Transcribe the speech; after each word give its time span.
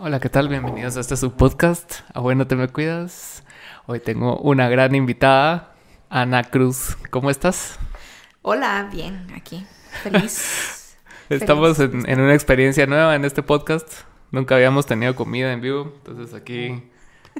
Hola, 0.00 0.20
¿qué 0.20 0.28
tal? 0.28 0.48
Bienvenidos 0.48 0.96
a 0.96 1.00
este 1.00 1.16
su 1.16 1.32
podcast. 1.32 2.00
A 2.14 2.20
bueno, 2.20 2.46
te 2.46 2.54
me 2.56 2.68
cuidas. 2.68 3.42
Hoy 3.86 4.00
tengo 4.00 4.38
una 4.38 4.68
gran 4.68 4.94
invitada, 4.94 5.74
Ana 6.08 6.44
Cruz. 6.44 6.96
¿Cómo 7.10 7.30
estás? 7.30 7.78
Hola, 8.42 8.88
bien, 8.92 9.26
aquí. 9.34 9.66
Feliz. 10.02 10.96
Estamos 11.28 11.78
en, 11.80 12.08
en 12.08 12.20
una 12.20 12.34
experiencia 12.34 12.86
nueva 12.86 13.14
en 13.16 13.24
este 13.24 13.42
podcast. 13.42 13.92
Nunca 14.30 14.54
habíamos 14.54 14.86
tenido 14.86 15.14
comida 15.16 15.52
en 15.52 15.60
vivo. 15.60 15.92
Entonces 15.98 16.34
aquí 16.34 16.82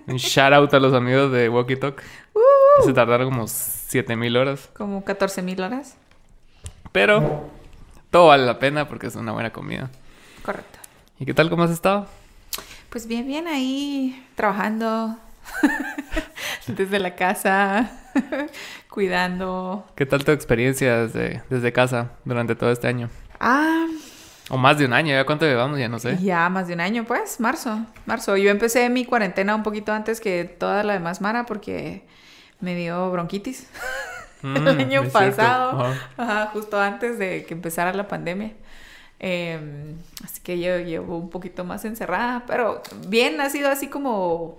un 0.06 0.16
shout 0.16 0.52
out 0.52 0.74
a 0.74 0.80
los 0.80 0.94
amigos 0.94 1.30
de 1.32 1.48
Walkie 1.48 1.76
Talk. 1.76 2.02
Uh, 2.34 2.84
Se 2.84 2.92
tardaron 2.92 3.30
como 3.30 3.46
7000 3.46 4.36
horas. 4.36 4.70
como 4.76 5.04
14 5.04 5.42
mil 5.42 5.60
horas. 5.62 5.96
Pero 6.92 7.48
todo 8.10 8.28
vale 8.28 8.44
la 8.46 8.58
pena 8.58 8.88
porque 8.88 9.06
es 9.06 9.14
una 9.14 9.32
buena 9.32 9.52
comida. 9.52 9.90
Correcto. 10.42 10.78
¿Y 11.20 11.26
qué 11.26 11.34
tal? 11.34 11.50
¿Cómo 11.50 11.62
has 11.64 11.70
estado? 11.70 12.06
Pues 12.90 13.06
bien, 13.06 13.26
bien 13.26 13.46
ahí 13.48 14.24
trabajando 14.34 15.16
desde 16.66 16.98
la 16.98 17.14
casa, 17.16 17.90
cuidando. 18.90 19.86
¿Qué 19.94 20.06
tal 20.06 20.24
tu 20.24 20.32
experiencia 20.32 21.06
desde, 21.06 21.42
desde 21.50 21.72
casa 21.72 22.12
durante 22.24 22.54
todo 22.54 22.72
este 22.72 22.88
año? 22.88 23.10
Ah, 23.40 23.86
O 24.48 24.56
más 24.56 24.78
de 24.78 24.86
un 24.86 24.94
año, 24.94 25.12
¿ya 25.14 25.24
cuánto 25.26 25.44
llevamos? 25.44 25.78
Ya 25.78 25.88
no 25.88 25.98
sé. 25.98 26.16
ya 26.22 26.48
más 26.48 26.66
de 26.68 26.74
un 26.74 26.80
año, 26.80 27.04
pues, 27.04 27.40
marzo. 27.40 27.78
Marzo. 28.06 28.36
Yo 28.38 28.50
empecé 28.50 28.88
mi 28.88 29.04
cuarentena 29.04 29.54
un 29.54 29.62
poquito 29.62 29.92
antes 29.92 30.20
que 30.20 30.44
toda 30.44 30.82
la 30.82 30.94
demás 30.94 31.20
Mara 31.20 31.44
porque 31.44 32.06
me 32.60 32.74
dio 32.74 33.10
bronquitis 33.10 33.68
Mm, 34.40 34.56
el 34.68 34.68
año 34.68 35.02
es 35.02 35.10
cierto. 35.10 35.32
pasado. 35.34 35.94
Ajá, 36.16 36.46
justo 36.52 36.80
antes 36.80 37.18
de 37.18 37.44
que 37.44 37.54
empezara 37.54 37.92
la 37.92 38.06
pandemia. 38.06 38.52
Eh, 39.20 39.94
así 40.24 40.40
que 40.40 40.60
yo 40.60 40.78
llevo 40.78 41.18
un 41.18 41.30
poquito 41.30 41.64
más 41.64 41.84
encerrada, 41.84 42.44
pero 42.46 42.82
bien, 43.08 43.40
ha 43.40 43.50
sido 43.50 43.70
así 43.70 43.88
como 43.88 44.56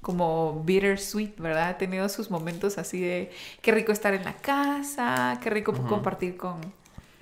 como 0.00 0.62
bittersweet, 0.64 1.38
¿verdad? 1.38 1.68
Ha 1.68 1.78
tenido 1.78 2.08
sus 2.08 2.28
momentos 2.28 2.76
así 2.76 3.00
de 3.00 3.30
qué 3.62 3.70
rico 3.70 3.92
estar 3.92 4.12
en 4.14 4.24
la 4.24 4.34
casa, 4.34 5.38
qué 5.42 5.48
rico 5.48 5.72
compartir 5.72 6.36
con 6.36 6.60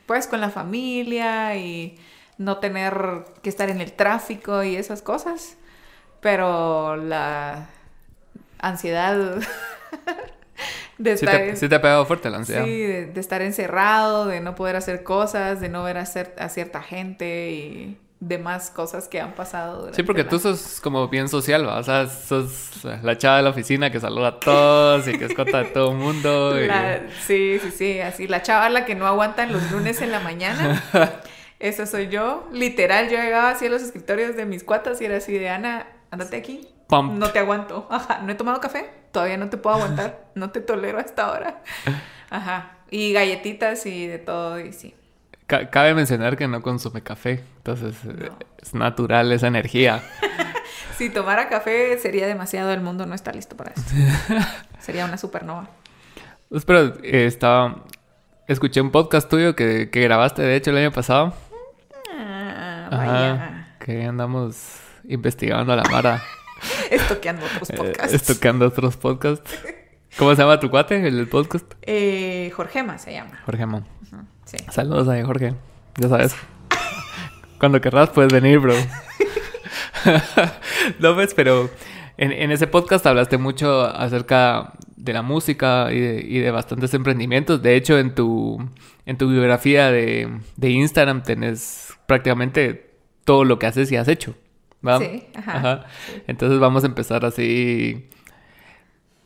pues 0.07 0.27
con 0.27 0.41
la 0.41 0.51
familia 0.51 1.57
y 1.57 1.99
no 2.39 2.57
tener 2.57 3.27
que 3.43 3.51
estar 3.51 3.69
en 3.71 3.81
el 3.83 3.93
tráfico 3.93 4.65
y 4.65 4.77
esas 4.77 5.03
cosas. 5.03 5.57
Pero 6.21 6.97
la 6.97 7.69
ansiedad 8.59 9.41
de 11.05 11.17
Sí 11.17 11.25
estar 11.25 11.41
te, 11.41 11.49
en- 11.51 11.57
sí 11.57 11.69
te 11.69 11.75
ha 11.75 11.81
pegado 11.83 12.05
fuerte 12.07 12.31
la 12.31 12.39
ansiedad. 12.39 12.65
Sí, 12.65 12.81
de, 12.81 13.07
de 13.07 13.21
estar 13.21 13.43
encerrado, 13.43 14.27
de 14.27 14.41
no 14.41 14.55
poder 14.55 14.77
hacer 14.77 15.03
cosas, 15.03 15.61
de 15.61 15.69
no 15.69 15.83
ver 15.83 15.99
a, 15.99 16.03
a 16.03 16.49
cierta 16.49 16.83
gente 16.83 17.51
y 17.51 17.99
demás 18.23 18.71
cosas 18.71 19.09
que 19.09 19.19
han 19.19 19.33
pasado. 19.33 19.93
Sí, 19.95 20.03
porque 20.03 20.25
la- 20.25 20.29
tú 20.29 20.39
sos 20.39 20.81
como 20.83 21.09
bien 21.09 21.29
social, 21.31 21.67
¿va? 21.67 21.79
O 21.79 21.83
sea, 21.83 22.07
sos 22.07 22.85
la 23.03 23.17
chava 23.17 23.39
de 23.39 23.43
la 23.45 23.51
oficina 23.51 23.91
que 23.91 23.99
saluda 23.99 24.29
a 24.29 24.41
todos 24.41 25.09
y 25.09 25.17
que 25.19 25.25
escota 25.25 25.61
a 25.61 25.65
todo 25.73 25.93
el 25.93 25.97
mundo. 25.97 26.61
y- 26.63 26.67
La- 26.67 27.01
Sí, 27.27 27.59
sí, 27.63 27.71
sí, 27.71 28.01
así. 28.01 28.27
La 28.29 28.43
chava 28.43 28.69
la 28.69 28.85
que 28.85 28.95
no 28.95 29.07
aguantan 29.07 29.53
los 29.53 29.71
lunes 29.73 30.03
en 30.03 30.13
la 30.13 30.21
mañana. 30.21 30.83
Esa 31.61 31.87
soy 31.87 32.09
yo. 32.09 32.47
Literal, 32.53 33.09
yo 33.11 33.17
llegaba 33.19 33.51
así 33.51 33.67
a 33.67 33.71
los 33.71 33.83
escritorios 33.83 34.37
de 34.37 34.45
mis 34.47 34.65
cuatas 34.65 35.01
y 35.01 35.05
era 35.07 35.17
así 35.19 35.33
de 35.39 35.49
Ana, 35.51 35.87
andate 36.11 36.37
aquí. 36.37 36.69
Pump. 36.89 37.13
No 37.19 37.31
te 37.31 37.39
aguanto. 37.39 37.87
Ajá, 37.91 38.21
no 38.23 38.33
he 38.33 38.35
tomado 38.35 38.61
café. 38.61 38.91
Todavía 39.13 39.37
no 39.37 39.49
te 39.51 39.57
puedo 39.57 39.77
aguantar. 39.77 40.25
No 40.35 40.51
te 40.51 40.61
tolero 40.61 40.99
hasta 40.99 41.25
ahora. 41.27 41.63
Ajá. 42.31 42.73
Y 42.91 43.13
galletitas 43.13 43.85
y 43.87 44.07
de 44.07 44.19
todo, 44.19 44.59
y 44.61 44.73
sí. 44.73 44.95
Ca- 45.47 45.69
cabe 45.71 45.93
mencionar 45.95 46.37
que 46.37 46.47
no 46.49 46.63
consume 46.63 47.03
café, 47.03 47.43
entonces 47.59 47.97
eh, 48.05 48.29
No. 48.31 48.39
es 48.63 48.75
natural 48.75 49.31
esa 49.33 49.49
energía. 49.49 50.03
Si 50.97 51.09
tomara 51.09 51.49
café 51.49 51.99
sería 51.99 52.27
demasiado, 52.27 52.71
el 52.73 52.81
mundo 52.83 53.07
no 53.07 53.15
está 53.15 53.33
listo 53.33 53.57
para 53.57 53.71
eso. 53.73 53.83
sería 54.81 55.07
una 55.07 55.17
supernova. 55.17 55.69
Pues, 56.51 56.65
pero 56.67 56.95
eh, 57.03 57.25
estaba... 57.27 57.85
Escuché 58.47 58.81
un 58.83 58.91
podcast 58.91 59.29
tuyo 59.31 59.57
que, 59.57 59.89
que 59.91 60.03
grabaste, 60.03 60.43
de 60.43 60.57
hecho, 60.57 60.71
el 60.73 60.77
año 60.77 60.93
pasado. 60.93 61.33
Ah, 62.15 62.89
Ajá. 62.91 62.97
vaya. 62.99 63.77
Que 63.81 64.05
andamos 64.05 64.79
investigando 65.09 65.73
a 65.73 65.77
la 65.77 65.85
Mara. 65.85 66.23
Estoqueando 66.91 67.45
otros 67.47 67.71
eh, 67.71 67.77
podcasts. 67.77 68.15
Estocando 68.15 68.67
otros 68.67 68.97
podcasts. 68.97 69.51
¿Cómo 70.17 70.35
se 70.35 70.43
llama 70.43 70.59
tu 70.59 70.71
cuate, 70.71 71.07
el 71.07 71.17
del 71.17 71.29
podcast? 71.29 71.73
Eh, 71.83 72.51
Jorgema 72.55 72.99
se 72.99 73.13
llama. 73.13 73.41
Jorge 73.47 73.67
Mo. 73.67 73.79
Ujú, 73.79 74.17
Sí. 74.45 74.57
Saludos 74.71 75.09
a 75.09 75.25
Jorge. 75.25 75.55
Ya 75.99 76.09
sabes. 76.09 76.35
Cuando 77.59 77.81
querrás 77.81 78.11
puedes 78.11 78.33
venir, 78.33 78.59
bro. 78.59 78.75
no, 80.99 81.15
pues, 81.15 81.35
pero 81.35 81.71
en, 82.17 82.33
en 82.33 82.51
ese 82.51 82.67
podcast 82.67 83.07
hablaste 83.07 83.39
mucho 83.39 83.83
acerca 83.85 84.73
de 84.97 85.13
la 85.13 85.23
música 85.23 85.89
y 85.93 86.01
de, 86.01 86.25
y 86.27 86.39
de 86.41 86.51
bastantes 86.51 86.93
emprendimientos. 86.95 87.63
De 87.63 87.77
hecho, 87.77 87.99
en 87.99 88.15
tu, 88.15 88.59
en 89.07 89.17
tu 89.17 89.29
biografía 89.31 89.91
de, 89.91 90.41
de 90.57 90.71
Instagram 90.71 91.23
tenés 91.23 91.95
prácticamente 92.07 92.91
todo 93.25 93.45
lo 93.45 93.59
que 93.59 93.67
haces 93.67 93.91
y 93.93 93.97
has 93.97 94.09
hecho. 94.09 94.35
¿Va? 94.87 94.99
Sí, 94.99 95.27
ajá. 95.35 95.85
Entonces 96.27 96.59
vamos 96.59 96.85
a 96.85 96.87
empezar 96.87 97.25
así. 97.25 98.09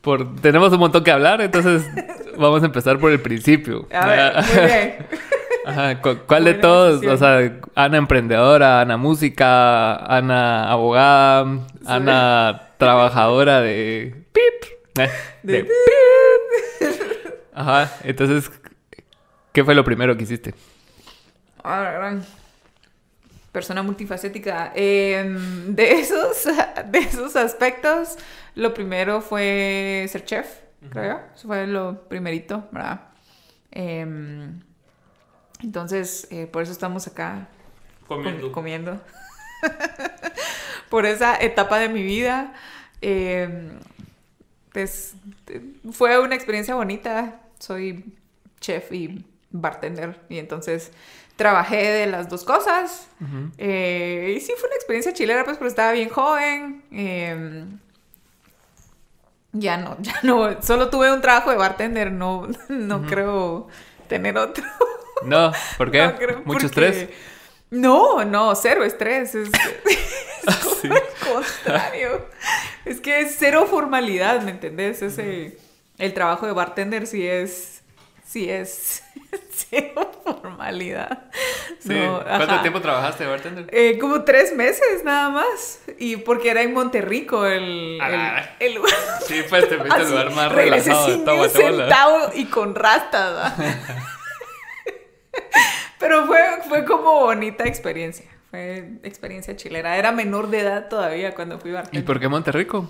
Por, 0.01 0.35
tenemos 0.41 0.71
un 0.71 0.79
montón 0.79 1.03
que 1.03 1.11
hablar, 1.11 1.41
entonces 1.41 1.83
vamos 2.37 2.61
a 2.61 2.67
empezar 2.67 2.99
por 2.99 3.11
el 3.11 3.19
principio. 3.21 3.87
A 3.91 4.05
ver, 4.07 4.33
muy 4.35 4.65
bien. 4.65 4.95
Ajá, 5.65 5.99
cu- 5.99 6.19
¿cuál 6.27 6.43
de 6.43 6.53
todos? 6.53 7.01
decisión. 7.01 7.15
O 7.15 7.17
sea, 7.17 7.51
Ana 7.73 7.97
emprendedora, 7.97 8.81
Ana 8.81 8.97
música, 8.97 9.95
Ana 9.95 10.69
abogada, 10.69 11.59
Ana 11.87 12.61
trabajadora 12.77 13.61
de 13.61 14.13
pip, 14.31 14.69
eh, 14.99 15.09
de, 15.41 15.53
De 15.53 15.63
pip. 15.63 15.71
Ajá, 17.55 17.91
entonces, 18.03 18.51
¿qué 19.53 19.63
fue 19.63 19.73
lo 19.73 19.83
primero 19.83 20.15
que 20.15 20.23
hiciste? 20.25 20.53
Persona 23.55 23.81
multifacética. 23.83 24.73
Em, 24.75 25.73
de, 25.73 25.93
esos, 25.93 26.43
de 26.91 26.99
esos 26.99 27.37
aspectos, 27.37 28.17
lo 28.53 28.73
primero 28.73 29.21
fue 29.21 30.05
ser 30.11 30.25
chef, 30.25 30.45
creo. 30.91 31.21
Eso 31.33 31.47
fue 31.47 31.65
lo 31.65 32.01
primerito, 32.09 32.67
¿verdad? 32.73 32.99
Em, 33.71 34.59
entonces, 35.63 36.27
eh, 36.31 36.47
por 36.47 36.63
eso 36.63 36.73
estamos 36.73 37.07
acá 37.07 37.47
com- 38.07 38.51
comiendo. 38.51 38.99
por 40.89 41.05
esa 41.05 41.37
etapa 41.41 41.79
de 41.79 41.87
mi 41.87 42.03
vida. 42.03 42.53
em, 43.01 43.69
pues, 44.73 45.15
fue 45.93 46.19
una 46.19 46.35
experiencia 46.35 46.75
bonita. 46.75 47.39
Soy 47.59 48.13
chef 48.59 48.91
y 48.91 49.23
bartender. 49.49 50.19
Y 50.27 50.39
entonces 50.39 50.91
trabajé 51.35 51.77
de 51.91 52.07
las 52.07 52.29
dos 52.29 52.43
cosas. 52.43 53.07
Eh, 53.57 54.35
y 54.37 54.39
sí, 54.41 54.53
fue 54.57 54.67
una 54.69 54.75
experiencia 54.75 55.13
chilera, 55.13 55.43
pues, 55.43 55.57
pero 55.57 55.67
estaba 55.67 55.91
bien 55.91 56.09
joven. 56.09 56.83
eh, 56.91 57.65
ya 59.53 59.77
no, 59.77 59.95
ya 60.01 60.15
no. 60.23 60.61
Solo 60.61 60.89
tuve 60.89 61.11
un 61.13 61.21
trabajo 61.21 61.49
de 61.49 61.57
bartender. 61.57 62.11
No, 62.11 62.47
no 62.69 63.05
creo 63.05 63.67
tener 64.07 64.37
otro. 64.37 64.63
No, 65.23 65.53
¿por 65.77 65.91
qué? 65.91 66.05
No 66.05 66.15
creo, 66.17 66.41
¿Mucho 66.43 66.65
estrés? 66.67 67.07
No, 67.71 68.25
no, 68.25 68.53
cero 68.53 68.83
estrés. 68.83 69.33
Es, 69.33 69.47
es 69.47 70.45
todo 70.45 70.75
Sí. 70.81 70.89
al 70.89 71.33
contrario. 71.33 72.25
Es 72.83 72.99
que 72.99 73.21
es 73.21 73.35
cero 73.39 73.65
formalidad, 73.67 74.41
¿me 74.41 74.51
entendés? 74.51 75.01
Ese, 75.01 75.57
el 75.97 76.13
trabajo 76.13 76.45
de 76.45 76.51
bartender 76.51 77.07
sí 77.07 77.25
es, 77.25 77.74
sí 78.25 78.49
es 78.49 79.03
cero 79.69 80.11
formalidad. 80.23 81.23
Sí. 81.79 81.93
No, 81.93 82.21
¿Cuánto 82.23 82.61
tiempo 82.61 82.81
trabajaste 82.81 83.23
de 83.25 83.29
bartender? 83.29 83.67
Eh, 83.71 83.97
como 83.99 84.23
tres 84.23 84.53
meses 84.55 85.03
nada 85.03 85.29
más. 85.29 85.79
Y 85.99 86.17
porque 86.17 86.49
era 86.49 86.61
en 86.63 86.73
Monterrico 86.73 87.45
el, 87.45 87.99
Ah. 88.01 88.43
el, 88.59 88.67
el 88.67 88.73
lugar. 88.75 88.91
Sí, 89.25 89.41
pues 89.49 89.69
te 89.69 89.77
fuiste 89.77 89.95
al 90.01 90.09
lugar 90.09 90.31
más 90.31 90.51
relajado 90.51 91.07
de 91.07 91.13
sin 91.13 91.23
Guatemala. 91.25 91.77
centavo 91.83 92.31
y 92.35 92.45
con 92.45 92.75
rastas. 92.75 93.53
Pero 95.99 96.25
fue, 96.25 96.39
fue 96.67 96.85
como 96.85 97.19
bonita 97.21 97.65
experiencia. 97.65 98.25
Fue 98.51 98.89
experiencia 99.03 99.55
chilera. 99.55 99.97
Era 99.97 100.11
menor 100.11 100.49
de 100.49 100.59
edad 100.61 100.87
todavía 100.89 101.33
cuando 101.35 101.59
fui 101.59 101.71
¿Y 101.71 101.73
bartender. 101.73 102.05
por 102.05 102.19
qué 102.19 102.27
Monterrico? 102.27 102.89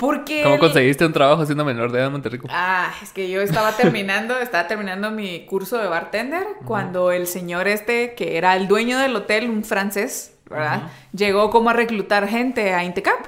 Porque... 0.00 0.42
¿Cómo 0.42 0.54
el- 0.54 0.60
conseguiste 0.60 1.04
un 1.04 1.12
trabajo 1.12 1.44
siendo 1.44 1.62
menor 1.64 1.92
de 1.92 1.98
edad 1.98 2.06
en 2.06 2.12
Monterrico? 2.12 2.48
Ah, 2.50 2.90
es 3.02 3.12
que 3.12 3.30
yo 3.30 3.42
estaba 3.42 3.76
terminando, 3.76 4.38
estaba 4.40 4.66
terminando 4.66 5.10
mi 5.10 5.44
curso 5.44 5.76
de 5.76 5.86
bartender 5.88 6.44
cuando 6.64 7.12
el 7.12 7.26
señor 7.26 7.68
este, 7.68 8.14
que 8.14 8.38
era 8.38 8.56
el 8.56 8.66
dueño 8.66 8.98
del 8.98 9.14
hotel, 9.14 9.50
un 9.50 9.62
francés, 9.62 10.34
¿verdad? 10.48 10.90
Llegó 11.12 11.50
como 11.50 11.68
a 11.68 11.74
reclutar 11.74 12.26
gente 12.26 12.72
a 12.72 12.82
Intecap. 12.82 13.26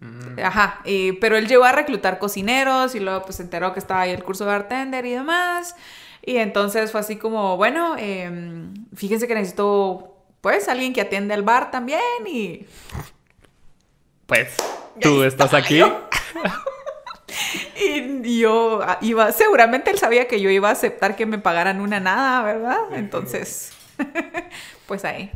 Mm. 0.00 0.40
Ajá, 0.42 0.80
y- 0.84 1.12
pero 1.12 1.36
él 1.36 1.46
llegó 1.46 1.64
a 1.64 1.72
reclutar 1.72 2.18
cocineros 2.18 2.96
y 2.96 3.00
luego 3.00 3.22
pues 3.22 3.36
se 3.36 3.44
enteró 3.44 3.72
que 3.72 3.78
estaba 3.78 4.00
ahí 4.00 4.10
el 4.10 4.24
curso 4.24 4.44
de 4.44 4.50
bartender 4.50 5.06
y 5.06 5.12
demás. 5.12 5.76
Y 6.26 6.38
entonces 6.38 6.90
fue 6.90 7.00
así 7.00 7.14
como, 7.16 7.56
bueno, 7.56 7.94
em, 7.96 8.74
fíjense 8.94 9.28
que 9.28 9.34
necesito 9.34 10.16
pues 10.40 10.68
alguien 10.68 10.92
que 10.92 11.00
atiende 11.00 11.32
al 11.34 11.42
bar 11.42 11.70
también 11.70 12.00
y... 12.26 12.66
Pues 14.26 14.54
tú 15.00 15.22
estás 15.22 15.54
aquí. 15.54 15.80
y 17.80 18.40
yo 18.40 18.80
iba, 19.00 19.32
seguramente 19.32 19.90
él 19.90 19.98
sabía 19.98 20.28
que 20.28 20.40
yo 20.40 20.50
iba 20.50 20.68
a 20.68 20.72
aceptar 20.72 21.16
que 21.16 21.26
me 21.26 21.38
pagaran 21.38 21.80
una 21.80 22.00
nada, 22.00 22.42
¿verdad? 22.42 22.80
Entonces, 22.92 23.72
pues 24.86 25.04
ahí, 25.04 25.30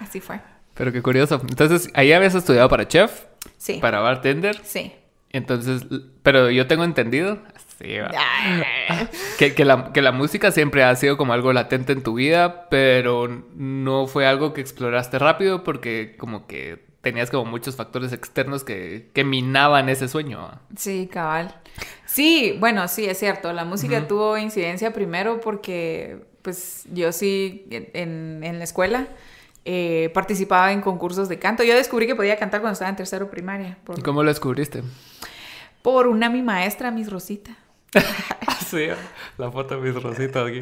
así 0.00 0.20
fue. 0.20 0.40
Pero 0.74 0.92
qué 0.92 1.02
curioso. 1.02 1.40
Entonces, 1.48 1.90
ahí 1.94 2.12
habías 2.12 2.34
estudiado 2.34 2.68
para 2.68 2.88
chef. 2.88 3.24
Sí. 3.58 3.78
Para 3.80 4.00
bartender. 4.00 4.60
Sí. 4.64 4.92
Entonces, 5.30 5.84
pero 6.22 6.50
yo 6.50 6.66
tengo 6.66 6.84
entendido 6.84 7.40
sí, 7.78 7.96
que, 9.38 9.54
que, 9.54 9.64
la, 9.64 9.92
que 9.92 10.02
la 10.02 10.12
música 10.12 10.52
siempre 10.52 10.84
ha 10.84 10.94
sido 10.94 11.16
como 11.16 11.32
algo 11.32 11.52
latente 11.52 11.92
en 11.92 12.02
tu 12.02 12.14
vida, 12.14 12.68
pero 12.68 13.44
no 13.56 14.06
fue 14.06 14.26
algo 14.26 14.52
que 14.52 14.60
exploraste 14.60 15.18
rápido 15.18 15.64
porque 15.64 16.14
como 16.18 16.46
que 16.46 16.83
tenías 17.04 17.30
como 17.30 17.44
muchos 17.44 17.76
factores 17.76 18.12
externos 18.12 18.64
que, 18.64 19.10
que 19.12 19.22
minaban 19.22 19.88
ese 19.88 20.08
sueño. 20.08 20.50
Sí, 20.76 21.08
cabal. 21.12 21.54
Sí, 22.06 22.56
bueno, 22.58 22.88
sí, 22.88 23.04
es 23.04 23.18
cierto. 23.18 23.52
La 23.52 23.64
música 23.64 24.08
tuvo 24.08 24.36
incidencia 24.36 24.92
primero 24.92 25.40
porque, 25.40 26.24
pues, 26.42 26.84
yo 26.92 27.12
sí, 27.12 27.66
en, 27.70 28.42
en 28.42 28.58
la 28.58 28.64
escuela 28.64 29.06
eh, 29.66 30.10
participaba 30.12 30.72
en 30.72 30.82
concursos 30.82 31.28
de 31.28 31.38
canto. 31.38 31.62
Yo 31.62 31.74
descubrí 31.74 32.06
que 32.06 32.14
podía 32.14 32.38
cantar 32.38 32.60
cuando 32.60 32.74
estaba 32.74 32.90
en 32.90 32.96
tercero 32.96 33.30
primaria. 33.30 33.78
¿Y 33.96 34.02
cómo 34.02 34.22
lo 34.22 34.28
descubriste? 34.28 34.82
Por 35.80 36.06
una 36.06 36.28
mi 36.28 36.42
maestra, 36.42 36.90
Miss 36.90 37.10
Rosita. 37.10 37.56
sí, 38.66 38.88
la 39.38 39.50
foto 39.50 39.80
de 39.80 39.80
Miss 39.80 40.02
Rosita 40.02 40.44
aquí. 40.44 40.60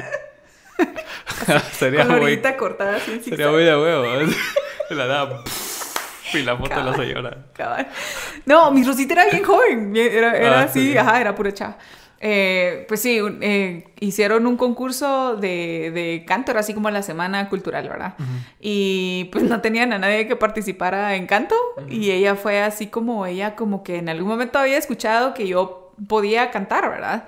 sería 1.73 2.05
muy... 2.05 2.41
cortada 2.57 2.95
así 2.97 3.19
Sería 3.19 3.49
muy 3.49 3.63
de 3.63 3.75
huevo. 3.75 4.31
la 4.89 5.05
da... 5.05 5.43
Y 6.33 6.43
la 6.43 6.57
foto 6.57 6.75
de 6.75 6.83
la 6.83 6.95
señora. 6.95 7.37
No, 8.45 8.71
Miss 8.71 8.87
Rosita 8.87 9.13
era 9.13 9.25
bien 9.25 9.43
joven. 9.43 9.95
Era, 9.95 10.37
era 10.37 10.59
ah, 10.61 10.63
así, 10.63 10.97
ajá, 10.97 11.21
era 11.21 11.35
pura 11.35 11.53
chava. 11.53 11.77
Eh, 12.25 12.85
pues 12.87 13.01
sí, 13.01 13.19
eh, 13.41 13.83
hicieron 13.99 14.47
un 14.47 14.55
concurso 14.55 15.35
de, 15.35 15.91
de, 15.93 16.23
canto, 16.25 16.51
era 16.51 16.61
así 16.61 16.73
como 16.73 16.89
la 16.89 17.03
semana 17.03 17.49
cultural, 17.49 17.89
¿verdad? 17.89 18.15
Y 18.61 19.25
pues 19.33 19.43
no 19.43 19.59
tenían 19.59 19.91
a 19.91 19.99
nadie 19.99 20.25
que 20.25 20.37
participara 20.37 21.15
en 21.15 21.27
canto 21.27 21.55
y 21.89 22.11
ella 22.11 22.35
fue 22.35 22.61
así 22.61 22.87
como 22.87 23.25
ella 23.25 23.57
como 23.57 23.83
que 23.83 23.97
en 23.97 24.07
algún 24.07 24.29
momento 24.29 24.57
había 24.57 24.77
escuchado 24.77 25.33
que 25.33 25.49
yo 25.49 25.91
podía 26.07 26.49
cantar, 26.49 26.89
¿verdad? 26.89 27.27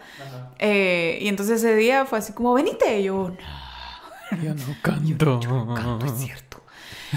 Eh, 0.60 1.20
y 1.20 1.28
entonces 1.28 1.62
ese 1.62 1.76
día 1.76 2.06
fue 2.06 2.20
así 2.20 2.32
como, 2.32 2.54
venite, 2.54 3.02
y 3.02 3.04
yo, 3.04 3.34
no, 4.32 4.42
yo 4.42 4.54
no 4.54 4.76
canto. 4.82 5.42
Yo, 5.42 5.66
no 5.66 5.76
canto, 5.76 6.06
es 6.06 6.14
cierto. 6.14 6.62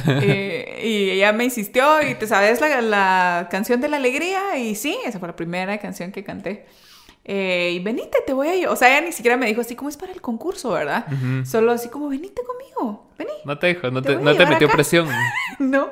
y 0.83 1.11
ella 1.11 1.33
me 1.33 1.45
insistió 1.45 2.03
y 2.03 2.15
te 2.15 2.27
sabes 2.27 2.61
la, 2.61 2.81
la 2.81 3.49
canción 3.51 3.81
de 3.81 3.89
la 3.89 3.97
alegría 3.97 4.59
y 4.59 4.75
sí, 4.75 4.97
esa 5.05 5.19
fue 5.19 5.29
la 5.29 5.37
primera 5.37 5.79
canción 5.79 6.13
que 6.13 6.25
canté. 6.25 6.67
Eh, 7.31 7.73
y 7.75 7.79
venite, 7.81 8.23
te 8.27 8.33
voy 8.33 8.49
a 8.49 8.57
ir. 8.57 8.69
O 8.69 8.75
sea, 8.75 8.89
ella 8.89 9.07
ni 9.07 9.13
siquiera 9.13 9.37
me 9.37 9.45
dijo 9.45 9.61
así 9.61 9.77
como 9.77 9.91
es 9.91 9.99
para 9.99 10.13
el 10.13 10.23
concurso, 10.23 10.71
¿verdad? 10.71 11.05
Solo 11.45 11.73
así 11.73 11.91
como, 11.91 12.09
venite 12.09 12.41
conmigo, 12.43 13.11
vení. 13.19 13.31
No 13.45 13.59
te 13.59 13.67
dijo, 13.67 13.91
no 13.91 14.01
te, 14.01 14.17
no 14.17 14.35
te 14.35 14.47
metió 14.47 14.67
presión. 14.71 15.11
no, 15.59 15.91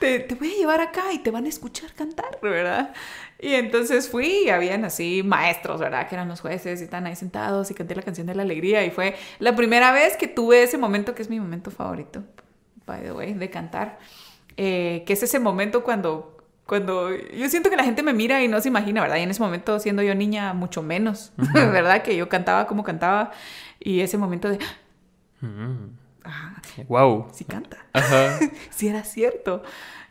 te, 0.00 0.18
te, 0.18 0.34
voy 0.34 0.52
a 0.52 0.56
llevar 0.56 0.80
acá 0.80 1.12
y 1.12 1.20
te 1.20 1.30
van 1.30 1.46
a 1.46 1.48
escuchar 1.48 1.92
cantar, 1.94 2.40
¿verdad? 2.42 2.92
Y 3.38 3.54
entonces 3.54 4.08
fui 4.08 4.42
y 4.46 4.50
habían 4.50 4.84
así 4.84 5.22
maestros, 5.22 5.78
¿verdad? 5.78 6.08
Que 6.08 6.16
eran 6.16 6.26
los 6.26 6.40
jueces 6.40 6.80
y 6.80 6.84
están 6.84 7.06
ahí 7.06 7.14
sentados 7.14 7.70
y 7.70 7.74
canté 7.74 7.94
la 7.94 8.02
canción 8.02 8.26
de 8.26 8.34
la 8.34 8.42
alegría. 8.42 8.84
Y 8.84 8.90
fue 8.90 9.14
la 9.38 9.54
primera 9.54 9.92
vez 9.92 10.16
que 10.16 10.26
tuve 10.26 10.64
ese 10.64 10.78
momento 10.78 11.14
que 11.14 11.22
es 11.22 11.30
mi 11.30 11.38
momento 11.38 11.70
favorito, 11.70 12.24
by 12.86 13.02
the 13.02 13.12
way, 13.12 13.34
de 13.34 13.50
cantar. 13.50 13.98
Eh, 14.56 15.04
que 15.06 15.12
es 15.12 15.22
ese 15.22 15.38
momento 15.38 15.84
cuando 15.84 16.36
cuando 16.66 17.14
yo 17.14 17.48
siento 17.48 17.70
que 17.70 17.76
la 17.76 17.84
gente 17.84 18.02
me 18.02 18.12
mira 18.12 18.42
y 18.42 18.48
no 18.48 18.60
se 18.60 18.68
imagina, 18.68 19.00
¿verdad? 19.00 19.16
Y 19.18 19.22
en 19.22 19.30
ese 19.30 19.40
momento, 19.40 19.78
siendo 19.78 20.02
yo 20.02 20.14
niña, 20.16 20.52
mucho 20.52 20.82
menos, 20.82 21.32
¿verdad? 21.54 22.02
Que 22.02 22.16
yo 22.16 22.28
cantaba 22.28 22.66
como 22.66 22.82
cantaba 22.82 23.30
y 23.78 24.00
ese 24.00 24.18
momento 24.18 24.48
de... 24.48 24.58
wow. 26.88 27.28
Sí 27.32 27.44
canta. 27.44 27.78
Ajá. 27.92 28.40
sí 28.70 28.88
era 28.88 29.04
cierto. 29.04 29.62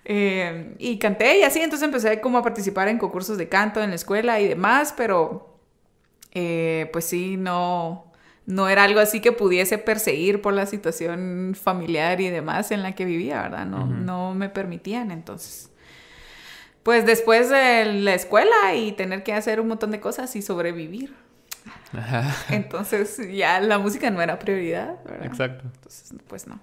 Eh, 0.06 0.76
y 0.80 0.98
canté 0.98 1.40
y 1.40 1.44
así, 1.44 1.60
entonces 1.60 1.86
empecé 1.86 2.22
como 2.22 2.38
a 2.38 2.44
participar 2.44 2.88
en 2.88 3.00
concursos 3.00 3.38
de 3.38 3.50
canto 3.50 3.84
en 3.84 3.90
la 3.90 3.96
escuela 3.96 4.40
y 4.40 4.48
demás, 4.48 4.94
pero 4.96 5.60
eh, 6.32 6.90
pues 6.94 7.06
sí, 7.06 7.36
no, 7.38 8.14
no 8.46 8.70
era 8.70 8.84
algo 8.84 9.00
así 9.00 9.22
que 9.22 9.32
pudiese 9.32 9.78
perseguir 9.78 10.42
por 10.42 10.54
la 10.54 10.66
situación 10.66 11.56
familiar 11.60 12.22
y 12.22 12.30
demás 12.30 12.72
en 12.72 12.84
la 12.84 12.94
que 12.94 13.06
vivía, 13.06 13.42
¿verdad? 13.42 13.66
No, 13.66 13.86
no 13.86 14.34
me 14.34 14.50
permitían, 14.50 15.12
entonces 15.12 15.72
pues 16.86 17.04
después 17.04 17.50
de 17.50 17.86
la 17.94 18.14
escuela 18.14 18.76
y 18.76 18.92
tener 18.92 19.24
que 19.24 19.34
hacer 19.34 19.60
un 19.60 19.70
montón 19.70 19.90
de 19.90 20.00
cosas 20.00 20.36
y 20.36 20.44
sobrevivir. 20.44 21.16
Entonces 22.50 23.20
ya 23.34 23.60
la 23.60 23.80
música 23.80 24.12
no 24.12 24.22
era 24.22 24.38
prioridad, 24.38 25.04
¿verdad? 25.04 25.26
Exacto. 25.26 25.64
Entonces, 25.66 26.14
pues 26.28 26.46
no. 26.48 26.60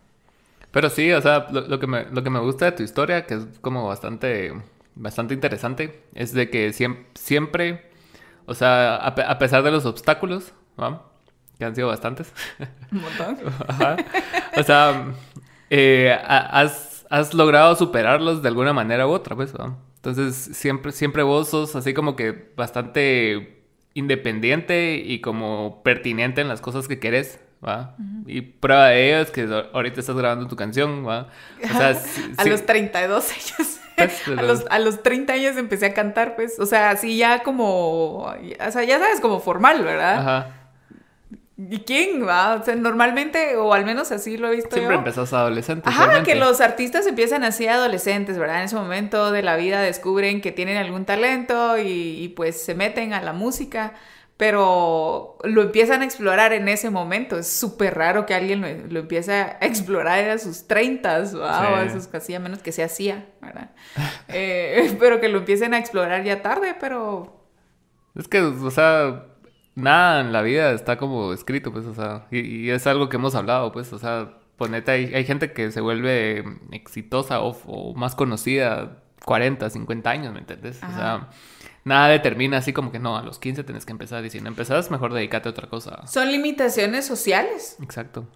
Pero 0.70 0.90
sí, 0.90 1.10
o 1.10 1.20
sea, 1.20 1.48
lo, 1.50 1.80
que 1.80 1.88
me, 1.88 2.04
lo 2.04 2.22
que 2.22 2.30
me 2.30 2.38
gusta 2.38 2.66
de 2.66 2.72
tu 2.72 2.84
historia, 2.84 3.26
que 3.26 3.34
es 3.34 3.46
como 3.60 3.88
bastante, 3.88 4.52
bastante 4.94 5.34
interesante, 5.34 6.04
es 6.14 6.32
de 6.32 6.48
que 6.50 6.72
siempre, 6.72 7.04
siempre 7.14 7.90
o 8.46 8.54
sea, 8.54 8.94
a, 8.94 9.38
pesar 9.40 9.64
de 9.64 9.72
los 9.72 9.84
obstáculos, 9.86 10.52
¿no? 10.76 11.02
Que 11.58 11.64
han 11.64 11.74
sido 11.74 11.88
bastantes. 11.88 12.32
Un 12.90 13.02
montón. 13.02 13.38
O 14.56 14.62
sea, 14.62 15.06
eh, 15.70 16.14
has, 16.26 17.06
has, 17.08 17.32
logrado 17.32 17.74
superarlos 17.74 18.42
de 18.42 18.48
alguna 18.48 18.74
manera 18.74 19.06
u 19.06 19.10
otra, 19.10 19.34
pues, 19.34 19.54
¿no? 19.54 19.78
Entonces, 19.96 20.56
siempre, 20.56 20.92
siempre 20.92 21.22
vos 21.22 21.48
sos 21.48 21.74
así 21.76 21.94
como 21.94 22.16
que 22.16 22.52
bastante 22.56 23.64
independiente 23.94 24.96
y 24.96 25.20
como 25.20 25.82
pertinente 25.82 26.40
en 26.40 26.48
las 26.48 26.60
cosas 26.60 26.88
que 26.88 26.98
querés, 26.98 27.40
¿va? 27.64 27.96
Y 28.26 28.42
prueba 28.42 28.88
de 28.88 29.06
ello 29.08 29.22
es 29.22 29.30
que 29.30 29.48
ahorita 29.72 30.00
estás 30.00 30.16
grabando 30.16 30.48
tu 30.48 30.56
canción, 30.56 31.06
¿va? 31.06 31.28
O 31.64 31.78
sea, 31.78 31.98
a 32.36 32.44
los 32.44 32.66
32 32.66 33.30
años. 33.32 33.78
Pues, 33.96 34.28
a, 34.28 34.42
los, 34.42 34.64
a 34.70 34.78
los 34.78 35.02
30 35.02 35.32
años 35.32 35.56
empecé 35.56 35.86
a 35.86 35.94
cantar, 35.94 36.34
pues, 36.34 36.58
o 36.58 36.66
sea, 36.66 36.90
así 36.90 37.16
ya 37.16 37.42
como, 37.42 38.24
o 38.24 38.34
sea, 38.70 38.84
ya 38.84 38.98
sabes, 38.98 39.20
como 39.20 39.38
formal, 39.38 39.84
¿verdad? 39.84 40.18
Ajá. 40.18 40.61
¿Y 41.70 41.80
quién 41.80 42.26
va? 42.26 42.54
O 42.54 42.64
sea, 42.64 42.74
normalmente, 42.74 43.56
o 43.56 43.74
al 43.74 43.84
menos 43.84 44.10
así 44.10 44.36
lo 44.36 44.48
he 44.48 44.56
visto 44.56 44.74
Siempre 44.74 44.96
empezás 44.96 45.32
adolescente. 45.32 45.88
Ajá, 45.88 46.22
que 46.22 46.34
los 46.34 46.60
artistas 46.60 47.06
empiezan 47.06 47.44
así 47.44 47.66
adolescentes, 47.66 48.38
¿verdad? 48.38 48.58
En 48.58 48.64
ese 48.64 48.76
momento 48.76 49.30
de 49.30 49.42
la 49.42 49.56
vida 49.56 49.80
descubren 49.80 50.40
que 50.40 50.52
tienen 50.52 50.76
algún 50.76 51.04
talento 51.04 51.78
y, 51.78 52.32
pues 52.36 52.62
se 52.62 52.74
meten 52.74 53.12
a 53.12 53.20
la 53.20 53.32
música, 53.32 53.94
pero 54.36 55.36
lo 55.44 55.62
empiezan 55.62 56.02
a 56.02 56.04
explorar 56.04 56.52
en 56.52 56.68
ese 56.68 56.90
momento. 56.90 57.38
Es 57.38 57.48
súper 57.48 57.94
raro 57.94 58.24
que 58.24 58.34
alguien 58.34 58.60
lo, 58.88 59.00
empiece 59.00 59.32
a 59.32 59.58
explorar 59.60 60.30
a 60.30 60.38
sus 60.38 60.66
30, 60.66 61.24
o 61.34 61.44
a 61.44 61.88
sus 61.90 62.06
casi 62.08 62.34
a 62.34 62.40
menos 62.40 62.60
que 62.60 62.72
se 62.72 62.82
hacía, 62.82 63.26
¿verdad? 63.40 63.70
Eh, 64.28 64.96
pero 65.00 65.20
que 65.20 65.28
lo 65.28 65.38
empiecen 65.38 65.74
a 65.74 65.78
explorar 65.78 66.24
ya 66.24 66.42
tarde, 66.42 66.74
pero... 66.80 67.40
Es 68.14 68.28
que, 68.28 68.40
o 68.40 68.70
sea 68.70 69.31
nada 69.74 70.20
en 70.20 70.32
la 70.32 70.42
vida 70.42 70.72
está 70.72 70.96
como 70.96 71.32
escrito, 71.32 71.72
pues, 71.72 71.86
o 71.86 71.94
sea, 71.94 72.26
y, 72.30 72.70
es 72.70 72.86
algo 72.86 73.08
que 73.08 73.16
hemos 73.16 73.34
hablado, 73.34 73.72
pues, 73.72 73.92
o 73.92 73.98
sea, 73.98 74.38
ponete, 74.56 74.90
hay, 74.90 75.14
hay 75.14 75.24
gente 75.24 75.52
que 75.52 75.70
se 75.70 75.80
vuelve 75.80 76.44
exitosa 76.70 77.40
o, 77.40 77.94
más 77.94 78.14
conocida 78.14 79.02
40, 79.24 79.70
50 79.70 80.10
años, 80.10 80.32
¿me 80.32 80.40
entiendes? 80.40 80.76
O 80.82 80.94
sea, 80.94 81.30
nada 81.84 82.08
determina 82.08 82.58
así 82.58 82.72
como 82.72 82.92
que 82.92 82.98
no, 82.98 83.16
a 83.16 83.22
los 83.22 83.38
15 83.38 83.64
tienes 83.64 83.86
que 83.86 83.92
empezar 83.92 84.22
diciendo, 84.22 84.48
empezás, 84.48 84.90
mejor 84.90 85.12
dedícate 85.12 85.48
a 85.48 85.52
otra 85.52 85.68
cosa. 85.68 86.06
Son 86.06 86.30
limitaciones 86.30 87.06
sociales. 87.06 87.76
Exacto. 87.82 88.26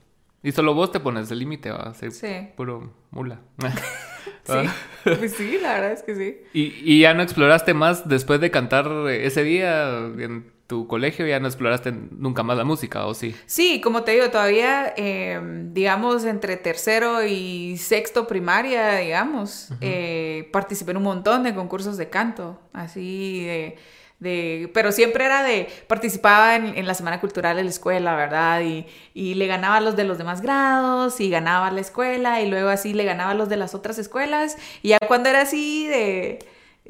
Y 0.43 0.53
solo 0.53 0.75
vos 0.75 0.93
te 0.93 1.01
pones 1.01 1.31
el 1.31 1.41
límite, 1.41 1.71
va 1.71 1.89
a 1.91 1.95
ser 1.95 2.55
puro 2.55 2.93
mula. 3.11 3.41
sí, 4.45 4.71
pues 5.03 5.33
sí, 5.33 5.59
la 5.61 5.75
verdad 5.75 5.93
es 5.93 6.03
que 6.03 6.15
sí. 6.15 6.39
¿Y, 6.53 6.75
¿Y, 6.85 7.01
ya 7.01 7.15
no 7.15 7.23
exploraste 7.23 7.75
más 7.75 8.09
después 8.09 8.41
de 8.41 8.51
cantar 8.53 8.87
ese 9.09 9.43
día 9.43 9.99
en 9.99 10.56
tu 10.67 10.89
colegio 10.89 11.27
ya 11.27 11.39
no 11.39 11.47
exploraste 11.47 11.93
nunca 11.93 12.43
más 12.43 12.57
la 12.57 12.65
música, 12.65 13.07
¿o 13.07 13.15
sí? 13.15 13.35
Sí, 13.47 13.81
como 13.81 14.03
te 14.03 14.13
digo, 14.13 14.31
todavía, 14.31 14.93
em, 14.97 15.73
digamos, 15.73 16.25
entre 16.25 16.57
tercero 16.57 17.25
y 17.25 17.77
sexto 17.77 18.27
primaria, 18.27 18.97
digamos, 18.97 19.71
eh, 19.81 20.49
participé 20.53 20.91
en 20.91 20.97
un 20.99 21.03
montón 21.05 21.45
de 21.45 21.55
concursos 21.55 21.97
de 21.97 22.09
canto, 22.09 22.61
así 22.73 23.45
de... 23.45 23.77
De, 24.19 24.71
pero 24.73 24.93
siempre 24.93 25.27
era 25.27 25.43
de, 25.43 25.69
participaba 25.89 26.57
en, 26.57 26.87
la 26.87 26.95
Semana 26.95 27.21
Cultural 27.21 27.55
de 27.55 27.65
la 27.65 27.69
escuela, 27.69 28.17
¿verdad? 28.17 28.63
Y, 28.63 28.87
y, 29.13 29.35
le 29.35 29.47
ganaba 29.47 29.77
a 29.77 29.81
los 29.83 29.95
de 29.95 30.05
los 30.05 30.17
demás 30.17 30.41
grados 30.41 31.21
y 31.21 31.29
ganaba 31.29 31.71
la 31.71 31.83
escuela 31.83 32.41
y 32.41 32.49
luego 32.49 32.71
así 32.71 32.95
le 32.95 33.05
ganaba 33.05 33.33
a 33.33 33.35
los 33.35 33.51
de 33.51 33.59
las 33.59 33.75
otras 33.75 33.99
escuelas. 33.99 34.57
Y 34.81 34.89
ya 34.89 34.99
cuando 35.07 35.29
era 35.29 35.43
así 35.43 35.87
de, 35.87 36.39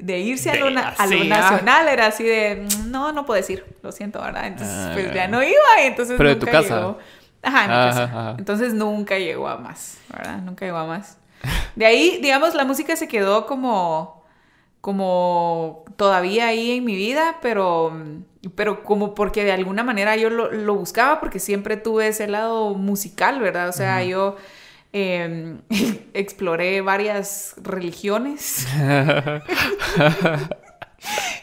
de 0.01 0.19
irse 0.21 0.51
a, 0.51 0.57
lo, 0.57 0.71
nacional 0.71 1.89
era 1.89 2.07
así 2.07 2.25
de, 2.25 2.67
mm, 2.67 2.91
no, 2.91 3.13
no 3.13 3.25
puedes 3.25 3.49
ir, 3.51 3.65
lo 3.83 3.93
siento, 3.93 4.21
¿verdad? 4.21 4.47
Entonces, 4.47 4.91
pues 4.93 5.15
ya 5.15 5.25
ah. 5.25 5.29
no 5.29 5.43
iba 5.43 5.83
y 5.83 5.87
entonces 5.87 6.17
Pero 6.17 6.29
de 6.31 6.37
tu 6.37 6.47
casa. 6.47 6.97
Ajá, 7.43 7.65
en 7.65 7.71
mi 7.71 7.77
Ajá, 7.77 7.89
casa. 7.89 8.05
ajá. 8.05 8.35
Entonces 8.39 8.75
nunca 8.75 9.19
llegó 9.19 9.49
a 9.49 9.57
más, 9.59 9.99
¿verdad? 10.13 10.39
Nunca 10.39 10.65
llegó 10.65 10.79
a 10.79 10.87
más. 10.87 11.19
De 11.77 11.87
ahí, 11.87 12.19
digamos, 12.23 12.55
la 12.55 12.65
música 12.65 12.97
se 12.97 13.09
quedó 13.09 13.47
como, 13.47 14.25
como 14.81 15.85
todavía 15.97 16.49
ahí 16.49 16.73
en 16.73 16.85
mi 16.85 16.97
vida, 16.97 17.37
pero, 17.41 17.93
pero 18.55 18.83
como 18.83 19.15
porque 19.15 19.45
de 19.45 19.53
alguna 19.53 19.85
manera 19.85 20.17
yo 20.17 20.31
lo, 20.31 20.51
lo 20.51 20.75
buscaba, 20.75 21.21
porque 21.21 21.39
siempre 21.39 21.77
tuve 21.77 22.09
ese 22.09 22.27
lado 22.27 22.75
musical, 22.75 23.41
¿verdad? 23.41 23.69
O 23.69 23.73
sea, 23.73 24.03
yo 24.03 24.37
eh, 24.93 25.57
exploré 26.15 26.81
varias 26.81 27.55
religiones. 27.63 28.67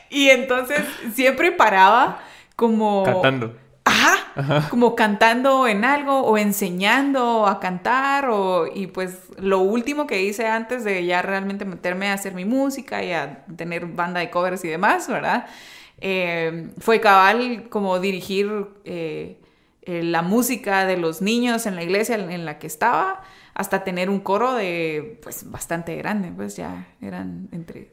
y 0.09 0.29
entonces 0.29 0.81
siempre 1.13 1.51
paraba 1.51 2.19
como... 2.55 3.03
Cantando. 3.03 3.63
Ajá, 3.85 4.69
como 4.69 4.95
cantando 4.95 5.67
en 5.67 5.83
algo 5.83 6.21
o 6.21 6.37
enseñando 6.37 7.47
a 7.47 7.59
cantar 7.59 8.29
o 8.29 8.65
y 8.73 8.87
pues 8.87 9.27
lo 9.37 9.59
último 9.59 10.07
que 10.07 10.23
hice 10.23 10.47
antes 10.47 10.85
de 10.85 11.05
ya 11.05 11.21
realmente 11.21 11.65
meterme 11.65 12.07
a 12.07 12.13
hacer 12.13 12.33
mi 12.33 12.45
música 12.45 13.03
y 13.03 13.11
a 13.11 13.43
tener 13.57 13.87
banda 13.87 14.21
de 14.21 14.29
covers 14.29 14.63
y 14.63 14.69
demás, 14.69 15.09
¿verdad? 15.09 15.47
Eh, 15.99 16.69
fue 16.79 17.01
cabal 17.01 17.67
como 17.69 17.99
dirigir 17.99 18.67
eh, 18.85 19.37
eh, 19.81 20.03
la 20.03 20.21
música 20.21 20.85
de 20.85 20.95
los 20.95 21.21
niños 21.21 21.65
en 21.65 21.75
la 21.75 21.83
iglesia 21.83 22.15
en 22.15 22.45
la 22.45 22.59
que 22.59 22.67
estaba 22.67 23.21
hasta 23.53 23.83
tener 23.83 24.09
un 24.09 24.19
coro 24.19 24.53
de 24.53 25.19
pues 25.23 25.49
bastante 25.49 25.95
grande, 25.95 26.31
pues 26.35 26.55
ya 26.55 26.87
eran 27.01 27.49
entre 27.51 27.91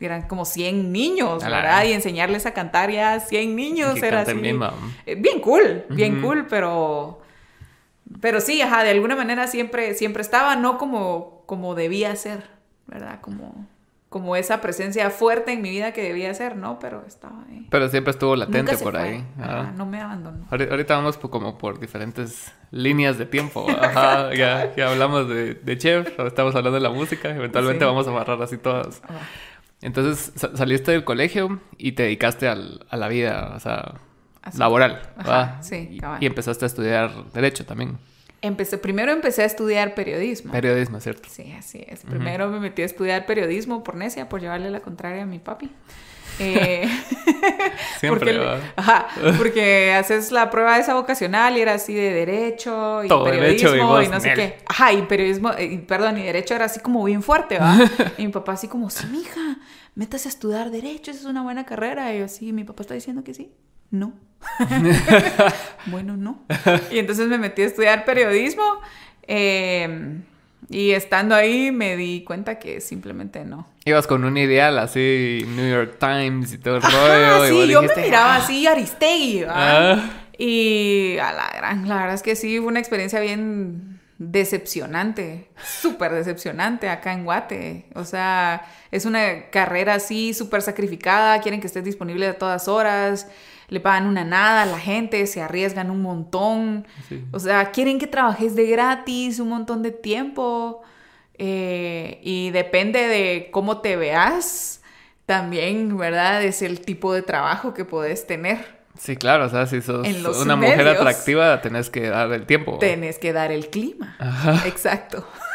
eran 0.00 0.26
como 0.28 0.46
100 0.46 0.92
niños, 0.92 1.42
la 1.42 1.50
¿verdad? 1.50 1.84
Y 1.84 1.92
enseñarles 1.92 2.46
a 2.46 2.54
cantar 2.54 2.90
ya 2.90 3.12
a 3.14 3.20
100 3.20 3.54
niños 3.54 4.00
Que 4.00 4.06
era 4.06 4.22
así. 4.22 4.32
bien. 4.32 4.58
Eh, 5.04 5.14
Bien 5.16 5.40
cool, 5.40 5.84
bien 5.90 6.22
cool, 6.22 6.46
pero 6.48 7.20
pero 8.20 8.40
sí, 8.40 8.60
ajá, 8.62 8.82
de 8.82 8.90
alguna 8.90 9.14
manera 9.14 9.46
siempre 9.46 9.94
siempre 9.94 10.22
estaba 10.22 10.56
no 10.56 10.78
como 10.78 11.42
como 11.46 11.74
debía 11.74 12.16
ser, 12.16 12.44
¿verdad? 12.86 13.20
Como 13.20 13.66
como 14.10 14.36
esa 14.36 14.60
presencia 14.60 15.08
fuerte 15.08 15.52
en 15.52 15.62
mi 15.62 15.70
vida 15.70 15.92
que 15.92 16.02
debía 16.02 16.34
ser, 16.34 16.56
¿no? 16.56 16.78
Pero 16.80 17.04
estaba 17.06 17.44
ahí. 17.48 17.66
Pero 17.70 17.88
siempre 17.88 18.10
estuvo 18.10 18.34
latente 18.36 18.76
por 18.76 18.92
fue. 18.94 19.00
ahí. 19.00 19.24
Ajá, 19.40 19.60
Ajá. 19.60 19.72
no 19.76 19.86
me 19.86 20.00
abandonó. 20.00 20.46
Ahori- 20.50 20.68
Ahorita 20.70 20.96
vamos 20.96 21.16
por- 21.16 21.30
como 21.30 21.56
por 21.56 21.78
diferentes 21.80 22.52
líneas 22.72 23.16
de 23.18 23.24
tiempo. 23.26 23.66
Ajá, 23.70 24.34
ya, 24.34 24.74
ya 24.76 24.90
hablamos 24.90 25.28
de, 25.28 25.54
de 25.54 25.78
chef, 25.78 26.08
ahora 26.18 26.28
estamos 26.28 26.54
hablando 26.56 26.74
de 26.78 26.82
la 26.82 26.90
música, 26.90 27.30
eventualmente 27.30 27.84
Sí. 27.84 27.86
vamos 27.86 28.06
a 28.06 28.10
amarrar 28.10 28.42
así 28.42 28.58
todas. 28.58 29.00
Ah, 29.08 29.20
Entonces 29.80 30.32
sa- 30.34 30.56
saliste 30.56 30.90
del 30.90 31.04
colegio 31.04 31.60
y 31.78 31.92
te 31.92 32.02
dedicaste 32.02 32.48
al- 32.48 32.84
a 32.90 32.96
la 32.96 33.08
vida, 33.08 33.52
o 33.54 33.60
sea, 33.60 33.94
Así. 34.42 34.58
laboral. 34.58 35.00
Ajá, 35.18 35.62
sí, 35.62 35.88
y, 35.92 36.00
y 36.22 36.26
empezaste 36.26 36.64
a 36.64 36.66
estudiar 36.66 37.10
Derecho 37.32 37.64
también. 37.64 37.96
Empecé, 38.42 38.78
primero 38.78 39.12
empecé 39.12 39.42
a 39.42 39.44
estudiar 39.44 39.94
periodismo. 39.94 40.52
Periodismo, 40.52 40.98
¿cierto? 41.00 41.28
Sí, 41.30 41.52
así 41.58 41.84
es. 41.86 42.00
Primero 42.00 42.48
me 42.48 42.58
metí 42.58 42.82
a 42.82 42.86
estudiar 42.86 43.26
periodismo 43.26 43.84
por 43.84 43.96
necia, 43.96 44.28
por 44.28 44.40
llevarle 44.40 44.70
la 44.70 44.80
contraria 44.80 45.24
a 45.24 45.26
mi 45.26 45.38
papi. 45.38 45.70
Eh, 46.42 46.88
Siempre, 47.98 48.32
porque, 48.32 48.38
¿va? 48.38 48.60
ajá, 48.76 49.08
porque 49.36 49.92
haces 49.92 50.32
la 50.32 50.48
prueba 50.48 50.78
esa 50.78 50.94
vocacional 50.94 51.58
y 51.58 51.60
era 51.60 51.74
así 51.74 51.92
de 51.92 52.14
derecho 52.14 53.04
y 53.04 53.08
Todo 53.08 53.24
periodismo 53.24 53.72
derecho 53.72 53.76
y 53.76 53.80
vos, 53.86 54.10
no 54.10 54.20
sé 54.20 54.32
qué. 54.32 54.56
Ajá, 54.66 54.90
y 54.94 55.02
periodismo, 55.02 55.52
eh, 55.52 55.66
y, 55.66 55.78
perdón, 55.78 56.16
y 56.16 56.22
derecho 56.22 56.54
era 56.54 56.64
así 56.64 56.80
como 56.80 57.04
bien 57.04 57.22
fuerte, 57.22 57.58
¿va? 57.58 57.76
Y 58.16 58.24
mi 58.24 58.32
papá 58.32 58.52
así 58.52 58.68
como, 58.68 58.88
sí, 58.88 59.06
mija, 59.08 59.58
métase 59.94 60.28
a 60.28 60.30
estudiar 60.30 60.70
derecho, 60.70 61.10
esa 61.10 61.20
es 61.20 61.26
una 61.26 61.42
buena 61.42 61.66
carrera. 61.66 62.14
Y 62.14 62.20
yo, 62.20 62.28
sí, 62.28 62.54
mi 62.54 62.64
papá 62.64 62.84
está 62.84 62.94
diciendo 62.94 63.22
que 63.22 63.34
sí. 63.34 63.52
No. 63.90 64.12
bueno, 65.86 66.16
no. 66.16 66.42
Y 66.90 66.98
entonces 66.98 67.28
me 67.28 67.38
metí 67.38 67.62
a 67.62 67.66
estudiar 67.66 68.04
periodismo. 68.04 68.64
eh, 69.26 70.18
y 70.72 70.92
estando 70.92 71.34
ahí 71.34 71.72
me 71.72 71.96
di 71.96 72.22
cuenta 72.22 72.60
que 72.60 72.80
simplemente 72.80 73.44
no. 73.44 73.66
Ibas 73.84 74.06
con 74.06 74.22
un 74.24 74.36
ideal 74.36 74.78
así, 74.78 75.44
New 75.56 75.68
York 75.68 75.96
Times 75.98 76.52
y 76.52 76.58
todo 76.58 76.76
el 76.76 76.82
rollo. 76.82 76.96
Ajá, 76.98 77.46
y 77.46 77.48
sí, 77.48 77.54
vos 77.56 77.68
yo 77.68 77.80
dijiste, 77.80 78.00
me 78.02 78.06
miraba 78.06 78.34
"Ah". 78.34 78.36
así 78.36 78.66
Aristegui. 78.68 79.44
Ah. 79.48 80.10
Y 80.38 81.16
a 81.18 81.32
la 81.32 81.50
gran, 81.56 81.88
la 81.88 81.96
verdad 81.96 82.14
es 82.14 82.22
que 82.22 82.36
sí, 82.36 82.58
fue 82.58 82.68
una 82.68 82.78
experiencia 82.78 83.18
bien 83.18 84.00
decepcionante, 84.18 85.48
súper 85.64 86.12
decepcionante 86.12 86.88
acá 86.88 87.14
en 87.14 87.24
Guate. 87.24 87.86
O 87.94 88.04
sea, 88.04 88.64
es 88.92 89.06
una 89.06 89.50
carrera 89.50 89.94
así 89.94 90.34
súper 90.34 90.62
sacrificada, 90.62 91.40
quieren 91.40 91.60
que 91.60 91.66
estés 91.66 91.82
disponible 91.84 92.26
a 92.28 92.38
todas 92.38 92.68
horas, 92.68 93.26
le 93.70 93.80
pagan 93.80 94.06
una 94.06 94.24
nada 94.24 94.62
a 94.62 94.66
la 94.66 94.78
gente, 94.78 95.26
se 95.26 95.40
arriesgan 95.40 95.90
un 95.90 96.02
montón. 96.02 96.86
Sí. 97.08 97.24
O 97.32 97.38
sea, 97.38 97.70
quieren 97.70 97.98
que 97.98 98.06
trabajes 98.06 98.54
de 98.54 98.66
gratis 98.66 99.40
un 99.40 99.48
montón 99.48 99.82
de 99.82 99.90
tiempo. 99.92 100.82
eh, 101.42 102.20
y 102.22 102.50
depende 102.50 103.06
de 103.08 103.48
cómo 103.50 103.78
te 103.80 103.96
veas, 103.96 104.82
también, 105.24 105.96
¿verdad? 105.96 106.42
Es 106.42 106.60
el 106.60 106.80
tipo 106.80 107.14
de 107.14 107.22
trabajo 107.22 107.72
que 107.72 107.84
puedes 107.86 108.26
tener. 108.26 108.80
Sí, 108.98 109.16
claro, 109.16 109.46
o 109.46 109.48
sea, 109.48 109.66
si 109.66 109.80
sos 109.80 110.06
una 110.42 110.56
mujer 110.56 110.86
atractiva, 110.88 111.62
tenés 111.62 111.88
que 111.88 112.08
dar 112.08 112.30
el 112.32 112.44
tiempo. 112.44 112.78
Tenés 112.78 113.18
que 113.18 113.32
dar 113.32 113.52
el 113.52 113.70
clima. 113.70 114.16
Ajá. 114.18 114.66
Exacto. 114.66 115.26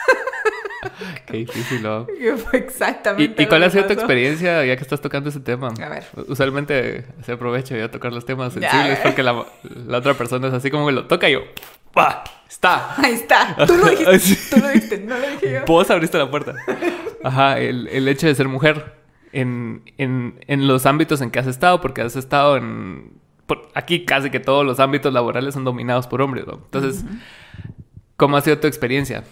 Qué 1.26 1.38
difícil, 1.38 1.82
¿no? 1.84 2.06
Que 2.20 2.36
fue 2.38 2.60
¿Y, 2.60 2.62
exactamente. 2.64 3.44
y 3.44 3.46
cuál 3.48 3.64
ha 3.64 3.70
sido 3.70 3.86
tu 3.86 3.94
experiencia 3.94 4.64
ya 4.66 4.76
que 4.76 4.82
estás 4.84 5.02
tocando 5.02 5.30
ese 5.30 5.40
tema? 5.40 5.70
A 5.84 5.90
ver. 5.90 6.04
Usualmente 6.28 7.06
se 7.26 7.32
aprovecha 7.34 7.78
ya 7.78 7.90
tocar 7.92 8.12
los 8.14 8.26
temas 8.26 8.54
sensibles 8.54 8.90
ver. 8.90 9.04
porque 9.04 9.24
la, 9.24 9.46
la 9.88 9.98
otra 9.98 10.14
persona 10.14 10.48
es 10.48 10.54
así 10.54 10.70
como 10.72 10.88
que 10.88 10.94
lo 10.94 11.06
toca 11.08 11.30
y 11.30 11.34
yo, 11.34 11.42
¡pa! 11.94 12.24
¡Está! 12.50 12.96
Ahí 13.02 13.14
está. 13.14 13.56
Tú 13.68 13.76
lo 13.76 13.86
dijiste. 13.90 14.56
Tú 14.56 14.62
lo 14.62 14.70
dijiste. 14.70 14.98
No 15.00 15.18
lo 15.18 15.30
dije 15.30 15.52
yo. 15.52 15.66
Vos 15.66 15.90
abriste 15.90 16.18
la 16.18 16.30
puerta. 16.30 16.54
Ajá, 17.24 17.60
el, 17.60 17.88
el 17.88 18.08
hecho 18.08 18.28
de 18.28 18.36
ser 18.36 18.48
mujer 18.48 18.94
en, 19.34 19.82
en, 19.98 20.40
en 20.48 20.68
los 20.68 20.86
ámbitos 20.86 21.22
en 21.22 21.32
que 21.32 21.40
has 21.40 21.48
estado, 21.48 21.82
porque 21.82 22.02
has 22.02 22.16
estado 22.16 22.56
en... 22.58 23.14
por- 23.48 23.68
aquí 23.74 24.06
casi 24.06 24.30
que 24.30 24.40
todos 24.40 24.66
los 24.66 24.80
ámbitos 24.80 25.12
laborales 25.12 25.54
son 25.56 25.64
dominados 25.66 26.08
por 26.08 26.22
hombres, 26.22 26.46
¿no? 26.48 26.54
Entonces, 26.54 27.04
¿cómo 28.16 28.38
ha 28.38 28.42
sido 28.42 28.60
tu 28.60 28.68
experiencia? 28.68 29.24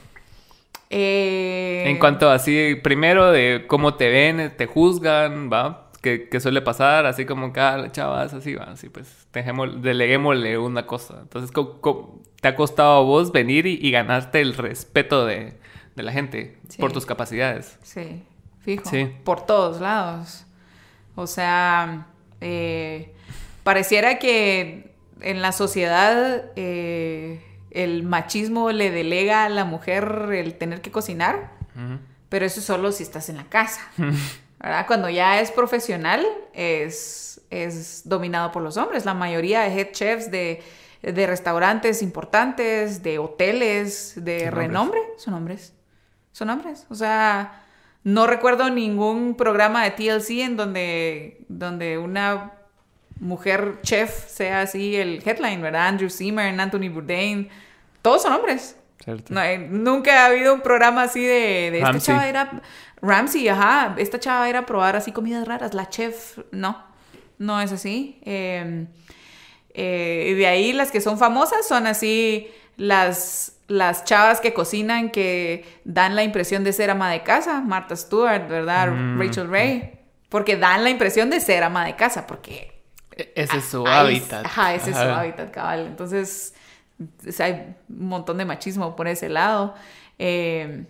Eh, 0.96 1.84
En 1.90 1.98
cuanto 1.98 2.30
así, 2.30 2.76
primero 2.84 3.32
de 3.32 3.66
cómo 3.68 3.96
te 3.96 4.10
ven, 4.10 4.54
te 4.56 4.68
juzgan, 4.68 5.50
¿va? 5.52 5.90
Que, 6.02 6.30
que 6.30 6.40
suele 6.40 6.62
pasar, 6.62 7.06
así 7.08 7.26
como 7.26 7.52
cada 7.52 7.92
chava 7.92 8.26
es 8.26 8.34
así, 8.34 8.54
va, 8.56 8.66
así 8.66 8.90
pues, 8.90 9.26
deleguémosle 9.34 10.58
una 10.58 10.86
cosa. 10.86 11.20
Entonces, 11.22 11.52
¿cómo- 11.52 11.80
cómo 11.82 12.22
te 12.42 12.50
ha 12.50 12.56
costado 12.56 12.98
a 12.98 13.02
vos 13.02 13.32
venir 13.32 13.66
y, 13.66 13.80
y 13.82 13.90
ganarte 13.92 14.42
el 14.42 14.54
respeto 14.54 15.26
de, 15.26 15.54
de 15.96 16.04
la 16.04 16.12
gente 16.12 16.58
Sí. 16.68 16.78
por 16.80 16.92
tus 16.92 17.06
capacidades? 17.06 17.80
Sí, 17.84 18.22
fijo. 18.60 18.88
Sí. 18.90 19.10
Por 19.24 19.46
todos 19.46 19.80
lados. 19.82 20.46
O 21.16 21.26
sea, 21.26 22.08
eh, 22.42 23.14
pareciera 23.64 24.20
que 24.20 24.92
en 25.22 25.42
la 25.42 25.54
sociedad 25.54 26.52
eh, 26.58 27.40
el 27.74 28.04
machismo 28.04 28.72
le 28.72 28.92
delega 28.92 29.46
a 29.46 29.50
la 29.50 29.66
mujer 29.66 30.30
el 30.34 30.56
tener 30.56 30.82
que 30.82 30.92
cocinar, 30.92 31.52
pero 32.30 32.46
eso 32.46 32.60
es 32.60 32.66
solo 32.66 32.92
si 32.92 33.04
estás 33.04 33.30
en 33.30 33.38
la 33.38 33.46
casa. 33.46 33.82
¿verdad? 34.60 34.88
Cuando 34.88 35.10
ya 35.10 35.42
es 35.42 35.52
profesional, 35.52 36.26
es, 36.54 37.42
es 37.50 38.08
dominado 38.08 38.52
por 38.52 38.62
los 38.64 38.78
hombres. 38.78 39.06
La 39.06 39.14
mayoría 39.14 39.62
de 39.62 39.80
head 39.80 39.92
chefs 39.92 40.32
de, 40.32 40.64
de 41.02 41.28
restaurantes 41.28 42.02
importantes, 42.02 43.04
de 43.04 43.20
hoteles 43.20 44.14
de 44.16 44.40
Son 44.40 44.48
hombres. 44.48 44.68
renombre, 44.68 45.00
son 45.18 45.34
hombres. 45.34 45.74
Son 46.32 46.50
hombres. 46.50 46.86
O 46.90 46.96
sea, 46.96 47.62
no 48.04 48.26
recuerdo 48.26 48.70
ningún 48.70 49.36
programa 49.36 49.84
de 49.84 49.92
TLC 49.92 50.30
en 50.42 50.58
donde, 50.58 51.46
donde 51.50 51.98
una 51.98 52.54
mujer 53.24 53.80
chef 53.84 54.28
sea 54.28 54.62
así 54.62 54.96
el 54.96 55.24
headline, 55.26 55.62
¿verdad? 55.62 55.88
Andrew 55.88 56.10
Zimmern, 56.10 56.60
Anthony 56.60 56.90
Bourdain, 56.90 57.50
todos 58.02 58.22
son 58.22 58.34
hombres. 58.34 58.78
No, 59.30 59.42
nunca 59.70 60.24
ha 60.24 60.26
habido 60.28 60.54
un 60.54 60.62
programa 60.62 61.04
así 61.04 61.24
de, 61.24 61.72
de 61.72 61.80
esta 61.80 62.00
chava 62.00 62.28
era 62.28 62.62
Ramsey, 63.02 63.48
ajá, 63.50 63.96
esta 63.98 64.20
chava 64.20 64.40
va 64.40 64.46
a 64.46 64.50
ir 64.50 64.56
a 64.56 64.66
probar 64.66 64.96
así 64.96 65.12
comidas 65.12 65.46
raras, 65.46 65.74
la 65.74 65.90
chef, 65.90 66.38
no, 66.52 66.82
no 67.38 67.60
es 67.60 67.72
así. 67.72 68.20
Eh, 68.24 68.86
eh, 69.74 70.28
y 70.30 70.34
de 70.36 70.48
ahí 70.48 70.74
las 70.74 70.92
que 70.92 71.02
son 71.02 71.18
famosas 71.18 71.68
son 71.68 71.88
así 71.88 72.50
las, 72.78 73.58
las 73.68 74.06
chavas 74.06 74.40
que 74.40 74.54
cocinan 74.54 75.10
que 75.10 75.66
dan 75.84 76.16
la 76.16 76.24
impresión 76.24 76.64
de 76.64 76.74
ser 76.74 76.90
ama 76.90 77.12
de 77.12 77.24
casa, 77.24 77.62
Martha 77.62 77.96
Stewart, 77.96 78.48
¿verdad? 78.48 78.92
Mm. 78.92 79.20
Rachel 79.20 79.50
Ray, 79.50 80.00
porque 80.30 80.56
dan 80.58 80.84
la 80.84 80.90
impresión 80.90 81.30
de 81.30 81.40
ser 81.40 81.64
ama 81.64 81.86
de 81.86 81.96
casa, 81.96 82.26
porque 82.26 82.73
Ese 83.36 83.58
es 83.58 83.66
su 83.66 83.86
Ahí- 83.88 83.94
hábitat. 84.18 84.46
Ajá, 84.46 84.74
ese 84.76 84.92
es 84.92 84.98
su 84.98 85.04
hábitat, 85.04 85.52
cabal. 85.52 85.88
Entonces, 85.88 86.54
o 87.28 87.32
sea, 87.32 87.48
hay 87.48 87.76
un 87.90 88.08
montón 88.08 88.38
de 88.38 88.46
machismo 88.46 88.96
por 88.96 89.08
ese 89.08 89.30
lado. 89.30 89.76
Eh, 90.20 90.86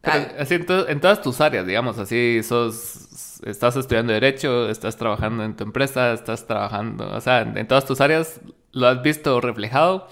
Pero 0.00 0.16
ah, 0.16 0.32
así 0.40 0.54
en, 0.54 0.66
to- 0.66 0.88
en 0.88 1.00
todas 1.00 1.20
tus 1.22 1.40
áreas, 1.40 1.66
digamos, 1.66 1.98
así 1.98 2.40
sos, 2.42 3.40
estás 3.44 3.76
estudiando 3.76 4.12
derecho, 4.12 4.68
estás 4.70 4.96
trabajando 4.96 5.44
en 5.44 5.56
tu 5.56 5.64
empresa, 5.64 6.12
estás 6.12 6.46
trabajando, 6.46 7.08
o 7.14 7.20
sea, 7.20 7.40
en, 7.42 7.56
en 7.58 7.66
todas 7.66 7.84
tus 7.84 8.00
áreas 8.00 8.40
lo 8.72 8.86
has 8.86 9.02
visto 9.02 9.40
reflejado 9.40 10.06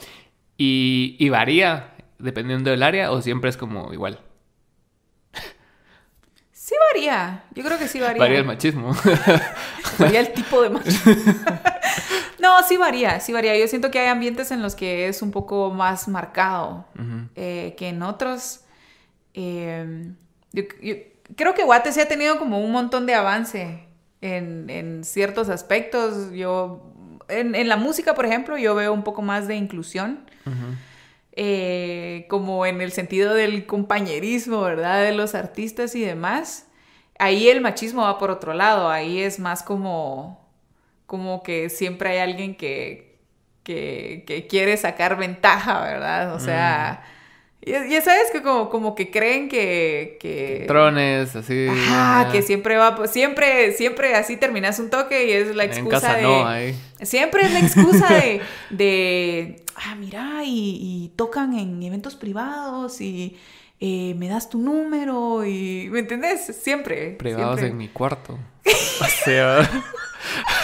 Y, 0.58 1.16
y 1.18 1.28
varía 1.28 1.92
dependiendo 2.18 2.70
del 2.70 2.82
área 2.82 3.10
o 3.12 3.20
siempre 3.22 3.50
es 3.50 3.56
como 3.56 3.92
igual. 3.92 4.18
Sí 6.66 6.74
varía. 6.92 7.44
Yo 7.54 7.62
creo 7.62 7.78
que 7.78 7.86
sí 7.86 8.00
varía. 8.00 8.18
Varía 8.18 8.38
el 8.40 8.44
machismo. 8.44 8.92
varía 10.00 10.18
el 10.18 10.32
tipo 10.32 10.62
de 10.62 10.70
machismo. 10.70 11.12
no, 12.40 12.60
sí 12.64 12.76
varía, 12.76 13.20
sí 13.20 13.32
varía. 13.32 13.56
Yo 13.56 13.68
siento 13.68 13.92
que 13.92 14.00
hay 14.00 14.08
ambientes 14.08 14.50
en 14.50 14.62
los 14.62 14.74
que 14.74 15.06
es 15.06 15.22
un 15.22 15.30
poco 15.30 15.70
más 15.70 16.08
marcado 16.08 16.84
eh, 17.36 17.76
que 17.78 17.90
en 17.90 18.02
otros. 18.02 18.62
Eh, 19.34 20.10
yo, 20.50 20.64
creo 21.36 21.54
que 21.54 21.62
Guate 21.62 21.92
sí 21.92 22.00
ha 22.00 22.08
tenido 22.08 22.36
como 22.36 22.58
un 22.58 22.72
montón 22.72 23.06
de 23.06 23.14
avance 23.14 23.86
en, 24.20 24.68
en 24.68 25.04
ciertos 25.04 25.48
aspectos. 25.50 26.32
Yo, 26.32 26.92
en, 27.28 27.54
en, 27.54 27.68
la 27.68 27.76
música, 27.76 28.16
por 28.16 28.26
ejemplo, 28.26 28.58
yo 28.58 28.74
veo 28.74 28.92
un 28.92 29.04
poco 29.04 29.22
más 29.22 29.46
de 29.46 29.54
inclusión. 29.54 30.28
Eh, 31.36 32.24
como 32.28 32.64
en 32.64 32.80
el 32.80 32.92
sentido 32.92 33.34
del 33.34 33.66
compañerismo, 33.66 34.62
¿verdad? 34.62 35.02
De 35.04 35.12
los 35.12 35.34
artistas 35.34 35.94
y 35.94 36.02
demás. 36.02 36.66
Ahí 37.18 37.48
el 37.48 37.60
machismo 37.60 38.02
va 38.02 38.18
por 38.18 38.30
otro 38.30 38.54
lado, 38.54 38.88
ahí 38.88 39.20
es 39.20 39.38
más 39.38 39.62
como, 39.62 40.48
como 41.06 41.42
que 41.42 41.68
siempre 41.68 42.10
hay 42.10 42.18
alguien 42.18 42.56
que, 42.56 43.20
que, 43.62 44.46
quiere 44.48 44.76
sacar 44.76 45.16
ventaja, 45.16 45.80
¿verdad? 45.82 46.34
O 46.34 46.40
sea... 46.40 47.02
Mm. 47.12 47.15
Ya, 47.66 48.00
sabes 48.00 48.30
que 48.30 48.42
como, 48.42 48.70
como 48.70 48.94
que 48.94 49.10
creen 49.10 49.48
que, 49.48 50.18
que... 50.20 50.66
Trones, 50.68 51.34
así. 51.34 51.66
Ajá, 51.68 52.30
que 52.30 52.40
siempre 52.42 52.76
va, 52.76 52.94
pues, 52.94 53.10
siempre, 53.10 53.72
siempre 53.72 54.14
así 54.14 54.36
terminas 54.36 54.78
un 54.78 54.88
toque 54.88 55.26
y 55.26 55.32
es 55.32 55.56
la 55.56 55.64
excusa 55.64 56.14
de... 56.14 56.22
No, 56.22 56.46
ahí. 56.46 56.76
Siempre 57.02 57.42
es 57.42 57.52
la 57.52 57.58
excusa 57.58 58.14
de, 58.14 58.40
de 58.70 59.64
ah, 59.74 59.96
mira, 59.96 60.42
y, 60.44 61.12
tocan 61.16 61.58
en 61.58 61.82
eventos 61.82 62.14
privados 62.14 63.00
y 63.00 63.36
eh, 63.80 64.14
me 64.16 64.28
das 64.28 64.48
tu 64.48 64.58
número 64.58 65.44
y, 65.44 65.88
¿me 65.90 65.98
entendés? 65.98 66.46
Siempre. 66.46 67.16
Privados 67.18 67.60
en 67.62 67.76
mi 67.76 67.88
cuarto. 67.88 68.38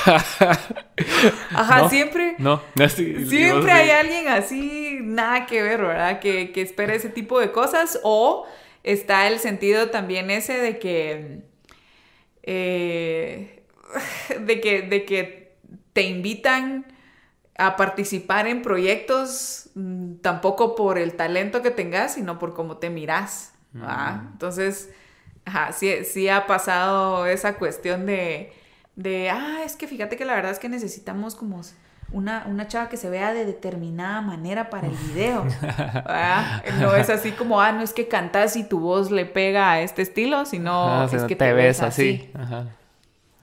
Ajá, 1.54 1.88
siempre. 1.88 2.34
No, 2.38 2.62
Siempre 2.88 3.72
hay 3.72 3.90
alguien 3.90 4.28
así, 4.28 4.98
nada 5.02 5.46
que 5.46 5.62
ver, 5.62 5.80
¿verdad? 5.82 6.20
Que, 6.20 6.52
que 6.52 6.62
espera 6.62 6.94
ese 6.94 7.08
tipo 7.08 7.38
de 7.40 7.52
cosas. 7.52 8.00
O 8.02 8.46
está 8.82 9.28
el 9.28 9.38
sentido 9.38 9.90
también 9.90 10.30
ese 10.30 10.58
de 10.58 10.78
que. 10.78 11.42
Eh, 12.42 13.62
de 14.40 14.60
que, 14.60 14.82
de 14.82 15.04
que 15.04 15.56
te 15.92 16.02
invitan 16.02 16.86
a 17.58 17.76
participar 17.76 18.46
en 18.46 18.62
proyectos 18.62 19.70
mm, 19.74 20.16
tampoco 20.16 20.74
por 20.74 20.98
el 20.98 21.14
talento 21.14 21.62
que 21.62 21.70
tengas, 21.70 22.14
sino 22.14 22.38
por 22.38 22.54
cómo 22.54 22.78
te 22.78 22.90
miras. 22.90 23.54
Mm. 23.72 23.84
Entonces, 24.32 24.90
ajá, 25.44 25.72
sí, 25.72 26.04
sí 26.04 26.28
ha 26.28 26.46
pasado 26.46 27.26
esa 27.26 27.56
cuestión 27.56 28.06
de 28.06 28.52
de, 28.96 29.30
ah, 29.30 29.60
es 29.64 29.76
que 29.76 29.86
fíjate 29.86 30.16
que 30.16 30.24
la 30.24 30.34
verdad 30.34 30.52
es 30.52 30.58
que 30.58 30.68
necesitamos 30.68 31.34
como 31.34 31.62
una, 32.12 32.44
una 32.46 32.68
chava 32.68 32.88
que 32.88 32.96
se 32.96 33.08
vea 33.08 33.32
de 33.32 33.46
determinada 33.46 34.20
manera 34.20 34.70
para 34.70 34.88
el 34.88 34.94
video. 34.94 35.46
No 36.78 36.94
es 36.94 37.10
así 37.10 37.32
como, 37.32 37.60
ah, 37.60 37.72
no 37.72 37.82
es 37.82 37.92
que 37.92 38.08
cantas 38.08 38.56
y 38.56 38.64
tu 38.64 38.80
voz 38.80 39.10
le 39.10 39.24
pega 39.24 39.72
a 39.72 39.80
este 39.80 40.02
estilo, 40.02 40.44
sino 40.44 41.04
es 41.04 41.24
que 41.24 41.36
te, 41.36 41.52
ves 41.52 41.80
así. 41.80 42.30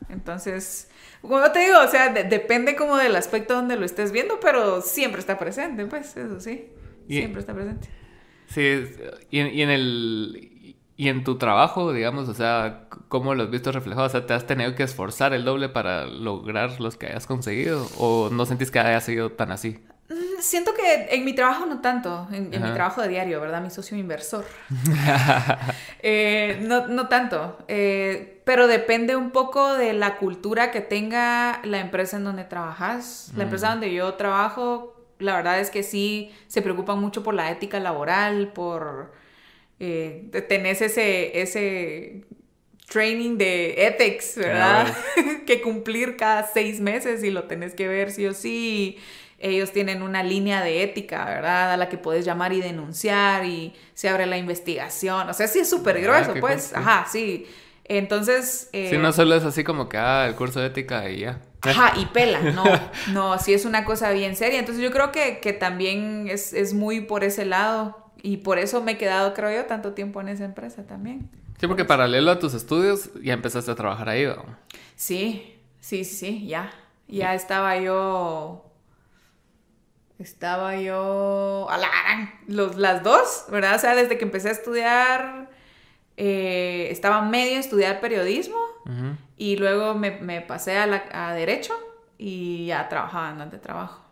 Entonces, 0.10 0.90
como 1.22 1.52
te 1.52 1.60
digo, 1.60 1.80
o 1.80 1.88
sea, 1.88 2.10
depende 2.10 2.76
como 2.76 2.98
del 2.98 3.16
aspecto 3.16 3.56
donde 3.56 3.76
lo 3.76 3.86
estés 3.86 4.12
viendo, 4.12 4.40
pero 4.40 4.82
siempre 4.82 5.20
está 5.20 5.38
presente, 5.38 5.86
pues, 5.86 6.16
eso 6.16 6.40
sí. 6.40 6.70
siempre 7.08 7.40
está 7.42 7.54
presente. 7.54 7.88
Sí, 8.48 8.88
y 9.30 9.42
y 9.42 9.62
en 9.62 9.70
el 9.70 10.49
y 11.00 11.08
en 11.08 11.24
tu 11.24 11.38
trabajo, 11.38 11.94
digamos, 11.94 12.28
o 12.28 12.34
sea, 12.34 12.82
¿cómo 13.08 13.34
lo 13.34 13.44
has 13.44 13.50
visto 13.50 13.72
reflejado? 13.72 14.06
O 14.06 14.10
sea, 14.10 14.26
¿te 14.26 14.34
has 14.34 14.46
tenido 14.46 14.76
que 14.76 14.84
esforzar 14.84 15.32
el 15.32 15.46
doble 15.46 15.70
para 15.70 16.06
lograr 16.06 16.82
los 16.82 16.98
que 16.98 17.06
hayas 17.06 17.26
conseguido? 17.26 17.88
¿O 17.98 18.28
no 18.30 18.46
sentís 18.46 18.70
que 18.70 18.80
haya 18.80 19.00
sido 19.00 19.32
tan 19.32 19.54
así? 19.54 19.80
Mm, 20.10 20.42
siento 20.42 20.74
que 20.74 21.16
en 21.16 21.24
mi 21.24 21.34
trabajo 21.34 21.66
no 21.66 21.80
tanto, 21.80 22.28
en, 22.34 22.50
mi 22.50 22.58
trabajo 22.74 23.02
de 23.02 23.08
diario, 23.08 23.40
¿verdad? 23.40 23.62
Mi 23.62 23.70
socio 23.70 23.98
inversor. 23.98 24.44
Eh, 26.02 26.60
no, 26.62 26.88
no, 26.88 27.10
tanto, 27.10 27.58
eh, 27.68 28.42
pero 28.46 28.68
depende 28.68 29.18
un 29.18 29.32
poco 29.32 29.74
de 29.74 29.92
la 29.92 30.16
cultura 30.18 30.72
que 30.72 30.80
tenga 30.80 31.60
la 31.66 31.80
empresa 31.80 32.16
en 32.16 32.24
donde 32.24 32.46
trabajas. 32.46 33.32
La 33.36 33.44
empresa 33.44 33.68
mm. 33.68 33.72
donde 33.72 33.94
yo 33.94 34.14
trabajo, 34.14 34.96
la 35.20 35.36
verdad 35.36 35.60
es 35.60 35.70
que 35.70 35.84
sí 35.84 36.34
se 36.48 36.62
preocupan 36.62 37.00
mucho 37.00 37.22
por 37.22 37.34
la 37.34 37.52
ética 37.52 37.82
laboral, 37.82 38.54
por 38.54 39.12
eh, 39.80 40.30
tenés 40.48 40.82
ese, 40.82 41.42
ese 41.42 42.26
training 42.88 43.38
de 43.38 43.88
ethics, 43.88 44.36
¿verdad? 44.36 44.94
que 45.46 45.62
cumplir 45.62 46.18
cada 46.18 46.48
seis 46.48 46.80
meses 46.82 47.24
y 47.24 47.30
lo 47.30 47.46
tenés 47.46 47.74
que 47.74 47.88
ver 47.88 48.12
sí 48.12 48.26
o 48.26 48.34
sí. 48.34 48.98
Ellos 49.42 49.72
tienen 49.72 50.02
una 50.02 50.22
línea 50.22 50.62
de 50.62 50.84
ética, 50.84 51.24
¿verdad? 51.24 51.72
A 51.72 51.78
la 51.78 51.88
que 51.88 51.98
puedes 51.98 52.26
llamar 52.26 52.52
y 52.52 52.60
denunciar 52.60 53.46
y 53.46 53.74
se 53.94 54.10
abre 54.10 54.26
la 54.26 54.38
investigación. 54.38 55.30
O 55.30 55.34
sea, 55.34 55.48
sí 55.48 55.60
es 55.60 55.70
súper 55.70 55.96
ah, 55.98 56.00
grueso, 56.02 56.34
pues. 56.42 56.74
Ajá, 56.76 57.08
sí. 57.10 57.48
Entonces... 57.86 58.70
Eh... 58.74 58.90
Sí, 58.92 58.98
no 58.98 59.14
solo 59.14 59.36
es 59.36 59.46
así 59.46 59.64
como 59.64 59.88
que, 59.88 59.98
ah, 59.98 60.28
el 60.28 60.36
curso 60.36 60.60
de 60.60 60.68
ética 60.68 61.10
y 61.10 61.22
ya. 61.22 61.42
Ajá, 61.62 61.94
y 61.98 62.06
pela, 62.08 62.40
no, 62.54 62.64
no, 63.14 63.38
sí 63.40 63.54
es 63.54 63.64
una 63.64 63.86
cosa 63.86 64.12
bien 64.12 64.36
seria. 64.36 64.60
Entonces 64.60 64.84
yo 64.84 64.92
creo 64.92 65.14
que, 65.14 65.40
que 65.40 65.54
también 65.54 66.28
es, 66.30 66.52
es 66.52 66.74
muy 66.74 67.00
por 67.00 67.24
ese 67.24 67.46
lado. 67.46 67.99
Y 68.22 68.38
por 68.38 68.60
eso 68.60 68.82
me 68.82 68.94
he 68.94 68.98
quedado, 68.98 69.34
creo 69.34 69.62
yo, 69.62 69.66
tanto 69.66 69.94
tiempo 69.94 70.22
en 70.22 70.30
esa 70.30 70.46
empresa 70.46 70.86
también. 70.86 71.30
Sí, 71.60 71.68
porque 71.68 71.86
paralelo 71.86 72.32
a 72.32 72.40
tus 72.40 72.54
estudios 72.54 73.12
ya 73.22 73.34
empezaste 73.34 73.72
a 73.72 73.76
trabajar 73.76 74.10
ahí, 74.10 74.26
¿no? 74.26 74.46
Sí, 74.96 75.60
sí, 75.80 76.04
sí, 76.04 76.48
ya. 76.48 76.72
Ya 77.08 77.34
estaba 77.34 77.78
yo... 77.78 78.66
Estaba 80.20 80.76
yo... 80.78 81.68
Los, 82.48 82.76
las 82.76 83.04
dos, 83.04 83.46
¿verdad? 83.50 83.76
O 83.76 83.80
sea, 83.80 83.96
desde 83.96 84.18
que 84.18 84.26
empecé 84.26 84.50
a 84.50 84.52
estudiar... 84.52 85.50
Eh, 86.22 86.90
estaba 86.92 87.22
medio 87.22 87.56
a 87.56 87.60
estudiar 87.62 88.02
periodismo 88.02 88.58
y 89.38 89.56
luego 89.56 89.94
me, 89.94 90.12
me 90.20 90.42
pasé 90.42 90.78
a, 90.78 90.86
la, 90.86 91.06
a 91.14 91.34
Derecho 91.34 91.74
y 92.18 92.66
ya 92.66 92.90
trabajaba 92.90 93.30
en 93.30 93.38
donde 93.38 93.58
trabajo. 93.58 94.04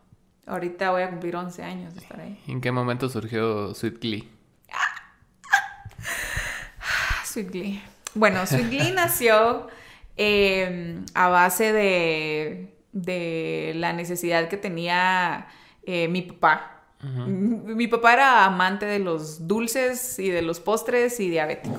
Ahorita 0.48 0.92
voy 0.92 1.02
a 1.02 1.10
cumplir 1.10 1.36
11 1.36 1.62
años 1.62 1.94
de 1.94 2.00
estar 2.00 2.22
ahí. 2.22 2.42
¿En 2.48 2.62
qué 2.62 2.72
momento 2.72 3.10
surgió 3.10 3.74
Sweet 3.74 4.00
Glee? 4.00 4.30
Sweet 7.26 7.52
Glee. 7.52 7.82
Bueno, 8.16 8.46
Sweet 8.48 8.70
Glee 8.70 8.92
nació 8.96 9.68
em, 10.16 11.06
a 11.14 11.28
base 11.28 11.74
de, 11.74 12.74
de, 12.94 13.74
la 13.76 13.92
necesidad 13.92 14.48
que 14.48 14.56
tenía 14.56 15.48
eh, 15.84 16.08
mi 16.08 16.22
papá. 16.22 16.77
Mi 17.00 17.88
papá 17.88 18.14
era 18.14 18.46
amante 18.46 18.88
de 18.88 18.98
los 18.98 19.48
dulces 19.48 20.18
y 20.18 20.30
de 20.30 20.42
los 20.42 20.60
postres 20.60 21.20
y 21.20 21.30
diabético. 21.30 21.78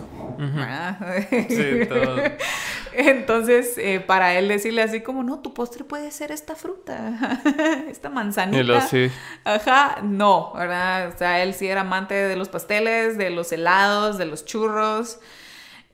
Sí, 1.49 1.87
todo. 1.89 2.17
Entonces, 2.93 3.77
eh, 3.79 4.01
para 4.01 4.39
él 4.39 4.49
decirle 4.49 4.83
así 4.83 5.01
como, 5.01 5.25
no, 5.25 5.41
tu 5.41 5.55
postre 5.55 5.85
puede 5.85 6.11
ser 6.13 6.31
esta 6.31 6.55
fruta, 6.55 7.43
esta 7.91 8.11
manzanita. 8.11 8.81
sí. 8.83 9.11
Ajá, 9.45 10.01
no, 10.03 10.53
¿verdad? 10.55 11.13
O 11.15 11.19
sea, 11.19 11.43
él 11.43 11.55
sí 11.55 11.67
era 11.67 11.81
amante 11.81 12.15
de 12.15 12.37
los 12.37 12.49
pasteles, 12.49 13.19
de 13.19 13.31
los 13.31 13.51
helados, 13.53 14.19
de 14.19 14.27
los 14.27 14.45
churros. 14.45 15.19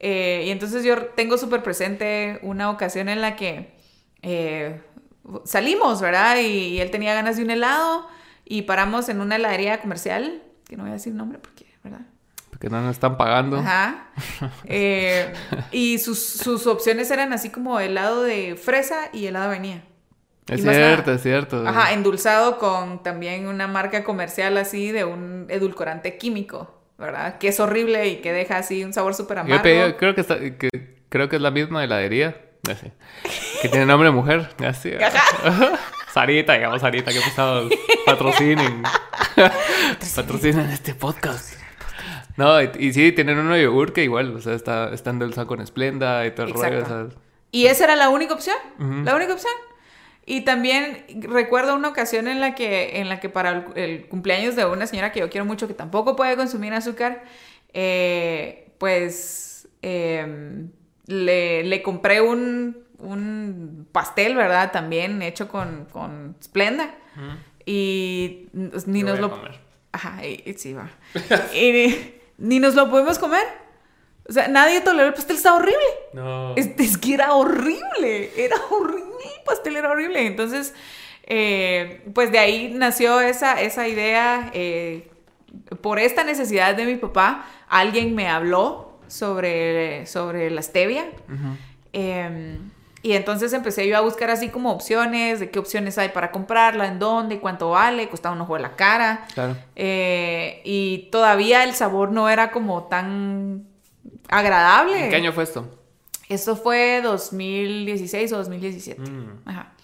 Eh, 0.00 0.44
y 0.46 0.50
entonces 0.50 0.84
yo 0.84 1.06
tengo 1.06 1.38
súper 1.38 1.62
presente 1.62 2.38
una 2.42 2.70
ocasión 2.70 3.08
en 3.08 3.22
la 3.22 3.37
que 3.37 3.74
eh, 4.22 4.80
salimos, 5.44 6.00
¿verdad? 6.00 6.38
Y, 6.38 6.80
él 6.80 6.90
tenía 6.90 7.14
ganas 7.14 7.37
de 7.37 7.42
un 7.42 7.50
helado 7.50 8.06
y 8.44 8.62
paramos 8.62 9.09
en 9.09 9.20
una 9.20 9.37
heladería 9.37 9.80
comercial, 9.80 10.42
que 10.68 10.76
no 10.76 10.85
voy 10.85 10.90
a 10.90 10.94
decir 10.94 11.14
nombre 11.14 11.38
porque, 11.38 11.66
¿verdad? 11.83 12.02
que 12.64 12.70
no 12.70 12.80
nos 12.80 12.92
están 12.92 13.18
pagando. 13.18 13.59
Ajá. 13.59 14.07
Eh, 14.66 15.33
y 15.70 15.98
sus, 15.98 16.66
opciones 16.66 17.11
eran 17.11 17.33
así 17.35 17.50
como 17.50 17.78
helado 17.78 18.22
de 18.22 18.57
fresa 18.57 19.11
y 19.12 19.26
helado 19.26 19.50
de 19.50 19.50
vainilla. 19.50 19.83
Es 20.48 20.62
cierto, 20.62 21.12
es 21.12 21.22
cierto. 21.22 21.66
Ajá, 21.66 21.92
endulzado 21.92 22.59
con 22.59 23.02
también 23.02 23.46
una 23.46 23.66
marca 23.66 24.02
comercial 24.02 24.57
así 24.57 24.92
de 24.92 25.04
un 25.04 25.46
edulcorante 25.50 26.16
químico, 26.16 26.83
¿verdad? 26.98 27.37
Que 27.37 27.48
es 27.48 27.61
horrible 27.61 28.09
y 28.09 28.16
que 28.16 28.33
deja 28.33 28.59
así 28.59 28.83
un 28.83 28.94
sabor 28.94 29.14
súper 29.14 29.40
amargo. 29.40 29.68
Yo 29.68 29.96
creo 29.98 30.14
que, 30.14 30.57
que, 30.57 30.70
creo 31.11 31.28
que 31.28 31.37
es 31.37 31.42
la 31.42 31.50
misma 31.50 31.85
heladería. 31.85 32.40
Así, 32.70 32.92
que 33.61 33.68
tiene 33.68 33.85
nombre 33.85 34.09
de 34.09 34.14
mujer. 34.14 34.48
Así. 34.66 34.92
Sarita, 36.14 36.53
digamos 36.53 36.81
Sarita, 36.81 37.11
que 37.11 37.18
pesado. 37.18 37.68
Patrocinen. 38.07 38.85
Patrocinen 40.14 40.70
este 40.70 40.94
podcast. 40.94 41.59
No, 42.37 42.62
y, 42.62 42.92
sí, 42.92 43.11
tienen 43.11 43.37
uno 43.37 43.57
yogur 43.57 43.92
que 43.92 44.05
igual, 44.05 44.37
o 44.37 44.40
sea, 44.40 44.55
está, 44.55 44.94
está 44.94 45.11
endulzado 45.11 45.48
con 45.48 45.61
esplenda 45.61 46.24
y 46.24 46.31
todo 46.31 46.46
el 46.46 46.55
rollo. 46.55 47.09
Y 47.50 47.66
esa 47.66 47.83
era 47.83 47.96
la 47.96 48.11
única 48.11 48.33
opción, 48.33 48.57
la 49.05 49.16
única 49.16 49.33
opción. 49.33 49.53
Y 50.24 50.42
también 50.42 51.05
recuerdo 51.22 51.74
una 51.74 51.88
ocasión 51.88 52.29
en 52.29 52.40
la 52.40 52.55
que, 52.55 53.00
en 53.00 53.09
la 53.09 53.18
que 53.18 53.29
para 53.29 53.50
el, 53.50 53.64
el 53.74 54.07
cumpleaños 54.07 54.55
de 54.55 54.64
una 54.66 54.87
señora 54.87 55.11
que 55.11 55.18
yo 55.18 55.29
quiero 55.31 55.44
mucho, 55.44 55.66
que 55.66 55.74
tampoco 55.74 56.14
puede 56.14 56.37
consumir 56.37 56.74
azúcar, 56.74 57.24
eh, 57.72 58.72
pues 58.79 59.68
em, 59.83 60.70
le, 61.07 61.64
le 61.64 61.83
compré 61.83 62.20
un, 62.20 62.84
un 63.05 63.87
pastel, 63.93 64.35
¿verdad? 64.37 64.73
También 64.73 65.23
hecho 65.23 65.49
con, 65.49 65.87
con 65.93 66.37
Splenda. 66.43 66.95
Y 67.67 68.49
ni 68.53 69.01
Yo 69.01 69.07
nos 69.07 69.12
voy 69.12 69.19
a 69.19 69.21
lo... 69.21 69.31
comer. 69.31 69.61
Ajá, 69.93 70.27
y, 70.27 70.43
y 70.45 70.55
sí, 70.55 70.73
va. 70.73 70.90
y 71.55 71.73
ni, 71.73 72.14
ni 72.38 72.59
nos 72.59 72.75
lo 72.75 72.90
podemos 72.90 73.19
comer. 73.19 73.47
O 74.29 74.33
sea, 74.33 74.49
nadie 74.49 74.81
toleró 74.81 75.09
el 75.09 75.14
pastel, 75.14 75.37
está 75.37 75.55
horrible. 75.55 75.85
No. 76.14 76.55
Es, 76.57 76.71
es 76.79 76.99
que 76.99 77.14
era 77.14 77.35
horrible, 77.35 78.31
era 78.37 78.57
horrible, 78.71 79.03
el 79.37 79.45
pastel 79.45 79.77
era 79.77 79.90
horrible. 79.90 80.27
Entonces, 80.27 80.75
eh, 81.25 82.03
pues 82.14 82.33
de 82.33 82.38
ahí 82.38 82.73
nació 82.75 83.21
esa, 83.21 83.61
esa 83.61 83.87
idea. 83.87 84.51
eh, 84.55 85.11
por 85.81 85.99
esta 85.99 86.25
necesidad 86.25 86.75
de 86.75 86.85
mi 86.85 86.97
papá, 86.97 87.47
alguien 87.69 88.14
me 88.14 88.29
habló 88.29 88.99
sobre, 89.07 90.05
sobre 90.07 90.51
la 90.51 90.62
stevia. 90.62 91.05
Eh, 91.93 92.59
y 93.05 93.12
entonces 93.12 93.53
empecé 93.53 93.87
yo 93.87 93.99
a 93.99 94.01
buscar 94.01 94.31
así 94.31 94.49
como 94.49 94.73
opciones, 94.73 95.38
de 95.38 95.51
qué 95.51 95.59
opciones 95.59 95.99
hay 95.99 96.09
para 96.09 96.31
comprarla, 96.31 96.87
en 96.87 96.99
dónde, 96.99 97.38
cuánto 97.38 97.69
vale, 97.69 98.09
costaba 98.09 98.35
un 98.35 98.40
ojo 98.40 98.55
de 98.55 98.62
la 98.62 98.77
cara. 98.77 99.27
Claro. 99.35 99.59
Eh, 99.77 100.62
y 100.64 101.11
todavía 101.12 101.64
el 101.64 101.75
sabor 101.75 102.12
no 102.12 102.31
era 102.31 102.51
como 102.51 102.85
tan 102.85 103.67
agradable. 104.31 105.05
¿En 105.05 105.11
qué 105.11 105.17
año 105.17 105.35
fue 105.35 105.45
esto? 105.45 105.69
Esto 106.31 106.57
fue 106.57 107.03
2016 107.03 108.33
o 108.33 108.38
2017. 108.38 108.99
Mm. 109.03 109.43
Ajá. 109.45 109.75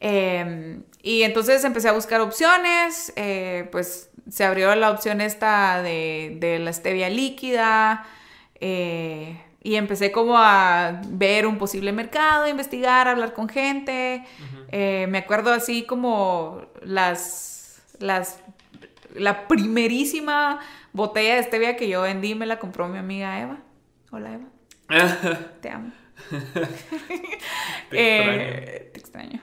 Eh, 0.00 0.80
y 1.02 1.24
entonces 1.24 1.62
empecé 1.64 1.90
a 1.90 1.92
buscar 1.92 2.22
opciones, 2.22 3.12
eh, 3.16 3.68
pues 3.70 4.08
se 4.30 4.44
abrió 4.44 4.74
la 4.76 4.92
opción 4.92 5.20
esta 5.20 5.82
de, 5.82 6.38
de 6.40 6.58
la 6.58 6.72
stevia 6.72 7.10
líquida 7.10 8.06
eh, 8.60 9.42
y 9.62 9.74
empecé 9.74 10.10
como 10.10 10.38
a 10.38 11.02
ver 11.08 11.46
un 11.46 11.58
posible 11.58 11.92
mercado, 11.92 12.48
investigar, 12.48 13.08
hablar 13.08 13.34
con 13.34 13.48
gente. 13.48 14.24
Eh, 14.68 15.06
me 15.08 15.18
acuerdo 15.18 15.52
así 15.52 15.84
como 15.84 16.62
las, 16.82 17.82
las, 17.98 18.40
la 19.14 19.46
primerísima 19.48 20.60
botella 20.92 21.36
de 21.36 21.42
stevia 21.42 21.76
que 21.76 21.88
yo 21.88 22.02
vendí 22.02 22.34
me 22.34 22.46
la 22.46 22.58
compró 22.58 22.88
mi 22.88 22.98
amiga 22.98 23.40
Eva. 23.40 23.58
Hola 24.10 24.32
Eva, 24.34 25.40
te 25.60 25.70
amo. 25.70 25.92
Te 26.30 26.68
Eh, 27.92 28.90
te 28.92 29.00
extraño. 29.00 29.40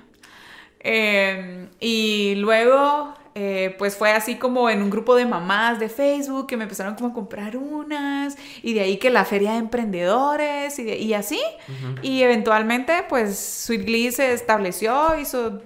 Eh, 0.80 1.68
y 1.80 2.36
luego, 2.36 3.14
eh, 3.40 3.76
pues 3.78 3.96
fue 3.96 4.12
así 4.14 4.36
como 4.38 4.68
en 4.68 4.82
un 4.82 4.90
grupo 4.90 5.16
de 5.16 5.28
mamás 5.28 5.80
de 5.80 5.90
Facebook 5.90 6.48
que 6.48 6.58
me 6.58 6.64
empezaron 6.64 6.96
como 6.96 7.10
a 7.10 7.14
comprar 7.14 7.56
unas 7.56 8.36
y 8.64 8.74
de 8.74 8.82
ahí 8.82 8.98
que 8.98 9.12
la 9.12 9.26
feria 9.26 9.52
de 9.52 9.58
emprendedores 9.60 10.80
y, 10.80 10.84
de- 10.84 10.98
y 10.98 11.14
así. 11.14 11.40
Y 12.02 12.24
eventualmente, 12.24 13.04
pues 13.08 13.38
Sweet 13.38 13.86
Glee 13.86 14.12
se 14.12 14.34
estableció, 14.34 15.20
hizo, 15.20 15.62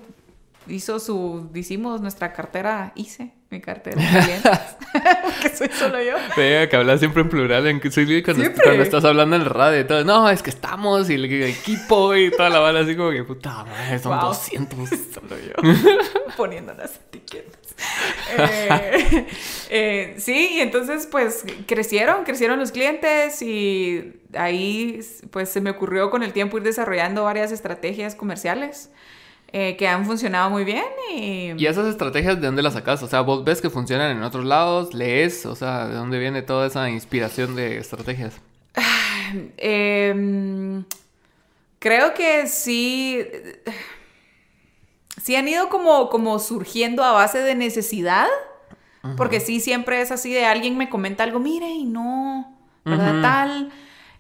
hizo 0.68 1.00
su, 1.00 1.50
hicimos 1.56 2.02
nuestra 2.02 2.34
cartera, 2.34 2.92
hice 2.96 3.32
mi 3.50 3.60
cartera 3.60 3.98
porque 5.24 5.50
soy 5.56 5.70
solo 5.78 6.02
yo. 6.02 6.16
Que 6.36 6.70
hablas 6.74 7.00
siempre 7.00 7.22
en 7.22 7.30
plural, 7.30 7.68
en 7.68 7.80
que 7.82 7.92
soy 7.92 8.06
cuando, 8.24 8.42
Siempre. 8.44 8.64
cuando 8.64 8.84
estás 8.84 9.04
hablando 9.06 9.36
en 9.36 9.42
el 9.44 9.50
radio 9.50 9.82
y 9.82 9.84
todo. 9.86 10.04
No, 10.06 10.30
es 10.30 10.42
que 10.42 10.50
estamos 10.50 11.10
y 11.10 11.16
el 11.16 11.26
equipo 11.44 12.16
y 12.16 12.32
toda 12.32 12.50
la 12.50 12.60
bala 12.60 12.82
así 12.82 12.96
como 12.96 13.12
que 13.12 13.24
puta 13.24 13.66
madre, 13.66 14.00
son 14.00 14.18
Wow. 14.18 14.28
200. 14.30 14.90
Solo 15.14 15.36
yo. 15.38 15.54
Poniendo 16.38 16.74
las 16.74 16.96
etiquetas. 16.96 17.61
Eh, 18.38 19.28
eh, 19.70 20.16
sí, 20.18 20.52
y 20.54 20.60
entonces 20.62 21.06
pues 21.06 21.44
crecieron, 21.66 22.24
crecieron 22.24 22.60
los 22.60 22.72
clientes 22.72 23.42
y 23.42 24.14
ahí 24.34 25.02
pues 25.32 25.50
se 25.50 25.60
me 25.60 25.70
ocurrió 25.70 26.10
con 26.10 26.24
el 26.24 26.32
tiempo 26.32 26.58
ir 26.58 26.64
desarrollando 26.64 27.26
varias 27.26 27.52
estrategias 27.52 28.16
comerciales 28.16 28.90
eh, 29.54 29.76
que 29.76 29.86
han 29.86 30.06
funcionado 30.06 30.50
muy 30.50 30.64
bien 30.64 30.86
y... 31.14 31.52
¿Y 31.58 31.66
esas 31.66 31.88
estrategias 31.88 32.40
de 32.40 32.48
dónde 32.48 32.62
las 32.62 32.72
sacas? 32.74 33.04
O 33.04 33.08
sea, 33.08 33.20
vos 33.20 33.44
ves 33.44 33.60
que 33.60 33.70
funcionan 33.70 34.16
en 34.16 34.24
otros 34.24 34.46
lados, 34.46 34.94
lees, 34.94 35.46
o 35.46 35.58
sea, 35.58 35.88
¿de 35.88 35.96
dónde 35.96 36.20
viene 36.20 36.42
toda 36.42 36.68
esa 36.68 36.90
inspiración 36.90 37.56
de 37.56 37.78
estrategias? 37.78 38.40
Em, 39.58 40.84
creo 41.80 42.14
que 42.14 42.48
sí. 42.48 43.26
Sí 45.22 45.36
han 45.36 45.48
ido 45.48 45.70
como, 45.70 46.10
como 46.10 46.40
surgiendo 46.40 47.04
a 47.04 47.12
base 47.12 47.40
de 47.40 47.56
necesidad. 47.56 48.28
Porque 49.16 49.40
sí, 49.40 49.60
siempre 49.60 50.02
es 50.02 50.12
así 50.12 50.34
de 50.34 50.46
alguien 50.46 50.78
me 50.78 50.90
comenta 50.90 51.24
algo, 51.24 51.40
mire, 51.40 51.70
y 51.70 51.86
no, 51.86 52.58
¿verdad? 52.88 53.20
Tal. 53.20 53.72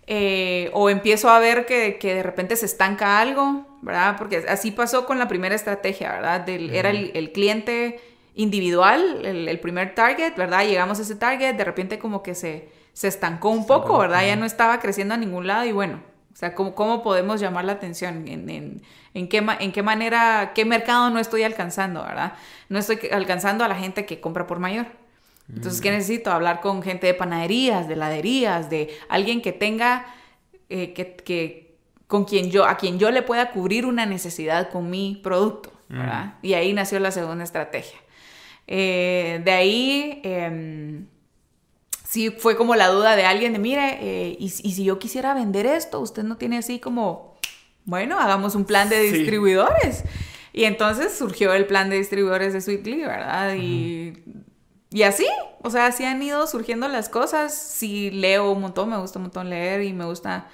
Eh, 0.07 0.69
o 0.73 0.89
empiezo 0.89 1.29
a 1.29 1.39
ver 1.39 1.65
que, 1.65 1.97
que 1.99 2.15
de 2.15 2.23
repente 2.23 2.55
se 2.55 2.65
estanca 2.65 3.19
algo, 3.19 3.65
¿verdad? 3.81 4.15
Porque 4.17 4.43
así 4.49 4.71
pasó 4.71 5.05
con 5.05 5.19
la 5.19 5.27
primera 5.27 5.55
estrategia, 5.55 6.11
¿verdad? 6.13 6.41
Del- 6.41 6.71
Era 6.71 6.89
el, 6.89 7.11
el 7.15 7.31
cliente 7.31 8.01
individual, 8.35 9.25
el, 9.25 9.47
el 9.47 9.59
primer 9.59 9.95
target, 9.95 10.35
¿verdad? 10.35 10.65
Llegamos 10.65 10.99
a 10.99 11.03
ese 11.03 11.15
target, 11.15 11.55
de 11.55 11.63
repente 11.63 11.99
como 11.99 12.23
que 12.23 12.35
se, 12.35 12.69
se 12.93 13.07
estancó 13.07 13.49
un 13.49 13.65
poco, 13.67 13.97
¿verdad? 13.97 14.25
Ya 14.25 14.35
no 14.35 14.45
estaba 14.45 14.79
creciendo 14.79 15.13
a 15.13 15.17
ningún 15.17 15.47
lado 15.47 15.65
y 15.65 15.71
bueno, 15.71 16.01
o 16.33 16.35
sea, 16.35 16.55
¿cómo, 16.55 16.75
cómo 16.75 17.03
podemos 17.03 17.39
llamar 17.39 17.65
la 17.65 17.73
atención? 17.73 18.27
¿En, 18.27 18.49
en, 18.49 18.81
en 19.13 19.28
qué, 19.28 19.45
¿En 19.60 19.71
qué 19.71 19.84
manera, 19.84 20.52
qué 20.56 20.65
mercado 20.65 21.10
no 21.10 21.19
estoy 21.19 21.43
alcanzando, 21.43 22.04
¿verdad? 22.04 22.34
No 22.69 22.80
estoy 22.80 23.00
alcanzando 23.12 23.63
a 23.63 23.67
la 23.67 23.76
gente 23.76 24.06
que 24.06 24.19
compra 24.21 24.47
por 24.47 24.60
mayor. 24.60 24.86
Entonces, 25.54 25.82
¿qué 25.82 25.91
necesito? 25.91 26.32
Hablar 26.32 26.62
con 26.62 26.82
gente 26.82 27.08
de 27.08 27.13
panaderías, 27.13 27.88
de 27.88 27.95
heladerías, 27.95 28.69
de 28.69 28.89
alguien 29.10 29.41
que 29.41 29.52
tenga, 29.52 30.06
eh, 30.69 30.93
que, 30.93 31.15
que- 31.17 31.76
con 32.08 32.24
quien 32.26 32.52
yo, 32.52 32.65
a 32.65 32.78
quien 32.78 33.00
yo 33.00 33.12
le 33.12 33.21
pueda 33.21 33.52
cubrir 33.52 33.86
una 33.86 34.06
necesidad 34.06 34.69
con 34.69 34.89
mi 34.89 35.19
producto, 35.21 35.71
¿verdad? 35.89 36.36
Y 36.41 36.54
ahí 36.54 36.71
nació 36.74 37.00
la 37.00 37.12
segunda 37.12 37.43
estrategia. 37.43 38.00
Eh, 38.67 39.41
de 39.43 39.52
ahí, 39.52 40.21
em, 40.24 41.08
sí 42.06 42.30
fue 42.30 42.56
como 42.56 42.76
la 42.76 42.88
duda 42.88 43.15
de 43.15 43.26
alguien 43.26 43.54
de, 43.54 43.60
mire, 43.60 43.97
eh, 44.02 44.36
y, 44.39 44.45
y 44.45 44.50
si 44.50 44.84
yo 44.84 45.00
quisiera 45.00 45.34
vender 45.34 45.65
esto, 45.65 46.00
usted 46.00 46.24
no 46.24 46.38
tiene 46.38 46.58
así 46.58 46.80
como, 46.80 47.30
bueno, 47.91 48.17
hagamos 48.19 48.56
un 48.56 48.63
plan 48.65 48.88
de 48.89 49.10
Sí. 49.10 49.17
distribuidores. 49.17 50.04
Y 50.54 50.63
entonces 50.63 51.13
surgió 51.13 51.54
el 51.54 51.65
plan 51.67 51.89
de 51.89 51.97
distribuidores 51.97 52.54
de 52.54 52.62
Sweetly, 52.62 53.01
¿verdad? 53.04 53.54
Y, 53.56 54.13
y 54.89 55.04
así, 55.04 55.27
o 55.62 55.69
sea, 55.69 55.88
así 55.88 56.04
han 56.06 56.21
ido 56.23 56.47
surgiendo 56.47 56.88
las 56.88 57.08
cosas. 57.10 57.54
Sí 57.54 58.10
leo 58.12 58.51
un 58.51 58.62
montón, 58.62 58.89
me 58.89 58.97
gusta 58.97 59.19
un 59.19 59.23
montón 59.23 59.49
leer 59.49 59.84
y 59.84 59.93
me 59.93 60.06
gusta 60.06 60.47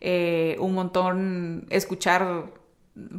eh, 0.00 0.56
un 0.58 0.74
montón 0.74 1.66
escuchar, 1.70 2.52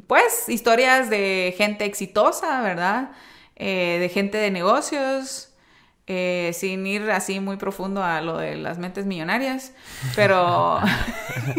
pues, 0.08 0.50
historias 0.50 1.10
de 1.10 1.54
gente 1.58 1.86
exitosa, 1.86 2.62
¿verdad? 2.62 3.12
Eh, 3.56 3.98
de 4.00 4.10
gente 4.10 4.38
de 4.38 4.52
negocios, 4.52 5.53
eh, 6.08 6.52
sin 6.54 6.86
ir 6.86 7.10
así 7.12 7.40
muy 7.40 7.58
profundo 7.58 8.04
a 8.04 8.22
lo 8.22 8.38
de 8.38 8.56
las 8.58 8.78
mentes 8.78 9.06
millonarias, 9.06 9.74
pero... 10.16 10.80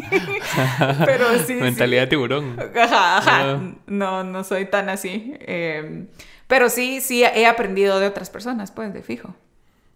pero 1.05 1.39
sí, 1.39 1.45
sí. 1.47 1.55
Mentalidad 1.55 2.03
de 2.03 2.07
tiburón. 2.09 2.57
Ajá, 2.61 3.19
ajá. 3.19 3.41
Ah. 3.43 3.73
No, 3.87 4.25
no 4.25 4.45
soy 4.45 4.67
tan 4.67 4.89
así. 4.89 5.35
eh, 5.41 6.07
pero 6.47 6.69
sí, 6.69 7.01
sí 7.01 7.25
he 7.25 7.47
aprendido 7.47 7.99
de 8.01 8.07
otras 8.07 8.31
personas, 8.31 8.71
pues, 8.71 8.93
de 8.93 9.03
fijo. 9.03 9.35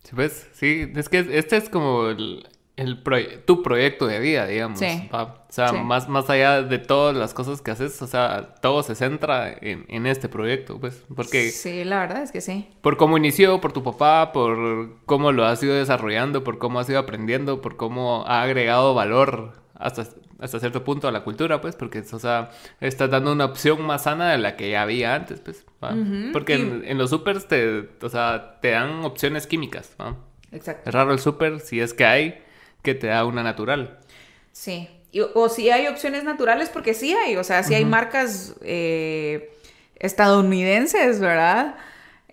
Sí, 0.05 0.11
pues, 0.15 0.49
sí, 0.55 0.91
es 0.97 1.09
que 1.09 1.27
este 1.33 1.57
es 1.57 1.69
como 1.69 2.09
el, 2.09 2.49
el 2.79 3.03
proye- 3.05 3.45
tu 3.45 3.63
proyecto 3.63 4.07
de 4.07 4.19
vida, 4.21 4.47
digamos. 4.47 4.79
Sí. 4.79 5.09
O 5.13 5.29
sea, 5.51 5.69
Sí. 5.69 5.77
más, 5.79 6.09
más 6.09 6.31
allá 6.31 6.63
de 6.63 6.79
todas 6.79 7.15
las 7.17 7.35
cosas 7.35 7.61
que 7.61 7.71
haces, 7.71 8.01
o 8.03 8.07
sea, 8.07 8.55
todo 8.63 8.83
se 8.83 8.95
centra 8.95 9.51
en, 9.53 9.85
en 9.89 10.07
este 10.07 10.29
proyecto, 10.29 10.79
pues, 10.81 11.05
porque 11.15 11.51
Sí, 11.51 11.85
la 11.85 12.01
verdad 12.01 12.23
es 12.23 12.33
que 12.33 12.41
sí. 12.41 12.69
por 12.81 12.97
cómo 12.97 13.17
inició, 13.19 13.61
por 13.61 13.73
tu 13.73 13.83
papá, 13.83 14.33
por 14.33 14.97
cómo 15.07 15.33
lo 15.33 15.45
has 15.45 15.63
ido 15.63 15.75
desarrollando, 15.75 16.45
por 16.45 16.59
cómo 16.59 16.81
has 16.81 16.89
ido 16.89 16.99
aprendiendo, 16.99 17.61
por 17.61 17.77
cómo 17.77 18.25
ha 18.27 18.43
agregado 18.43 18.95
valor 18.95 19.53
hasta, 19.75 20.05
hasta 20.39 20.61
cierto 20.61 20.85
punto 20.85 21.09
a 21.09 21.13
la 21.13 21.25
cultura, 21.25 21.61
pues, 21.61 21.75
porque, 21.77 22.01
o 22.13 22.19
sea, 22.19 22.51
estás 22.81 23.11
dando 23.11 23.33
una 23.33 23.45
opción 23.47 23.83
más 23.83 24.05
sana 24.05 24.31
de 24.31 24.39
la 24.39 24.55
que 24.57 24.71
ya 24.71 24.83
había 24.83 25.15
antes, 25.17 25.41
pues, 25.41 25.65
Porque 26.33 26.57
y- 26.57 26.61
en, 26.61 26.83
en 26.87 26.99
los 26.99 27.11
supers 27.11 27.49
te, 27.49 27.89
o 28.03 28.09
sea, 28.09 28.59
te 28.61 28.71
dan 28.71 29.05
opciones 29.05 29.47
químicas, 29.49 29.95
¿va? 30.01 30.15
Exacto. 30.53 30.89
Es 30.89 30.95
raro 30.95 31.13
el 31.13 31.19
súper, 31.19 31.61
si 31.61 31.81
es 31.81 31.93
que 31.93 32.05
hay, 32.05 32.43
que 32.83 32.95
te 32.95 33.07
da 33.09 33.25
una 33.25 33.43
natural. 33.43 33.99
Sí. 34.53 34.89
Y- 35.13 35.21
o 35.21 35.49
si 35.49 35.71
hay 35.71 35.87
opciones 35.87 36.25
naturales, 36.25 36.69
porque 36.69 36.95
sí 36.95 37.15
hay, 37.15 37.37
o 37.37 37.45
sea, 37.45 37.63
sí 37.63 37.75
hay 37.75 37.85
marcas 37.85 38.55
eh, 38.63 39.51
estadounidenses, 39.97 41.21
¿verdad? 41.21 41.77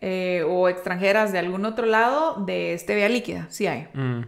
Eh, 0.01 0.43
o 0.47 0.67
extranjeras 0.69 1.31
de 1.31 1.39
algún 1.39 1.65
otro 1.65 1.86
lado 1.86 2.43
de 2.45 2.77
stevia 2.77 3.08
líquida, 3.10 3.47
sí 3.49 3.65
hay, 3.67 3.88
Mm, 3.93 4.21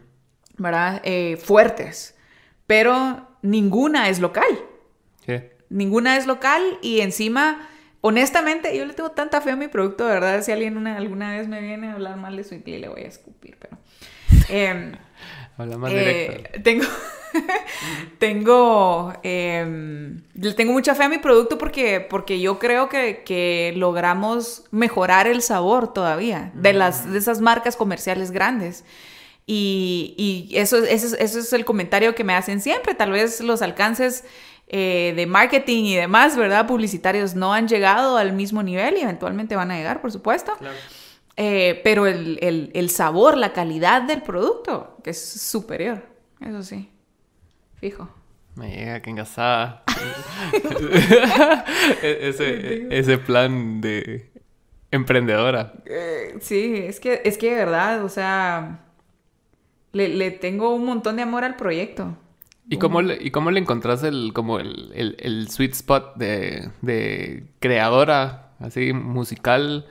¿verdad? 0.58 1.01
Eh, 1.03 1.38
fuertes, 1.38 2.15
pero 2.65 3.27
ninguna 3.41 4.10
es 4.10 4.19
local. 4.19 4.47
sí. 5.25 5.34
Ninguna 5.69 6.15
es 6.15 6.25
local 6.25 6.62
y 6.82 7.01
encima 7.01 7.67
honestamente, 7.99 8.75
yo 8.77 8.86
le 8.86 8.93
tengo 8.93 9.12
tanta 9.12 9.41
fe 9.41 9.51
a 9.51 9.58
mi 9.58 9.67
producto, 9.67 10.06
de 10.08 10.13
verdad. 10.13 10.41
Si 10.41 10.51
alguien 10.53 10.77
una, 10.77 10.95
alguna 10.95 11.32
vez 11.36 11.49
me 11.49 11.60
viene 11.60 11.89
a 11.89 11.93
hablar 11.95 12.15
mal 12.15 12.38
de 12.38 12.45
Sweetly, 12.45 12.77
le 12.77 12.88
voy 12.88 13.01
a 13.01 13.08
escupir, 13.08 13.58
pero. 13.60 13.77
Habla 15.58 15.78
más 15.78 15.91
eh, 15.93 16.28
directo. 16.54 16.62
tengo. 16.63 16.86
tengo. 18.20 19.13
em, 19.24 20.22
tengo 20.56 20.74
mucha 20.74 20.96
fe 20.96 21.04
a 21.04 21.10
mi 21.10 21.17
producto 21.17 21.58
porque, 21.58 22.00
porque 22.02 22.39
yo 22.39 22.60
creo 22.60 22.89
que, 22.89 23.24
que 23.26 23.74
logramos 23.76 24.63
mejorar 24.72 25.28
el 25.28 25.41
sabor 25.41 25.93
todavía 25.93 26.52
de, 26.56 26.74
las, 26.74 27.12
de 27.12 27.17
esas 27.17 27.41
marcas 27.41 27.76
comerciales 27.76 28.32
grandes. 28.32 28.84
Y, 29.46 30.13
y 30.50 30.58
eso, 30.58 30.78
eso, 30.84 31.08
es- 31.08 31.13
eso 31.13 31.39
es 31.39 31.54
el 31.54 31.63
comentario 31.65 32.15
que 32.15 32.24
me 32.24 32.34
hacen 32.36 32.60
siempre. 32.62 32.93
Tal 32.96 33.12
vez 33.12 33.39
los 33.41 33.62
alcances 33.62 34.26
eh, 34.67 35.13
de 35.15 35.26
marketing 35.26 35.86
y 35.86 35.96
demás, 35.96 36.36
¿verdad? 36.36 36.67
Publicitarios 36.67 37.34
no 37.36 37.54
han 37.54 37.67
llegado 37.67 38.17
al 38.17 38.34
mismo 38.34 38.62
nivel 38.62 38.98
y 38.98 39.02
eventualmente 39.02 39.56
van 39.56 39.72
a 39.72 39.78
llegar, 39.78 40.02
por 40.02 40.12
supuesto. 40.12 40.54
Eh, 41.38 41.80
pero 41.84 42.08
el, 42.08 42.39
el- 42.41 42.71
el 42.73 42.89
sabor, 42.89 43.38
la 43.38 43.54
calidad 43.54 44.02
del 44.02 44.23
producto, 44.23 44.97
que 45.04 45.12
es 45.12 45.23
superior. 45.23 46.04
Eso 46.41 46.63
sí. 46.63 46.89
Fijo. 47.76 48.10
Me 48.56 48.76
llega 48.76 49.02
que 49.02 49.12
engasada. 49.12 49.84
E- 52.02 52.19
ese, 52.30 52.88
ese 52.97 53.17
plan 53.17 53.82
de 53.82 54.30
emprendedora. 54.91 55.73
Eh, 55.86 56.38
sí, 56.41 56.76
es 56.76 57.00
que, 57.00 57.21
es 57.23 57.38
que 57.38 57.50
de 57.52 57.56
verdad, 57.56 58.04
o 58.04 58.10
sea, 58.10 58.86
le, 59.91 60.10
le 60.10 60.32
tengo 60.32 60.73
un 60.73 60.86
montón 60.86 61.15
de 61.17 61.23
amor 61.23 61.43
al 61.43 61.56
proyecto. 61.56 62.17
¿Y 62.69 62.78
cómo 62.78 63.02
le, 63.02 63.17
y 63.21 63.32
cómo 63.32 63.52
le 63.52 63.60
encontrás 63.60 64.04
el, 64.04 64.32
como 64.34 64.60
el, 64.60 64.91
el, 64.93 65.15
el 65.19 65.50
sweet 65.50 65.71
spot 65.73 66.17
de, 66.17 66.69
de 66.82 67.47
creadora, 67.60 68.52
así, 68.60 68.91
musical 68.91 69.86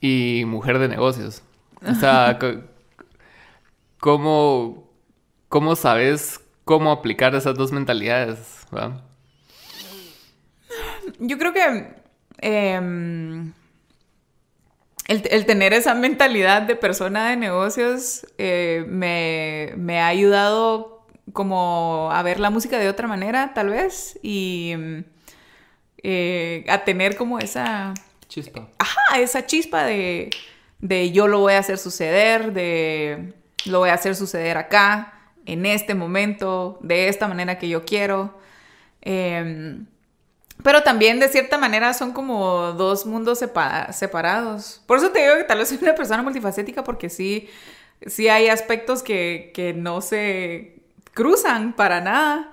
y 0.00 0.44
mujer 0.46 0.78
de 0.78 0.88
negocios? 0.88 1.42
O 1.86 1.94
sea, 1.94 2.38
¿cómo, 4.00 4.90
cómo 5.48 5.76
sabes 5.76 6.40
cómo 6.64 6.92
aplicar 6.92 7.34
esas 7.34 7.54
dos 7.56 7.72
mentalidades? 7.72 8.66
va? 8.74 9.02
Yo 11.18 11.38
creo 11.38 11.52
que 11.52 11.94
em, 12.38 13.52
el, 15.08 15.22
el 15.30 15.46
tener 15.46 15.72
esa 15.72 15.94
mentalidad 15.94 16.62
de 16.62 16.76
persona 16.76 17.30
de 17.30 17.36
negocios 17.36 18.26
eh, 18.38 18.84
me, 18.88 19.72
me 19.76 20.00
ha 20.00 20.06
ayudado 20.06 21.04
como 21.32 22.10
a 22.12 22.22
ver 22.22 22.40
la 22.40 22.50
música 22.50 22.78
de 22.78 22.88
otra 22.88 23.08
manera, 23.08 23.52
tal 23.54 23.70
vez, 23.70 24.18
y 24.22 24.70
em, 24.72 25.04
eh, 26.02 26.64
a 26.68 26.84
tener 26.84 27.16
como 27.16 27.38
esa, 27.38 27.94
Chispa. 28.30 28.68
ajá, 28.78 29.18
esa 29.18 29.44
chispa 29.44 29.84
de, 29.84 30.30
de 30.78 31.10
yo 31.12 31.26
lo 31.28 31.40
voy 31.40 31.52
a 31.54 31.58
hacer 31.58 31.76
suceder, 31.78 32.52
de 32.54 33.34
lo 33.66 33.80
voy 33.80 33.90
a 33.90 33.94
hacer 33.94 34.16
suceder 34.16 34.56
acá, 34.56 35.12
en 35.46 35.66
este 35.66 35.94
momento, 35.94 36.78
de 36.80 37.08
esta 37.08 37.26
manera 37.28 37.58
que 37.58 37.68
yo 37.68 37.84
quiero. 37.84 38.38
Em, 39.02 39.86
pero 40.62 40.82
también 40.82 41.18
de 41.20 41.28
cierta 41.28 41.58
manera 41.58 41.92
son 41.94 42.12
como 42.12 42.72
dos 42.74 43.04
mundos 43.06 43.38
sepa- 43.42 43.92
separados. 43.92 44.80
Por 44.86 44.98
eso 44.98 45.10
te 45.10 45.20
digo 45.22 45.36
que 45.36 45.44
tal 45.44 45.58
vez 45.58 45.68
soy 45.68 45.78
una 45.82 45.94
persona 45.94 46.22
multifacética 46.22 46.84
porque 46.84 47.08
sí, 47.10 47.48
sí 48.06 48.28
hay 48.28 48.48
aspectos 48.48 49.02
que, 49.02 49.50
que 49.54 49.72
no 49.72 50.00
se 50.02 50.76
cruzan 51.14 51.72
para 51.74 52.00
nada. 52.00 52.52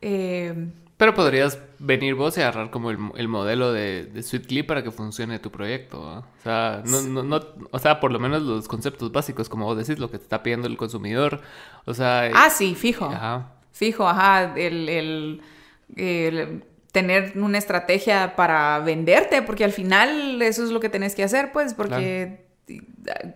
Em, 0.00 0.72
Pero 0.96 1.14
podrías 1.14 1.58
venir 1.82 2.14
vos 2.14 2.36
y 2.36 2.42
agarrar 2.42 2.70
como 2.70 2.90
el, 2.90 2.98
el 3.16 3.26
modelo 3.26 3.72
de, 3.72 4.04
de 4.04 4.22
Sweetly 4.22 4.62
para 4.62 4.82
que 4.84 4.90
funcione 4.90 5.38
tu 5.38 5.50
proyecto. 5.50 6.00
O 6.00 6.24
sea, 6.42 6.82
no, 6.84 7.00
no, 7.00 7.22
no- 7.22 7.40
o 7.70 7.78
sea, 7.78 7.98
por 8.00 8.12
lo 8.12 8.18
menos 8.18 8.42
los 8.42 8.68
conceptos 8.68 9.10
básicos, 9.12 9.48
como 9.48 9.64
vos 9.64 9.78
decís, 9.78 9.98
lo 9.98 10.10
que 10.10 10.18
te 10.18 10.24
está 10.24 10.42
pidiendo 10.42 10.66
el 10.68 10.76
consumidor. 10.76 11.40
O 11.86 11.94
sea, 11.94 12.26
eh, 12.26 12.32
ah, 12.34 12.50
sí, 12.50 12.74
fijo. 12.74 13.06
ajá. 13.06 13.52
Fijo, 13.72 14.06
ajá, 14.06 14.52
el, 14.56 14.88
el- 14.90 15.42
el 15.96 16.64
tener 16.92 17.32
una 17.36 17.56
estrategia 17.58 18.36
para 18.36 18.78
venderte, 18.80 19.42
porque 19.42 19.64
al 19.64 19.72
final 19.72 20.42
eso 20.42 20.62
es 20.64 20.70
lo 20.70 20.80
que 20.80 20.88
tenés 20.88 21.14
que 21.14 21.22
hacer, 21.22 21.50
pues, 21.52 21.72
porque, 21.72 22.44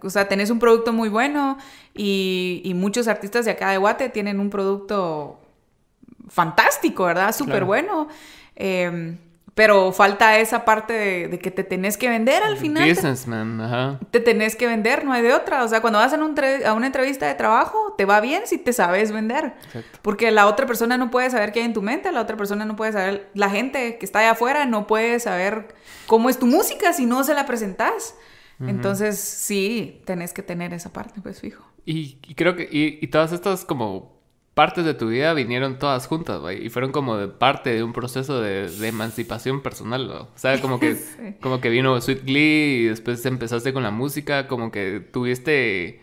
o 0.02 0.10
sea, 0.10 0.28
tenés 0.28 0.50
un 0.50 0.58
producto 0.58 0.92
muy 0.92 1.08
bueno 1.08 1.56
y, 1.94 2.60
y 2.64 2.74
muchos 2.74 3.08
artistas 3.08 3.44
de 3.44 3.52
acá 3.52 3.70
de 3.70 3.78
Guate 3.78 4.08
tienen 4.10 4.38
un 4.40 4.50
producto 4.50 5.40
fantástico, 6.28 7.04
¿verdad? 7.04 7.34
Súper 7.34 7.52
Claro. 7.52 7.66
bueno. 7.66 8.08
Eh, 8.56 9.16
pero 9.56 9.92
falta 9.92 10.36
esa 10.40 10.64
parte 10.64 10.92
de, 10.92 11.28
de 11.28 11.38
que 11.38 11.52
te 11.52 11.62
tenés 11.62 11.96
que 11.96 12.08
vender 12.08 12.42
al 12.42 12.56
final. 12.56 12.88
Businessman, 12.88 13.60
ajá. 13.60 14.00
te 14.10 14.18
tenés 14.18 14.56
que 14.56 14.66
vender, 14.66 15.04
no 15.04 15.12
hay 15.12 15.22
de 15.22 15.32
otra. 15.32 15.62
O 15.62 15.68
sea, 15.68 15.80
cuando 15.80 16.00
vas 16.00 16.12
a, 16.12 16.16
un 16.16 16.34
tre- 16.34 16.64
a 16.64 16.72
una 16.72 16.86
entrevista 16.86 17.28
de 17.28 17.34
trabajo, 17.34 17.94
te 17.96 18.04
va 18.04 18.20
bien 18.20 18.42
si 18.46 18.58
te 18.58 18.72
sabes 18.72 19.12
vender. 19.12 19.54
Exacto. 19.66 20.00
Porque 20.02 20.32
la 20.32 20.48
otra 20.48 20.66
persona 20.66 20.96
no 20.98 21.08
puede 21.12 21.30
saber 21.30 21.52
qué 21.52 21.60
hay 21.60 21.66
en 21.66 21.72
tu 21.72 21.82
mente, 21.82 22.10
la 22.10 22.20
otra 22.20 22.36
persona 22.36 22.64
no 22.64 22.74
puede 22.74 22.90
saber, 22.90 23.30
la 23.34 23.48
gente 23.48 23.96
que 23.96 24.04
está 24.04 24.18
allá 24.18 24.32
afuera 24.32 24.66
no 24.66 24.88
puede 24.88 25.20
saber 25.20 25.68
cómo 26.08 26.28
es 26.30 26.36
tu 26.40 26.46
música 26.46 26.92
si 26.92 27.06
no 27.06 27.22
se 27.22 27.34
la 27.34 27.46
presentas. 27.46 28.16
Entonces, 28.60 29.18
sí, 29.20 30.02
tenés 30.04 30.32
que 30.32 30.42
tener 30.42 30.72
esa 30.74 30.92
parte, 30.92 31.20
pues 31.20 31.40
fijo. 31.40 31.64
Y, 31.84 32.18
y 32.26 32.34
creo 32.34 32.56
que, 32.56 32.62
y, 32.70 32.98
y 33.00 33.06
todas 33.08 33.30
estas 33.32 33.64
como 33.64 34.13
partes 34.54 34.84
de 34.84 34.94
tu 34.94 35.08
vida 35.08 35.34
vinieron 35.34 35.78
todas 35.78 36.06
juntas, 36.06 36.40
güey, 36.40 36.64
y 36.64 36.70
fueron 36.70 36.92
como 36.92 37.16
de 37.16 37.28
parte 37.28 37.70
de 37.70 37.82
un 37.82 37.92
proceso 37.92 38.40
de, 38.40 38.70
de 38.70 38.88
emancipación 38.88 39.60
personal, 39.62 40.06
¿no? 40.06 40.14
O 40.22 40.28
sea, 40.36 40.60
como 40.60 40.78
que, 40.80 40.94
Sí. 40.94 41.34
como 41.40 41.60
que 41.60 41.68
vino 41.70 42.00
Sweet 42.00 42.24
Glee 42.24 42.82
y 42.82 42.84
después 42.84 43.24
empezaste 43.26 43.72
con 43.72 43.82
la 43.82 43.90
música, 43.90 44.46
como 44.48 44.70
que 44.70 45.00
tuviste 45.00 46.00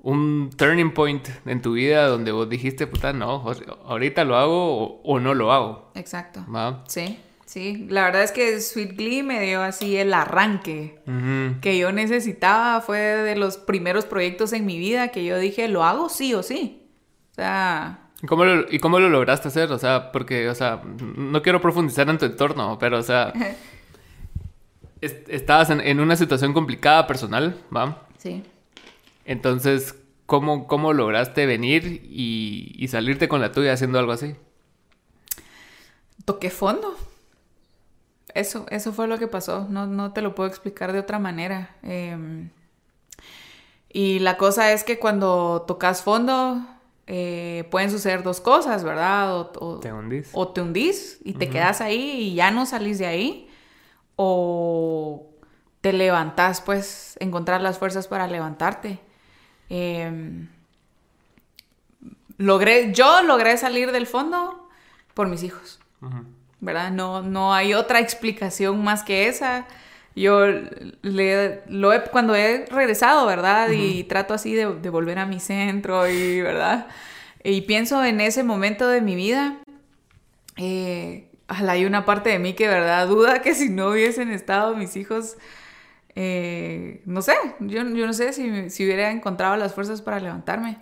un 0.00 0.50
turning 0.56 0.92
point 0.92 1.26
en 1.46 1.62
tu 1.62 1.72
vida 1.72 2.06
donde 2.08 2.30
vos 2.32 2.48
dijiste, 2.50 2.86
puta, 2.86 3.12
no, 3.12 3.42
ahorita 3.86 4.24
lo 4.24 4.36
hago 4.36 4.76
o, 4.84 5.00
o 5.02 5.20
no 5.20 5.32
lo 5.34 5.52
hago, 5.52 5.90
Exacto. 5.94 6.44
¿va? 6.54 6.84
Sí, 6.88 7.18
sí. 7.46 7.86
La 7.88 8.04
verdad 8.04 8.22
es 8.22 8.32
que 8.32 8.60
Sweet 8.60 8.96
Glee 8.98 9.22
me 9.22 9.40
dio 9.40 9.62
así 9.62 9.96
el 9.96 10.12
arranque 10.12 10.98
que 11.62 11.78
yo 11.78 11.90
necesitaba. 11.92 12.82
Fue 12.82 12.98
de 12.98 13.36
los 13.36 13.56
primeros 13.56 14.04
proyectos 14.04 14.52
en 14.52 14.66
mi 14.66 14.78
vida 14.78 15.08
que 15.08 15.24
yo 15.24 15.38
dije, 15.38 15.68
lo 15.68 15.84
hago 15.84 16.10
sí 16.10 16.34
o 16.34 16.42
sí. 16.42 16.80
O 17.34 17.36
sea, 17.36 17.98
¿Y 18.22 18.26
cómo, 18.26 18.44
lo, 18.44 18.64
¿Y 18.70 18.78
cómo 18.78 18.98
lo 19.00 19.08
lograste 19.10 19.48
hacer? 19.48 19.70
O 19.72 19.78
sea, 19.78 20.12
porque, 20.12 20.48
o 20.48 20.54
sea, 20.54 20.82
no 21.16 21.42
quiero 21.42 21.60
profundizar 21.60 22.08
en 22.08 22.16
tu 22.18 22.24
entorno, 22.26 22.78
pero, 22.78 22.98
o 22.98 23.02
sea, 23.02 23.32
es- 25.00 25.16
estabas 25.28 25.70
en, 25.70 25.80
en 25.80 26.00
una 26.00 26.16
situación 26.16 26.52
complicada 26.52 27.06
personal, 27.06 27.60
¿va? 27.74 28.02
sí. 28.18 28.42
Entonces, 29.26 29.94
¿cómo, 30.26 30.66
cómo 30.66 30.92
lograste 30.92 31.46
venir 31.46 32.02
y, 32.04 32.72
y 32.76 32.88
salirte 32.88 33.26
con 33.26 33.40
la 33.40 33.52
tuya 33.52 33.72
haciendo 33.72 33.98
algo 33.98 34.12
así? 34.12 34.36
Toqué 36.26 36.50
fondo. 36.50 36.94
Eso, 38.34 38.66
eso 38.70 38.92
fue 38.92 39.06
lo 39.06 39.18
que 39.18 39.26
pasó. 39.28 39.66
No, 39.70 39.86
no 39.86 40.12
te 40.12 40.20
lo 40.20 40.34
puedo 40.34 40.48
explicar 40.48 40.92
de 40.92 40.98
otra 40.98 41.18
manera. 41.18 41.74
Em, 41.82 42.50
y 43.88 44.18
la 44.18 44.36
cosa 44.36 44.72
es 44.72 44.84
que 44.84 44.98
cuando 44.98 45.64
tocas 45.66 46.02
fondo, 46.02 46.60
eh, 47.06 47.66
pueden 47.70 47.90
suceder 47.90 48.22
dos 48.22 48.40
cosas, 48.40 48.82
¿verdad? 48.84 49.36
O, 49.38 49.52
o- 49.60 49.80
¿Te 49.80 49.92
hundís? 49.92 50.30
o 50.32 50.48
te 50.48 50.60
hundís 50.62 51.18
y 51.24 51.34
te 51.34 51.48
quedas 51.50 51.80
ahí 51.80 52.00
y 52.30 52.34
ya 52.34 52.50
no 52.50 52.64
salís 52.66 52.98
de 52.98 53.06
ahí. 53.06 53.50
O 54.16 55.26
te 55.80 55.92
levantás, 55.92 56.60
pues, 56.60 57.16
encontrar 57.20 57.60
las 57.60 57.78
fuerzas 57.78 58.08
para 58.08 58.26
levantarte. 58.26 59.00
Em, 59.68 60.48
logré, 62.38 62.92
yo 62.92 63.22
logré 63.22 63.56
salir 63.56 63.92
del 63.92 64.06
fondo 64.06 64.68
por 65.14 65.28
mis 65.28 65.42
hijos. 65.42 65.80
¿verdad? 66.60 66.90
No, 66.90 67.22
no 67.22 67.52
hay 67.54 67.74
otra 67.74 68.00
explicación 68.06 68.82
más 68.82 69.02
que 69.02 69.28
esa. 69.28 69.66
Yo 70.16 70.46
le, 71.02 71.62
lo 71.66 71.92
he, 71.92 72.02
cuando 72.04 72.34
he 72.36 72.66
regresado, 72.66 73.26
¿verdad? 73.26 73.70
Y 73.70 74.04
trato 74.04 74.32
así 74.34 74.54
de, 74.54 74.72
de 74.74 74.90
volver 74.90 75.18
a 75.18 75.26
mi 75.26 75.40
centro 75.40 76.08
y, 76.08 76.40
¿verdad? 76.40 76.86
Y 77.42 77.62
pienso 77.62 78.04
en 78.04 78.20
ese 78.20 78.42
momento 78.44 78.88
de 78.88 79.00
mi 79.00 79.16
vida. 79.16 79.56
Eh, 80.56 81.28
hay 81.48 81.84
una 81.84 82.04
parte 82.04 82.30
de 82.30 82.38
mí 82.38 82.54
que, 82.54 82.68
¿verdad? 82.68 83.06
Duda 83.08 83.42
que 83.42 83.54
si 83.54 83.68
no 83.68 83.88
hubiesen 83.90 84.30
estado 84.30 84.76
mis 84.76 84.96
hijos, 84.96 85.36
eh, 86.14 87.02
no 87.06 87.20
sé, 87.22 87.34
yo, 87.60 87.82
yo 87.82 88.06
no 88.06 88.12
sé 88.12 88.32
si, 88.32 88.70
si 88.70 88.84
hubiera 88.84 89.10
encontrado 89.10 89.56
las 89.56 89.74
fuerzas 89.74 90.00
para 90.00 90.20
levantarme. 90.20 90.78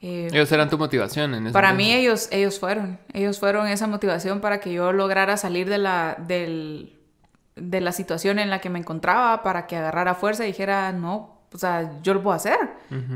Eh, 0.00 0.28
Ellos 0.32 0.50
eran 0.50 0.68
tu 0.68 0.76
motivación 0.78 1.32
en 1.34 1.44
ese 1.46 1.52
para 1.52 1.72
mí 1.72 1.92
ellos, 1.94 2.28
ellos 2.32 2.58
fueron, 2.58 2.98
ellos 3.12 3.38
fueron 3.38 3.68
esa 3.68 3.86
motivación 3.86 4.40
para 4.40 4.58
que 4.58 4.72
yo 4.72 4.92
lograra 4.92 5.36
salir 5.36 5.68
de 5.68 5.78
la, 5.78 6.16
del- 6.26 6.98
de 7.56 7.80
la 7.80 7.92
situación 7.92 8.38
en 8.38 8.50
la 8.50 8.60
que 8.60 8.70
me 8.70 8.78
encontraba, 8.78 9.42
para 9.42 9.66
que 9.66 9.76
agarrara 9.76 10.14
fuerza 10.14 10.44
y 10.44 10.48
dijera, 10.48 10.92
no, 10.92 11.42
o 11.52 11.58
sea, 11.58 12.00
yo 12.02 12.14
lo 12.14 12.22
puedo 12.22 12.34
hacer 12.34 12.58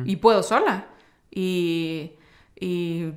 y 0.05 0.16
puedo 0.16 0.42
sola. 0.42 0.87
Y, 1.31 2.12
y 2.59 3.12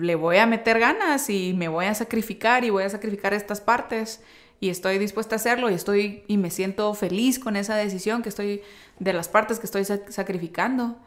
le 0.00 0.14
voy 0.14 0.38
a 0.38 0.46
meter 0.46 0.78
ganas 0.78 1.30
y 1.30 1.54
me 1.54 1.68
voy 1.68 1.86
a 1.86 1.94
sacrificar 1.94 2.64
y 2.64 2.70
voy 2.70 2.84
a 2.84 2.88
sacrificar 2.88 3.34
estas 3.34 3.60
partes 3.60 4.22
y 4.60 4.68
estoy 4.68 4.98
dispuesta 4.98 5.34
a 5.34 5.36
hacerlo 5.36 5.70
y 5.70 5.74
estoy 5.74 6.24
y 6.26 6.36
me 6.36 6.50
siento 6.50 6.92
feliz 6.94 7.38
con 7.38 7.56
esa 7.56 7.76
decisión 7.76 8.22
que 8.22 8.28
estoy 8.28 8.62
de 8.98 9.12
las 9.12 9.28
partes 9.28 9.58
que 9.58 9.66
estoy 9.66 9.84
sacrificando. 9.84 10.98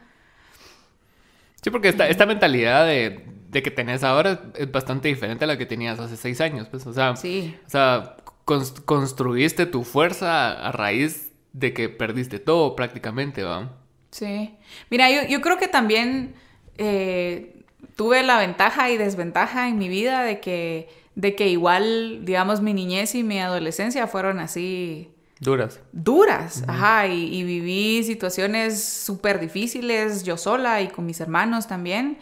Sí, 1.61 1.69
porque 1.69 1.89
esta, 1.89 2.09
esta 2.09 2.25
mentalidad 2.25 2.85
de, 2.85 3.25
de, 3.49 3.63
que 3.63 3.71
tenés 3.71 4.03
ahora 4.03 4.41
es 4.55 4.69
bastante 4.69 5.07
diferente 5.07 5.45
a 5.45 5.47
la 5.47 5.57
que 5.57 5.65
tenías 5.65 5.99
hace 5.99 6.17
seis 6.17 6.41
años, 6.41 6.67
pues, 6.67 6.85
o 6.87 6.91
sea, 6.91 7.15
sí. 7.15 7.55
o 7.65 7.69
sea 7.69 8.17
construiste 8.45 9.65
tu 9.65 9.83
fuerza 9.83 10.51
a 10.51 10.71
raíz 10.71 11.31
de 11.53 11.73
que 11.73 11.89
perdiste 11.89 12.39
todo 12.39 12.75
prácticamente, 12.75 13.43
¿va? 13.43 13.77
Sí. 14.11 14.55
Mira, 14.89 15.09
yo, 15.09 15.27
yo 15.27 15.41
creo 15.41 15.57
que 15.57 15.67
también 15.67 16.35
eh, 16.77 17.63
tuve 17.95 18.23
la 18.23 18.37
ventaja 18.39 18.89
y 18.89 18.97
desventaja 18.97 19.67
en 19.67 19.77
mi 19.77 19.87
vida 19.87 20.23
de 20.23 20.39
que, 20.39 20.89
de 21.15 21.35
que 21.35 21.47
igual, 21.47 22.25
digamos, 22.25 22.61
mi 22.61 22.73
niñez 22.73 23.15
y 23.15 23.23
mi 23.23 23.39
adolescencia 23.39 24.07
fueron 24.07 24.39
así... 24.39 25.09
Duras. 25.39 25.81
Duras, 25.91 26.63
ajá, 26.67 27.07
y, 27.07 27.43
viví 27.43 28.03
situaciones 28.03 28.81
súper 28.81 29.41
difíciles 29.41 30.23
yo 30.23 30.37
sola 30.37 30.81
y 30.81 30.87
con 30.87 31.05
mis 31.05 31.19
hermanos 31.19 31.67
también. 31.67 32.17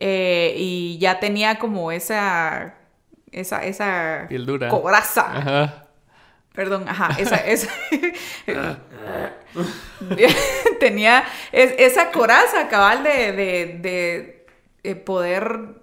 Eh, 0.00 0.54
y 0.56 0.98
ya 0.98 1.20
tenía 1.20 1.60
como 1.60 1.92
esa, 1.92 2.77
esa, 3.32 3.64
esa 3.64 4.26
Piel 4.28 4.46
dura. 4.46 4.68
coraza. 4.68 5.36
Ajá. 5.36 5.84
Perdón, 6.58 6.88
ajá, 6.88 7.10
esa, 7.20 7.36
esa 7.46 7.70
tenía 10.80 11.24
esa 11.52 12.10
coraza 12.10 12.68
cabal 12.68 13.04
de, 13.04 13.32
de, 13.80 14.46
eh, 14.82 14.94
poder 14.96 15.76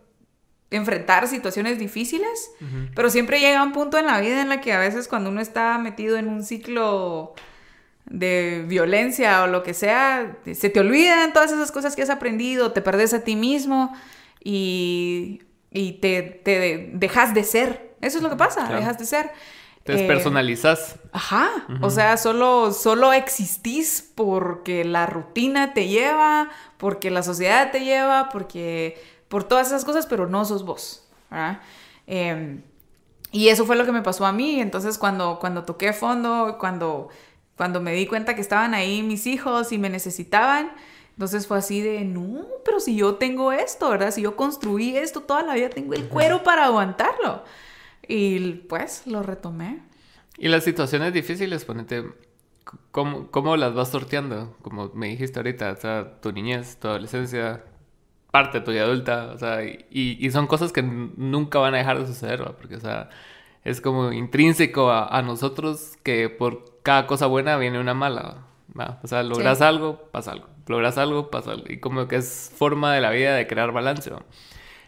enfrentar 0.71 1.29
situaciones 1.29 1.79
difíciles, 1.79 2.51
pero 2.93 3.09
siempre 3.09 3.39
llega 3.39 3.63
un 3.63 3.71
punto 3.71 3.97
en 3.97 4.05
la 4.05 4.19
vida 4.19 4.41
en 4.41 4.49
la 4.49 4.59
que 4.59 4.73
a 4.73 4.79
veces 4.79 5.07
cuando 5.07 5.29
uno 5.29 5.39
está 5.39 5.77
metido 5.77 6.17
en 6.17 6.27
un 6.27 6.43
ciclo 6.43 7.35
de 8.05 8.65
violencia 8.67 9.43
o 9.43 9.47
lo 9.47 9.63
que 9.63 9.73
sea, 9.73 10.37
se 10.53 10.69
te 10.69 10.79
olvidan 10.81 11.31
todas 11.31 11.53
esas 11.53 11.71
cosas 11.71 11.95
que 11.95 12.01
has 12.01 12.09
aprendido, 12.09 12.73
te 12.73 12.81
perdes 12.81 13.13
a 13.13 13.23
ti 13.23 13.37
mismo 13.37 13.95
y, 14.43 15.41
y 15.75 15.93
te, 15.93 16.21
te 16.23 16.89
dejas 16.93 17.33
de 17.33 17.43
ser. 17.43 17.95
Eso 17.99 18.17
es 18.17 18.23
lo 18.23 18.29
que 18.29 18.37
pasa, 18.37 18.67
dejas 18.73 18.97
de 18.97 19.05
ser. 19.05 19.31
Te 19.83 19.91
despersonalizas. 19.91 20.95
Eh, 20.95 21.09
ajá. 21.11 21.49
O 21.81 21.89
sea, 21.89 22.17
solo, 22.17 22.71
solo 22.71 23.11
existís 23.11 24.09
porque 24.15 24.85
la 24.85 25.05
rutina 25.05 25.73
te 25.73 25.87
lleva, 25.87 26.49
porque 26.77 27.11
la 27.11 27.23
sociedad 27.23 27.71
te 27.71 27.81
lleva, 27.81 28.29
porque. 28.29 28.97
por 29.27 29.43
todas 29.43 29.67
esas 29.67 29.83
cosas, 29.83 30.07
pero 30.07 30.27
no 30.27 30.45
sos 30.45 30.63
vos. 30.63 31.07
Em, 32.07 32.61
y 33.31 33.49
eso 33.49 33.65
fue 33.65 33.75
lo 33.75 33.85
que 33.85 33.91
me 33.91 34.01
pasó 34.01 34.25
a 34.25 34.31
mí. 34.31 34.61
Entonces, 34.61 34.97
cuando, 34.97 35.39
cuando 35.39 35.65
toqué 35.65 35.91
fondo, 35.91 36.55
cuando, 36.57 37.09
cuando 37.57 37.81
me 37.81 37.91
di 37.91 38.07
cuenta 38.07 38.33
que 38.33 38.41
estaban 38.41 38.73
ahí 38.73 39.03
mis 39.03 39.27
hijos 39.27 39.73
y 39.73 39.77
me 39.77 39.89
necesitaban. 39.89 40.71
Entonces 41.15 41.47
fue 41.47 41.57
así 41.57 41.81
de, 41.81 42.03
no, 42.03 42.45
pero 42.65 42.81
si 42.81 42.97
yo 42.97 43.15
tengo 43.15 43.53
esto, 43.53 43.89
¿verdad? 43.89 44.11
Si 44.11 44.21
yo 44.21 44.35
construí 44.35 44.97
esto 44.97 45.21
toda 45.21 45.43
la 45.43 45.53
vida, 45.53 45.69
tengo 45.69 45.93
el 45.93 46.09
cuero 46.09 46.43
para 46.43 46.65
aguantarlo. 46.65 47.43
Y 48.05 48.39
pues 48.67 49.07
lo 49.07 49.23
retomé. 49.23 49.81
Y 50.37 50.49
las 50.49 50.65
situaciones 50.65 51.13
difíciles, 51.13 51.63
ponete, 51.63 52.03
¿cómo, 52.91 53.31
¿cómo, 53.31 53.55
las 53.55 53.73
vas 53.73 53.89
sorteando? 53.89 54.57
Como 54.61 54.91
me 54.93 55.07
dijiste 55.07 55.39
ahorita, 55.39 55.71
o 55.71 55.75
sea, 55.77 56.19
tu 56.19 56.33
niñez, 56.33 56.77
tu 56.79 56.89
adolescencia, 56.89 57.63
parte 58.31 58.59
de 58.59 58.65
tu 58.65 58.71
vida 58.71 58.83
adulta, 58.83 59.31
o 59.33 59.37
sea, 59.37 59.63
y, 59.63 59.85
y, 59.89 60.31
son 60.31 60.47
cosas 60.47 60.73
que 60.73 60.83
nunca 60.83 61.59
van 61.59 61.73
a 61.73 61.77
dejar 61.77 61.99
de 61.99 62.07
suceder, 62.07 62.41
¿va? 62.41 62.57
porque, 62.57 62.75
o 62.75 62.81
sea, 62.81 63.09
es 63.63 63.79
como 63.79 64.11
intrínseco 64.11 64.91
a, 64.91 65.07
a, 65.07 65.21
nosotros 65.21 65.97
que 66.03 66.29
por 66.29 66.81
cada 66.83 67.07
cosa 67.07 67.27
buena 67.27 67.55
viene 67.57 67.79
una 67.79 67.93
mala, 67.93 68.45
¿va? 68.77 68.99
O 69.03 69.07
sea, 69.07 69.23
logras 69.23 69.61
algo, 69.61 70.09
pasa 70.11 70.33
algo, 70.33 70.47
logras 70.67 70.97
algo, 70.97 71.29
pasa 71.29 71.51
algo, 71.51 71.65
y 71.69 71.79
como 71.79 72.07
que 72.07 72.17
es 72.17 72.51
forma 72.55 72.93
de 72.93 73.01
la 73.01 73.11
vida 73.11 73.35
de 73.35 73.47
crear 73.47 73.71
balance. 73.71 74.11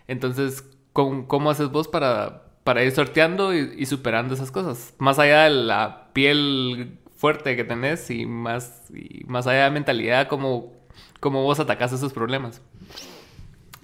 Entonces, 0.08 0.64
¿cómo, 0.94 1.28
¿cómo 1.28 1.50
haces 1.50 1.70
vos 1.70 1.88
para 1.88 2.48
para 2.68 2.84
ir 2.84 2.92
sorteando 2.92 3.54
y, 3.54 3.86
superando 3.86 4.34
esas 4.34 4.52
cosas. 4.52 4.94
Más 4.98 5.20
allá 5.20 5.44
de 5.44 5.52
la 5.52 6.10
piel 6.12 7.00
fuerte 7.16 7.56
que 7.56 7.64
tenés 7.64 8.10
y 8.10 8.26
más, 8.26 8.92
y 8.94 9.24
más 9.26 9.48
allá 9.48 9.60
de 9.60 9.64
la 9.64 9.72
mentalidad, 9.72 10.28
¿cómo, 10.28 10.74
cómo 11.22 11.44
vos 11.44 11.62
atacás 11.62 11.94
esos 11.94 12.12
problemas? 12.12 12.62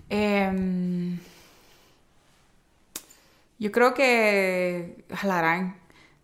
Em, 0.10 1.18
yo 3.58 3.72
creo 3.72 3.94
que 3.94 5.06
jalarán 5.16 5.78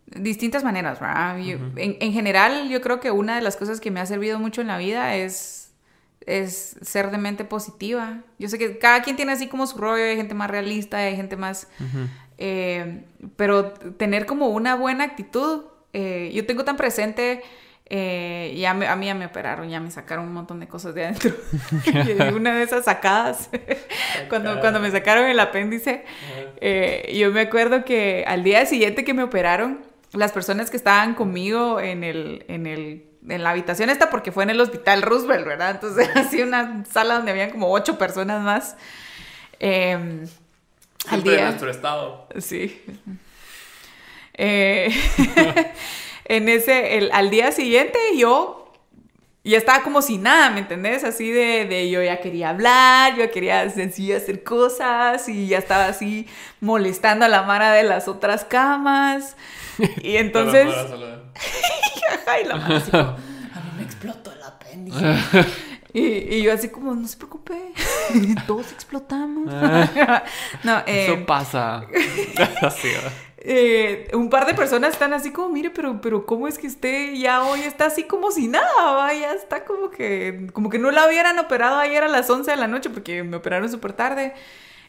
distintas 0.07 0.61
maneras, 0.61 0.99
¿verdad? 0.99 1.39
en, 1.39 1.71
en, 1.77 2.11
general, 2.11 2.67
yo 2.67 2.81
creo 2.81 2.99
que 2.99 3.09
una 3.11 3.37
de 3.37 3.41
las 3.41 3.55
cosas 3.55 3.79
que 3.79 3.89
me 3.89 4.01
ha 4.01 4.05
servido 4.05 4.37
mucho 4.37 4.59
en 4.59 4.67
la 4.67 4.77
vida 4.77 5.15
es, 5.15 5.58
es 6.25 6.77
ser 6.81 7.11
de 7.11 7.17
mente 7.17 7.43
positiva. 7.43 8.21
Yo 8.37 8.49
sé 8.49 8.57
que 8.57 8.77
cada 8.77 9.01
quien 9.01 9.15
tiene 9.15 9.31
así 9.31 9.47
como 9.47 9.65
su 9.67 9.77
rollo, 9.77 10.03
hay 10.03 10.15
gente 10.15 10.33
más 10.33 10.49
realista, 10.49 10.97
hay 10.97 11.15
gente 11.15 11.35
más... 11.35 11.67
Eh, 12.41 13.03
pero 13.35 13.71
tener 13.71 14.25
como 14.25 14.47
una 14.49 14.75
buena 14.75 15.03
actitud. 15.03 15.63
Eh, 15.91 16.31
yo 16.33 16.45
tengo 16.45 16.63
tan 16.63 16.77
presente, 16.77 17.41
eh, 17.87 18.55
ya 18.57 18.71
a 18.71 18.95
mí 18.95 19.05
ya 19.07 19.15
me 19.15 19.25
operaron, 19.25 19.69
ya 19.69 19.81
me 19.81 19.91
sacaron 19.91 20.25
un 20.25 20.33
montón 20.33 20.59
de 20.59 20.67
cosas 20.67 20.95
de 20.95 21.05
adentro. 21.05 21.35
una 22.35 22.55
de 22.55 22.63
esas 22.63 22.85
sacadas, 22.85 23.49
cuando, 24.29 24.59
cuando 24.61 24.79
me 24.79 24.89
sacaron 24.91 25.25
el 25.25 25.39
apéndice, 25.39 26.05
yo 27.13 27.31
me 27.31 27.41
acuerdo 27.41 27.83
que 27.83 28.23
al 28.25 28.43
día 28.43 28.65
siguiente 28.65 29.03
que 29.03 29.13
me 29.13 29.23
operaron, 29.23 29.81
las 30.13 30.31
personas 30.31 30.69
que 30.69 30.77
estaban 30.77 31.15
conmigo 31.15 31.79
en 31.79 32.03
el, 32.03 32.45
en 32.47 32.67
el 32.67 33.08
en 33.29 33.43
la 33.43 33.51
habitación 33.51 33.89
esta 33.89 34.09
porque 34.09 34.31
fue 34.31 34.43
en 34.43 34.49
el 34.49 34.61
hospital 34.61 35.01
Roosevelt, 35.01 35.45
¿verdad? 35.45 35.71
Entonces, 35.71 36.09
así 36.15 36.41
una 36.41 36.83
sala 36.91 37.15
donde 37.15 37.31
habían 37.31 37.51
como 37.51 37.71
ocho 37.71 37.97
personas 37.97 38.41
más. 38.41 38.75
Eh, 39.59 40.25
al 41.07 41.23
día. 41.23 41.45
nuestro 41.45 41.69
estado. 41.69 42.27
Sí. 42.39 42.81
Eh, 44.33 44.93
en 46.25 46.49
ese, 46.49 46.97
el, 46.97 47.11
al 47.11 47.29
día 47.29 47.51
siguiente 47.51 47.99
yo 48.15 48.59
ya 49.43 49.57
estaba 49.57 49.83
como 49.83 50.01
si 50.01 50.17
nada, 50.17 50.49
¿me 50.49 50.59
entendés? 50.59 51.03
Así 51.03 51.31
de, 51.31 51.65
de, 51.65 51.89
yo 51.89 52.03
ya 52.03 52.19
quería 52.19 52.49
hablar, 52.49 53.15
yo 53.17 53.31
quería 53.31 53.69
sencillo 53.69 54.17
hacer 54.17 54.43
cosas 54.43 55.27
y 55.29 55.47
ya 55.47 55.57
estaba 55.57 55.87
así 55.87 56.27
molestando 56.61 57.25
a 57.25 57.29
la 57.29 57.43
Mara 57.43 57.71
de 57.73 57.83
las 57.83 58.07
otras 58.07 58.45
camas. 58.45 59.35
Y 60.03 60.17
entonces... 60.17 60.67
y 62.43 62.47
la 62.47 62.55
Mara 62.55 62.77
así 62.77 62.91
a 62.93 63.15
mí 63.61 63.71
me 63.77 63.83
explotó 63.83 64.31
el 64.31 64.43
apéndice. 64.43 65.19
Y, 65.91 66.43
yo 66.43 66.53
así 66.53 66.69
como, 66.69 66.93
no 66.93 67.07
se 67.07 67.17
preocupe, 67.17 67.73
todos 68.45 68.71
explotamos. 68.71 69.51
Ah. 69.51 70.23
no, 70.63 70.77
Eso 70.85 71.13
eh, 71.13 71.23
pasa. 71.25 71.87
eh, 73.37 74.07
un 74.13 74.29
par 74.29 74.45
de 74.45 74.53
personas 74.53 74.93
están 74.93 75.13
así 75.13 75.31
como, 75.31 75.49
mire, 75.49 75.71
pero, 75.71 75.99
pero 75.99 76.27
¿cómo 76.27 76.47
es 76.47 76.59
que 76.59 76.67
usted 76.67 77.13
ya 77.15 77.41
hoy 77.41 77.61
está 77.61 77.87
así 77.87 78.03
como 78.03 78.29
si 78.29 78.47
nada? 78.47 78.91
vaya 78.97 79.33
está 79.33 79.65
como 79.65 79.89
que, 79.89 80.47
como 80.53 80.69
que 80.69 80.77
no 80.77 80.91
la 80.91 81.07
hubieran 81.07 81.39
operado 81.39 81.79
ayer 81.79 82.03
a 82.03 82.07
las 82.07 82.29
11 82.29 82.51
de 82.51 82.57
la 82.57 82.67
noche 82.67 82.91
porque 82.91 83.23
me 83.23 83.37
operaron 83.37 83.69
súper 83.69 83.93
tarde. 83.93 84.33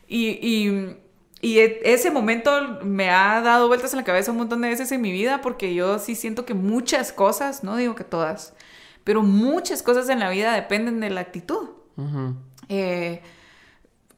Y, 0.06 0.38
y, 0.42 0.96
y 1.42 1.58
e, 1.58 1.80
ese 1.84 2.10
momento 2.10 2.80
me 2.82 3.10
ha 3.10 3.40
dado 3.40 3.68
vueltas 3.68 3.92
en 3.92 3.98
la 3.98 4.04
cabeza 4.04 4.30
un 4.30 4.38
montón 4.38 4.60
de 4.60 4.68
veces 4.68 4.92
en 4.92 5.00
mi 5.00 5.12
vida 5.12 5.40
porque 5.40 5.74
yo 5.74 5.98
sí 5.98 6.14
siento 6.14 6.44
que 6.44 6.54
muchas 6.54 7.12
cosas, 7.12 7.64
no 7.64 7.76
digo 7.76 7.94
que 7.94 8.04
todas, 8.04 8.54
pero 9.04 9.22
muchas 9.22 9.82
cosas 9.82 10.08
en 10.08 10.18
la 10.18 10.30
vida 10.30 10.52
dependen 10.54 11.00
de 11.00 11.10
la 11.10 11.22
actitud. 11.22 11.70
Eh, 12.68 13.20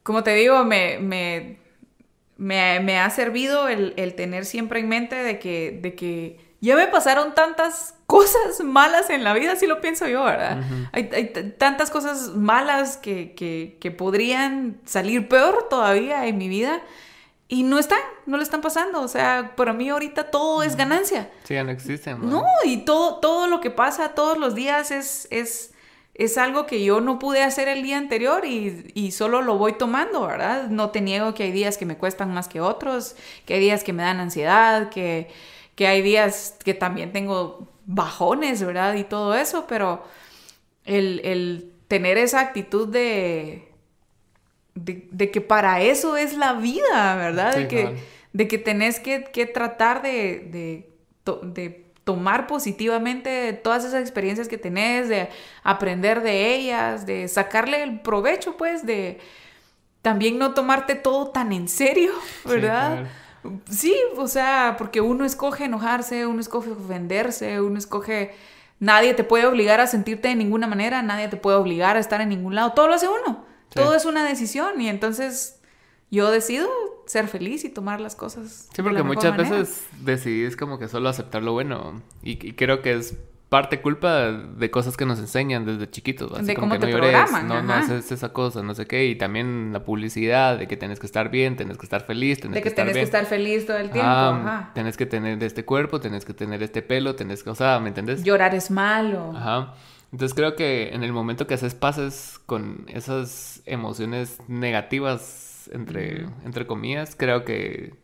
como 0.03 0.23
te 0.23 0.33
digo, 0.35 0.63
me, 0.63 0.99
me, 0.99 1.59
me, 2.37 2.99
ha 2.99 3.09
servido 3.09 3.67
el, 3.67 4.13
tener 4.15 4.45
siempre 4.45 4.79
en 4.79 4.89
mente 4.89 5.15
de 5.15 5.39
que, 5.39 5.79
de 5.81 5.95
que 5.95 6.39
ya 6.61 6.75
me 6.75 6.87
pasaron 6.87 7.33
tantas 7.33 7.95
cosas 8.05 8.61
malas 8.63 9.09
en 9.09 9.23
la 9.23 9.33
vida, 9.33 9.55
si 9.55 9.67
lo 9.67 9.81
pienso 9.81 10.07
yo, 10.07 10.23
¿verdad? 10.23 10.61
hay, 10.91 11.33
tantas 11.57 11.89
cosas 11.89 12.35
malas 12.35 12.97
que, 12.97 13.33
que, 13.33 13.77
que, 13.81 13.91
podrían 13.91 14.79
salir 14.85 15.27
peor 15.27 15.67
todavía 15.69 16.25
en 16.25 16.37
mi 16.37 16.47
vida 16.47 16.81
y 17.47 17.63
no 17.63 17.77
están, 17.77 17.99
no 18.25 18.37
le 18.37 18.43
están 18.43 18.61
pasando. 18.61 19.01
O 19.01 19.07
sea, 19.07 19.53
para 19.55 19.73
mí 19.73 19.89
ahorita 19.89 20.31
todo 20.31 20.63
es 20.63 20.75
ganancia. 20.75 21.29
Sí, 21.43 21.53
ya 21.53 21.63
no 21.63 21.71
existen. 21.71 22.29
No, 22.29 22.45
y 22.63 22.77
todo, 22.77 23.19
todo 23.19 23.47
lo 23.47 23.61
que 23.61 23.69
pasa 23.69 24.09
todos 24.09 24.37
los 24.37 24.55
días 24.55 24.91
es, 24.91 25.27
es, 25.29 25.73
es 26.13 26.37
algo 26.37 26.65
que 26.65 26.83
yo 26.83 27.01
no 27.01 27.19
pude 27.19 27.43
hacer 27.43 27.67
el 27.67 27.83
día 27.83 27.97
anterior 27.97 28.45
y, 28.45 28.91
y, 28.93 29.11
solo 29.11 29.41
lo 29.41 29.57
voy 29.57 29.73
tomando, 29.73 30.25
¿verdad? 30.25 30.67
No 30.69 30.89
te 30.89 31.01
niego 31.01 31.33
que 31.33 31.43
hay 31.43 31.51
días 31.51 31.77
que 31.77 31.85
me 31.85 31.97
cuestan 31.97 32.33
más 32.33 32.47
que 32.47 32.61
otros, 32.61 33.15
que 33.45 33.55
hay 33.55 33.59
días 33.59 33.83
que 33.83 33.93
me 33.93 34.03
dan 34.03 34.19
ansiedad, 34.19 34.89
que, 34.89 35.29
que 35.75 35.87
hay 35.87 36.01
días 36.01 36.55
que 36.63 36.73
también 36.73 37.11
tengo 37.11 37.67
bajones, 37.85 38.63
¿verdad? 38.63 38.95
Y 38.95 39.03
todo 39.03 39.35
eso, 39.35 39.65
pero 39.67 40.03
el, 40.85 41.21
el 41.23 41.71
tener 41.87 42.17
esa 42.17 42.39
actitud 42.39 42.87
de 42.87 43.72
de, 44.75 45.31
que 45.31 45.41
para 45.41 45.81
eso 45.81 46.17
es 46.17 46.35
la 46.37 46.53
vida, 46.53 47.15
¿verdad? 47.15 47.55
de, 47.55 47.67
que, 47.67 47.95
de 48.33 48.47
que 48.47 48.57
tenés 48.57 48.99
que, 48.99 49.25
que 49.25 49.45
tratar 49.45 50.01
de, 50.01 50.47
de, 50.51 50.89
to- 51.23 51.41
de 51.43 51.85
tomar 52.03 52.47
positivamente 52.47 53.53
todas 53.53 53.85
esas 53.85 54.01
experiencias 54.01 54.47
que 54.47 54.57
tenés, 54.57 55.07
de 55.09 55.29
aprender 55.63 56.21
de 56.21 56.53
ellas, 56.55 57.05
de 57.05 57.27
sacarle 57.27 57.83
el 57.83 58.01
provecho, 58.01 58.57
pues, 58.57 58.85
de 58.85 59.19
también 60.01 60.37
no 60.37 60.53
tomarte 60.53 60.95
todo 60.95 61.29
tan 61.29 61.53
en 61.53 61.67
serio, 61.67 62.11
¿verdad? 62.45 63.03
Sí, 63.69 63.95
o 64.17 64.27
sea, 64.27 64.75
porque 64.77 65.01
uno 65.01 65.25
escoge 65.25 65.65
enojarse, 65.65 66.25
uno 66.25 66.41
escoge 66.41 66.71
ofenderse, 66.71 67.61
uno 67.61 67.77
escoge... 67.77 68.33
Nadie 68.79 69.13
te 69.13 69.23
puede 69.23 69.45
obligar 69.45 69.79
a 69.79 69.87
sentirte 69.87 70.27
de 70.29 70.35
ninguna 70.35 70.67
manera, 70.67 71.01
nadie 71.01 71.29
te 71.29 71.37
puede 71.37 71.55
obligar 71.57 71.95
a 71.95 71.99
estar 71.99 72.19
en 72.19 72.29
ningún 72.29 72.55
lado, 72.55 72.73
todo 72.73 72.87
lo 72.89 72.95
hace 72.95 73.07
uno, 73.07 73.45
Sí. 73.73 73.79
todo 73.79 73.95
es 73.95 74.05
una 74.05 74.23
decisión 74.27 74.79
y 74.81 74.87
entonces 74.89 75.59
yo 76.11 76.29
decido 76.31 76.67
ser 77.07 77.27
feliz 77.27 77.63
y 77.65 77.69
tomar 77.69 77.99
las 77.99 78.15
cosas. 78.15 78.67
Sí, 78.71 78.77
de 78.77 78.83
porque 78.83 78.97
la 78.99 79.03
mejor 79.03 79.15
muchas 79.15 79.37
manera. 79.37 79.57
veces 79.57 79.87
decidís 80.01 80.55
como 80.55 80.77
que 80.79 80.87
solo 80.87 81.09
aceptar 81.09 81.43
lo 81.43 81.53
bueno. 81.53 82.01
Y, 82.21 82.31
y 82.47 82.53
creo 82.53 82.81
que 82.81 82.93
es 82.93 83.17
parte 83.49 83.81
culpa 83.81 84.31
de 84.31 84.71
cosas 84.71 84.97
que 84.97 85.05
nos 85.05 85.19
enseñan 85.19 85.63
desde 85.65 85.87
chiquitos. 85.89 86.31
Así 86.31 86.45
De 86.45 86.55
como 86.55 86.69
cómo 86.69 86.79
que 86.79 86.87
te 86.87 86.91
no 86.91 86.97
llores, 86.99 87.31
no, 87.43 87.61
no 87.61 87.73
haces 87.73 88.11
esa 88.11 88.29
cosa, 88.33 88.63
no 88.63 88.73
sé 88.73 88.87
qué. 88.87 89.05
Y 89.05 89.15
también 89.15 89.71
la 89.73 89.83
publicidad 89.83 90.57
de 90.57 90.67
que 90.67 90.75
tienes 90.77 90.99
que 90.99 91.05
estar 91.05 91.29
bien, 91.29 91.55
tienes 91.55 91.77
que 91.77 91.85
estar 91.85 92.03
feliz, 92.05 92.39
tienes 92.39 92.55
De 92.55 92.59
que, 92.61 92.63
que 92.63 92.69
estar 92.69 92.83
tenés 92.85 92.93
que 92.93 92.99
bien. 92.99 93.05
estar 93.05 93.25
feliz 93.25 93.65
todo 93.67 93.77
el 93.77 93.91
tiempo. 93.91 94.09
Ah, 94.09 94.41
ajá. 94.43 94.71
tenés 94.73 94.97
que 94.97 95.05
tener 95.05 95.43
este 95.43 95.65
cuerpo, 95.65 95.99
tenés 95.99 96.25
que 96.25 96.33
tener 96.33 96.63
este 96.63 96.81
pelo, 96.81 97.15
tenés 97.15 97.43
que, 97.43 97.49
o 97.51 97.55
sea, 97.55 97.79
¿me 97.79 97.89
entendés? 97.89 98.23
Llorar 98.23 98.55
es 98.55 98.71
malo. 98.71 99.33
Ajá. 99.35 99.73
Entonces 100.13 100.33
creo 100.33 100.55
que 100.55 100.93
en 100.93 101.03
el 101.03 101.11
momento 101.11 101.45
que 101.47 101.55
haces 101.55 101.73
pases 101.75 102.39
con 102.45 102.85
esas 102.87 103.61
emociones 103.65 104.37
negativas, 104.47 105.69
entre, 105.73 106.27
entre 106.45 106.65
comillas, 106.67 107.15
creo 107.17 107.43
que, 107.43 107.95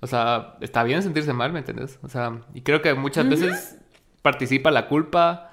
o 0.00 0.06
sea, 0.06 0.54
está 0.60 0.82
bien 0.84 1.02
sentirse 1.02 1.32
mal, 1.32 1.52
¿me 1.52 1.58
entiendes? 1.58 1.98
O 2.02 2.08
sea, 2.08 2.40
y 2.54 2.60
creo 2.62 2.80
que 2.80 2.94
muchas 2.94 3.28
veces 3.28 3.76
participa 4.22 4.70
la 4.70 4.86
culpa 4.88 5.50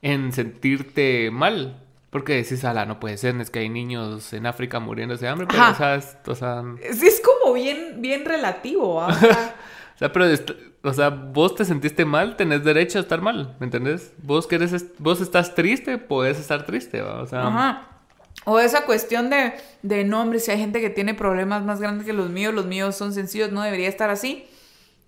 en 0.00 0.32
sentirte 0.32 1.30
mal. 1.30 1.82
Porque 2.10 2.36
decís, 2.36 2.64
ala, 2.64 2.86
no 2.86 3.00
puede 3.00 3.18
ser, 3.18 3.38
es 3.38 3.50
que 3.50 3.58
hay 3.58 3.68
niños 3.68 4.32
en 4.32 4.46
África 4.46 4.80
muriéndose 4.80 5.26
de 5.26 5.30
hambre, 5.30 5.46
pero, 5.50 5.70
o 5.70 5.74
sea, 5.74 5.94
es- 5.96 6.16
o 6.26 6.34
sea, 6.34 6.62
Sí, 6.92 7.06
es 7.06 7.20
como 7.20 7.52
bien, 7.52 8.00
bien 8.00 8.24
relativo. 8.24 9.02
¿ah? 9.02 9.08
O 9.98 10.00
sea, 10.00 10.12
pero, 10.12 10.26
o 10.84 10.92
sea, 10.92 11.08
vos 11.10 11.56
te 11.56 11.64
sentiste 11.64 12.04
mal, 12.04 12.36
tenés 12.36 12.62
derecho 12.64 12.98
a 12.98 13.02
estar 13.02 13.20
mal, 13.20 13.56
¿me 13.58 13.66
entendés? 13.66 14.12
Vos 14.22 14.46
querés, 14.46 14.72
est- 14.72 14.94
vos 14.98 15.20
estás 15.20 15.54
triste, 15.56 15.98
podés 15.98 16.38
estar 16.38 16.64
triste, 16.64 17.00
¿va? 17.02 17.20
O 17.20 17.26
sea, 17.26 17.48
Ajá. 17.48 17.84
O 18.44 18.60
esa 18.60 18.84
cuestión 18.86 19.28
de, 19.28 19.54
de 19.82 20.04
no, 20.04 20.22
hombre, 20.22 20.38
si 20.38 20.50
hay 20.52 20.58
gente 20.58 20.80
que 20.80 20.88
tiene 20.90 21.14
problemas 21.14 21.64
más 21.64 21.80
grandes 21.80 22.06
que 22.06 22.12
los 22.12 22.30
míos, 22.30 22.54
los 22.54 22.66
míos 22.66 22.94
son 22.96 23.12
sencillos, 23.12 23.50
no 23.50 23.62
debería 23.62 23.88
estar 23.88 24.08
así. 24.10 24.46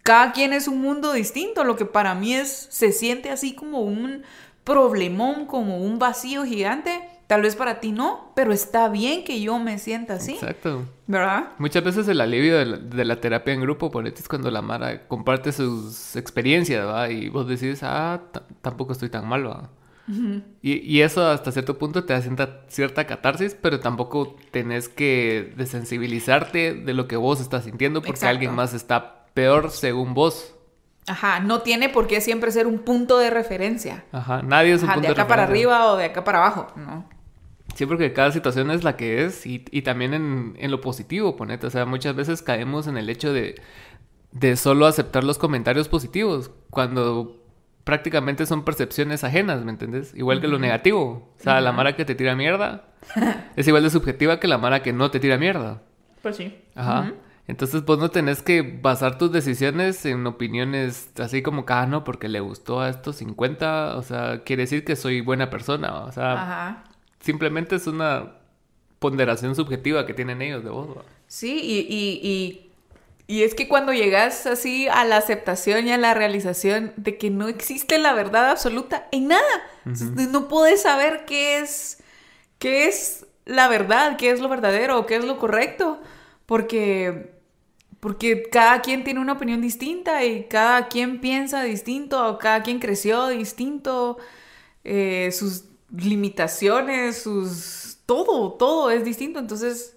Cada 0.02 0.32
quien 0.32 0.52
es 0.52 0.66
un 0.66 0.80
mundo 0.80 1.12
distinto. 1.12 1.62
Lo 1.64 1.76
que 1.76 1.84
para 1.86 2.14
mí 2.14 2.34
es, 2.34 2.66
se 2.70 2.90
siente 2.92 3.30
así 3.30 3.54
como 3.54 3.80
un 3.82 4.24
problemón, 4.64 5.46
como 5.46 5.78
un 5.78 5.98
vacío 5.98 6.44
gigante. 6.44 7.00
Tal 7.30 7.42
vez 7.42 7.54
para 7.54 7.78
ti 7.78 7.92
no, 7.92 8.32
pero 8.34 8.52
está 8.52 8.88
bien 8.88 9.22
que 9.22 9.40
yo 9.40 9.60
me 9.60 9.78
sienta 9.78 10.14
así, 10.14 10.32
exacto. 10.32 10.82
¿verdad? 11.06 11.50
Muchas 11.58 11.84
veces 11.84 12.08
el 12.08 12.20
alivio 12.20 12.58
de 12.58 12.66
la, 12.66 12.76
de 12.78 13.04
la 13.04 13.20
terapia 13.20 13.54
en 13.54 13.60
grupo, 13.60 13.88
por 13.92 14.04
es 14.08 14.26
cuando 14.26 14.50
la 14.50 14.62
Mara 14.62 15.06
comparte 15.06 15.52
sus 15.52 16.16
experiencias, 16.16 16.84
¿va? 16.84 17.08
Y 17.08 17.28
vos 17.28 17.46
decís, 17.46 17.84
ah, 17.84 18.20
tampoco 18.62 18.90
estoy 18.94 19.10
tan 19.10 19.28
mal, 19.28 19.46
¿va? 19.46 19.70
y, 20.60 20.78
y 20.78 21.02
eso 21.02 21.24
hasta 21.24 21.52
cierto 21.52 21.78
punto 21.78 22.02
te 22.02 22.14
da 22.14 22.20
cierta, 22.20 22.62
cierta 22.66 23.06
catarsis, 23.06 23.54
pero 23.54 23.78
tampoco 23.78 24.34
tenés 24.50 24.88
que 24.88 25.54
desensibilizarte 25.56 26.74
de 26.74 26.94
lo 26.94 27.06
que 27.06 27.14
vos 27.14 27.40
estás 27.40 27.62
sintiendo 27.62 28.00
porque 28.00 28.10
Exacto. 28.10 28.30
alguien 28.30 28.56
más 28.56 28.74
está 28.74 29.26
peor 29.34 29.70
según 29.70 30.14
vos. 30.14 30.56
Ajá, 31.06 31.38
no 31.38 31.60
tiene 31.62 31.90
por 31.90 32.08
qué 32.08 32.20
siempre 32.20 32.50
ser 32.50 32.66
un 32.66 32.80
punto 32.80 33.18
de 33.18 33.30
referencia. 33.30 34.04
Ajá, 34.10 34.42
nadie 34.42 34.72
es 34.72 34.82
un 34.82 34.88
Ajá, 34.88 34.94
punto 34.94 35.06
de 35.06 35.12
acá 35.12 35.28
para 35.28 35.44
arriba 35.44 35.92
o 35.92 35.96
de 35.96 36.06
acá 36.06 36.24
para 36.24 36.38
abajo, 36.38 36.66
¿no? 36.74 37.19
Sí, 37.80 37.86
porque 37.86 38.12
cada 38.12 38.30
situación 38.30 38.70
es 38.70 38.84
la 38.84 38.94
que 38.98 39.24
es 39.24 39.46
y, 39.46 39.64
y 39.70 39.80
también 39.80 40.12
en, 40.12 40.54
en 40.58 40.70
lo 40.70 40.82
positivo, 40.82 41.34
ponete. 41.34 41.66
O 41.66 41.70
sea, 41.70 41.86
muchas 41.86 42.14
veces 42.14 42.42
caemos 42.42 42.86
en 42.86 42.98
el 42.98 43.08
hecho 43.08 43.32
de, 43.32 43.54
de 44.32 44.56
solo 44.56 44.84
aceptar 44.84 45.24
los 45.24 45.38
comentarios 45.38 45.88
positivos 45.88 46.50
cuando 46.68 47.42
prácticamente 47.84 48.44
son 48.44 48.66
percepciones 48.66 49.24
ajenas, 49.24 49.64
¿me 49.64 49.70
entiendes? 49.70 50.12
Igual 50.14 50.42
que 50.42 50.48
lo 50.48 50.58
negativo. 50.58 51.32
O 51.38 51.42
sea, 51.42 51.62
la 51.62 51.72
mara 51.72 51.96
que 51.96 52.04
te 52.04 52.14
tira 52.14 52.36
mierda 52.36 52.84
es 53.56 53.66
igual 53.66 53.82
de 53.82 53.88
subjetiva 53.88 54.38
que 54.40 54.46
la 54.46 54.58
mara 54.58 54.82
que 54.82 54.92
no 54.92 55.10
te 55.10 55.18
tira 55.18 55.38
mierda. 55.38 55.80
Pues 56.20 56.36
sí. 56.36 56.58
Ajá. 56.74 57.14
Entonces 57.46 57.82
vos 57.86 57.98
no 57.98 58.10
tenés 58.10 58.42
que 58.42 58.60
basar 58.60 59.16
tus 59.16 59.32
decisiones 59.32 60.04
en 60.04 60.26
opiniones 60.26 61.12
así 61.18 61.40
como 61.40 61.64
que, 61.64 61.72
ah, 61.72 61.86
no, 61.86 62.04
porque 62.04 62.28
le 62.28 62.40
gustó 62.40 62.82
a 62.82 62.90
estos 62.90 63.16
50, 63.16 63.96
o 63.96 64.02
sea, 64.02 64.42
quiere 64.44 64.64
decir 64.64 64.84
que 64.84 64.96
soy 64.96 65.22
buena 65.22 65.48
persona, 65.48 66.00
o 66.00 66.12
sea, 66.12 66.32
Ajá. 66.34 66.84
Simplemente 67.20 67.76
es 67.76 67.86
una 67.86 68.32
ponderación 68.98 69.54
subjetiva 69.54 70.06
que 70.06 70.14
tienen 70.14 70.42
ellos 70.42 70.64
de 70.64 70.70
vos. 70.70 70.96
¿va? 70.96 71.02
Sí, 71.26 71.60
y, 71.62 71.78
y, 71.88 72.20
y, 72.28 72.70
y 73.26 73.44
es 73.44 73.54
que 73.54 73.68
cuando 73.68 73.92
llegas 73.92 74.46
así 74.46 74.88
a 74.88 75.04
la 75.04 75.16
aceptación 75.16 75.86
y 75.86 75.92
a 75.92 75.98
la 75.98 76.14
realización 76.14 76.92
de 76.96 77.16
que 77.16 77.30
no 77.30 77.48
existe 77.48 77.98
la 77.98 78.12
verdad 78.12 78.50
absoluta 78.50 79.08
en 79.12 79.28
nada, 79.28 79.62
no 79.84 80.48
puedes 80.48 80.82
saber 80.82 81.24
qué 81.26 81.58
es, 81.58 82.02
qué 82.58 82.88
es 82.88 83.26
la 83.44 83.68
verdad, 83.68 84.16
qué 84.16 84.30
es 84.30 84.40
lo 84.40 84.48
verdadero, 84.48 85.06
qué 85.06 85.16
es 85.16 85.24
lo 85.24 85.38
correcto, 85.38 86.00
porque, 86.46 87.32
porque 88.00 88.48
cada 88.50 88.82
quien 88.82 89.04
tiene 89.04 89.20
una 89.20 89.34
opinión 89.34 89.60
distinta 89.60 90.24
y 90.24 90.44
cada 90.48 90.88
quien 90.88 91.20
piensa 91.20 91.62
distinto, 91.62 92.38
cada 92.38 92.62
quien 92.62 92.80
creció 92.80 93.28
distinto, 93.28 94.18
eh, 94.82 95.30
sus 95.32 95.69
limitaciones, 95.92 97.22
sus... 97.22 97.98
todo, 98.06 98.52
todo 98.52 98.90
es 98.90 99.04
distinto, 99.04 99.38
entonces 99.38 99.96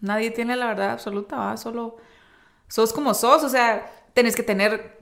nadie 0.00 0.30
tiene 0.30 0.56
la 0.56 0.66
verdad 0.66 0.90
absoluta, 0.90 1.36
¿va? 1.36 1.56
solo 1.56 1.96
sos 2.68 2.92
como 2.92 3.14
sos, 3.14 3.44
o 3.44 3.48
sea, 3.48 3.90
tenés 4.12 4.36
que 4.36 4.42
tener, 4.42 4.98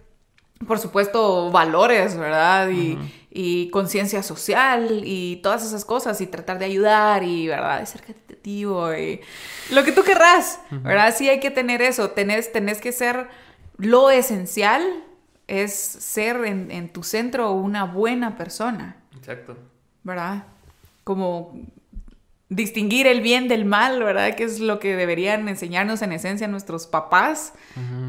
por 0.66 0.78
supuesto, 0.78 1.50
valores, 1.50 2.16
¿verdad? 2.16 2.68
Y, 2.68 2.98
y 3.30 3.70
conciencia 3.70 4.22
social 4.22 5.02
y 5.04 5.36
todas 5.36 5.64
esas 5.64 5.84
cosas 5.84 6.20
y 6.20 6.26
tratar 6.26 6.58
de 6.58 6.66
ayudar 6.66 7.22
y, 7.22 7.48
¿verdad? 7.48 7.80
De 7.80 7.86
ser 7.86 8.02
caritativo 8.02 8.94
y 8.94 9.20
lo 9.70 9.82
que 9.82 9.92
tú 9.92 10.02
querrás, 10.02 10.60
¿verdad? 10.70 11.14
Sí 11.16 11.28
hay 11.28 11.40
que 11.40 11.50
tener 11.50 11.82
eso, 11.82 12.10
tenés, 12.10 12.52
tenés 12.52 12.80
que 12.80 12.92
ser 12.92 13.28
lo 13.76 14.10
esencial 14.10 15.04
es 15.46 15.74
ser 15.74 16.44
en, 16.44 16.70
en 16.70 16.92
tu 16.92 17.02
centro 17.02 17.52
una 17.52 17.84
buena 17.84 18.36
persona. 18.36 18.96
Exacto. 19.16 19.56
¿Verdad? 20.04 20.44
Como 21.02 21.58
distinguir 22.48 23.06
el 23.06 23.20
bien 23.20 23.48
del 23.48 23.64
mal, 23.64 24.02
¿verdad? 24.02 24.36
Que 24.36 24.44
es 24.44 24.60
lo 24.60 24.78
que 24.78 24.94
deberían 24.94 25.48
enseñarnos 25.48 26.02
en 26.02 26.12
esencia 26.12 26.46
nuestros 26.46 26.86
papás, 26.86 27.52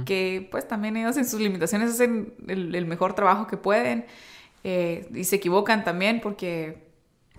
que 0.06 0.48
pues 0.52 0.68
también 0.68 0.98
ellos 0.98 1.18
en 1.18 1.26
sus 1.26 1.40
limitaciones 1.40 1.90
hacen 1.92 2.34
el, 2.48 2.76
el 2.76 2.86
mejor 2.86 3.14
trabajo 3.14 3.48
que 3.48 3.58
pueden 3.58 4.06
eh, 4.64 5.08
y 5.14 5.24
se 5.24 5.38
equivocan 5.38 5.84
también 5.84 6.22
porque... 6.22 6.84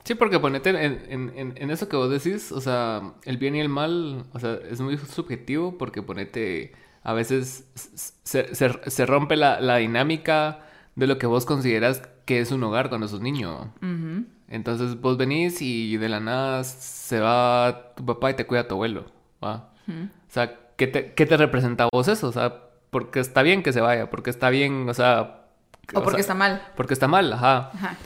Sí, 0.05 0.15
porque 0.15 0.39
ponete 0.39 0.71
en, 0.71 0.77
en, 1.09 1.33
en, 1.37 1.55
en 1.57 1.71
eso 1.71 1.89
que 1.89 1.97
vos 1.97 2.09
decís, 2.09 2.53
o 2.53 2.61
sea, 2.61 3.15
el 3.25 3.39
bien 3.39 3.57
y 3.57 3.61
el 3.61 3.69
mal, 3.69 4.25
o 4.33 4.39
sea, 4.39 4.59
es 4.71 4.81
muy 4.81 4.97
subjetivo 4.99 5.77
porque 5.79 6.01
ponete, 6.03 6.73
a 7.03 7.13
veces 7.13 7.65
se, 7.75 8.55
se, 8.55 8.91
se 8.91 9.07
rompe 9.07 9.35
la, 9.37 9.61
la 9.61 9.77
dinámica 9.79 10.61
de 10.95 11.09
lo 11.09 11.19
que 11.19 11.27
vos 11.27 11.45
consideras 11.45 12.03
que 12.25 12.41
es 12.41 12.53
un 12.53 12.63
hogar 12.63 12.89
cuando 12.89 13.09
sos 13.09 13.21
niño. 13.21 13.73
ujú, 13.83 14.25
Entonces 14.49 15.01
vos 15.01 15.17
venís 15.17 15.61
y 15.61 15.97
de 15.97 16.09
la 16.09 16.21
nada 16.21 16.65
se 16.65 17.21
va 17.21 17.93
tu 17.97 18.05
papá 18.05 18.31
y 18.31 18.35
te 18.35 18.47
cuida 18.47 18.69
tu 18.69 18.75
abuelo. 18.75 19.07
O 19.41 19.61
sea, 20.29 20.59
¿qué 20.77 20.87
te, 20.87 21.13
¿qué 21.15 21.27
te 21.27 21.37
representa 21.37 21.85
a 21.85 21.89
vos 21.93 22.09
eso? 22.09 22.29
O 22.29 22.33
sea, 22.33 22.63
porque 22.91 23.21
está 23.21 23.43
bien 23.43 23.63
que 23.63 23.73
se 23.73 23.81
vaya, 23.81 24.11
porque 24.11 24.31
está 24.31 24.51
bien, 24.51 24.89
o 24.89 24.95
sea... 24.95 25.43
O 25.95 26.03
porque 26.03 26.11
sea, 26.11 26.21
está 26.21 26.35
mal. 26.35 26.63
Porque 26.77 26.95
está 26.95 27.07
mal, 27.07 27.33
ajá. 27.33 27.71
Ajá. 27.73 27.97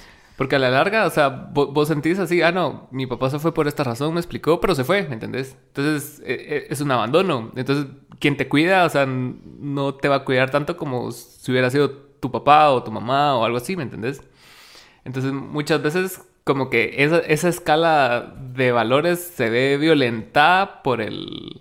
Porque 0.40 0.56
a 0.56 0.58
la 0.58 0.70
larga, 0.70 1.04
o 1.04 1.10
sea, 1.10 1.28
vos, 1.28 1.70
vos 1.74 1.88
sentís 1.88 2.18
así, 2.18 2.40
ah, 2.40 2.50
no, 2.50 2.88
mi 2.90 3.06
papá 3.06 3.28
se 3.28 3.38
fue 3.38 3.52
por 3.52 3.68
esta 3.68 3.84
razón, 3.84 4.14
me 4.14 4.20
explicó, 4.20 4.58
pero 4.58 4.74
se 4.74 4.84
fue, 4.84 5.06
¿me 5.06 5.12
entendés? 5.12 5.54
Entonces, 5.66 6.20
eh, 6.20 6.46
eh, 6.48 6.66
es 6.70 6.80
un 6.80 6.90
abandono. 6.90 7.52
Entonces, 7.56 7.88
quien 8.18 8.38
te 8.38 8.48
cuida, 8.48 8.86
o 8.86 8.88
sea, 8.88 9.04
no 9.04 9.96
te 9.96 10.08
va 10.08 10.16
a 10.16 10.24
cuidar 10.24 10.50
tanto 10.50 10.78
como 10.78 11.12
si 11.12 11.50
hubiera 11.50 11.68
sido 11.68 11.90
tu 11.90 12.30
papá 12.32 12.70
o 12.70 12.82
tu 12.82 12.90
mamá 12.90 13.36
o 13.36 13.44
algo 13.44 13.58
así, 13.58 13.76
¿me 13.76 13.82
entendés? 13.82 14.22
Entonces, 15.04 15.30
muchas 15.30 15.82
veces, 15.82 16.22
como 16.50 16.68
que 16.68 16.94
esa, 16.98 17.18
esa 17.20 17.48
escala 17.48 18.34
de 18.54 18.72
valores 18.72 19.20
se 19.20 19.48
ve 19.50 19.76
violentada 19.76 20.82
por 20.82 21.00
el, 21.00 21.60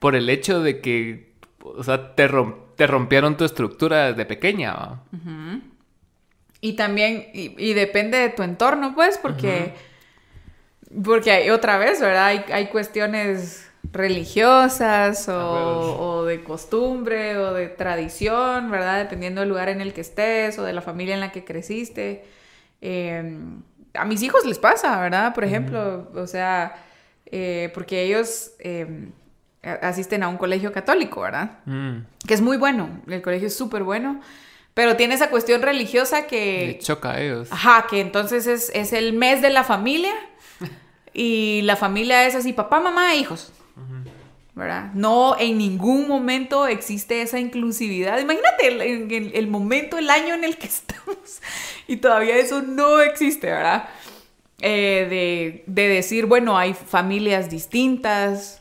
por 0.00 0.16
el 0.16 0.28
hecho 0.28 0.60
de 0.60 0.80
que, 0.80 1.32
o 1.62 1.84
sea, 1.84 2.14
te, 2.16 2.28
rom- 2.28 2.56
te 2.76 2.88
rompieron 2.88 3.36
tu 3.36 3.44
estructura 3.44 4.08
desde 4.10 4.26
pequeña, 4.26 4.74
¿va? 4.74 5.02
Y 6.60 6.72
también, 6.72 7.28
y, 7.32 7.54
y 7.58 7.74
depende 7.74 8.18
de 8.18 8.30
tu 8.30 8.42
entorno, 8.42 8.94
pues, 8.94 9.18
porque, 9.18 9.74
porque 11.04 11.30
hay 11.30 11.50
otra 11.50 11.78
vez, 11.78 12.00
¿verdad? 12.00 12.26
Hay, 12.26 12.44
hay 12.52 12.66
cuestiones 12.66 13.70
religiosas 13.92 15.28
o, 15.28 16.00
o 16.00 16.24
de 16.24 16.42
costumbre 16.42 17.36
o 17.36 17.52
de 17.52 17.68
tradición, 17.68 18.70
¿verdad? 18.70 18.98
Dependiendo 18.98 19.42
del 19.42 19.50
lugar 19.50 19.68
en 19.68 19.80
el 19.80 19.92
que 19.92 20.00
estés 20.00 20.58
o 20.58 20.64
de 20.64 20.72
la 20.72 20.80
familia 20.80 21.14
en 21.14 21.20
la 21.20 21.32
que 21.32 21.44
creciste. 21.44 22.24
Eh, 22.80 23.38
a 23.94 24.04
mis 24.04 24.22
hijos 24.22 24.44
les 24.44 24.58
pasa, 24.58 25.00
¿verdad? 25.00 25.34
Por 25.34 25.44
ejemplo, 25.44 26.10
o 26.14 26.26
sea, 26.26 26.74
eh, 27.26 27.70
porque 27.74 28.02
ellos 28.02 28.52
eh, 28.58 29.08
a- 29.62 29.88
asisten 29.88 30.22
a 30.22 30.28
un 30.28 30.36
colegio 30.36 30.72
católico, 30.72 31.20
¿verdad? 31.22 31.58
Mm. 31.66 31.98
Que 32.26 32.34
es 32.34 32.40
muy 32.40 32.56
bueno, 32.56 33.00
el 33.08 33.22
colegio 33.22 33.48
es 33.48 33.56
súper 33.56 33.82
bueno, 33.82 34.20
pero 34.74 34.96
tiene 34.96 35.14
esa 35.14 35.30
cuestión 35.30 35.62
religiosa 35.62 36.20
Le 36.22 36.26
que... 36.26 36.78
choca 36.82 37.12
a 37.12 37.20
ellos. 37.20 37.48
Ajá, 37.52 37.86
que 37.88 38.00
entonces 38.00 38.46
es, 38.46 38.70
es 38.74 38.92
el 38.92 39.12
mes 39.12 39.40
de 39.42 39.50
la 39.50 39.62
familia 39.64 40.12
y 41.12 41.62
la 41.62 41.76
familia 41.76 42.26
es 42.26 42.34
así, 42.34 42.52
papá, 42.52 42.80
mamá, 42.80 43.14
e 43.14 43.18
hijos. 43.18 43.52
¿Verdad? 44.56 44.92
No 44.94 45.36
en 45.36 45.58
ningún 45.58 46.06
momento 46.06 46.68
existe 46.68 47.22
esa 47.22 47.40
inclusividad. 47.40 48.20
Imagínate 48.20 48.68
el, 48.68 48.80
el- 49.12 49.32
el 49.34 49.46
momento, 49.48 49.98
el 49.98 50.08
año 50.10 50.32
en 50.34 50.44
el 50.44 50.58
que 50.58 50.66
estamos 50.68 51.40
y 51.86 51.96
todavía 51.98 52.36
eso 52.36 52.62
no 52.62 53.00
existe, 53.00 53.48
¿verdad? 53.48 53.88
Eh, 54.60 55.06
de, 55.10 55.64
de 55.66 55.88
decir, 55.88 56.26
bueno, 56.26 56.56
hay 56.56 56.74
familias 56.74 57.50
distintas. 57.50 58.60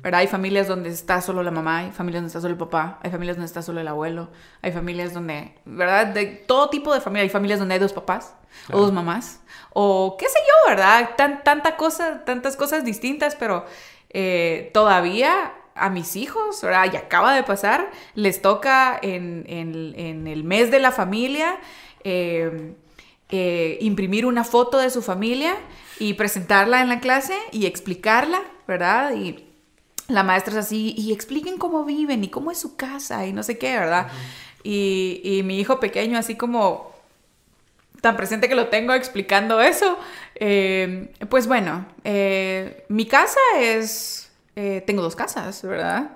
¿verdad? 0.00 0.20
Hay 0.20 0.28
familias 0.28 0.68
donde 0.68 0.90
está 0.90 1.20
solo 1.20 1.42
la 1.42 1.50
mamá, 1.50 1.78
hay 1.78 1.90
familias 1.90 2.20
donde 2.22 2.28
está 2.28 2.40
solo 2.40 2.52
el 2.52 2.58
papá, 2.58 3.00
hay 3.02 3.10
familias 3.10 3.36
donde 3.36 3.46
está 3.46 3.62
solo 3.62 3.80
el 3.80 3.88
abuelo, 3.88 4.30
hay 4.62 4.70
familias 4.70 5.12
donde, 5.12 5.54
¿verdad? 5.64 6.06
De 6.06 6.26
todo 6.26 6.70
tipo 6.70 6.94
de 6.94 7.00
familia, 7.00 7.24
hay 7.24 7.30
familias 7.30 7.58
donde 7.58 7.74
hay 7.74 7.80
dos 7.80 7.92
papás 7.92 8.32
Claro. 8.66 8.78
o 8.78 8.82
dos 8.84 8.92
mamás, 8.92 9.40
o 9.72 10.16
qué 10.20 10.26
sé 10.28 10.38
yo, 10.38 10.70
¿verdad? 10.70 11.10
Tan, 11.16 11.42
tanta 11.42 11.76
cosa, 11.76 12.24
tantas 12.24 12.54
cosas 12.56 12.84
distintas, 12.84 13.34
pero 13.34 13.66
eh, 14.10 14.70
todavía 14.72 15.52
a 15.74 15.90
mis 15.90 16.14
hijos, 16.14 16.62
¿verdad? 16.62 16.86
Y 16.92 16.96
acaba 16.96 17.34
de 17.34 17.42
pasar, 17.42 17.90
les 18.14 18.40
toca 18.40 18.96
en, 19.02 19.44
en- 19.48 19.94
en 19.98 20.26
el 20.28 20.44
mes 20.44 20.70
de 20.70 20.78
la 20.78 20.92
familia 20.92 21.58
eh, 22.06 22.74
eh, 23.30 23.78
imprimir 23.80 24.26
una 24.26 24.44
foto 24.44 24.78
de 24.78 24.90
su 24.90 25.02
familia 25.02 25.56
y 25.98 26.14
presentarla 26.14 26.80
en 26.80 26.88
la 26.88 27.00
clase 27.00 27.34
y 27.50 27.66
explicarla, 27.66 28.42
¿verdad? 28.68 29.14
Y 29.14 29.44
la 30.08 30.22
maestra 30.22 30.52
es 30.52 30.66
así, 30.66 30.94
y 30.96 31.12
expliquen 31.12 31.58
cómo 31.58 31.84
viven 31.84 32.22
y 32.22 32.28
cómo 32.28 32.50
es 32.52 32.58
su 32.58 32.76
casa 32.76 33.26
y 33.26 33.32
no 33.32 33.42
sé 33.42 33.58
qué, 33.58 33.76
¿verdad? 33.76 34.08
y, 34.62 35.20
y 35.22 35.42
mi 35.42 35.58
hijo 35.60 35.78
pequeño 35.80 36.18
así 36.18 36.36
como 36.36 36.96
tan 38.00 38.16
presente 38.16 38.48
que 38.48 38.54
lo 38.54 38.68
tengo 38.68 38.94
explicando 38.94 39.60
eso, 39.60 39.98
eh, 40.34 41.12
pues 41.28 41.46
bueno, 41.46 41.86
eh, 42.04 42.84
mi 42.88 43.06
casa 43.06 43.40
es, 43.58 44.30
eh, 44.54 44.82
tengo 44.86 45.02
dos 45.02 45.16
casas, 45.16 45.62
¿verdad? 45.62 46.10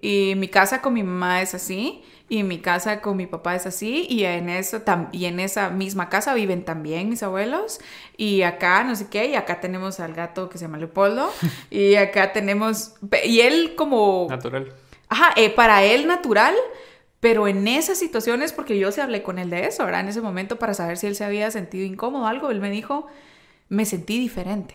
Y 0.00 0.34
mi 0.36 0.48
casa 0.48 0.82
con 0.82 0.94
mi 0.94 1.02
mamá 1.02 1.42
es 1.42 1.54
así, 1.54 2.04
y 2.28 2.42
mi 2.42 2.58
casa 2.60 3.00
con 3.00 3.16
mi 3.16 3.26
papá 3.26 3.54
es 3.54 3.66
así, 3.66 4.06
y 4.08 4.24
en, 4.24 4.48
eso 4.48 4.82
y 5.12 5.26
en 5.26 5.38
esa 5.40 5.70
misma 5.70 6.08
casa 6.08 6.34
viven 6.34 6.64
también 6.64 7.08
mis 7.08 7.22
abuelos, 7.22 7.78
y 8.16 8.42
acá 8.42 8.82
no 8.84 8.96
sé 8.96 9.08
qué, 9.08 9.26
y 9.26 9.34
acá 9.36 9.60
tenemos 9.60 10.00
al 10.00 10.12
gato 10.12 10.48
que 10.48 10.58
se 10.58 10.64
llama 10.64 10.78
Leopoldo, 10.78 11.30
y 11.70 11.94
acá 11.94 12.32
tenemos, 12.32 12.94
y 13.24 13.40
él 13.40 13.74
como... 13.76 14.26
Natural. 14.28 14.72
Ajá, 15.08 15.32
eh, 15.36 15.50
para 15.50 15.84
él 15.84 16.08
natural, 16.08 16.54
pero 17.20 17.46
en 17.46 17.66
esas 17.68 17.98
situaciones, 17.98 18.52
porque 18.52 18.76
yo 18.78 18.90
se 18.90 19.02
hablé 19.02 19.22
con 19.22 19.38
él 19.38 19.50
de 19.50 19.66
eso, 19.66 19.84
¿verdad? 19.84 20.00
En 20.00 20.08
ese 20.08 20.20
momento 20.20 20.58
para 20.58 20.74
saber 20.74 20.96
si 20.96 21.06
él 21.06 21.14
se 21.14 21.24
había 21.24 21.50
sentido 21.52 21.84
incómodo 21.86 22.24
o 22.24 22.26
algo, 22.26 22.50
él 22.50 22.60
me 22.60 22.70
dijo, 22.70 23.06
me 23.68 23.84
sentí 23.84 24.18
diferente 24.18 24.74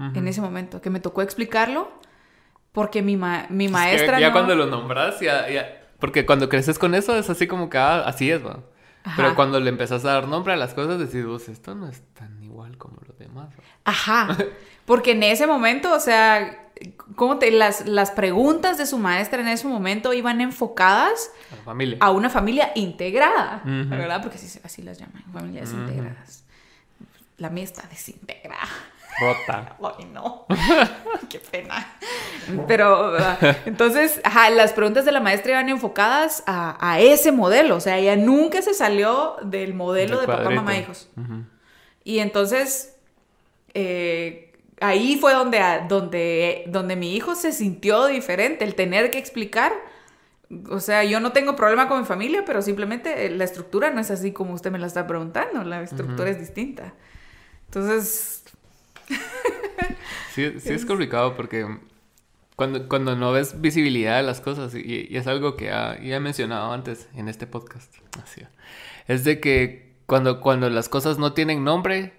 Ujú. 0.00 0.18
en 0.18 0.26
ese 0.28 0.40
momento, 0.40 0.80
que 0.80 0.90
me 0.90 0.98
tocó 1.00 1.22
explicarlo 1.22 1.90
porque 2.72 3.02
mi, 3.02 3.16
ma- 3.16 3.46
mi 3.50 3.64
Es 3.66 3.70
que 3.70 3.74
maestra... 3.74 4.20
ya 4.20 4.28
no- 4.28 4.32
cuando 4.32 4.54
lo 4.54 4.66
nombras, 4.66 5.20
ya, 5.20 5.48
ya- 5.48 5.77
Porque 5.98 6.24
cuando 6.26 6.48
creces 6.48 6.78
con 6.78 6.94
eso 6.94 7.16
es 7.16 7.28
así 7.30 7.46
como 7.46 7.68
que 7.70 7.78
ah, 7.78 8.00
así 8.06 8.30
es, 8.30 8.44
¿va? 8.44 8.60
Pero 9.16 9.34
cuando 9.34 9.58
le 9.58 9.70
empezás 9.70 10.04
a 10.04 10.12
dar 10.12 10.28
nombre 10.28 10.52
a 10.52 10.56
las 10.56 10.74
cosas, 10.74 10.98
decís 10.98 11.24
vos, 11.24 11.48
esto 11.48 11.74
no 11.74 11.88
es 11.88 12.02
tan 12.14 12.42
igual 12.42 12.76
como 12.76 12.98
los 13.06 13.18
demás. 13.18 13.48
¿va?". 13.48 13.62
Ajá, 13.84 14.36
porque 14.84 15.12
en 15.12 15.22
ese 15.22 15.46
momento, 15.46 15.94
o 15.94 16.00
sea, 16.00 16.68
¿cómo 17.16 17.38
te, 17.38 17.50
las, 17.50 17.86
las 17.86 18.10
preguntas 18.10 18.76
de 18.76 18.84
su 18.86 18.98
maestra 18.98 19.40
en 19.40 19.48
ese 19.48 19.66
momento 19.66 20.12
iban 20.12 20.40
enfocadas 20.42 21.30
A 21.52 21.56
la 21.56 21.62
familia. 21.62 21.96
a 22.00 22.10
una 22.10 22.28
familia 22.28 22.70
integrada, 22.74 23.62
Ujú. 23.64 23.88
¿verdad? 23.88 24.20
Porque 24.20 24.36
así, 24.36 24.60
así 24.62 24.82
las 24.82 24.98
llaman, 24.98 25.24
familias 25.32 25.72
integradas. 25.72 26.44
La 27.38 27.48
mía 27.50 27.64
está 27.64 27.86
desintegrada. 27.88 28.68
Rota. 29.20 29.76
Ay, 29.82 30.04
no. 30.06 30.46
Qué 31.28 31.38
pena. 31.38 31.86
Pero, 32.66 33.12
¿verdad? 33.12 33.58
entonces, 33.66 34.20
ajá, 34.24 34.50
las 34.50 34.72
preguntas 34.72 35.04
de 35.04 35.12
la 35.12 35.20
maestra 35.20 35.52
iban 35.52 35.68
enfocadas 35.68 36.42
a, 36.46 36.76
a 36.80 37.00
ese 37.00 37.32
modelo. 37.32 37.76
O 37.76 37.80
sea, 37.80 37.98
ella 37.98 38.16
nunca 38.16 38.62
se 38.62 38.74
salió 38.74 39.36
del 39.42 39.74
modelo 39.74 40.18
Del 40.18 40.26
de 40.26 40.32
papá, 40.32 40.50
mamá, 40.50 40.76
hijos. 40.76 41.08
Ujú. 41.16 41.44
Y 42.04 42.20
entonces, 42.20 42.96
eh, 43.74 44.52
ahí 44.80 45.18
fue 45.20 45.34
donde, 45.34 45.60
donde, 45.88 46.64
donde 46.68 46.96
mi 46.96 47.14
hijo 47.14 47.34
se 47.34 47.52
sintió 47.52 48.06
diferente, 48.06 48.64
el 48.64 48.74
tener 48.74 49.10
que 49.10 49.18
explicar. 49.18 49.72
O 50.70 50.80
sea, 50.80 51.04
yo 51.04 51.20
no 51.20 51.32
tengo 51.32 51.54
problema 51.56 51.88
con 51.88 52.00
mi 52.00 52.06
familia, 52.06 52.44
pero 52.46 52.62
simplemente 52.62 53.26
eh, 53.26 53.30
la 53.30 53.44
estructura 53.44 53.90
no 53.90 54.00
es 54.00 54.10
así 54.10 54.32
como 54.32 54.54
usted 54.54 54.70
me 54.70 54.78
la 54.78 54.86
está 54.86 55.06
preguntando, 55.06 55.62
la 55.64 55.82
estructura 55.82 56.30
es 56.30 56.38
distinta. 56.38 56.94
Entonces, 57.66 58.37
Sí, 60.34 60.60
sí 60.60 60.72
es 60.72 60.86
complicado 60.86 61.34
porque 61.34 61.66
cuando, 62.54 62.88
cuando 62.88 63.16
no 63.16 63.32
ves 63.32 63.60
visibilidad 63.60 64.18
de 64.18 64.22
las 64.22 64.40
cosas, 64.40 64.74
y, 64.74 65.08
y 65.10 65.16
es 65.16 65.26
algo 65.26 65.56
que 65.56 65.66
ya, 65.66 65.98
ya 66.00 66.16
he 66.16 66.20
mencionado 66.20 66.72
antes 66.72 67.08
en 67.14 67.28
este 67.28 67.46
podcast, 67.46 67.92
así, 68.22 68.42
es 69.08 69.24
de 69.24 69.40
que 69.40 69.94
cuando, 70.06 70.40
cuando 70.40 70.70
las 70.70 70.88
cosas 70.88 71.18
no 71.18 71.32
tienen 71.32 71.64
nombre, 71.64 72.14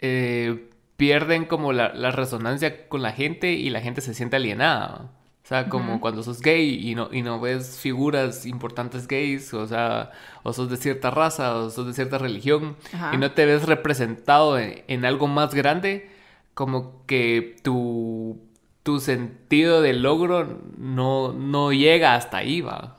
eh, 0.00 0.68
pierden 0.96 1.44
como 1.44 1.72
la, 1.72 1.94
la 1.94 2.10
resonancia 2.10 2.88
con 2.88 3.02
la 3.02 3.12
gente 3.12 3.52
y 3.52 3.70
la 3.70 3.80
gente 3.80 4.00
se 4.00 4.14
siente 4.14 4.36
alienada. 4.36 5.12
O 5.48 5.50
sea, 5.50 5.70
como 5.70 5.98
cuando 5.98 6.22
sos 6.22 6.42
gay 6.42 6.90
y 6.90 6.94
no, 6.94 7.08
y 7.10 7.22
no 7.22 7.40
ves 7.40 7.78
figuras 7.80 8.44
importantes 8.44 9.08
gays, 9.08 9.54
o 9.54 9.66
sea, 9.66 10.10
o 10.42 10.52
sos 10.52 10.68
de 10.68 10.76
cierta 10.76 11.10
raza, 11.10 11.54
o 11.54 11.70
sos 11.70 11.86
de 11.86 11.94
cierta 11.94 12.18
religión, 12.18 12.76
y 13.14 13.16
no 13.16 13.32
te 13.32 13.46
ves 13.46 13.64
representado 13.64 14.58
en, 14.58 14.82
en 14.88 15.06
algo 15.06 15.26
más 15.26 15.54
grande, 15.54 16.10
como 16.52 17.02
que 17.06 17.56
tu, 17.62 18.38
tu 18.82 19.00
sentido 19.00 19.80
de 19.80 19.94
logro 19.94 20.60
no, 20.76 21.32
no 21.32 21.72
llega 21.72 22.14
hasta 22.14 22.36
ahí, 22.36 22.60
va. 22.60 22.98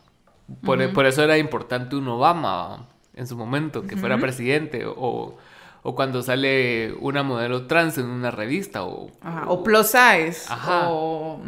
Por, 0.63 0.81
eso 1.05 1.23
era 1.23 1.37
importante 1.37 1.97
un 1.97 2.07
Obama 2.07 2.67
¿va? 2.67 2.87
en 3.13 3.27
su 3.27 3.37
momento, 3.37 3.83
que 3.83 3.95
fuera 3.95 4.17
presidente, 4.17 4.87
o, 4.87 5.37
o 5.83 5.95
cuando 5.95 6.23
sale 6.23 6.95
una 6.99 7.21
modelo 7.21 7.67
trans 7.67 7.99
en 7.99 8.07
una 8.07 8.31
revista, 8.31 8.85
o, 8.85 9.11
ajá, 9.21 9.43
o 9.47 9.63
plus 9.63 9.85
size. 9.85 10.51
Ajá. 10.51 10.89
O. 10.89 11.43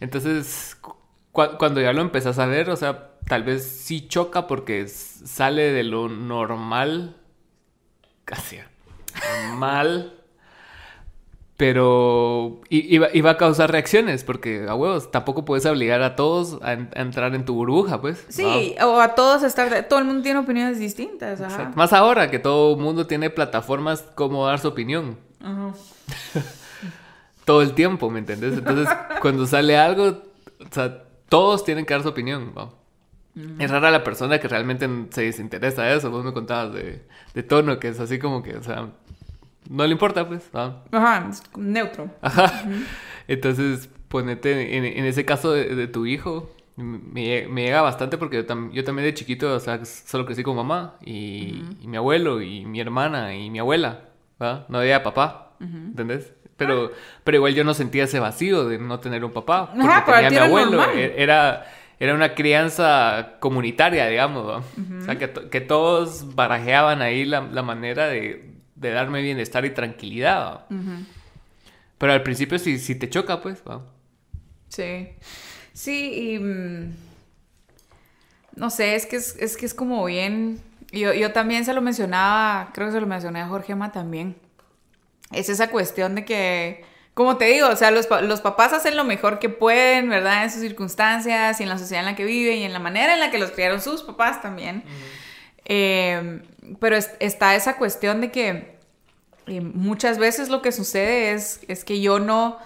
entonces, 0.00 0.76
cu- 0.80 0.96
cuando 1.58 1.80
ya 1.80 1.92
lo 1.92 2.02
empezás 2.02 2.38
a 2.38 2.46
ver, 2.46 2.70
o 2.70 2.76
sea, 2.76 3.10
tal 3.28 3.42
vez 3.42 3.64
sí 3.66 4.06
choca 4.08 4.46
porque 4.46 4.86
sale 4.88 5.72
de 5.72 5.82
lo 5.84 6.08
normal, 6.08 7.16
casi 8.24 8.58
normal, 9.50 10.12
pero 11.56 12.60
iba, 12.68 13.08
iba 13.14 13.30
a 13.30 13.36
causar 13.38 13.72
reacciones 13.72 14.24
porque, 14.24 14.66
a 14.68 14.74
huevos, 14.74 15.10
tampoco 15.10 15.46
puedes 15.46 15.64
obligar 15.64 16.02
a 16.02 16.14
todos 16.14 16.58
a, 16.62 16.74
en- 16.74 16.90
a 16.94 17.00
entrar 17.00 17.34
en 17.34 17.46
tu 17.46 17.54
burbuja, 17.54 18.00
pues. 18.02 18.26
Sí, 18.28 18.74
o 18.82 19.00
a 19.00 19.14
todos 19.14 19.42
estar... 19.42 19.88
Todo 19.88 20.00
el 20.00 20.04
mundo 20.04 20.22
tiene 20.22 20.38
opiniones 20.40 20.78
distintas. 20.78 21.40
Ajá. 21.40 21.72
Más 21.74 21.94
ahora 21.94 22.30
que 22.30 22.38
todo 22.38 22.74
el 22.74 22.80
mundo 22.82 23.06
tiene 23.06 23.30
plataformas 23.30 24.02
como 24.14 24.46
dar 24.46 24.58
su 24.58 24.68
opinión. 24.68 25.18
Ajá. 25.40 25.72
todo 27.46 27.62
el 27.62 27.72
tiempo, 27.72 28.10
¿me 28.10 28.18
entendés? 28.18 28.52
Entonces, 28.58 28.86
cuando 29.22 29.46
sale 29.46 29.78
algo, 29.78 30.04
o 30.60 30.66
sea, 30.70 31.04
todos 31.30 31.64
tienen 31.64 31.86
que 31.86 31.94
dar 31.94 32.02
su 32.02 32.10
opinión, 32.10 32.52
¿va? 32.56 32.70
Es 33.58 33.70
rara 33.70 33.90
la 33.90 34.02
persona 34.04 34.38
que 34.38 34.48
realmente 34.48 34.88
se 35.10 35.22
desinteresa 35.22 35.82
de 35.84 35.96
eso. 35.96 36.10
Vos 36.10 36.24
me 36.24 36.32
contabas 36.32 36.72
de, 36.74 37.02
de 37.34 37.42
tono, 37.42 37.78
que 37.78 37.88
es 37.88 38.00
así 38.00 38.18
como 38.18 38.42
que, 38.42 38.56
o 38.56 38.62
sea, 38.62 38.88
no 39.68 39.84
le 39.86 39.92
importa, 39.92 40.26
pues, 40.26 40.50
¿va? 40.54 40.84
Ajá, 40.92 41.26
es 41.30 41.42
neutro. 41.56 42.10
Ajá. 42.22 42.64
Entonces, 43.28 43.88
ponete 44.08 44.76
en, 44.76 44.84
en 44.84 45.04
ese 45.04 45.24
caso 45.24 45.52
de, 45.52 45.74
de 45.74 45.86
tu 45.86 46.06
hijo, 46.06 46.50
me, 46.76 47.46
me 47.48 47.62
llega 47.64 47.82
bastante 47.82 48.16
porque 48.18 48.36
yo, 48.36 48.46
tam- 48.46 48.70
yo 48.72 48.84
también 48.84 49.04
de 49.06 49.14
chiquito, 49.14 49.54
o 49.54 49.60
sea, 49.60 49.84
solo 49.84 50.24
crecí 50.26 50.42
con 50.42 50.56
mamá 50.56 50.94
y, 51.04 51.62
y 51.82 51.86
mi 51.88 51.96
abuelo 51.96 52.40
y 52.40 52.64
mi 52.64 52.80
hermana 52.80 53.34
y 53.34 53.50
mi 53.50 53.58
abuela, 53.58 54.00
¿va? 54.40 54.64
No 54.68 54.78
había 54.78 55.02
papá, 55.02 55.52
¿entendés? 55.60 56.32
Pero, 56.56 56.90
pero 57.24 57.36
igual 57.36 57.54
yo 57.54 57.64
no 57.64 57.74
sentía 57.74 58.04
ese 58.04 58.18
vacío 58.18 58.66
de 58.66 58.78
no 58.78 58.98
tener 59.00 59.24
un 59.24 59.32
papá, 59.32 59.70
porque 59.72 59.86
Ajá, 59.86 60.04
tenía 60.04 60.30
mi 60.30 60.36
abuelo, 60.38 60.70
normal. 60.72 60.98
e- 60.98 61.22
era... 61.22 61.66
Era 61.98 62.12
una 62.12 62.34
crianza 62.34 63.36
comunitaria, 63.40 64.06
digamos. 64.06 64.62
O 64.62 65.02
sea, 65.02 65.16
que, 65.16 65.28
to- 65.28 65.48
que 65.48 65.62
todos 65.62 66.34
barajeaban 66.34 67.00
ahí 67.00 67.24
la, 67.24 67.40
la 67.40 67.62
manera 67.62 68.06
de, 68.06 68.52
de 68.74 68.90
darme 68.90 69.22
bienestar 69.22 69.64
y 69.64 69.70
tranquilidad. 69.70 70.66
Pero 71.96 72.12
al 72.12 72.22
principio 72.22 72.58
si, 72.58 72.78
si 72.78 72.96
te 72.96 73.08
choca, 73.08 73.40
pues, 73.40 73.62
¿va? 73.66 73.80
Sí. 74.68 75.08
Sí, 75.72 76.34
y... 76.34 76.38
mm, 76.38 76.94
no 78.56 78.68
sé, 78.68 78.94
es 78.94 79.06
que 79.06 79.16
es, 79.16 79.34
es 79.40 79.56
que 79.56 79.64
es 79.64 79.72
como 79.72 80.04
bien... 80.04 80.60
Yo, 80.92 81.14
yo 81.14 81.32
también 81.32 81.64
se 81.64 81.72
lo 81.72 81.80
mencionaba, 81.80 82.70
creo 82.74 82.88
que 82.88 82.92
se 82.92 83.00
lo 83.00 83.06
mencioné 83.06 83.40
a 83.40 83.48
Jorge 83.48 83.72
Emma 83.72 83.90
también. 83.90 84.36
Es 85.32 85.48
esa 85.48 85.70
cuestión 85.70 86.14
de 86.14 86.24
que, 86.24 86.84
como 87.14 87.36
te 87.36 87.46
digo, 87.46 87.68
o 87.68 87.76
sea, 87.76 87.90
los, 87.90 88.08
los 88.22 88.40
papás 88.40 88.72
hacen 88.72 88.96
lo 88.96 89.04
mejor 89.04 89.38
que 89.38 89.48
pueden, 89.48 90.08
¿verdad? 90.08 90.44
En 90.44 90.50
sus 90.50 90.60
circunstancias 90.60 91.58
y 91.60 91.62
en 91.64 91.68
la 91.68 91.78
sociedad 91.78 92.00
en 92.02 92.10
la 92.10 92.16
que 92.16 92.24
viven 92.24 92.58
y 92.58 92.64
en 92.64 92.72
la 92.72 92.78
manera 92.78 93.14
en 93.14 93.20
la 93.20 93.30
que 93.30 93.38
los 93.38 93.50
criaron 93.50 93.80
sus 93.80 94.02
papás 94.02 94.40
también. 94.42 94.84
Eh, 95.64 96.42
pero 96.80 96.96
es- 96.96 97.10
está 97.20 97.54
esa 97.54 97.76
cuestión 97.76 98.20
de 98.20 98.30
que 98.30 98.76
eh, 99.48 99.60
muchas 99.60 100.18
veces 100.18 100.48
lo 100.48 100.62
que 100.62 100.72
sucede 100.72 101.32
es, 101.32 101.60
es 101.68 101.84
que 101.84 102.00
yo 102.00 102.18
no, 102.18 102.58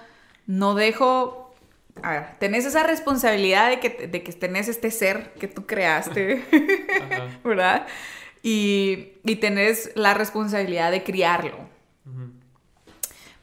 no 0.47 0.75
dejo... 0.75 1.55
A 2.03 2.11
ver, 2.13 2.27
tenés 2.39 2.65
esa 2.65 2.83
responsabilidad 2.85 3.69
de 3.69 3.81
que, 3.81 4.07
de 4.07 4.23
que 4.23 4.33
tenés 4.33 4.69
este 4.69 4.91
ser 4.91 5.33
que 5.35 5.49
tú 5.49 5.67
creaste. 5.67 6.43
¿verdad? 7.45 7.87
Y, 8.43 9.09
y 9.25 9.37
tenés 9.37 9.91
la 9.97 10.15
responsabilidad 10.15 10.91
de 10.93 11.03
criarlo. 11.03 11.69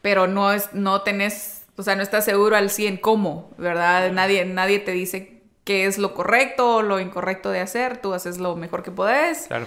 Pero 0.08 0.26
no, 0.26 0.54
es, 0.54 0.72
no 0.72 1.02
tenés, 1.02 1.66
o 1.76 1.84
sea, 1.84 1.98
no 1.98 2.02
estás 2.02 2.24
seguro 2.24 2.56
al 2.56 2.70
100 2.70 2.96
cómo, 2.96 3.52
¿verdad? 3.58 4.10
Nadie, 4.14 4.46
nadie 4.46 4.80
te 4.80 4.94
dice 4.94 5.42
qué 5.66 5.86
es 5.86 5.98
lo 5.98 6.14
correcto 6.14 6.76
o 6.78 6.82
lo 6.82 7.02
incorrecto 7.02 7.52
de 7.52 7.60
hacer, 7.60 7.98
tú 7.98 8.14
haces 8.14 8.38
lo 8.38 8.56
mejor 8.56 8.84
que 8.84 8.92
podés. 8.92 9.48
Claro. 9.48 9.66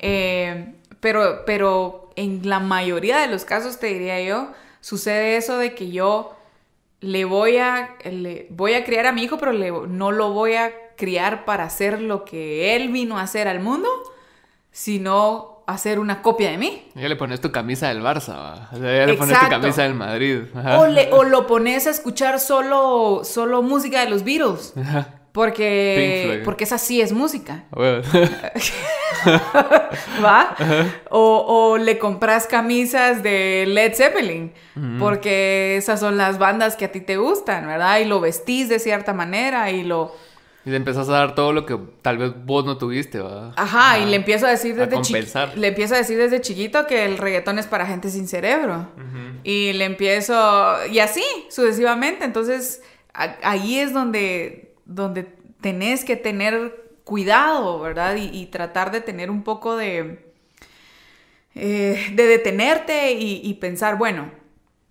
Eh, 0.00 0.74
pero, 0.98 1.44
pero 1.46 2.10
en 2.16 2.48
la 2.48 2.58
mayoría 2.58 3.18
de 3.18 3.28
los 3.28 3.44
casos, 3.44 3.78
te 3.78 3.86
diría 3.86 4.20
yo, 4.22 4.50
sucede 4.80 5.36
eso 5.36 5.56
de 5.56 5.72
que 5.76 5.92
yo 5.92 6.36
le 6.98 7.24
voy 7.24 7.58
a, 7.58 7.94
le 8.02 8.48
voy 8.50 8.74
a 8.74 8.84
criar 8.84 9.06
a 9.06 9.12
mi 9.12 9.22
hijo, 9.22 9.38
pero 9.38 9.52
le- 9.52 9.70
no 9.70 10.10
lo 10.10 10.32
voy 10.32 10.54
a 10.54 10.72
criar 10.96 11.44
para 11.44 11.62
hacer 11.62 12.00
lo 12.02 12.24
que 12.24 12.74
él 12.74 12.88
vino 12.88 13.18
a 13.18 13.22
hacer 13.22 13.46
al 13.46 13.60
mundo, 13.60 13.88
sino 14.72 15.55
hacer 15.66 15.98
una 15.98 16.22
copia 16.22 16.50
de 16.50 16.58
mí. 16.58 16.82
Ya 16.94 17.08
le 17.08 17.16
pones 17.16 17.40
tu 17.40 17.50
camisa 17.52 17.88
del 17.88 18.00
Barça, 18.02 18.34
¿va? 18.36 18.68
O 18.72 18.76
sea, 18.78 18.96
ya 18.98 19.06
le 19.06 19.14
pones 19.14 19.38
tu 19.38 19.48
camisa 19.48 19.82
del 19.82 19.94
Madrid. 19.94 20.42
O, 20.78 20.86
le- 20.86 21.12
o 21.12 21.24
lo 21.24 21.46
pones 21.46 21.86
a 21.86 21.90
escuchar 21.90 22.38
solo, 22.40 23.22
solo 23.24 23.62
música 23.62 24.04
de 24.04 24.10
los 24.10 24.22
Beatles. 24.24 24.72
Ajá. 24.80 25.08
Porque, 25.32 26.40
porque 26.46 26.64
esa 26.64 26.78
sí 26.78 27.02
es 27.02 27.12
música. 27.12 27.64
¿Va? 30.24 30.54
O, 31.10 31.44
o 31.72 31.78
le 31.78 31.98
compras 31.98 32.46
camisas 32.46 33.22
de 33.22 33.64
Led 33.68 33.94
Zeppelin, 33.94 34.52
porque 34.98 35.76
esas 35.76 36.00
son 36.00 36.16
las 36.16 36.38
bandas 36.38 36.76
que 36.76 36.86
a 36.86 36.92
ti 36.92 37.00
te 37.00 37.16
gustan, 37.16 37.66
¿verdad? 37.66 37.98
Y 37.98 38.04
lo 38.06 38.20
vestís 38.20 38.68
de 38.68 38.78
cierta 38.78 39.12
manera 39.12 39.70
y 39.70 39.82
lo... 39.82 40.14
Y 40.66 40.70
le 40.70 40.76
empezás 40.76 41.08
a 41.08 41.12
dar 41.12 41.34
todo 41.36 41.52
lo 41.52 41.64
que 41.64 41.78
tal 42.02 42.18
vez 42.18 42.32
vos 42.44 42.64
no 42.64 42.76
tuviste, 42.76 43.20
¿va? 43.20 43.52
Ajá, 43.56 44.00
y 44.00 44.06
le 44.06 44.16
empiezo 44.16 44.46
a 44.46 44.50
decir 44.50 44.74
desde 44.74 45.00
chi- 45.00 45.12
compensar. 45.12 45.56
le 45.56 45.68
empiezo 45.68 45.94
a 45.94 45.98
decir 45.98 46.18
desde 46.18 46.40
chiquito 46.40 46.86
que 46.88 47.04
el 47.04 47.18
reggaetón 47.18 47.58
es 47.60 47.66
para 47.68 47.86
gente 47.86 48.10
sin 48.10 48.26
cerebro. 48.28 48.88
Y 49.44 49.72
le 49.74 49.84
empiezo, 49.84 50.34
y 50.90 50.98
así, 50.98 51.22
sucesivamente. 51.50 52.24
Entonces, 52.24 52.82
a- 53.14 53.36
ahí 53.44 53.78
es 53.78 53.92
donde, 53.94 54.74
donde 54.84 55.28
tenés 55.60 56.04
que 56.04 56.16
tener 56.16 56.84
cuidado, 57.04 57.78
¿verdad? 57.78 58.16
Y, 58.16 58.36
y 58.36 58.46
tratar 58.46 58.90
de 58.90 59.00
tener 59.00 59.30
un 59.30 59.44
poco 59.44 59.76
de, 59.76 60.32
eh, 61.54 62.10
de 62.12 62.26
detenerte 62.26 63.12
y, 63.12 63.40
y 63.44 63.54
pensar, 63.54 63.96
bueno, 63.98 64.30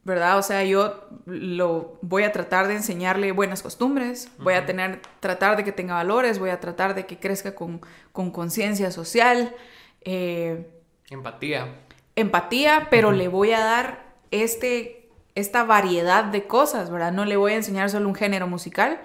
¿verdad? 0.05 0.37
O 0.37 0.43
sea, 0.43 0.63
yo 0.63 1.09
lo 1.25 1.97
voy 2.01 2.23
a 2.23 2.31
tratar 2.31 2.67
de 2.69 2.75
enseñarle 2.75 3.33
buenas 3.33 3.61
costumbres, 3.63 4.29
voy 4.39 4.53
a 4.55 4.65
tener, 4.65 5.01
tratar 5.19 5.57
de 5.57 5.65
que 5.65 5.73
tenga 5.73 5.95
valores, 5.95 6.39
voy 6.39 6.51
a 6.51 6.61
tratar 6.61 6.95
de 6.95 7.05
que 7.07 7.19
crezca 7.19 7.55
con 7.55 7.81
con 8.13 8.31
conciencia 8.31 8.91
social. 8.91 9.53
eh, 10.01 10.71
Empatía. 11.09 11.75
empatía, 12.15 12.87
pero 12.89 13.11
le 13.11 13.27
voy 13.27 13.51
a 13.51 13.59
dar 13.59 14.05
este, 14.31 15.09
esta 15.35 15.63
variedad 15.63 16.23
de 16.23 16.47
cosas, 16.47 16.89
¿verdad? 16.89 17.11
No 17.11 17.25
le 17.25 17.37
voy 17.37 17.53
a 17.53 17.55
enseñar 17.57 17.89
solo 17.89 18.07
un 18.07 18.15
género 18.15 18.47
musical, 18.47 19.01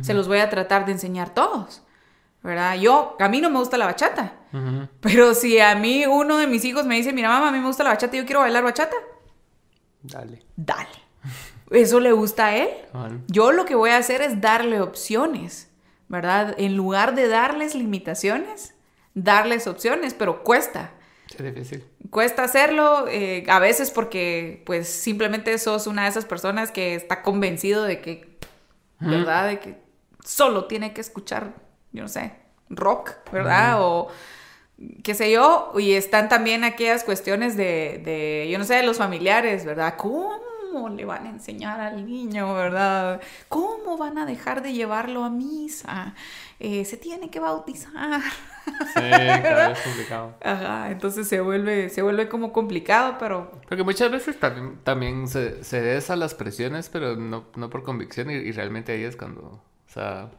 se 0.00 0.14
los 0.14 0.28
voy 0.28 0.38
a 0.38 0.48
tratar 0.48 0.86
de 0.86 0.92
enseñar 0.92 1.34
todos, 1.34 1.82
¿verdad? 2.42 2.76
Yo, 2.76 3.16
a 3.20 3.28
mí 3.28 3.40
no 3.42 3.50
me 3.50 3.58
gusta 3.58 3.76
la 3.78 3.86
bachata, 3.86 4.32
pero 5.00 5.34
si 5.34 5.60
a 5.60 5.74
mí 5.76 6.06
uno 6.06 6.38
de 6.38 6.46
mis 6.46 6.64
hijos 6.64 6.86
me 6.86 6.96
dice, 6.96 7.12
mira 7.12 7.28
mamá, 7.28 7.48
a 7.48 7.52
mí 7.52 7.58
me 7.58 7.66
gusta 7.66 7.84
la 7.84 7.90
bachata 7.90 8.16
y 8.16 8.20
yo 8.20 8.26
quiero 8.26 8.40
bailar 8.40 8.64
bachata, 8.64 8.96
Dale. 10.02 10.42
dale. 10.56 10.88
¿Eso 11.70 12.00
le 12.00 12.12
gusta 12.12 12.46
a 12.46 12.56
él? 12.56 12.68
Yo 13.28 13.52
lo 13.52 13.64
que 13.64 13.74
voy 13.74 13.90
a 13.90 13.96
hacer 13.96 14.20
es 14.20 14.40
darle 14.40 14.80
opciones, 14.80 15.70
¿verdad? 16.08 16.54
En 16.58 16.76
lugar 16.76 17.14
de 17.14 17.28
darles 17.28 17.74
limitaciones, 17.74 18.74
darles 19.14 19.66
opciones, 19.66 20.14
pero 20.14 20.42
cuesta. 20.42 20.92
Es 21.30 21.42
difícil. 21.42 21.84
Cuesta 22.10 22.44
hacerlo, 22.44 23.06
eh, 23.08 23.44
a 23.48 23.58
veces 23.58 23.90
porque 23.90 24.62
pues 24.66 24.88
simplemente 24.88 25.56
sos 25.58 25.86
una 25.86 26.02
de 26.02 26.10
esas 26.10 26.26
personas 26.26 26.70
que 26.70 26.94
está 26.94 27.22
convencido 27.22 27.84
de 27.84 28.00
que, 28.02 28.38
¿verdad? 29.00 29.48
De 29.48 29.60
que 29.60 29.82
solo 30.24 30.66
tiene 30.66 30.92
que 30.92 31.00
escuchar, 31.00 31.54
yo 31.92 32.02
no 32.02 32.08
sé, 32.08 32.34
rock, 32.68 33.12
¿verdad? 33.32 33.76
O 33.80 34.08
qué 35.02 35.14
sé 35.14 35.30
yo, 35.30 35.72
y 35.78 35.92
están 35.92 36.28
también 36.28 36.64
aquellas 36.64 37.04
cuestiones 37.04 37.56
de, 37.56 38.00
de, 38.04 38.48
yo 38.50 38.58
no 38.58 38.64
sé, 38.64 38.74
de 38.74 38.82
los 38.82 38.98
familiares, 38.98 39.64
¿verdad? 39.64 39.94
¿Cómo 39.96 40.88
le 40.88 41.04
van 41.04 41.26
a 41.26 41.30
enseñar 41.30 41.80
al 41.80 42.06
niño, 42.06 42.54
verdad? 42.54 43.20
¿Cómo 43.48 43.98
van 43.98 44.18
a 44.18 44.26
dejar 44.26 44.62
de 44.62 44.72
llevarlo 44.72 45.24
a 45.24 45.30
misa? 45.30 46.14
Eh, 46.60 46.84
se 46.84 46.96
tiene 46.96 47.30
que 47.30 47.40
bautizar. 47.40 48.20
Sí, 48.94 49.00
vez 49.00 49.78
es 49.78 49.84
complicado. 49.84 50.34
Ajá, 50.42 50.90
entonces 50.90 51.28
se 51.28 51.40
vuelve, 51.40 51.88
se 51.88 52.02
vuelve 52.02 52.28
como 52.28 52.52
complicado, 52.52 53.16
pero 53.18 53.50
Porque 53.68 53.82
muchas 53.82 54.10
veces 54.10 54.38
también, 54.38 54.78
también 54.84 55.28
se, 55.28 55.62
se 55.64 55.80
des 55.80 56.08
a 56.10 56.16
las 56.16 56.34
presiones, 56.34 56.88
pero 56.88 57.16
no, 57.16 57.44
no 57.56 57.70
por 57.70 57.82
convicción, 57.82 58.30
y, 58.30 58.34
y 58.34 58.52
realmente 58.52 58.92
ahí 58.92 59.02
es 59.02 59.16
cuando, 59.16 59.40
o 59.42 59.92
sea, 59.92 60.30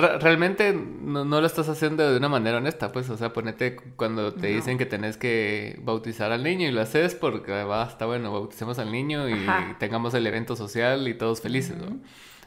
re- 0.02 0.18
realmente 0.18 0.72
no, 0.74 1.24
no 1.24 1.40
lo 1.40 1.46
estás 1.46 1.68
haciendo 1.68 2.10
de 2.10 2.16
una 2.18 2.28
manera 2.28 2.58
honesta, 2.58 2.92
pues, 2.92 3.08
o 3.10 3.16
sea, 3.16 3.32
ponete 3.32 3.76
cu- 3.76 3.84
cuando 3.96 4.34
te 4.34 4.48
No. 4.48 4.54
dicen 4.56 4.76
que 4.78 4.86
tenés 4.86 5.16
que 5.16 5.78
bautizar 5.82 6.32
al 6.32 6.42
niño 6.42 6.68
y 6.68 6.72
lo 6.72 6.80
haces 6.82 7.14
porque 7.14 7.52
va, 7.64 7.84
está 7.86 8.06
bueno, 8.06 8.32
bauticemos 8.32 8.78
al 8.78 8.92
niño 8.92 9.28
y 9.28 9.34
Ajá. 9.34 9.76
tengamos 9.78 10.12
el 10.14 10.26
evento 10.26 10.56
social 10.56 11.08
y 11.08 11.14
todos 11.14 11.40
felices, 11.40 11.76
¿no? 11.76 11.98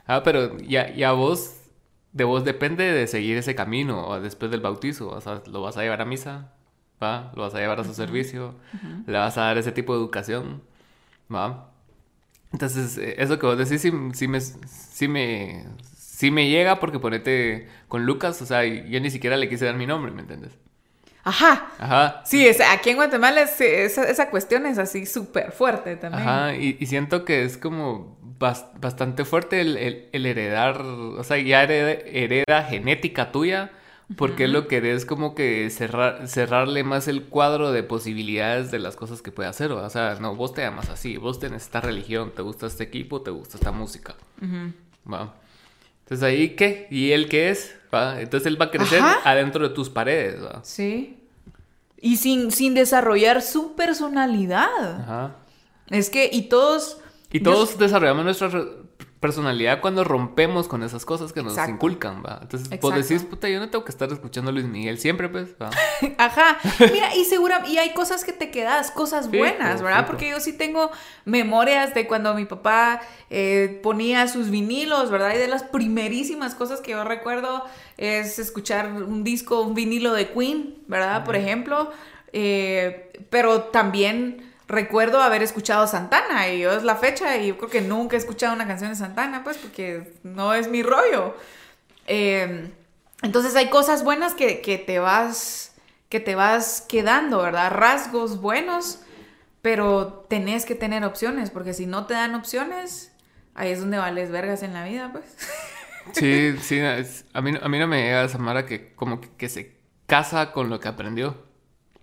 Ah, 0.06 0.24
pero 0.24 0.58
ya, 0.60 0.94
ya 0.94 1.12
vos, 1.14 1.56
de 2.14 2.24
vos 2.24 2.44
depende 2.46 2.84
de 2.92 3.08
seguir 3.08 3.38
ese 3.38 3.56
camino 3.56 4.08
o 4.08 4.20
después 4.22 4.52
del 4.52 4.62
bautizo, 4.62 5.10
o 5.10 5.22
sea, 5.22 5.42
lo 5.52 5.62
vas 5.62 5.78
a 5.78 5.82
llevar 5.84 6.02
a 6.02 6.06
misa, 6.06 6.54
¿va? 7.02 7.32
Lo 7.36 7.42
vas 7.44 7.54
a 7.56 7.60
llevar 7.60 7.80
a 7.80 7.84
su 7.84 7.94
servicio, 7.94 8.56
le 9.06 9.18
vas 9.18 9.38
a 9.38 9.42
dar 9.42 9.58
ese 9.58 9.72
tipo 9.72 9.94
de 9.94 10.00
educación, 10.00 10.62
¿va? 11.34 11.72
Entonces, 12.54 12.98
eh, 12.98 13.16
eso 13.18 13.38
que 13.40 13.46
vos 13.46 13.58
decís 13.58 13.82
sí, 13.82 13.92
sí 14.14 14.28
me, 14.28 14.40
sí, 14.42 15.08
me, 15.08 15.66
sí 16.18 16.32
me 16.32 16.50
llega 16.50 16.80
porque 16.80 16.98
ponete 16.98 17.68
con 17.88 18.08
Lucas, 18.08 18.42
o 18.42 18.46
sea, 18.48 18.64
yo 18.66 19.00
ni 19.00 19.12
siquiera 19.12 19.38
le 19.38 19.48
quise 19.50 19.66
dar 19.66 19.76
mi 19.76 19.86
nombre, 19.86 20.12
¿me 20.12 20.22
entiendes? 20.22 20.52
Ajá. 21.24 21.68
Ajá. 21.78 22.22
Sí, 22.26 22.48
es, 22.48 22.60
aquí 22.60 22.90
en 22.90 22.96
Guatemala 22.96 23.42
es- 23.42 23.62
esa, 23.62 24.04
esa 24.10 24.30
cuestión 24.32 24.66
es 24.66 24.80
así 24.80 25.06
súper 25.06 25.52
fuerte 25.52 25.96
también. 25.96 26.28
Ajá, 26.28 26.56
y, 26.56 26.76
y 26.80 26.86
siento 26.88 27.24
que 27.24 27.44
es 27.44 27.58
como 27.58 28.18
bas- 28.40 28.66
bastante 28.82 29.26
fuerte 29.26 29.62
el, 29.62 29.78
el- 29.78 30.10
el 30.12 30.26
heredar, 30.26 30.82
o 30.82 31.24
sea, 31.24 31.38
ya 31.38 31.62
hereda, 31.64 31.92
hereda 32.06 32.64
genética 32.64 33.32
tuya, 33.32 33.72
porque 34.16 34.48
lo 34.48 34.68
que 34.68 34.94
es 34.94 35.06
como 35.06 35.36
que 35.36 35.70
cerrar, 35.70 36.28
cerrarle 36.30 36.84
más 36.86 37.08
el 37.10 37.26
cuadro 37.26 37.74
de 37.74 37.84
posibilidades 37.84 38.72
de 38.72 38.80
las 38.80 38.96
cosas 38.96 39.22
que 39.22 39.32
puede 39.34 39.50
hacer, 39.50 39.72
o 39.72 39.90
sea, 39.92 40.16
no, 40.22 40.34
vos 40.34 40.54
te 40.54 40.62
llamas 40.62 40.90
así, 40.90 41.18
vos 41.18 41.40
tenés 41.40 41.64
esta 41.64 41.82
religión, 41.82 42.32
te 42.34 42.42
gusta 42.42 42.66
este 42.68 42.86
equipo, 42.86 43.22
te 43.22 43.32
gusta 43.32 43.58
esta 43.58 43.72
música, 43.74 44.16
Ujú. 44.42 44.72
¿va? 45.14 45.36
Entonces 46.08 46.24
ahí, 46.24 46.50
¿qué? 46.56 46.88
¿Y 46.90 47.12
él 47.12 47.28
qué 47.28 47.50
es? 47.50 47.76
¿Va? 47.94 48.22
Entonces 48.22 48.48
él 48.48 48.60
va 48.60 48.66
a 48.66 48.72
crecer 48.72 49.02
Ajá. 49.02 49.20
adentro 49.30 49.68
de 49.68 49.76
tus 49.76 49.90
paredes, 49.90 50.42
¿va? 50.42 50.62
Sí. 50.64 51.18
Y 52.00 52.16
sin, 52.18 52.52
sin 52.52 52.74
desarrollar 52.74 53.42
su 53.42 53.76
personalidad. 53.76 55.02
Ajá. 55.02 55.36
Es 55.90 56.10
que, 56.10 56.30
y 56.32 56.44
todos... 56.44 57.00
Y 57.32 57.40
yo- 57.40 57.52
todos 57.52 57.78
desarrollamos 57.78 58.24
nuestra 58.24 58.50
personalidad 59.20 59.82
cuando 59.82 60.04
rompemos 60.04 60.68
con 60.68 60.84
esas 60.84 61.04
cosas 61.04 61.34
que 61.34 61.42
nos 61.42 61.54
Exacto. 61.54 61.74
inculcan, 61.74 62.24
¿va? 62.24 62.40
Entonces, 62.42 62.70
vos 62.70 62.92
Exacto. 62.94 62.96
decís, 62.96 63.24
puta, 63.24 63.50
yo 63.50 63.60
no 63.60 63.70
tengo 63.70 63.84
que 63.84 63.92
estar 63.92 64.12
escuchando 64.12 64.52
a 64.52 64.54
Luis 64.54 64.66
Miguel 64.66 65.00
siempre, 65.00 65.28
pues, 65.28 65.56
¿va? 65.62 65.70
Ajá. 66.18 66.60
Mira, 66.92 67.16
y 67.16 67.26
segura, 67.26 67.64
y 67.68 67.78
hay 67.78 67.94
cosas 67.94 68.24
que 68.24 68.32
te 68.32 68.52
quedas, 68.52 68.92
cosas 68.92 69.32
buenas, 69.32 69.82
¿verdad? 69.82 70.06
Porque 70.06 70.30
yo 70.30 70.40
sí 70.40 70.54
tengo 70.54 70.92
memorias 71.26 71.94
de 71.96 72.06
cuando 72.06 72.36
mi 72.36 72.46
papá 72.46 73.02
eh, 73.30 73.80
ponía 73.82 74.28
sus 74.28 74.50
vinilos, 74.52 75.10
¿verdad? 75.10 75.34
Y 75.34 75.40
de 75.40 75.48
las 75.48 75.64
primerísimas 75.64 76.54
cosas 76.54 76.82
que 76.82 76.92
yo 76.92 77.04
recuerdo 77.04 77.64
es 77.98 78.38
escuchar 78.38 78.92
un 78.92 79.24
disco, 79.24 79.62
un 79.62 79.74
vinilo 79.74 80.14
de 80.14 80.30
Queen, 80.30 80.76
¿verdad? 80.88 81.24
Por 81.24 81.36
ejemplo. 81.36 81.92
Eh, 82.34 83.12
pero 83.30 83.64
también 83.64 84.47
recuerdo 84.68 85.22
haber 85.22 85.44
escuchado 85.44 85.88
Santana 85.88 86.50
y 86.50 86.60
yo 86.60 86.72
es 86.72 86.84
la 86.84 86.96
fecha 86.96 87.38
y 87.38 87.48
yo 87.48 87.58
creo 87.58 87.70
que 87.70 87.82
nunca 87.82 88.16
he 88.16 88.20
escuchado 88.20 88.54
una 88.54 88.68
canción 88.68 88.90
de 88.90 88.96
Santana, 88.96 89.44
pues 89.44 89.58
porque 89.58 90.14
no 90.24 90.54
es 90.54 90.68
mi 90.68 90.84
rollo. 90.84 91.36
Eh, 92.06 92.70
entonces 93.22 93.56
hay 93.56 93.70
cosas 93.70 94.04
buenas 94.04 94.34
que, 94.34 94.62
que, 94.62 94.78
te 94.78 95.00
vas 95.00 95.74
que 96.10 96.20
te 96.20 96.36
vas 96.36 96.86
quedando, 96.88 97.42
¿verdad? 97.42 97.72
Rasgos 97.72 98.40
buenos, 98.40 99.02
pero 99.62 100.26
tenés 100.30 100.66
que 100.66 100.76
tener 100.76 101.04
opciones, 101.04 101.50
porque 101.50 101.74
si 101.74 101.86
no 101.86 102.06
te 102.06 102.14
dan 102.14 102.36
opciones, 102.36 103.12
ahí 103.56 103.72
es 103.72 103.80
donde 103.80 103.98
vales 103.98 104.32
vergas 104.32 104.64
en 104.64 104.74
la 104.74 104.86
vida, 104.86 105.12
pues. 105.12 105.26
Sí, 106.14 106.56
sí, 106.62 106.80
a, 106.80 107.42
mí, 107.42 107.52
a 107.62 107.68
mí 107.68 107.80
no 107.80 107.86
me 107.86 108.02
llega 108.02 108.24
esa 108.24 108.38
mara 108.38 108.66
que 108.66 108.94
como 108.96 109.20
que 109.20 109.50
se 109.50 109.76
casa 110.06 110.54
con 110.54 110.70
lo 110.70 110.80
que 110.80 110.88
aprendió. 110.88 111.47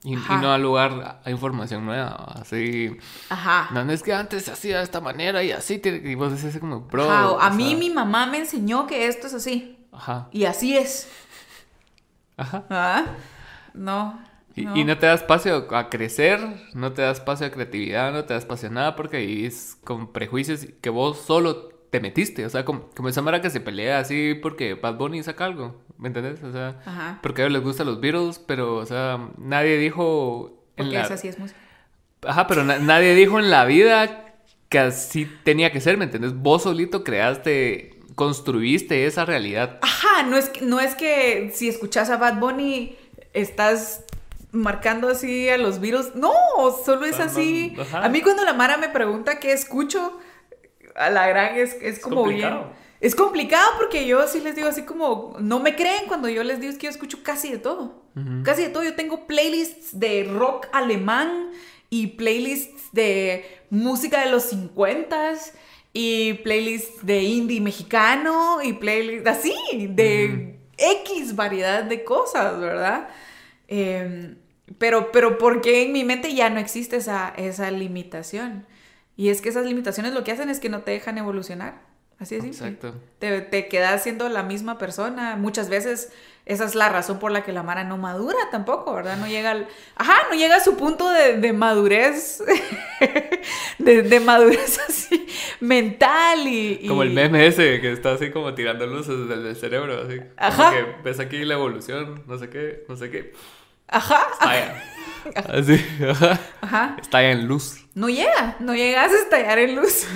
Y, 0.06 0.16
no 0.16 0.48
da 0.48 0.58
lugar 0.58 1.22
a 1.24 1.30
información 1.30 1.86
nueva, 1.86 2.34
así. 2.38 2.94
Ajá. 3.30 3.70
No, 3.72 3.90
es 3.90 4.02
que 4.02 4.12
antes 4.12 4.44
se 4.44 4.52
hacía 4.52 4.78
de 4.78 4.84
esta 4.84 5.00
manera 5.00 5.42
y 5.42 5.50
así, 5.50 5.78
te, 5.78 5.96
y 5.96 6.14
vos 6.14 6.30
decís 6.30 6.60
como, 6.60 6.80
bro. 6.82 7.40
a 7.40 7.48
mí 7.48 7.74
mi 7.74 7.88
mamá 7.88 8.26
me 8.26 8.36
enseñó 8.36 8.86
que 8.86 9.06
esto 9.08 9.28
es 9.28 9.34
así. 9.34 9.78
Ajá. 9.92 10.28
Y 10.30 10.44
así 10.44 10.76
es. 10.76 11.10
Ajá. 12.36 12.64
¿Ah? 12.68 13.04
No. 13.72 14.20
Y 14.54 14.66
no. 14.66 14.76
y 14.76 14.84
no 14.84 14.98
te 14.98 15.06
da 15.06 15.14
espacio 15.14 15.66
a 15.74 15.88
crecer, 15.88 16.38
no 16.74 16.92
te 16.92 17.00
da 17.00 17.10
espacio 17.10 17.46
a 17.46 17.50
creatividad, 17.50 18.12
no 18.12 18.24
te 18.24 18.34
da 18.34 18.38
espacio 18.38 18.68
a 18.68 18.72
nada 18.72 18.96
porque 18.96 19.18
vivís 19.18 19.78
con 19.84 20.12
prejuicios 20.12 20.66
que 20.82 20.90
vos 20.90 21.18
solo 21.18 21.73
te 21.94 22.00
metiste. 22.00 22.44
O 22.44 22.50
sea, 22.50 22.64
como, 22.64 22.90
como 22.96 23.08
esa 23.08 23.22
mara 23.22 23.40
que 23.40 23.50
se 23.50 23.60
pelea 23.60 24.00
así 24.00 24.34
porque 24.34 24.74
Bad 24.74 24.96
Bunny 24.96 25.22
saca 25.22 25.44
algo. 25.44 25.80
¿Me 25.96 26.08
entendés? 26.08 26.42
O 26.42 26.50
sea, 26.50 27.20
porque 27.22 27.42
a 27.42 27.44
ellos 27.44 27.52
les 27.52 27.62
gustan 27.62 27.86
los 27.86 28.00
Beatles, 28.00 28.40
pero, 28.40 28.74
o 28.78 28.84
sea, 28.84 29.28
nadie 29.38 29.78
dijo. 29.78 30.60
Porque 30.74 31.00
esa 31.00 31.16
sí 31.16 31.28
es 31.28 31.38
música. 31.38 31.60
Ajá, 32.26 32.48
pero 32.48 32.64
nadie 32.64 33.14
dijo 33.14 33.38
en 33.38 33.48
la 33.48 33.64
vida 33.64 34.34
que 34.68 34.80
así 34.80 35.30
tenía 35.44 35.70
que 35.70 35.80
ser, 35.80 35.96
¿me 35.96 36.06
entendés? 36.06 36.34
Vos 36.34 36.64
solito 36.64 37.04
creaste, 37.04 38.00
construiste 38.16 39.06
esa 39.06 39.24
realidad. 39.24 39.78
Ajá, 39.80 40.24
no 40.24 40.36
es, 40.36 40.50
no 40.62 40.80
es 40.80 40.96
que 40.96 41.52
si 41.54 41.68
escuchas 41.68 42.10
a 42.10 42.16
Bad 42.16 42.40
Bunny 42.40 42.96
estás 43.34 44.02
marcando 44.50 45.10
así 45.10 45.48
a 45.48 45.58
los 45.58 45.78
Beatles. 45.78 46.16
No, 46.16 46.32
solo 46.84 47.06
es 47.06 47.20
así. 47.20 47.76
A 47.92 48.08
mí 48.08 48.20
cuando 48.20 48.44
la 48.44 48.52
Mara 48.52 48.78
me 48.78 48.88
pregunta 48.88 49.38
qué 49.38 49.52
escucho, 49.52 50.18
a 50.94 51.10
la 51.10 51.26
gran 51.28 51.56
es, 51.56 51.76
es 51.80 51.98
como 51.98 52.24
bien. 52.24 52.52
Es 53.00 53.14
complicado 53.14 53.68
porque 53.76 54.06
yo 54.06 54.26
sí 54.26 54.40
les 54.40 54.54
digo 54.56 54.68
así 54.68 54.82
como, 54.82 55.36
no 55.38 55.60
me 55.60 55.76
creen 55.76 56.06
cuando 56.06 56.28
yo 56.28 56.42
les 56.42 56.58
digo 56.58 56.72
es 56.72 56.78
que 56.78 56.86
yo 56.86 56.90
escucho 56.90 57.22
casi 57.22 57.50
de 57.50 57.58
todo. 57.58 58.02
Casi 58.44 58.62
de 58.62 58.68
todo. 58.68 58.84
Yo 58.84 58.94
tengo 58.94 59.26
playlists 59.26 59.98
de 59.98 60.24
rock 60.24 60.68
alemán 60.72 61.50
y 61.90 62.06
playlists 62.06 62.90
de 62.92 63.44
música 63.70 64.24
de 64.24 64.30
los 64.30 64.44
50 64.44 65.34
y 65.92 66.34
playlists 66.34 67.04
de 67.04 67.22
indie 67.22 67.60
mexicano 67.60 68.62
y 68.62 68.72
playlists 68.74 69.28
así, 69.28 69.54
de 69.90 70.58
X 70.78 71.36
variedad 71.36 71.84
de 71.84 72.04
cosas, 72.04 72.58
¿verdad? 72.58 73.08
Em, 73.68 74.36
pero, 74.78 75.12
pero 75.12 75.38
porque 75.38 75.82
en 75.82 75.92
mi 75.92 76.04
mente 76.04 76.34
ya 76.34 76.50
no 76.50 76.58
existe 76.58 76.96
esa, 76.96 77.34
esa 77.36 77.70
limitación. 77.70 78.66
Y 79.16 79.28
es 79.28 79.40
que 79.40 79.48
esas 79.48 79.66
limitaciones 79.66 80.12
lo 80.12 80.24
que 80.24 80.32
hacen 80.32 80.50
es 80.50 80.60
que 80.60 80.68
no 80.68 80.82
te 80.82 80.90
dejan 80.90 81.18
evolucionar. 81.18 81.82
Así 82.18 82.36
es. 82.36 82.44
Exacto. 82.44 82.94
Te, 83.18 83.40
te, 83.40 83.68
quedas 83.68 84.02
siendo 84.02 84.28
la 84.28 84.42
misma 84.42 84.78
persona. 84.78 85.36
Muchas 85.36 85.68
veces 85.68 86.12
esa 86.46 86.66
es 86.66 86.74
la 86.74 86.90
razón 86.90 87.18
por 87.18 87.32
la 87.32 87.42
que 87.42 87.52
la 87.52 87.62
Mara 87.62 87.84
no 87.84 87.96
madura 87.96 88.36
tampoco, 88.50 88.94
¿verdad? 88.94 89.16
No 89.16 89.26
llega 89.26 89.52
al... 89.52 89.66
Ajá, 89.96 90.14
no 90.28 90.36
llega 90.36 90.56
a 90.56 90.60
su 90.60 90.76
punto 90.76 91.10
de, 91.10 91.38
de 91.38 91.52
madurez, 91.54 92.42
de, 93.78 94.02
de, 94.02 94.20
madurez 94.20 94.78
así 94.86 95.26
mental 95.60 96.46
y, 96.46 96.86
Como 96.86 97.02
el 97.02 97.10
meme 97.10 97.46
ese 97.46 97.80
que 97.80 97.92
está 97.92 98.12
así 98.12 98.30
como 98.30 98.52
tirando 98.54 98.86
luces 98.86 99.26
desde 99.26 99.50
el 99.50 99.56
cerebro, 99.56 100.02
así. 100.02 100.20
Ajá. 100.36 100.72
que 100.72 101.02
ves 101.02 101.18
aquí 101.18 101.44
la 101.46 101.54
evolución, 101.54 102.22
no 102.26 102.36
sé 102.36 102.50
qué, 102.50 102.84
no 102.90 102.96
sé 102.96 103.10
qué. 103.10 103.32
Ajá. 103.88 104.22
Así, 105.48 105.84
ajá. 106.08 106.40
Ajá. 106.60 106.96
Estalla 107.00 107.30
en 107.30 107.46
luz. 107.46 107.86
No 107.94 108.08
llega, 108.08 108.56
no 108.60 108.74
llegas 108.74 109.12
a 109.12 109.16
estallar 109.16 109.58
en 109.58 109.76
luz. 109.76 110.06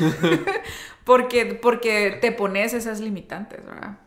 porque, 1.05 1.47
porque 1.47 2.19
te 2.21 2.33
pones 2.33 2.75
esas 2.75 3.01
limitantes, 3.01 3.65
¿verdad? 3.65 3.99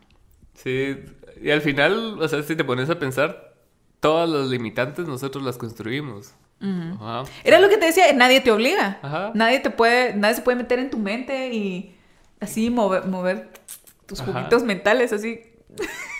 Sí, 0.53 0.97
y 1.41 1.49
al 1.49 1.61
final, 1.61 2.21
o 2.21 2.27
sea, 2.27 2.43
si 2.43 2.55
te 2.55 2.63
pones 2.63 2.89
a 2.89 2.99
pensar, 2.99 3.55
todas 3.99 4.29
las 4.29 4.47
limitantes 4.49 5.07
nosotros 5.07 5.43
las 5.43 5.57
construimos. 5.57 6.33
Ajá. 6.61 7.23
Era 7.43 7.59
lo 7.59 7.69
que 7.69 7.77
te 7.77 7.85
decía, 7.87 8.13
nadie 8.13 8.41
te 8.41 8.51
obliga. 8.51 8.99
Ajá. 9.01 9.31
Nadie 9.33 9.59
te 9.59 9.71
puede, 9.71 10.13
nadie 10.15 10.35
se 10.35 10.41
puede 10.41 10.57
meter 10.57 10.77
en 10.79 10.91
tu 10.91 10.97
mente 10.97 11.51
y 11.53 11.95
así 12.39 12.69
mover, 12.69 13.07
mover 13.07 13.49
tus 14.05 14.21
juguitos 14.21 14.63
mentales, 14.63 15.13
así. 15.13 15.41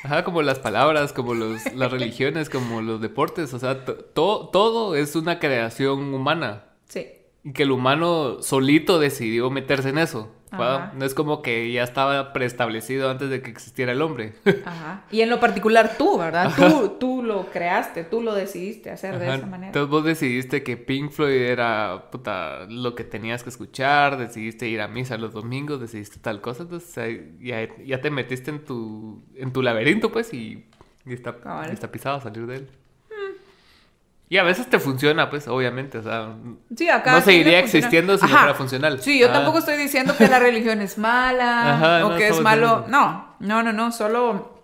Ajá, 0.03 0.23
como 0.23 0.41
las 0.41 0.59
palabras, 0.59 1.13
como 1.13 1.33
los, 1.33 1.73
las 1.73 1.91
religiones, 1.91 2.49
como 2.49 2.81
los 2.81 3.01
deportes, 3.01 3.53
o 3.53 3.59
sea, 3.59 3.85
todo, 3.85 4.49
todo 4.49 4.95
es 4.95 5.15
una 5.15 5.39
creación 5.39 6.13
humana. 6.13 6.65
Sí. 6.87 7.07
Y 7.43 7.53
que 7.53 7.63
el 7.63 7.71
humano 7.71 8.41
solito 8.41 8.99
decidió 8.99 9.49
meterse 9.49 9.89
en 9.89 9.99
eso. 9.99 10.31
No 10.51 11.05
es 11.05 11.13
como 11.13 11.41
que 11.41 11.71
ya 11.71 11.83
estaba 11.83 12.33
preestablecido 12.33 13.09
antes 13.09 13.29
de 13.29 13.41
que 13.41 13.49
existiera 13.49 13.91
el 13.91 14.01
hombre. 14.01 14.33
Ajá. 14.65 15.03
Y 15.11 15.21
en 15.21 15.29
lo 15.29 15.39
particular 15.39 15.95
tú, 15.97 16.17
¿verdad? 16.17 16.51
Tú, 16.55 16.97
tú 16.99 17.23
lo 17.23 17.47
creaste, 17.47 18.03
tú 18.03 18.21
lo 18.21 18.33
decidiste 18.33 18.89
hacer 18.89 19.17
de 19.17 19.35
esa 19.35 19.45
manera. 19.45 19.67
Entonces 19.67 19.89
vos 19.89 20.03
decidiste 20.03 20.63
que 20.63 20.77
Pink 20.77 21.11
Floyd 21.11 21.41
era 21.41 22.09
puta, 22.11 22.65
lo 22.67 22.95
que 22.95 23.03
tenías 23.03 23.43
que 23.43 23.49
escuchar, 23.49 24.17
decidiste 24.17 24.67
ir 24.67 24.81
a 24.81 24.87
misa 24.87 25.17
los 25.17 25.33
domingos, 25.33 25.79
decidiste 25.79 26.19
tal 26.19 26.41
cosa, 26.41 26.63
entonces 26.63 27.21
ya, 27.39 27.67
ya 27.85 28.01
te 28.01 28.11
metiste 28.11 28.51
en 28.51 28.65
tu, 28.65 29.23
en 29.35 29.53
tu 29.53 29.61
laberinto, 29.61 30.11
pues, 30.11 30.33
y, 30.33 30.65
y 31.05 31.13
está, 31.13 31.37
está 31.71 31.91
pisado 31.91 32.19
salir 32.19 32.45
de 32.47 32.55
él. 32.57 32.69
Y 34.31 34.37
a 34.37 34.43
veces 34.43 34.69
te 34.69 34.79
funciona, 34.79 35.29
pues, 35.29 35.49
obviamente, 35.49 35.97
o 35.97 36.03
sea, 36.03 36.33
no 36.39 37.21
seguiría 37.21 37.59
existiendo 37.59 38.17
si 38.17 38.23
no 38.23 38.29
fuera 38.29 38.53
funcional. 38.53 39.01
Sí, 39.01 39.19
yo 39.19 39.27
ah. 39.27 39.33
tampoco 39.33 39.57
estoy 39.57 39.75
diciendo 39.75 40.15
que 40.17 40.25
la 40.29 40.39
religión 40.39 40.81
es 40.81 40.97
mala 40.97 42.01
o 42.05 42.15
que 42.15 42.29
es 42.29 42.39
malo. 42.39 42.85
No, 42.87 43.35
no, 43.41 43.61
no, 43.61 43.73
no, 43.73 43.91
solo, 43.91 44.63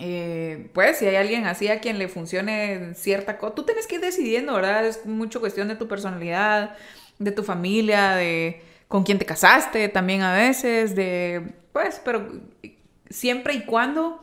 eh, 0.00 0.68
pues, 0.74 0.98
si 0.98 1.06
hay 1.06 1.14
alguien 1.14 1.46
así 1.46 1.68
a 1.68 1.78
quien 1.78 1.96
le 1.96 2.08
funcione 2.08 2.94
cierta 2.96 3.38
cosa, 3.38 3.54
tú 3.54 3.62
tienes 3.62 3.86
que 3.86 3.94
ir 3.94 4.00
decidiendo, 4.00 4.52
¿verdad? 4.52 4.84
Es 4.84 5.06
mucho 5.06 5.38
cuestión 5.38 5.68
de 5.68 5.76
tu 5.76 5.86
personalidad, 5.86 6.74
de 7.20 7.30
tu 7.30 7.44
familia, 7.44 8.16
de 8.16 8.64
con 8.88 9.04
quién 9.04 9.16
te 9.16 9.24
casaste 9.24 9.90
también 9.90 10.22
a 10.22 10.34
veces, 10.34 10.96
de, 10.96 11.54
pues, 11.72 12.02
pero 12.04 12.26
siempre 13.08 13.54
y 13.54 13.64
cuando 13.64 14.20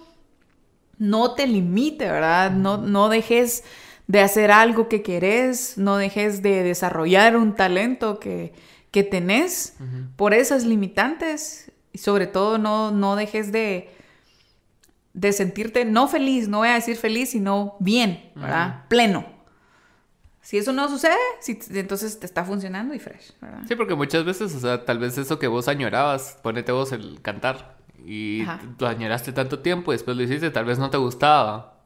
no 0.98 1.34
te 1.34 1.48
limite, 1.48 2.12
¿verdad? 2.12 2.52
No, 2.52 2.76
no 2.76 3.08
dejes 3.08 3.64
de 4.10 4.22
hacer 4.22 4.50
algo 4.50 4.90
que 4.90 5.04
querés, 5.04 5.78
no 5.78 5.98
dejes 5.98 6.42
de 6.42 6.64
desarrollar 6.64 7.38
un 7.38 7.54
talento 7.54 8.20
que, 8.20 8.54
que 8.90 9.04
tenés 9.04 9.76
por 10.16 10.34
esas 10.34 10.66
limitantes 10.66 11.72
y 11.94 12.00
sobre 12.00 12.26
todo 12.26 12.58
no, 12.58 12.90
no 12.90 13.16
dejes 13.16 13.52
de, 13.52 13.94
de 15.14 15.32
sentirte 15.32 15.86
no 15.86 16.08
feliz, 16.08 16.48
no 16.48 16.58
voy 16.58 16.70
a 16.70 16.74
decir 16.74 16.98
feliz, 16.98 17.30
sino 17.30 17.76
bien, 17.80 18.32
¿verdad? 18.34 18.86
Pleno. 18.88 19.28
Si 20.42 20.58
eso 20.58 20.74
no 20.74 20.90
sucede, 20.90 21.14
si, 21.40 21.60
entonces 21.76 22.20
te 22.20 22.26
está 22.26 22.44
funcionando 22.44 22.96
y 22.96 23.00
fresh, 23.00 23.34
¿verdad? 23.40 23.62
Sí, 23.68 23.76
porque 23.76 23.94
muchas 23.94 24.26
veces, 24.26 24.56
o 24.56 24.60
sea, 24.60 24.86
tal 24.86 24.98
vez 24.98 25.20
eso 25.20 25.38
que 25.38 25.46
vos 25.46 25.68
añorabas, 25.68 26.40
ponete 26.42 26.72
vos 26.72 26.92
el 26.94 27.22
cantar 27.22 27.78
y 28.04 28.44
lo 28.80 28.88
añoraste 28.88 29.34
tanto 29.34 29.60
tiempo 29.60 29.92
y 29.92 29.96
después 29.98 30.18
lo 30.18 30.24
hiciste, 30.24 30.50
tal 30.50 30.66
vez 30.66 30.80
no 30.80 30.90
te 30.90 30.98
gustaba 30.98 31.79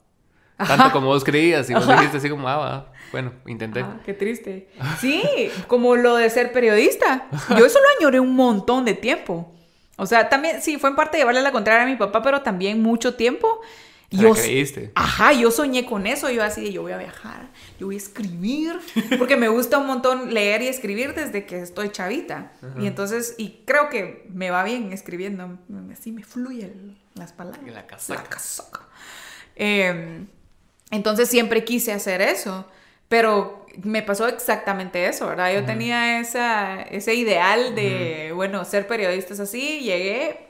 tanto 0.57 0.91
como 0.91 1.07
vos 1.07 1.23
creías 1.23 1.69
y 1.69 1.73
vos 1.73 1.87
dijiste 1.87 2.17
así 2.17 2.29
como, 2.29 2.47
ah, 2.47 2.87
bueno, 3.11 3.31
intenté. 3.45 3.85
qué 4.05 4.13
triste. 4.13 4.69
Sí, 4.99 5.23
como 5.67 5.95
lo 5.95 6.15
de 6.15 6.29
ser 6.29 6.51
periodista. 6.51 7.27
Yo 7.57 7.65
eso 7.65 7.79
lo 7.79 7.85
añoré 7.99 8.19
un 8.19 8.35
montón 8.35 8.85
de 8.85 8.93
tiempo. 8.93 9.53
O 9.97 10.05
sea, 10.05 10.29
también, 10.29 10.61
sí, 10.61 10.77
fue 10.77 10.89
en 10.89 10.95
parte 10.95 11.17
llevarle 11.17 11.41
la 11.41 11.51
contraria 11.51 11.83
a 11.83 11.85
mi 11.85 11.95
papá, 11.95 12.23
pero 12.23 12.41
también 12.41 12.81
mucho 12.81 13.13
tiempo. 13.13 13.61
Yo, 14.09 14.33
creíste? 14.33 14.91
Ajá, 14.95 15.33
yo 15.33 15.49
soñé 15.49 15.85
con 15.85 16.05
eso. 16.05 16.29
Yo 16.29 16.43
así, 16.43 16.71
yo 16.71 16.83
voy 16.83 16.91
a 16.91 16.97
viajar, 16.97 17.49
yo 17.79 17.87
voy 17.87 17.95
a 17.95 17.97
escribir, 17.97 18.79
porque 19.17 19.37
me 19.37 19.47
gusta 19.47 19.79
un 19.79 19.87
montón 19.87 20.33
leer 20.33 20.61
y 20.61 20.67
escribir 20.67 21.15
desde 21.15 21.45
que 21.45 21.61
estoy 21.61 21.89
chavita. 21.89 22.51
Y 22.79 22.87
entonces, 22.87 23.35
y 23.37 23.63
creo 23.65 23.89
que 23.89 24.27
me 24.31 24.51
va 24.51 24.63
bien 24.63 24.91
escribiendo, 24.93 25.57
así 25.91 26.11
me 26.11 26.23
fluyen 26.23 26.97
las 27.15 27.31
palabras. 27.31 27.63
la 27.65 27.87
casaca. 27.87 28.23
La 28.23 28.29
casaca. 28.29 28.87
Eh, 29.55 30.25
entonces 30.95 31.29
siempre 31.29 31.63
quise 31.63 31.91
hacer 31.91 32.21
eso, 32.21 32.65
pero 33.09 33.65
me 33.83 34.01
pasó 34.01 34.27
exactamente 34.27 35.05
eso, 35.07 35.27
¿verdad? 35.27 35.53
Yo 35.53 35.65
tenía 35.65 36.19
esa, 36.19 36.81
ese 36.83 37.15
ideal 37.15 37.75
de, 37.75 38.31
bueno, 38.33 38.63
ser 38.65 38.87
periodista 38.87 39.33
es 39.33 39.39
así, 39.39 39.81
llegué, 39.81 40.47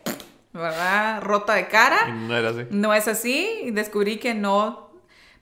¿verdad? 0.51 1.21
Rota 1.21 1.55
de 1.55 1.67
cara. 1.67 2.09
no 2.09 2.37
era 2.37 2.49
así. 2.49 2.61
No 2.69 2.93
es 2.93 3.07
así, 3.07 3.61
y 3.63 3.71
descubrí 3.71 4.17
que 4.17 4.33
no. 4.33 4.91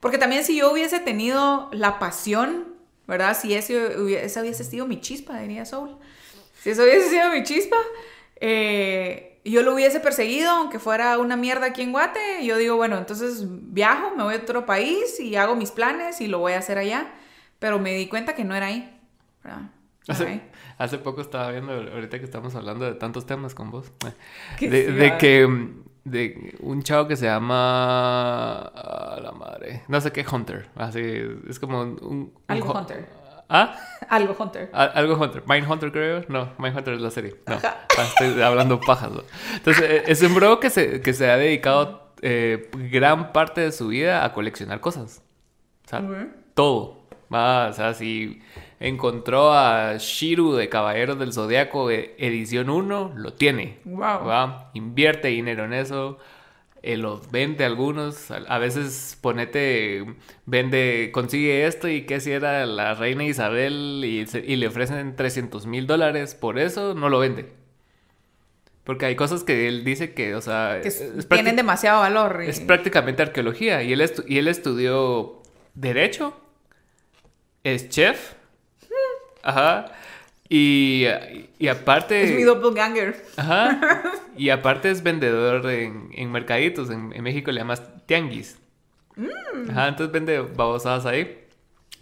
Porque 0.00 0.18
también 0.18 0.44
si 0.44 0.56
yo 0.56 0.72
hubiese 0.72 1.00
tenido 1.00 1.68
la 1.72 1.98
pasión 1.98 2.72
¿verdad? 3.06 3.36
Si 3.38 3.54
ese, 3.54 3.98
hubiese, 3.98 4.24
esa 4.24 4.40
hubiese 4.40 4.64
sido 4.64 4.86
mi 4.86 5.00
chispa, 5.00 5.38
diría 5.40 5.64
Soul. 5.64 5.96
Si 6.62 6.70
eso 6.70 6.82
hubiese 6.82 7.10
sido 7.10 7.30
mi 7.30 7.42
chispa, 7.42 7.76
eh, 8.40 9.31
yo 9.44 9.62
lo 9.62 9.74
hubiese 9.74 10.00
perseguido, 10.00 10.50
aunque 10.50 10.78
fuera 10.78 11.18
una 11.18 11.36
mierda 11.36 11.66
aquí 11.66 11.82
en 11.82 11.92
Guate. 11.92 12.44
Yo 12.44 12.56
digo, 12.56 12.76
bueno, 12.76 12.96
entonces 12.98 13.44
viajo, 13.48 14.14
me 14.16 14.22
voy 14.22 14.34
a 14.34 14.38
otro 14.38 14.64
país 14.66 15.18
y 15.20 15.36
hago 15.36 15.56
mis 15.56 15.70
planes 15.70 16.20
y 16.20 16.26
lo 16.28 16.38
voy 16.38 16.52
a 16.52 16.58
hacer 16.58 16.78
allá. 16.78 17.12
Pero 17.58 17.78
me 17.78 17.92
di 17.94 18.06
cuenta 18.08 18.34
que 18.34 18.44
no 18.44 18.54
era 18.54 18.66
ahí. 18.66 18.98
¿verdad? 19.42 19.62
Ahí. 20.26 20.50
Hace 20.78 20.98
poco 20.98 21.20
estaba 21.20 21.50
viendo, 21.52 21.72
ahorita 21.72 22.18
que 22.18 22.24
estamos 22.24 22.54
hablando 22.54 22.84
de 22.84 22.94
tantos 22.94 23.24
temas 23.26 23.54
con 23.54 23.70
vos, 23.70 23.92
eh, 24.60 24.60
de, 24.68 24.92
de 24.92 25.18
que 25.18 25.68
de 26.04 26.56
un 26.60 26.82
chavo 26.82 27.06
que 27.06 27.14
se 27.16 27.26
llama 27.26 28.58
a 28.58 29.20
la 29.22 29.30
madre, 29.32 29.82
no 29.88 30.00
sé 30.00 30.10
qué 30.10 30.24
Hunter, 30.30 30.68
así 30.74 31.00
es 31.48 31.60
como 31.60 31.82
un, 31.82 31.98
un 32.02 32.34
Algo 32.48 32.72
hu- 32.72 32.80
Hunter. 32.80 33.08
¿Ah? 33.48 33.76
Algo 34.08 34.34
Hunter. 34.38 34.70
A- 34.72 34.84
Algo 34.84 35.14
Hunter, 35.14 35.42
Mind 35.46 35.70
Hunter 35.70 35.92
creo, 35.92 36.24
no, 36.28 36.50
Mind 36.58 36.76
Hunter 36.76 36.94
es 36.94 37.00
la 37.00 37.10
serie, 37.10 37.34
no, 37.46 37.58
ah, 37.64 38.02
estoy 38.02 38.40
hablando 38.42 38.80
pajas. 38.80 39.10
¿no? 39.12 39.22
Entonces 39.54 39.82
eh, 39.88 40.02
es 40.06 40.22
un 40.22 40.34
bro 40.34 40.58
que 40.60 40.70
se, 40.70 41.00
que 41.00 41.12
se 41.12 41.30
ha 41.30 41.36
dedicado 41.36 42.12
eh, 42.22 42.70
gran 42.90 43.32
parte 43.32 43.60
de 43.60 43.72
su 43.72 43.88
vida 43.88 44.24
a 44.24 44.32
coleccionar 44.32 44.80
cosas, 44.80 45.22
o 45.86 45.88
sea, 45.88 46.00
Ujú. 46.00 46.28
todo. 46.54 47.02
Va, 47.34 47.68
o 47.68 47.72
sea, 47.72 47.94
si 47.94 48.42
encontró 48.78 49.54
a 49.54 49.94
Shiru 49.96 50.52
de 50.52 50.68
Caballeros 50.68 51.18
del 51.18 51.32
Zodiaco 51.32 51.90
e- 51.90 52.14
edición 52.18 52.68
1, 52.68 53.12
lo 53.16 53.32
tiene. 53.32 53.78
Wow. 53.86 54.26
Va, 54.26 54.70
invierte 54.74 55.28
dinero 55.28 55.64
en 55.64 55.72
eso. 55.72 56.18
Eh, 56.82 56.96
los 56.96 57.30
vende 57.30 57.64
algunos. 57.64 58.30
A, 58.30 58.36
a 58.36 58.58
veces 58.58 59.16
ponete, 59.20 60.04
vende, 60.46 61.10
consigue 61.12 61.66
esto 61.66 61.88
y 61.88 62.02
que 62.02 62.20
si 62.20 62.32
era 62.32 62.66
la 62.66 62.94
reina 62.94 63.24
Isabel 63.24 64.02
y, 64.04 64.26
se- 64.26 64.44
y 64.44 64.56
le 64.56 64.66
ofrecen 64.66 65.14
300 65.16 65.66
mil 65.66 65.86
dólares 65.86 66.34
por 66.34 66.58
eso, 66.58 66.94
no 66.94 67.08
lo 67.08 67.18
vende. 67.20 67.46
Porque 68.84 69.06
hay 69.06 69.14
cosas 69.14 69.44
que 69.44 69.68
él 69.68 69.84
dice 69.84 70.12
que, 70.12 70.34
o 70.34 70.40
sea, 70.40 70.80
Que 70.82 70.88
es- 70.88 71.28
tienen 71.28 71.54
demasiado 71.54 72.00
valor. 72.00 72.42
y- 72.44 72.50
es 72.50 72.58
prácticamente 72.60 73.22
arqueología. 73.22 73.82
Y 73.84 73.92
él, 73.92 74.10
y 74.26 74.38
él 74.38 74.48
estudió 74.48 75.40
Derecho. 75.74 76.36
Es 77.64 77.88
chef. 77.88 78.32
Ajá. 79.44 79.86
Y, 80.54 81.06
y 81.58 81.68
aparte. 81.68 82.24
Es 82.24 82.36
mi 82.36 82.42
doppelganger. 82.42 83.24
Ajá. 83.36 84.02
Y 84.34 84.48
aparte 84.48 84.90
es 84.90 85.02
vendedor 85.02 85.70
en, 85.70 86.08
en 86.12 86.32
mercaditos. 86.32 86.88
En, 86.88 87.12
en 87.14 87.22
México 87.22 87.52
le 87.52 87.60
llamas 87.60 87.82
tianguis. 88.06 88.58
Ajá, 89.70 89.88
entonces 89.88 90.10
vende 90.10 90.40
babosadas 90.40 91.04
ahí. 91.04 91.38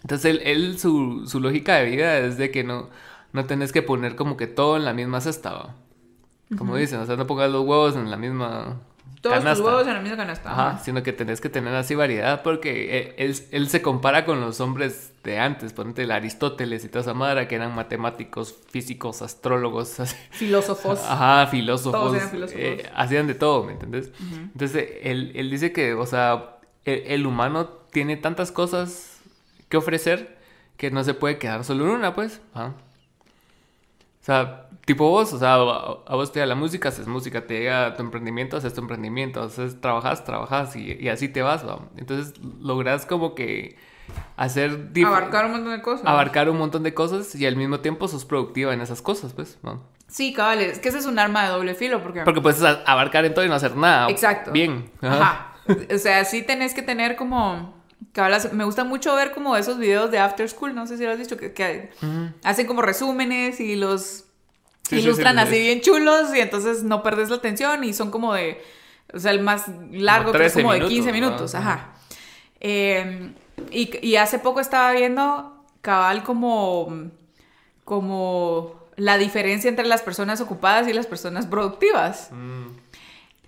Entonces 0.03 0.31
él, 0.31 0.41
él, 0.45 0.79
su, 0.79 1.27
su 1.27 1.41
lógica 1.41 1.75
de 1.77 1.87
vida 1.91 2.19
es 2.19 2.39
de 2.39 2.53
que 2.53 2.63
no, 2.63 2.89
no 3.33 3.47
tenés 3.47 3.73
que 3.73 3.83
poner 3.83 4.15
como 4.15 4.37
que 4.37 4.47
todo 4.47 4.77
en 4.77 4.85
la 4.85 4.95
misma 4.95 5.21
cesta. 5.21 5.53
¿va? 5.53 5.75
Como 6.57 6.77
dicen, 6.77 7.01
o 7.01 7.07
sea, 7.07 7.17
no 7.17 7.27
pongas 7.27 7.51
los 7.51 7.63
huevos 7.67 7.97
en 7.97 8.09
la 8.11 8.17
misma 8.17 8.81
Todos 9.21 9.35
tus 9.37 9.45
canasta. 9.45 9.65
huevos 9.65 9.87
en 9.89 9.95
la 9.95 10.01
misma 10.01 10.17
canasta. 10.17 10.53
Ajá, 10.53 10.69
Ajá. 10.71 10.79
sino 10.85 11.03
que 11.03 11.13
tenés 11.13 11.41
que 11.41 11.49
tener 11.49 11.75
así 11.75 11.97
variedad 11.97 12.43
porque 12.45 13.15
él, 13.19 13.31
él, 13.31 13.37
él 13.51 13.69
se 13.69 13.83
compara 13.83 14.25
con 14.25 14.41
los 14.41 14.61
hombres 14.61 15.10
de 15.23 15.39
antes, 15.39 15.73
ponete 15.73 16.03
el 16.05 16.11
Aristóteles 16.13 16.85
y 16.85 16.89
toda 16.89 17.03
esa 17.03 17.15
madre 17.15 17.47
que 17.47 17.55
eran 17.57 17.75
matemáticos, 17.75 18.55
físicos, 18.71 19.23
astrólogos. 19.23 19.97
Filósofos. 20.31 21.01
Ajá, 21.05 21.47
filósofos. 21.49 21.93
Todos 21.93 22.17
eran 22.17 22.31
filósofos. 22.31 22.61
eh, 22.63 22.91
hacían 22.95 23.27
de 23.27 23.35
todo, 23.35 23.65
¿me 23.65 23.73
entendés? 23.73 24.13
Entonces, 24.55 24.89
él, 25.03 25.33
él 25.35 25.51
dice 25.51 25.73
que, 25.73 25.95
o 25.95 26.07
sea, 26.07 26.59
el, 26.85 27.03
el 27.07 27.27
humano 27.27 27.69
tiene 27.93 28.17
tantas 28.17 28.51
cosas 28.53 29.21
que 29.69 29.77
ofrecer 29.77 30.39
que 30.77 30.91
no 30.91 31.05
se 31.05 31.15
puede 31.15 31.39
quedar 31.39 31.65
solo 31.65 31.85
en 31.85 31.91
una, 31.91 32.15
pues. 32.15 32.41
Ajá. 32.55 32.75
O 34.21 34.25
sea, 34.25 34.69
tipo 34.85 35.09
vos, 35.09 35.33
o 35.33 35.39
sea, 35.39 35.55
a, 35.55 35.57
a 36.07 36.15
vos 36.17 36.31
te 36.33 36.41
da 36.41 36.47
la 36.47 36.55
música, 36.55 36.91
haces 36.91 37.07
música, 37.07 37.47
te 37.47 37.59
llega 37.59 37.95
tu 37.97 38.03
emprendimiento, 38.03 38.57
haces 38.57 38.75
tu 38.75 38.81
emprendimiento, 38.83 39.43
haces, 39.43 39.81
trabajas, 39.81 40.25
trabajas 40.25 40.77
y, 40.77 40.93
y 41.01 41.09
así 41.09 41.29
te 41.29 41.41
vas, 41.43 41.67
¿va? 41.67 41.89
Entonces, 41.97 42.35
logras 42.61 43.07
como 43.07 43.35
que 43.35 43.77
hacer... 44.37 44.91
Abarcar 45.05 45.47
un 45.47 45.53
montón 45.53 45.73
de 45.73 45.83
cosas. 45.83 46.07
abarcar 46.07 46.49
un 46.51 46.59
montón 46.59 46.83
de 46.83 46.95
cosas 46.95 47.35
y 47.35 47.47
al 47.47 47.57
mismo 47.57 47.81
tiempo 47.81 48.09
sos 48.09 48.25
productiva 48.25 48.73
en 48.75 48.81
esas 48.81 49.03
cosas, 49.03 49.33
pues, 49.33 49.59
¿no? 49.63 49.83
Sí, 50.09 50.33
cabal, 50.33 50.61
es 50.61 50.79
que 50.81 50.89
ese 50.89 50.99
es 50.99 51.07
un 51.07 51.19
arma 51.19 51.45
de 51.45 51.51
doble 51.51 51.75
filo 51.75 52.03
porque... 52.03 52.23
Porque 52.23 52.41
puedes 52.41 52.63
abarcar 52.63 53.25
en 53.25 53.35
todo 53.35 53.45
y 53.45 53.49
no 53.49 53.55
hacer 53.55 53.77
nada. 53.77 54.11
Exacto. 54.11 54.51
Bien. 54.53 54.91
Ajá. 55.03 55.53
O 55.95 55.99
sea, 55.99 56.25
sí 56.25 56.43
tenés 56.43 56.75
que 56.75 56.83
tener 56.83 57.15
como... 57.17 57.81
cabal, 58.13 58.41
me 58.53 58.65
gusta 58.65 58.83
mucho 58.85 59.15
ver 59.15 59.33
como 59.33 59.57
esos 59.57 59.79
videos 59.79 60.11
de 60.11 60.19
After 60.19 60.49
School, 60.49 60.75
no 60.75 60.87
sé 60.87 60.97
si 60.99 61.05
lo 61.05 61.11
has 61.13 61.19
visto, 61.19 61.37
que, 61.37 61.53
que 61.53 61.91
hacen 62.43 62.67
como 62.67 62.83
resúmenes 62.83 63.61
y 63.61 63.77
los 63.77 64.25
Sí, 64.89 64.97
ilustran 64.97 65.37
sí, 65.37 65.43
sí, 65.43 65.47
así 65.47 65.57
sí. 65.57 65.63
bien 65.63 65.81
chulos 65.83 66.35
y 66.35 66.41
entonces 66.41 66.83
no 66.83 67.05
perdes 67.05 67.31
la 67.31 67.37
atención 67.37 67.85
y 67.85 67.93
son 67.93 68.11
como 68.11 68.35
de... 68.35 68.61
O 69.13 69.19
sea, 69.21 69.31
el 69.31 69.41
más 69.41 69.67
largo 69.93 70.33
que 70.33 70.39
es 70.47 70.53
13 70.53 70.63
como 70.63 70.73
de 70.73 70.79
minutos, 70.81 70.95
15 70.95 71.09
¿no? 71.09 71.15
minutos. 71.15 71.55
Ajá. 71.55 71.73
Ajá. 71.73 71.93
Eh, 72.61 73.33
y, 73.71 74.07
y 74.07 74.17
hace 74.17 74.39
poco 74.39 74.61
estaba 74.61 74.93
viendo 74.93 75.65
cabal 75.81 76.23
como... 76.23 77.11
como 77.85 78.79
la 78.97 79.17
diferencia 79.17 79.71
entre 79.71 79.87
las 79.87 80.03
personas 80.03 80.43
ocupadas 80.43 80.87
y 80.87 80.93
las 80.93 81.07
personas 81.07 81.47
productivas. 81.47 82.29
Mm, 82.33 82.67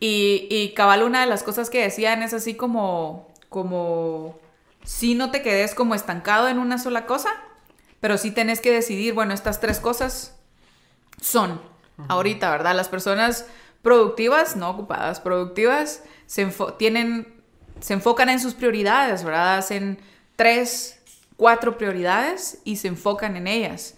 Y, 0.01 0.49
y 0.51 0.73
cabal, 0.75 1.03
una 1.03 1.21
de 1.21 1.27
las 1.27 1.43
cosas 1.43 1.69
que 1.69 1.83
decían 1.83 2.23
es 2.23 2.33
así 2.33 2.55
como, 2.55 3.29
como, 3.51 4.39
si 4.83 5.15
no 5.15 5.31
te 5.31 5.43
quedes 5.43 5.75
como 5.75 5.95
estancado 5.95 6.49
en 6.49 6.59
una 6.59 6.79
sola 6.79 7.05
cosa, 7.05 7.31
pero 8.01 8.17
sí 8.17 8.31
tenés 8.31 8.61
que 8.61 8.73
decidir, 8.73 9.13
bueno, 9.13 9.35
estas 9.35 9.61
tres 9.61 9.79
cosas 9.79 10.35
son 11.21 11.61
ahorita, 12.09 12.51
¿verdad? 12.51 12.75
Las 12.75 12.89
personas 12.89 13.47
productivas, 13.83 14.57
no 14.57 14.71
ocupadas, 14.71 15.21
productivas, 15.21 16.03
se, 16.27 16.47
tienen, 16.79 17.42
se 17.83 17.95
enfocan 17.95 18.29
en 18.29 18.41
sus 18.41 18.55
prioridades, 18.55 19.25
¿verdad? 19.25 19.59
Hacen 19.59 19.99
tres, 20.37 21.01
cuatro 21.37 21.77
prioridades 21.77 22.61
y 22.65 22.77
se 22.77 22.89
enfocan 22.89 23.37
en 23.37 23.49
ellas. 23.49 23.97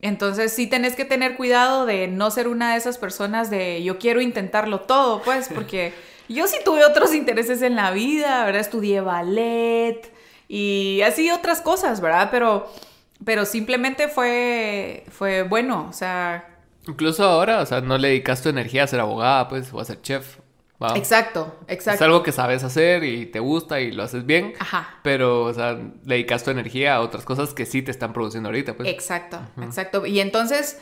Entonces 0.00 0.52
sí 0.52 0.68
tenés 0.68 0.94
que 0.94 1.04
tener 1.04 1.36
cuidado 1.36 1.84
de 1.84 2.06
no 2.06 2.30
ser 2.30 2.46
una 2.46 2.72
de 2.72 2.78
esas 2.78 2.96
personas 2.96 3.50
de 3.50 3.82
yo 3.82 3.98
quiero 3.98 4.20
intentarlo 4.20 4.82
todo, 4.82 5.20
pues, 5.22 5.48
porque 5.54 5.92
yo 6.28 6.46
sí 6.46 6.58
tuve 6.64 6.84
otros 6.84 7.12
intereses 7.12 7.60
en 7.62 7.74
la 7.74 7.90
vida, 7.90 8.44
¿verdad? 8.44 8.60
Estudié 8.60 9.00
ballet 9.00 10.12
y 10.46 11.00
así 11.02 11.30
otras 11.32 11.60
cosas, 11.60 12.00
¿verdad? 12.00 12.28
Pero, 12.30 12.72
pero 13.24 13.44
simplemente 13.44 14.06
fue, 14.06 15.04
fue 15.10 15.42
bueno, 15.42 15.88
o 15.90 15.92
sea, 15.92 16.54
Incluso 16.86 17.22
ahora, 17.22 17.60
o 17.60 17.66
sea, 17.66 17.82
no 17.82 17.98
le 17.98 18.08
dedicas 18.08 18.42
tu 18.42 18.48
energía 18.48 18.84
a 18.84 18.86
ser 18.86 19.00
abogada, 19.00 19.46
pues, 19.48 19.70
o 19.74 19.80
a 19.80 19.84
ser 19.84 20.00
chef. 20.00 20.38
¿Va? 20.82 20.96
exacto, 20.96 21.58
exacto. 21.68 21.96
Es 21.96 22.02
algo 22.02 22.22
que 22.22 22.32
sabes 22.32 22.64
hacer 22.64 23.04
y 23.04 23.26
te 23.26 23.40
gusta 23.40 23.80
y 23.80 23.92
lo 23.92 24.02
haces 24.02 24.26
bien. 24.26 24.54
Ajá. 24.58 24.98
Pero, 25.02 25.44
o 25.44 25.54
sea, 25.54 25.78
dedicas 26.02 26.44
tu 26.44 26.50
energía 26.50 26.96
a 26.96 27.00
otras 27.00 27.24
cosas 27.24 27.54
que 27.54 27.66
sí 27.66 27.82
te 27.82 27.90
están 27.90 28.12
produciendo 28.12 28.48
ahorita, 28.48 28.76
pues. 28.76 28.88
Exacto, 28.88 29.40
exacto. 29.60 30.06
Y 30.06 30.20
entonces, 30.20 30.78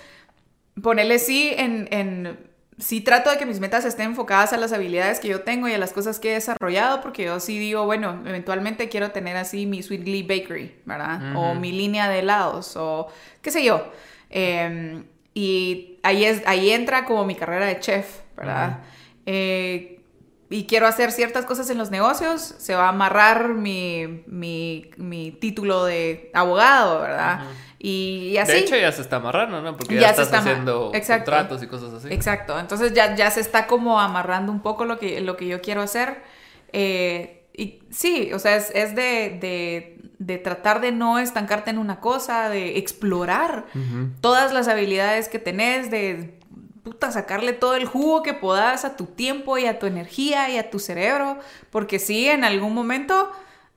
ponerle 0.82 1.18
sí 1.18 1.52
en, 1.56 1.88
en... 1.90 2.56
Sí 2.78 3.00
trato 3.00 3.30
de 3.30 3.38
que 3.38 3.46
mis 3.46 3.58
metas 3.58 3.86
estén 3.86 4.10
enfocadas 4.10 4.52
a 4.52 4.58
las 4.58 4.70
habilidades 4.74 5.18
que 5.18 5.28
yo 5.28 5.40
tengo 5.40 5.66
y 5.66 5.72
a 5.72 5.78
las 5.78 5.94
cosas 5.94 6.20
que 6.20 6.32
he 6.32 6.34
desarrollado, 6.34 7.00
porque 7.00 7.24
yo 7.24 7.40
sí 7.40 7.58
digo, 7.58 7.86
bueno, 7.86 8.22
eventualmente 8.26 8.90
quiero 8.90 9.12
tener 9.12 9.34
así 9.38 9.64
mi 9.64 9.82
Sweet 9.82 10.04
Glee 10.04 10.22
Bakery, 10.22 10.82
¿verdad? 10.84 11.34
O 11.36 11.54
mi 11.54 11.72
línea 11.72 12.06
de 12.10 12.18
helados, 12.18 12.76
o 12.76 13.08
qué 13.40 13.50
sé 13.50 13.64
yo. 13.64 13.90
Eh, 14.28 15.02
y 15.32 15.98
ahí, 16.02 16.24
es, 16.24 16.42
ahí 16.46 16.70
entra 16.70 17.04
como 17.04 17.26
mi 17.26 17.34
carrera 17.34 17.66
de 17.66 17.78
chef, 17.78 18.20
¿verdad? 18.36 18.78
Eh, 19.26 20.00
y 20.48 20.66
quiero 20.66 20.86
hacer 20.86 21.10
ciertas 21.10 21.44
cosas 21.44 21.68
en 21.70 21.78
los 21.78 21.90
negocios, 21.90 22.54
se 22.58 22.74
va 22.76 22.86
a 22.86 22.88
amarrar 22.90 23.48
mi, 23.48 24.22
mi, 24.28 24.90
mi 24.96 25.32
título 25.32 25.84
de 25.84 26.30
abogado, 26.34 27.00
¿verdad? 27.00 27.40
y, 27.80 28.28
y 28.32 28.38
así. 28.38 28.52
De 28.52 28.58
hecho, 28.60 28.76
ya 28.76 28.92
se 28.92 29.02
está 29.02 29.16
amarrando, 29.16 29.60
¿no? 29.60 29.76
Porque 29.76 29.96
ya, 29.96 30.02
Ya 30.02 30.10
estás 30.10 30.26
está 30.26 30.38
haciendo 30.38 30.92
Exacto. 30.94 31.32
contratos 31.32 31.62
y 31.64 31.66
cosas 31.66 31.94
así. 31.94 32.08
Exacto, 32.14 32.58
entonces 32.60 32.92
ya, 32.92 33.16
ya 33.16 33.28
se 33.32 33.40
está 33.40 33.66
como 33.66 34.00
amarrando 34.00 34.52
un 34.52 34.60
poco 34.60 34.84
lo 34.84 34.98
que, 35.00 35.20
lo 35.20 35.36
que 35.36 35.48
yo 35.48 35.60
quiero 35.60 35.82
hacer. 35.82 36.22
Eh, 36.72 37.42
y 37.52 37.80
sí, 37.90 38.30
o 38.32 38.38
sea, 38.38 38.54
es, 38.54 38.70
es 38.74 38.94
de, 38.94 39.38
de, 39.40 39.98
de 40.18 40.38
tratar 40.38 40.80
de 40.80 40.92
no 40.92 41.18
estancarte 41.18 41.70
en 41.70 41.78
una 41.78 41.98
cosa, 42.00 42.48
de 42.50 42.78
explorar 42.78 43.64
todas 44.20 44.52
las 44.52 44.68
habilidades 44.68 45.28
que 45.28 45.38
tenés, 45.40 45.90
de 45.90 46.35
puta, 46.86 47.10
sacarle 47.10 47.52
todo 47.52 47.74
el 47.74 47.84
jugo 47.84 48.22
que 48.22 48.32
puedas 48.32 48.84
a 48.84 48.94
tu 48.94 49.06
tiempo 49.06 49.58
y 49.58 49.66
a 49.66 49.80
tu 49.80 49.86
energía 49.86 50.48
y 50.50 50.56
a 50.56 50.70
tu 50.70 50.78
cerebro, 50.78 51.36
porque 51.70 51.98
sí, 51.98 52.28
en 52.28 52.44
algún 52.44 52.72
momento... 52.74 53.32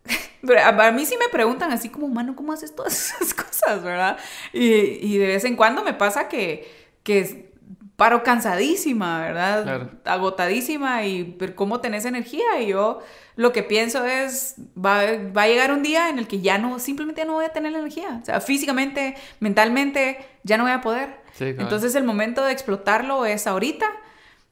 A 0.64 0.91
mí 0.91 1.05
sí 1.05 1.18
me 1.18 1.28
preguntan 1.28 1.72
así 1.72 1.89
como, 1.89 2.07
mano, 2.07 2.36
¿cómo 2.36 2.53
haces 2.53 2.74
todas 2.74 2.93
esas 3.22 3.34
cosas, 3.34 3.84
verdad? 3.84 4.18
Y, 4.53 4.62
y 4.64 5.18
de 5.18 5.26
vez 5.26 5.43
en 5.43 5.55
cuando 5.55 5.84
me 5.84 5.93
pasa 5.93 6.30
que, 6.30 6.72
que 7.03 7.51
paro 7.95 8.24
cansadísima, 8.24 9.22
¿verdad? 9.22 9.64
Claro. 9.64 9.91
Agotadísima 10.05 11.03
y 11.05 11.36
pero 11.38 11.55
¿cómo 11.55 11.82
tenés 11.82 12.05
energía? 12.05 12.62
Y 12.62 12.68
yo 12.68 13.01
lo 13.36 13.51
que 13.51 13.64
pienso 13.64 14.05
es, 14.05 14.55
va, 14.78 15.01
va 15.36 15.43
a 15.43 15.47
llegar 15.47 15.74
un 15.74 15.84
día 15.84 16.10
en 16.10 16.20
el 16.20 16.28
que 16.28 16.39
ya 16.39 16.57
no, 16.57 16.80
simplemente 16.80 17.22
ya 17.22 17.26
no 17.26 17.34
voy 17.34 17.45
a 17.45 17.49
tener 17.49 17.74
la 17.74 17.80
energía. 17.80 18.20
O 18.22 18.26
sea, 18.26 18.39
físicamente, 18.39 19.16
mentalmente, 19.39 20.26
ya 20.43 20.57
no 20.57 20.64
voy 20.64 20.72
a 20.72 20.82
poder. 20.82 21.20
Sí, 21.40 21.54
cabal. 21.54 21.62
Entonces 21.62 21.96
el 21.96 22.04
momento 22.04 22.46
de 22.46 22.52
explotarlo 22.52 23.26
es 23.26 23.48
ahorita. 23.48 23.88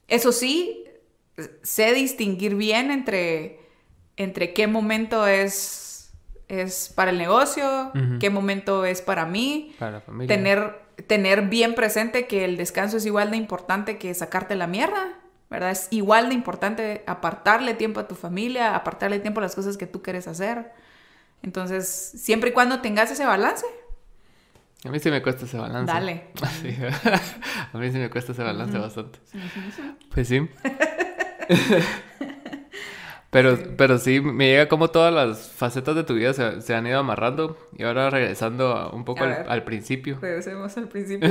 Eso 0.08 0.32
sí, 0.32 0.86
sé 1.62 1.94
distinguir 1.94 2.56
bien 2.56 2.92
entre, 2.92 3.60
entre 4.16 4.54
qué 4.54 4.68
momento 4.68 5.28
es, 5.28 6.12
es 6.48 6.92
para 6.96 7.12
el 7.12 7.18
negocio, 7.18 7.92
qué 8.20 8.30
momento 8.30 8.86
es 8.86 9.02
para 9.02 9.26
mí. 9.26 9.76
Para 9.78 9.92
la 9.92 10.02
familia. 10.02 10.36
Tener, 10.36 10.80
tener 11.08 11.44
bien 11.44 11.76
presente 11.76 12.26
que 12.26 12.46
el 12.46 12.58
descanso 12.58 12.98
es 12.98 13.06
igual 13.06 13.32
de 13.32 13.38
importante 13.38 13.98
que 13.98 14.14
sacarte 14.14 14.56
la 14.56 14.68
mierda, 14.68 15.20
¿verdad? 15.50 15.72
Es 15.72 15.88
igual 15.92 16.30
de 16.30 16.36
importante 16.36 17.04
apartarle 17.06 17.74
tiempo 17.74 18.00
a 18.00 18.08
tu 18.08 18.16
familia, 18.16 18.76
apartarle 18.76 19.20
tiempo 19.20 19.40
a 19.40 19.44
las 19.44 19.56
cosas 19.56 19.78
que 19.78 19.88
tú 19.88 20.02
quieres 20.02 20.28
hacer. 20.28 20.72
Entonces, 21.44 21.88
siempre 21.88 22.50
y 22.50 22.54
cuando 22.54 22.82
tengas 22.82 23.12
ese 23.12 23.26
balance, 23.26 23.66
A 24.88 24.92
mí 24.92 25.00
sí 25.00 25.12
me 25.12 25.22
cuesta 25.22 25.46
ese 25.46 25.58
balance. 25.58 25.92
Dale. 25.92 26.28
Sí. 26.62 26.76
A 27.74 27.78
mí 27.78 27.92
sí 27.92 27.98
me 27.98 28.10
cuesta 28.10 28.32
ese 28.32 28.44
balance 28.44 28.78
bastante. 28.78 29.20
Pues 30.14 30.28
sí. 30.28 30.48
Pero, 33.30 33.60
pero 33.76 33.98
sí, 33.98 34.22
me 34.22 34.48
llega 34.48 34.70
como 34.70 34.90
todas 34.90 35.14
las 35.14 35.50
facetas 35.50 35.96
de 35.96 36.06
tu 36.06 36.14
vida 36.14 36.34
se, 36.34 36.62
se 36.62 36.74
han 36.74 36.88
ido 36.88 36.98
amarrando. 36.98 37.58
Y 37.78 37.84
ahora 37.84 38.10
regresando 38.10 38.90
un 38.94 39.04
poco 39.04 39.26
al 39.26 39.64
principio. 39.64 40.18
regresemos 40.22 40.76
al 40.78 40.88
principio. 40.88 41.30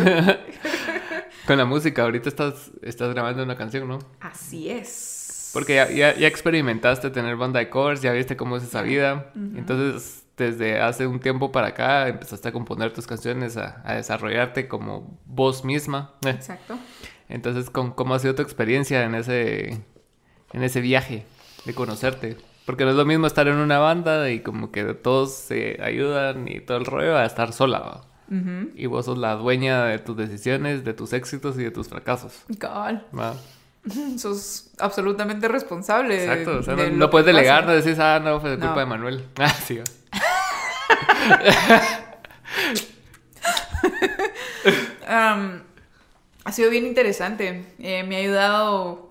Con 1.46 1.56
la 1.56 1.64
música, 1.64 2.02
ahorita 2.02 2.28
estás, 2.28 2.70
estás 2.82 3.14
grabando 3.14 3.42
una 3.42 3.56
canción, 3.56 3.88
¿no? 3.88 3.98
Así 4.20 4.70
es. 4.70 5.50
Porque 5.54 5.76
ya, 5.76 5.90
ya, 5.90 6.14
ya 6.14 6.28
experimentaste 6.28 7.08
tener 7.08 7.34
banda 7.36 7.60
de 7.60 7.70
covers, 7.70 8.02
ya 8.02 8.12
viste 8.12 8.36
cómo 8.36 8.58
es 8.58 8.64
esa 8.64 8.82
vida. 8.82 9.32
Entonces, 9.34 10.25
desde 10.36 10.80
hace 10.80 11.06
un 11.06 11.20
tiempo 11.20 11.50
para 11.52 11.68
acá, 11.68 12.08
empezaste 12.08 12.48
a 12.48 12.52
componer 12.52 12.92
tus 12.92 13.06
canciones, 13.06 13.56
a, 13.56 13.82
a 13.84 13.94
desarrollarte 13.94 14.68
como 14.68 15.18
vos 15.26 15.64
misma. 15.64 16.12
Eh, 16.24 16.30
Exacto. 16.30 16.78
Entonces, 17.28 17.70
¿cómo, 17.70 17.94
cómo 17.96 18.14
ha 18.14 18.18
sido 18.18 18.34
tu 18.34 18.42
experiencia 18.42 19.02
en 19.04 19.14
ese, 19.14 19.70
en 20.52 20.62
ese 20.62 20.80
viaje 20.80 21.24
de 21.64 21.74
conocerte? 21.74 22.36
Porque 22.66 22.84
no 22.84 22.90
es 22.90 22.96
lo 22.96 23.04
mismo 23.04 23.26
estar 23.26 23.48
en 23.48 23.56
una 23.56 23.78
banda 23.78 24.30
y 24.30 24.40
como 24.40 24.70
que 24.72 24.84
todos 24.94 25.32
se 25.34 25.78
ayudan 25.82 26.48
y 26.48 26.60
todo 26.60 26.76
el 26.78 26.84
rollo 26.84 27.16
a 27.16 27.24
estar 27.24 27.52
sola. 27.52 28.02
Ujú. 28.30 28.70
Y 28.74 28.86
vos 28.86 29.06
sos 29.06 29.18
la 29.18 29.36
dueña 29.36 29.84
de 29.84 29.98
tus 30.00 30.16
decisiones, 30.16 30.84
de 30.84 30.92
tus 30.92 31.12
éxitos 31.12 31.56
y 31.58 31.62
de 31.64 31.70
tus 31.70 31.88
fracasos. 31.88 32.42
¿va? 32.62 33.34
Sos 34.18 34.70
absolutamente 34.80 35.46
responsable. 35.46 36.24
Exacto, 36.24 36.58
o 36.58 36.62
sea, 36.64 36.74
de 36.74 36.90
no, 36.90 37.08
puedes 37.08 37.26
delegar, 37.26 37.60
pasa. 37.64 37.72
no 37.72 37.82
decís, 37.82 37.98
ah, 38.00 38.20
no, 38.22 38.40
fue 38.40 38.50
de 38.50 38.56
culpa 38.58 38.74
No. 38.74 38.80
de 38.80 38.86
Manuel. 38.86 39.24
Ah, 39.38 39.48
sí. 39.48 39.78
Ha 46.44 46.52
sido 46.52 46.70
bien 46.70 46.86
interesante. 46.86 47.64
Eh, 47.78 48.02
me 48.04 48.16
ha 48.16 48.20
ayudado 48.20 49.10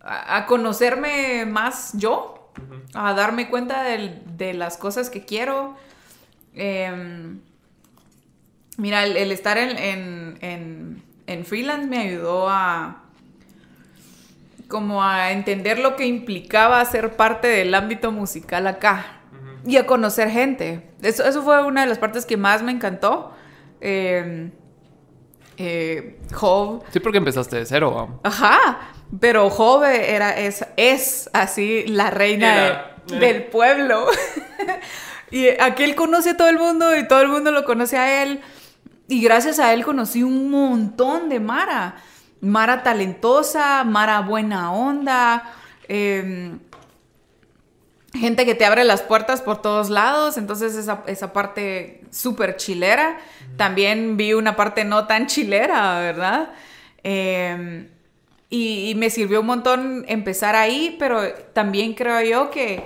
a, 0.00 0.36
a 0.38 0.46
conocerme 0.46 1.46
más 1.46 1.92
yo, 1.94 2.50
a 2.94 3.12
darme 3.14 3.48
cuenta 3.48 3.82
de 3.84 4.54
las 4.54 4.76
cosas 4.76 5.10
que 5.10 5.24
quiero. 5.24 5.76
Em, 6.54 7.40
mira, 8.76 9.04
el, 9.04 9.16
el 9.16 9.32
estar 9.32 9.58
en, 9.58 9.76
en- 9.78 10.38
en- 10.40 11.02
en 11.26 11.44
freelance 11.44 11.86
me 11.86 11.98
ayudó 11.98 12.48
a 12.48 12.98
como 14.68 15.04
a 15.04 15.32
entender 15.32 15.78
lo 15.78 15.96
que 15.96 16.06
implicaba 16.06 16.82
ser 16.86 17.14
parte 17.14 17.46
del 17.46 17.74
ámbito 17.74 18.10
musical 18.10 18.66
acá 18.66 19.20
y 19.66 19.76
a 19.76 19.86
conocer 19.86 20.30
gente. 20.30 20.90
Eso, 21.02 21.24
eso 21.24 21.42
fue 21.42 21.62
una 21.64 21.82
de 21.82 21.86
las 21.88 21.98
partes 21.98 22.26
que 22.26 22.36
más 22.36 22.62
me 22.62 22.72
encantó. 22.72 23.32
Eh, 23.80 24.50
eh, 25.58 26.18
Job, 26.32 26.82
Sí, 26.92 27.00
porque 27.00 27.18
empezaste 27.18 27.56
de 27.56 27.66
cero. 27.66 28.20
ajá, 28.24 28.78
pero 29.20 29.50
Job 29.50 29.84
era, 29.84 30.38
es, 30.38 30.64
es 30.76 31.28
así 31.32 31.84
la 31.86 32.10
reina 32.10 32.66
Era, 32.66 32.96
de- 33.06 33.16
eh. 33.16 33.20
del 33.20 33.44
pueblo. 33.44 34.06
y 35.30 35.48
aquel 35.48 35.94
conoce 35.94 36.30
a 36.30 36.36
todo 36.36 36.48
el 36.48 36.58
mundo 36.58 36.96
y 36.96 37.06
todo 37.06 37.20
el 37.20 37.28
mundo 37.28 37.50
lo 37.52 37.64
conoce 37.64 37.98
a 37.98 38.22
él. 38.22 38.40
Y 39.08 39.20
gracias 39.22 39.58
a 39.58 39.72
él 39.74 39.84
conocí 39.84 40.22
un 40.22 40.50
montón 40.50 41.28
de 41.28 41.38
Mara. 41.40 41.96
Mara 42.40 42.82
talentosa, 42.82 43.84
Mara 43.84 44.20
buena 44.20 44.72
onda, 44.72 45.52
em, 45.86 46.58
gente 48.14 48.44
que 48.44 48.54
te 48.54 48.64
abre 48.64 48.84
las 48.84 49.02
puertas 49.02 49.42
por 49.42 49.62
todos 49.62 49.90
lados, 49.90 50.36
entonces 50.36 50.74
esa, 50.74 51.02
esa 51.06 51.32
parte 51.32 52.02
súper 52.10 52.56
chilera. 52.56 53.18
También 53.56 54.16
vi 54.16 54.34
una 54.34 54.56
parte 54.56 54.84
no 54.84 55.06
tan 55.06 55.26
chilera, 55.26 56.00
¿verdad? 56.00 56.52
Y, 58.50 58.90
y 58.90 58.94
me 58.96 59.10
sirvió 59.10 59.40
un 59.40 59.46
montón 59.46 60.04
empezar 60.08 60.56
ahí, 60.56 60.96
pero 60.98 61.22
también 61.54 61.94
creo 61.94 62.20
yo 62.22 62.50
que, 62.50 62.82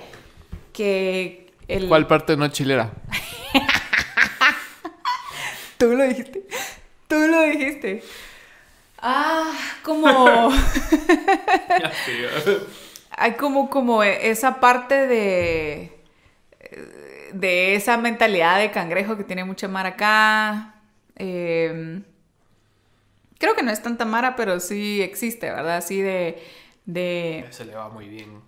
que 0.72 1.52
el... 1.68 1.88
¿Cuál 1.88 2.06
parte 2.06 2.36
no 2.36 2.48
chilera? 2.48 2.92
Tú 5.78 5.94
lo 5.94 6.04
dijiste. 6.04 6.46
Tú 7.08 7.16
lo 7.16 7.42
dijiste. 7.42 8.02
Ah, 8.98 9.52
como... 9.82 10.50
Hay 13.16 13.32
como, 13.32 13.70
como 13.70 14.02
esa 14.02 14.60
parte 14.60 15.06
de... 15.06 15.92
De 17.32 17.74
esa 17.74 17.96
mentalidad 17.96 18.58
de 18.58 18.70
cangrejo 18.70 19.16
que 19.16 19.24
tiene 19.24 19.44
mucha 19.44 19.68
mara 19.68 19.90
acá. 19.90 20.74
Eh, 21.16 22.02
creo 23.38 23.54
que 23.54 23.62
no 23.62 23.70
es 23.70 23.82
tanta 23.82 24.04
mara, 24.04 24.36
pero 24.36 24.60
sí 24.60 25.02
existe, 25.02 25.50
¿verdad? 25.50 25.76
Así 25.76 26.00
de... 26.00 26.42
de 26.84 27.46
Se 27.50 27.64
le 27.64 27.74
va 27.74 27.88
muy 27.88 28.08
bien. 28.08 28.40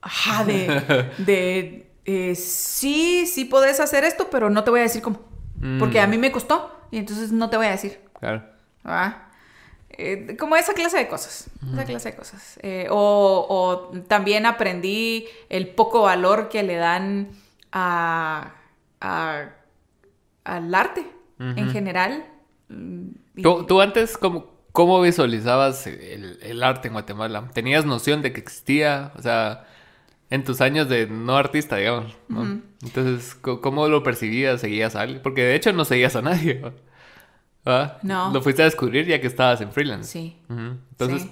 Ajá, 0.00 0.44
de, 0.44 1.10
de 1.18 1.86
eh, 2.04 2.34
sí, 2.34 3.26
sí 3.26 3.44
podés 3.44 3.80
hacer 3.80 4.04
esto, 4.04 4.28
pero 4.30 4.50
no 4.50 4.64
te 4.64 4.70
voy 4.70 4.80
a 4.80 4.84
decir 4.84 5.02
cómo. 5.02 5.20
Porque 5.78 5.98
a 5.98 6.06
mí 6.06 6.18
me 6.18 6.30
costó 6.30 6.86
y 6.90 6.98
entonces 6.98 7.32
no 7.32 7.48
te 7.48 7.56
voy 7.56 7.66
a 7.66 7.70
decir. 7.70 7.98
Claro. 8.20 8.44
¿verdad? 8.82 9.23
Eh, 9.96 10.36
como 10.38 10.56
esa 10.56 10.74
clase 10.74 10.96
de 10.98 11.08
cosas. 11.08 11.48
Esa 11.72 11.84
clase 11.84 12.10
de 12.10 12.16
cosas. 12.16 12.58
Eh, 12.62 12.86
o, 12.90 13.46
o 13.48 14.00
también 14.02 14.46
aprendí 14.46 15.26
el 15.48 15.68
poco 15.68 16.02
valor 16.02 16.48
que 16.48 16.62
le 16.62 16.76
dan 16.76 17.30
a, 17.72 18.54
a- 19.00 19.48
al 20.44 20.74
arte 20.74 21.06
en 21.38 21.70
general. 21.70 22.24
Mm, 22.68 23.08
¿Tú, 23.42 23.64
tú 23.66 23.80
antes 23.80 24.16
cómo, 24.18 24.46
cómo 24.72 25.00
visualizabas 25.00 25.86
el, 25.86 26.38
el 26.42 26.62
arte 26.62 26.88
en 26.88 26.94
Guatemala? 26.94 27.50
¿Tenías 27.52 27.84
noción 27.84 28.22
de 28.22 28.32
que 28.32 28.40
existía? 28.40 29.12
O 29.16 29.22
sea, 29.22 29.66
en 30.30 30.42
tus 30.44 30.60
años 30.60 30.88
de 30.88 31.06
no 31.06 31.36
artista, 31.36 31.76
digamos. 31.76 32.16
¿no? 32.28 32.42
Entonces, 32.82 33.34
¿cómo 33.34 33.88
lo 33.88 34.02
percibías? 34.02 34.60
¿Seguías 34.60 34.96
a 34.96 35.02
alguien? 35.02 35.22
Porque 35.22 35.42
de 35.44 35.54
hecho 35.54 35.72
no 35.72 35.84
seguías 35.84 36.16
a 36.16 36.22
nadie. 36.22 36.62
¿Va? 37.66 37.98
No. 38.02 38.30
Lo 38.32 38.42
fuiste 38.42 38.62
a 38.62 38.66
descubrir 38.66 39.06
ya 39.06 39.20
que 39.20 39.26
estabas 39.26 39.60
en 39.60 39.72
freelance. 39.72 40.10
Sí. 40.10 40.36
Entonces, 40.48 41.22
Sí. 41.22 41.30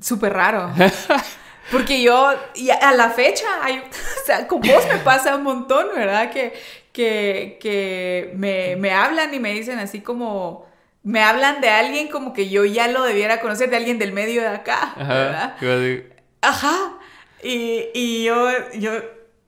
Súper 0.00 0.32
raro. 0.32 0.72
Porque 1.70 2.02
yo, 2.02 2.32
y 2.54 2.70
a 2.70 2.92
la 2.92 3.10
fecha, 3.10 3.46
hay- 3.62 3.78
o 4.22 4.26
sea, 4.26 4.46
con 4.46 4.60
vos 4.60 4.86
me 4.92 4.98
pasa 4.98 5.36
un 5.36 5.42
montón, 5.42 5.88
¿verdad? 5.94 6.30
Que, 6.30 6.52
que, 6.92 7.58
que 7.60 8.32
me, 8.36 8.76
me 8.76 8.92
hablan 8.92 9.32
y 9.34 9.40
me 9.40 9.52
dicen 9.52 9.78
así 9.78 10.00
como, 10.00 10.66
me 11.02 11.22
hablan 11.22 11.60
de 11.60 11.70
alguien 11.70 12.08
como 12.08 12.32
que 12.32 12.48
yo 12.50 12.64
ya 12.64 12.88
lo 12.88 13.02
debiera 13.02 13.40
conocer, 13.40 13.70
de 13.70 13.76
alguien 13.76 13.98
del 13.98 14.12
medio 14.12 14.42
de 14.42 14.48
acá, 14.48 14.94
¿verdad? 14.96 15.54
ajá. 15.56 15.96
Ajá. 16.42 16.98
Y, 17.42 17.86
y 17.94 18.24
yo, 18.24 18.48
yo, 18.74 18.92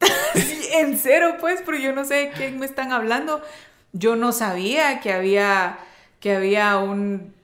en 0.75 0.99
cero, 0.99 1.37
pues, 1.41 1.63
pero 1.65 1.79
yo 1.79 1.93
no 1.93 2.05
sé 2.05 2.15
de 2.15 2.31
quién 2.31 2.59
me 2.59 2.67
están 2.67 2.93
hablando. 2.93 3.43
Yo 3.99 4.17
no 4.17 4.33
sabía 4.33 5.01
que 5.01 5.13
había, 5.13 5.79
que 6.21 6.35
había 6.37 6.77
un, 6.79 7.35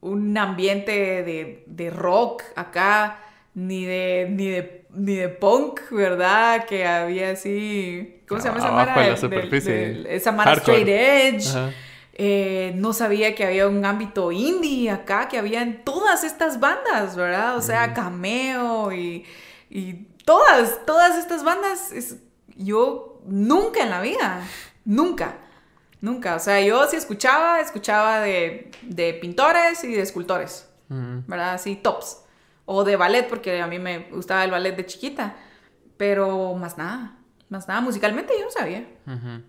un 0.00 0.36
ambiente 0.38 0.92
de, 1.22 1.64
de 1.66 1.90
rock 1.90 2.42
acá, 2.56 3.18
ni 3.54 3.84
de, 3.84 4.26
ni 4.30 4.48
de, 4.48 4.84
ni 4.90 5.14
de 5.14 5.28
punk, 5.28 5.80
¿verdad? 5.90 6.64
Que 6.64 6.86
había 6.86 7.30
así, 7.30 8.20
¿cómo 8.26 8.40
se 8.40 8.48
llama 8.48 8.58
esa 8.60 8.70
mara? 8.72 8.94
de 8.94 9.00
la 9.00 9.08
del- 9.08 9.18
superficie. 9.18 9.72
del- 9.74 10.06
esa 10.06 10.32
mara 10.32 10.52
straight 10.54 10.88
edge. 10.88 11.48
Ajá. 11.48 11.70
Eh, 12.14 12.72
no 12.76 12.92
sabía 12.92 13.34
que 13.34 13.44
había 13.44 13.66
un 13.68 13.84
ámbito 13.86 14.32
indie 14.32 14.90
acá, 14.90 15.28
que 15.28 15.38
había 15.38 15.62
en 15.62 15.82
todas 15.82 16.24
estas 16.24 16.60
bandas, 16.60 17.16
¿verdad? 17.16 17.56
O 17.56 17.62
sea, 17.62 17.94
Cameo 17.94 18.92
y, 18.92 19.24
y 19.70 19.94
todas, 20.24 20.84
todas 20.84 21.16
estas 21.18 21.42
bandas, 21.44 21.92
es- 21.92 22.16
yo 22.56 23.20
nunca 23.26 23.82
en 23.82 23.90
la 23.90 24.00
vida, 24.02 24.42
nunca. 24.84 25.36
Nunca. 26.02 26.34
O 26.34 26.40
sea, 26.40 26.60
yo 26.60 26.84
si 26.88 26.96
escuchaba, 26.96 27.60
escuchaba 27.60 28.20
de, 28.20 28.70
de 28.82 29.14
pintores 29.14 29.82
y 29.84 29.94
de 29.94 30.02
escultores. 30.02 30.68
¿Verdad? 30.88 31.54
Así, 31.54 31.76
tops. 31.76 32.18
O 32.66 32.84
de 32.84 32.96
ballet, 32.96 33.26
porque 33.26 33.62
a 33.62 33.66
mí 33.66 33.78
me 33.78 34.10
gustaba 34.10 34.44
el 34.44 34.50
ballet 34.50 34.76
de 34.76 34.84
chiquita. 34.84 35.36
Pero 35.96 36.54
más 36.54 36.76
nada. 36.76 37.16
Más 37.48 37.68
nada. 37.68 37.80
Musicalmente 37.80 38.34
yo 38.36 38.44
no 38.44 38.50
sabía. 38.50 38.84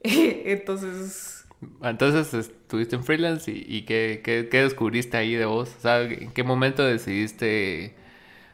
Entonces. 0.00 1.44
Entonces 1.82 2.32
estuviste 2.34 2.94
en 2.94 3.04
freelance 3.04 3.50
y, 3.50 3.82
qué, 3.82 4.20
qué, 4.22 4.48
qué, 4.50 4.62
descubriste 4.62 5.16
ahí 5.16 5.34
de 5.34 5.46
vos? 5.46 5.74
O 5.76 5.80
sea, 5.80 6.02
¿en 6.02 6.30
qué 6.30 6.44
momento 6.44 6.84
decidiste 6.84 7.96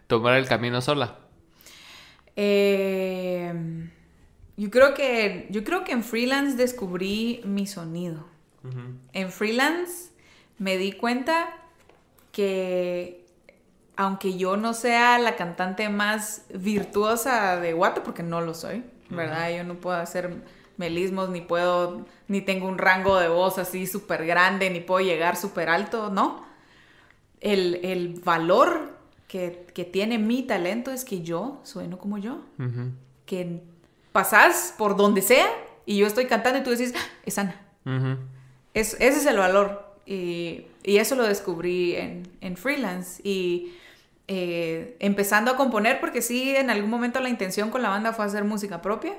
tomar 0.07 0.39
el 0.39 0.47
camino 0.47 0.81
sola? 0.81 1.19
Eh, 2.37 3.53
yo 4.61 4.71
creo 4.71 4.93
que 4.93 5.47
yo 5.49 5.65
creo 5.65 5.85
que 5.85 5.93
en 5.93 6.05
freelance 6.05 6.55
descubrí 6.55 7.41
mi 7.45 7.67
sonido. 7.67 8.27
En 9.15 9.33
freelance 9.33 10.11
me 10.59 10.77
di 10.77 10.93
cuenta 10.93 11.49
que 12.31 13.25
aunque 13.97 14.37
yo 14.37 14.59
no 14.59 14.75
sea 14.75 15.19
la 15.19 15.35
cantante 15.37 15.89
más 15.89 16.45
virtuosa 16.53 17.59
de 17.59 17.73
Guate, 17.73 18.03
porque 18.03 18.23
no 18.23 18.43
lo 18.43 18.53
soy, 18.53 18.85
¿verdad? 19.09 19.51
Yo 19.57 19.65
no 19.65 19.77
puedo 19.77 19.97
hacer 19.97 20.43
melismos, 20.77 21.31
ni 21.31 21.41
puedo, 21.41 22.05
ni 22.29 22.43
tengo 22.43 22.69
un 22.69 22.77
rango 22.77 23.19
de 23.19 23.29
voz 23.29 23.57
así 23.57 23.87
súper 23.87 24.27
grande, 24.27 24.69
ni 24.69 24.81
puedo 24.81 25.01
llegar 25.01 25.37
súper 25.37 25.71
alto, 25.71 26.11
¿no? 26.11 26.45
El, 27.41 28.21
valor 28.23 28.99
que, 29.27 29.89
tiene 29.91 30.19
mi 30.19 30.43
talento 30.43 30.91
es 30.91 31.07
que 31.07 31.23
yo 31.23 31.63
sueno 31.63 31.99
como 31.99 32.19
yo. 32.19 32.43
Que 33.25 33.63
pasas 34.13 34.75
por 34.77 34.97
donde 34.97 35.23
sea 35.23 35.49
y 35.87 35.99
yo 35.99 36.07
estoy 36.07 36.27
cantando 36.27 36.59
y 36.59 36.63
tú 36.63 36.71
decís, 36.71 36.93
ah, 36.97 37.07
es 37.25 37.39
Ana. 37.39 37.61
es, 38.75 38.95
ese 38.95 39.19
es 39.19 39.27
el 39.27 39.39
valor. 39.39 39.95
Y, 40.07 40.67
eso 40.83 41.15
lo 41.15 41.25
descubrí 41.25 41.95
en, 41.97 42.29
en 42.41 42.57
freelance. 42.57 43.21
Y 43.23 43.73
eh, 44.33 44.97
empezando 45.01 45.51
a 45.51 45.57
componer, 45.57 45.99
porque 45.99 46.23
sí, 46.23 46.55
en 46.55 46.71
algún 46.71 46.89
momento 46.89 47.19
la 47.19 47.29
intención 47.29 47.71
con 47.71 47.83
la 47.83 47.89
banda 47.89 48.13
fue 48.13 48.25
hacer 48.25 48.45
música 48.45 48.81
propia. 48.81 49.15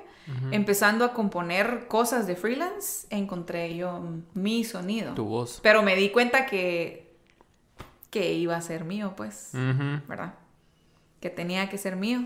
Empezando 0.51 1.03
a 1.03 1.11
componer 1.11 1.87
cosas 1.89 2.25
de 2.25 2.37
freelance, 2.37 3.07
encontré 3.09 3.75
yo 3.75 4.01
mi 4.33 4.63
sonido. 4.63 5.13
Tu 5.13 5.25
voz. 5.25 5.59
Pero 5.61 5.83
me 5.83 5.97
di 5.97 6.09
cuenta 6.11 6.45
que, 6.45 7.13
que 8.09 8.31
iba 8.31 8.55
a 8.55 8.61
ser 8.61 8.85
mío, 8.85 9.13
pues, 9.17 9.49
¿verdad? 10.07 10.35
Que 11.19 11.29
tenía 11.29 11.69
que 11.69 11.77
ser 11.77 11.97
mío. 11.97 12.21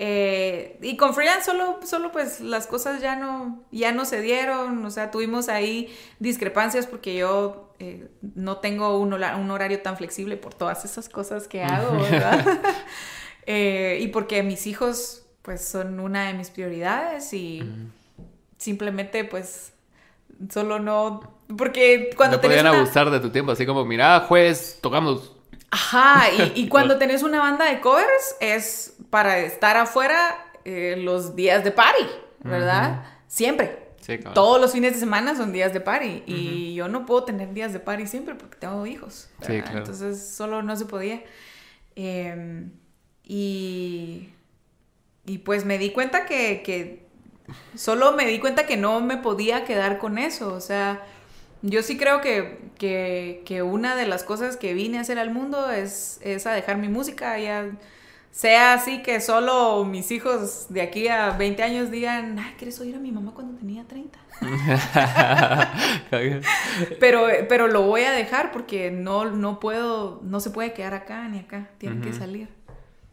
Eh, 0.00 0.78
y 0.80 0.96
con 0.96 1.12
freelance 1.12 1.44
solo, 1.44 1.80
solo 1.84 2.12
pues 2.12 2.40
las 2.40 2.68
cosas 2.68 3.00
ya 3.00 3.16
no, 3.16 3.64
ya 3.72 3.90
no 3.90 4.04
se 4.04 4.20
dieron, 4.20 4.86
o 4.86 4.90
sea, 4.92 5.10
tuvimos 5.10 5.48
ahí 5.48 5.92
discrepancias 6.20 6.86
porque 6.86 7.16
yo 7.16 7.74
eh, 7.80 8.06
no 8.36 8.58
tengo 8.58 8.96
un, 9.00 9.12
un, 9.12 9.50
horario 9.50 9.82
tan 9.82 9.96
flexible 9.96 10.36
por 10.36 10.54
todas 10.54 10.84
esas 10.84 11.08
cosas 11.08 11.48
que 11.48 11.62
hago, 11.64 12.00
¿verdad? 12.00 12.46
Eh, 13.50 14.00
y 14.02 14.08
porque 14.08 14.42
mis 14.42 14.66
hijos 14.66 15.22
pues 15.40 15.66
son 15.66 16.00
una 16.00 16.26
de 16.26 16.34
mis 16.34 16.50
prioridades 16.50 17.32
y 17.32 17.62
simplemente 18.58 19.24
pues 19.24 19.72
solo 20.50 20.78
no, 20.78 21.22
porque 21.56 22.10
cuando... 22.14 22.36
No 22.36 22.42
podían 22.42 22.66
abusar 22.66 23.10
de 23.10 23.20
tu 23.20 23.30
tiempo, 23.30 23.52
así 23.52 23.64
como, 23.64 23.86
mira, 23.86 24.20
juez, 24.20 24.80
tocamos 24.82 25.37
Ajá, 25.70 26.24
y, 26.54 26.68
cuando 26.70 26.98
tenés 26.98 27.22
una 27.22 27.40
banda 27.40 27.66
de 27.66 27.80
covers 27.80 28.36
es 28.40 28.94
para 29.10 29.38
estar 29.38 29.76
afuera 29.76 30.44
eh, 30.64 30.96
los 30.98 31.36
días 31.36 31.64
de 31.64 31.70
party, 31.72 32.06
¿verdad? 32.40 33.04
Siempre. 33.26 33.88
Todos 34.32 34.58
los 34.58 34.72
fines 34.72 34.94
de 34.94 35.00
semana 35.00 35.36
son 35.36 35.52
días 35.52 35.74
de 35.74 35.80
party 35.80 36.22
y 36.24 36.74
yo 36.74 36.88
no 36.88 37.04
puedo 37.04 37.24
tener 37.24 37.52
días 37.52 37.74
de 37.74 37.80
party 37.80 38.06
siempre 38.06 38.34
porque 38.34 38.56
tengo 38.56 38.86
hijos. 38.86 39.28
Sí, 39.42 39.60
claro. 39.60 39.78
Entonces 39.78 40.26
solo 40.30 40.62
no 40.62 40.76
se 40.76 40.86
podía. 40.86 41.22
Em, 41.94 42.70
y, 43.22 44.30
y 45.26 45.38
pues 45.38 45.66
me 45.66 45.76
di 45.76 45.90
cuenta 45.90 46.24
que, 46.24 46.62
que, 46.62 47.06
solo 47.74 48.12
me 48.12 48.24
di 48.24 48.38
cuenta 48.38 48.66
que 48.66 48.78
no 48.78 49.00
me 49.00 49.18
podía 49.18 49.64
quedar 49.66 49.98
con 49.98 50.16
eso. 50.16 50.54
O 50.54 50.60
sea, 50.60 51.04
yo 51.62 51.82
sí 51.82 51.96
creo 51.96 52.20
que, 52.20 53.62
una 53.62 53.96
de 53.96 54.06
las 54.06 54.24
cosas 54.24 54.56
que 54.56 54.74
vine 54.74 54.98
a 54.98 55.02
hacer 55.02 55.18
al 55.18 55.30
mundo 55.30 55.70
es, 55.70 56.20
es 56.22 56.46
a 56.46 56.52
dejar 56.52 56.78
mi 56.78 56.88
música, 56.88 57.38
ya 57.38 57.70
sea 58.30 58.74
así 58.74 59.02
que 59.02 59.20
solo 59.20 59.84
mis 59.84 60.10
hijos 60.12 60.66
de 60.68 60.82
aquí 60.82 61.08
a 61.08 61.30
20 61.30 61.62
años 61.62 61.90
digan, 61.90 62.38
ay, 62.38 62.54
¿quieres 62.56 62.78
oír 62.80 62.94
a 62.94 62.98
mi 62.98 63.10
mamá 63.10 63.32
cuando 63.34 63.58
tenía 63.58 63.84
30? 63.84 64.18
pero, 67.00 67.26
pero 67.48 67.66
lo 67.66 67.82
voy 67.82 68.02
a 68.02 68.12
dejar 68.12 68.52
porque 68.52 68.92
no, 68.92 69.24
no 69.24 69.58
puedo, 69.58 70.20
no 70.22 70.40
se 70.40 70.50
puede 70.50 70.72
quedar 70.72 70.94
acá 70.94 71.26
ni 71.28 71.40
acá, 71.40 71.70
tiene 71.78 72.00
que 72.00 72.12
salir. 72.12 72.57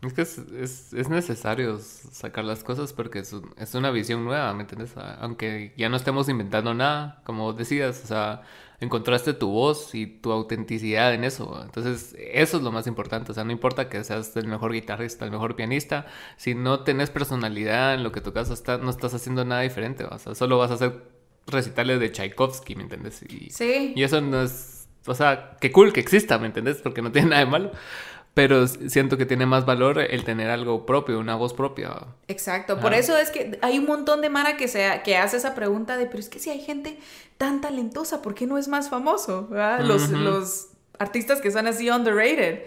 Es 0.08 0.14
que 0.14 0.22
es, 0.22 1.10
necesario 1.10 1.80
sacar 1.80 2.46
las 2.46 2.64
cosas 2.64 2.94
porque 2.94 3.20
es, 3.20 3.74
una 3.74 3.92
visión 3.92 4.26
nueva, 4.26 4.54
¿me 4.54 4.62
entiendes? 4.62 4.94
Aunque 5.20 5.74
ya 5.78 5.90
no 5.90 5.98
estemos 5.98 6.30
inventando 6.30 6.74
nada, 6.74 7.22
como 7.26 7.54
decías, 7.54 8.02
o 8.04 8.08
sea, 8.08 8.42
encontraste 8.80 9.34
tu 9.34 9.50
voz 9.50 9.96
y 9.96 10.08
tu 10.08 10.32
autenticidad 10.32 11.14
en 11.14 11.24
eso. 11.24 11.62
Entonces, 11.64 12.16
eso 12.20 12.58
es 12.58 12.64
lo 12.64 12.72
más 12.72 12.88
importante. 12.88 13.32
O 13.32 13.36
sea, 13.36 13.44
no 13.44 13.52
importa 13.52 13.90
que 13.90 14.04
seas 14.04 14.36
el 14.36 14.48
mejor 14.48 14.74
guitarrista, 14.74 15.26
el 15.26 15.32
mejor 15.32 15.56
pianista, 15.56 16.06
si 16.38 16.56
no 16.56 16.82
tenés 16.82 17.10
personalidad 17.10 17.94
en 17.96 18.04
lo 18.04 18.12
que 18.12 18.22
tocas, 18.22 18.50
está, 18.50 18.78
no 18.78 18.90
estás 18.90 19.14
haciendo 19.14 19.46
nada 19.46 19.62
diferente. 19.62 20.06
O 20.06 20.20
sea, 20.20 20.36
solo 20.36 20.58
vas 20.58 20.72
a 20.72 20.76
hacer 20.76 21.04
recitales 21.48 22.00
de 22.00 22.12
Tchaikovsky, 22.12 22.76
¿me 22.76 22.84
entiendes? 22.84 23.24
Y, 23.24 23.50
sí. 23.50 23.94
Y 23.96 24.04
eso 24.04 24.20
no 24.22 24.42
es, 24.42 24.88
o 25.06 25.14
sea, 25.14 25.58
qué 25.62 25.72
cool 25.72 25.94
que 25.94 26.00
exista, 26.00 26.38
¿me 26.38 26.48
entiendes? 26.48 26.78
Porque 26.82 27.02
no 27.02 27.12
tiene 27.12 27.30
nada 27.30 27.46
de 27.46 27.52
malo 27.52 27.72
pero 28.36 28.68
siento 28.68 29.18
que 29.18 29.26
tiene 29.26 29.46
más 29.46 29.66
valor 29.66 29.98
el 29.98 30.26
tener 30.26 30.50
algo 30.50 30.86
propio, 30.86 31.20
una 31.20 31.36
voz 31.36 31.54
propia. 31.54 31.96
Exacto, 32.28 32.82
por 32.82 32.94
eso 32.94 33.18
es 33.18 33.32
que 33.32 33.58
hay 33.62 33.80
un 33.80 33.86
montón 33.86 34.20
de 34.20 34.30
Mara 34.30 34.58
que, 34.58 34.68
sea, 34.68 35.04
que 35.04 35.16
hace 35.16 35.38
esa 35.38 35.56
pregunta 35.56 35.96
de, 35.96 36.06
pero 36.06 36.20
es 36.20 36.28
que 36.28 36.40
si 36.40 36.50
hay 36.50 36.60
gente 36.60 37.00
tan 37.38 37.62
talentosa, 37.62 38.22
¿por 38.22 38.36
qué 38.36 38.46
no 38.46 38.58
es 38.58 38.68
más 38.68 38.90
famoso? 38.90 39.48
Los, 39.80 40.10
los 40.10 40.68
artistas 41.00 41.40
que 41.40 41.50
son 41.50 41.66
así 41.66 41.90
underrated. 41.90 42.64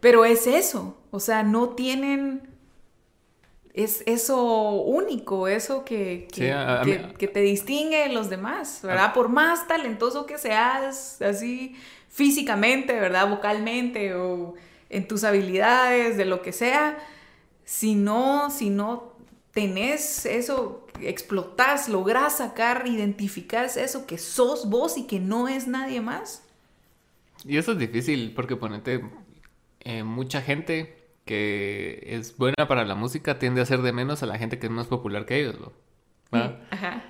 Pero 0.00 0.24
es 0.24 0.46
eso, 0.46 0.96
o 1.10 1.20
sea, 1.20 1.42
no 1.42 1.68
tienen... 1.68 2.48
Es 3.74 4.02
eso 4.06 4.72
único, 4.72 5.46
eso 5.46 5.84
que, 5.84 6.26
que, 6.32 7.28
te 7.28 7.40
distingue 7.40 8.08
de 8.08 8.14
los 8.14 8.30
demás, 8.30 8.80
¿verdad? 8.82 9.12
Por 9.12 9.28
más 9.28 9.66
talentoso 9.68 10.24
que 10.24 10.38
seas, 10.38 11.20
así 11.20 11.76
físicamente, 12.08 12.98
¿verdad? 12.98 13.28
Vocalmente 13.28 14.14
o 14.14 14.54
en 14.92 15.08
tus 15.08 15.24
habilidades, 15.24 16.16
de 16.16 16.26
lo 16.26 16.42
que 16.42 16.52
sea, 16.52 16.98
si 17.64 17.94
no, 17.94 18.50
si 18.50 18.70
no 18.70 19.16
tenés 19.52 20.26
eso, 20.26 20.86
explotás, 21.00 21.88
lográs 21.88 22.38
sacar, 22.38 22.86
identificás 22.86 23.76
eso 23.76 24.06
que 24.06 24.18
sos 24.18 24.68
vos 24.68 24.98
y 24.98 25.06
que 25.06 25.18
no 25.18 25.48
es 25.48 25.66
nadie 25.66 26.00
más. 26.00 26.46
Y 27.44 27.56
eso 27.56 27.72
es 27.72 27.78
difícil 27.78 28.32
porque 28.34 28.54
ponete, 28.54 29.02
eh, 29.80 30.04
mucha 30.04 30.42
gente 30.42 30.96
que 31.24 32.04
es 32.06 32.36
buena 32.36 32.68
para 32.68 32.84
la 32.84 32.94
música 32.94 33.38
tiende 33.38 33.62
a 33.62 33.66
ser 33.66 33.80
de 33.80 33.92
menos 33.92 34.22
a 34.22 34.26
la 34.26 34.38
gente 34.38 34.58
que 34.58 34.66
es 34.66 34.72
más 34.72 34.86
popular 34.86 35.24
que 35.24 35.40
ellos, 35.40 35.56
¿no? 35.58 35.72
Ajá. 36.70 37.02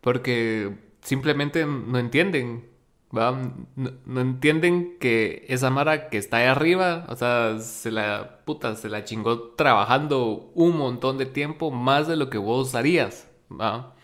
Porque 0.00 0.76
simplemente 1.02 1.64
no 1.64 1.98
entienden 1.98 2.71
no, 3.12 4.20
entienden 4.20 4.96
que 4.98 5.44
esa 5.48 5.68
Mara 5.70 6.08
que 6.08 6.16
está 6.16 6.38
ahí 6.38 6.46
arriba, 6.46 7.04
o 7.08 7.16
sea, 7.16 7.58
se 7.58 7.90
la 7.90 8.40
puta, 8.44 8.74
se 8.74 8.88
la 8.88 9.04
chingó 9.04 9.50
trabajando 9.50 10.50
un 10.54 10.78
montón 10.78 11.18
de 11.18 11.26
tiempo 11.26 11.70
más 11.70 12.08
de 12.08 12.16
lo 12.16 12.30
que 12.30 12.38
vos 12.38 12.74
harías, 12.74 13.28
¿va? 13.50 13.94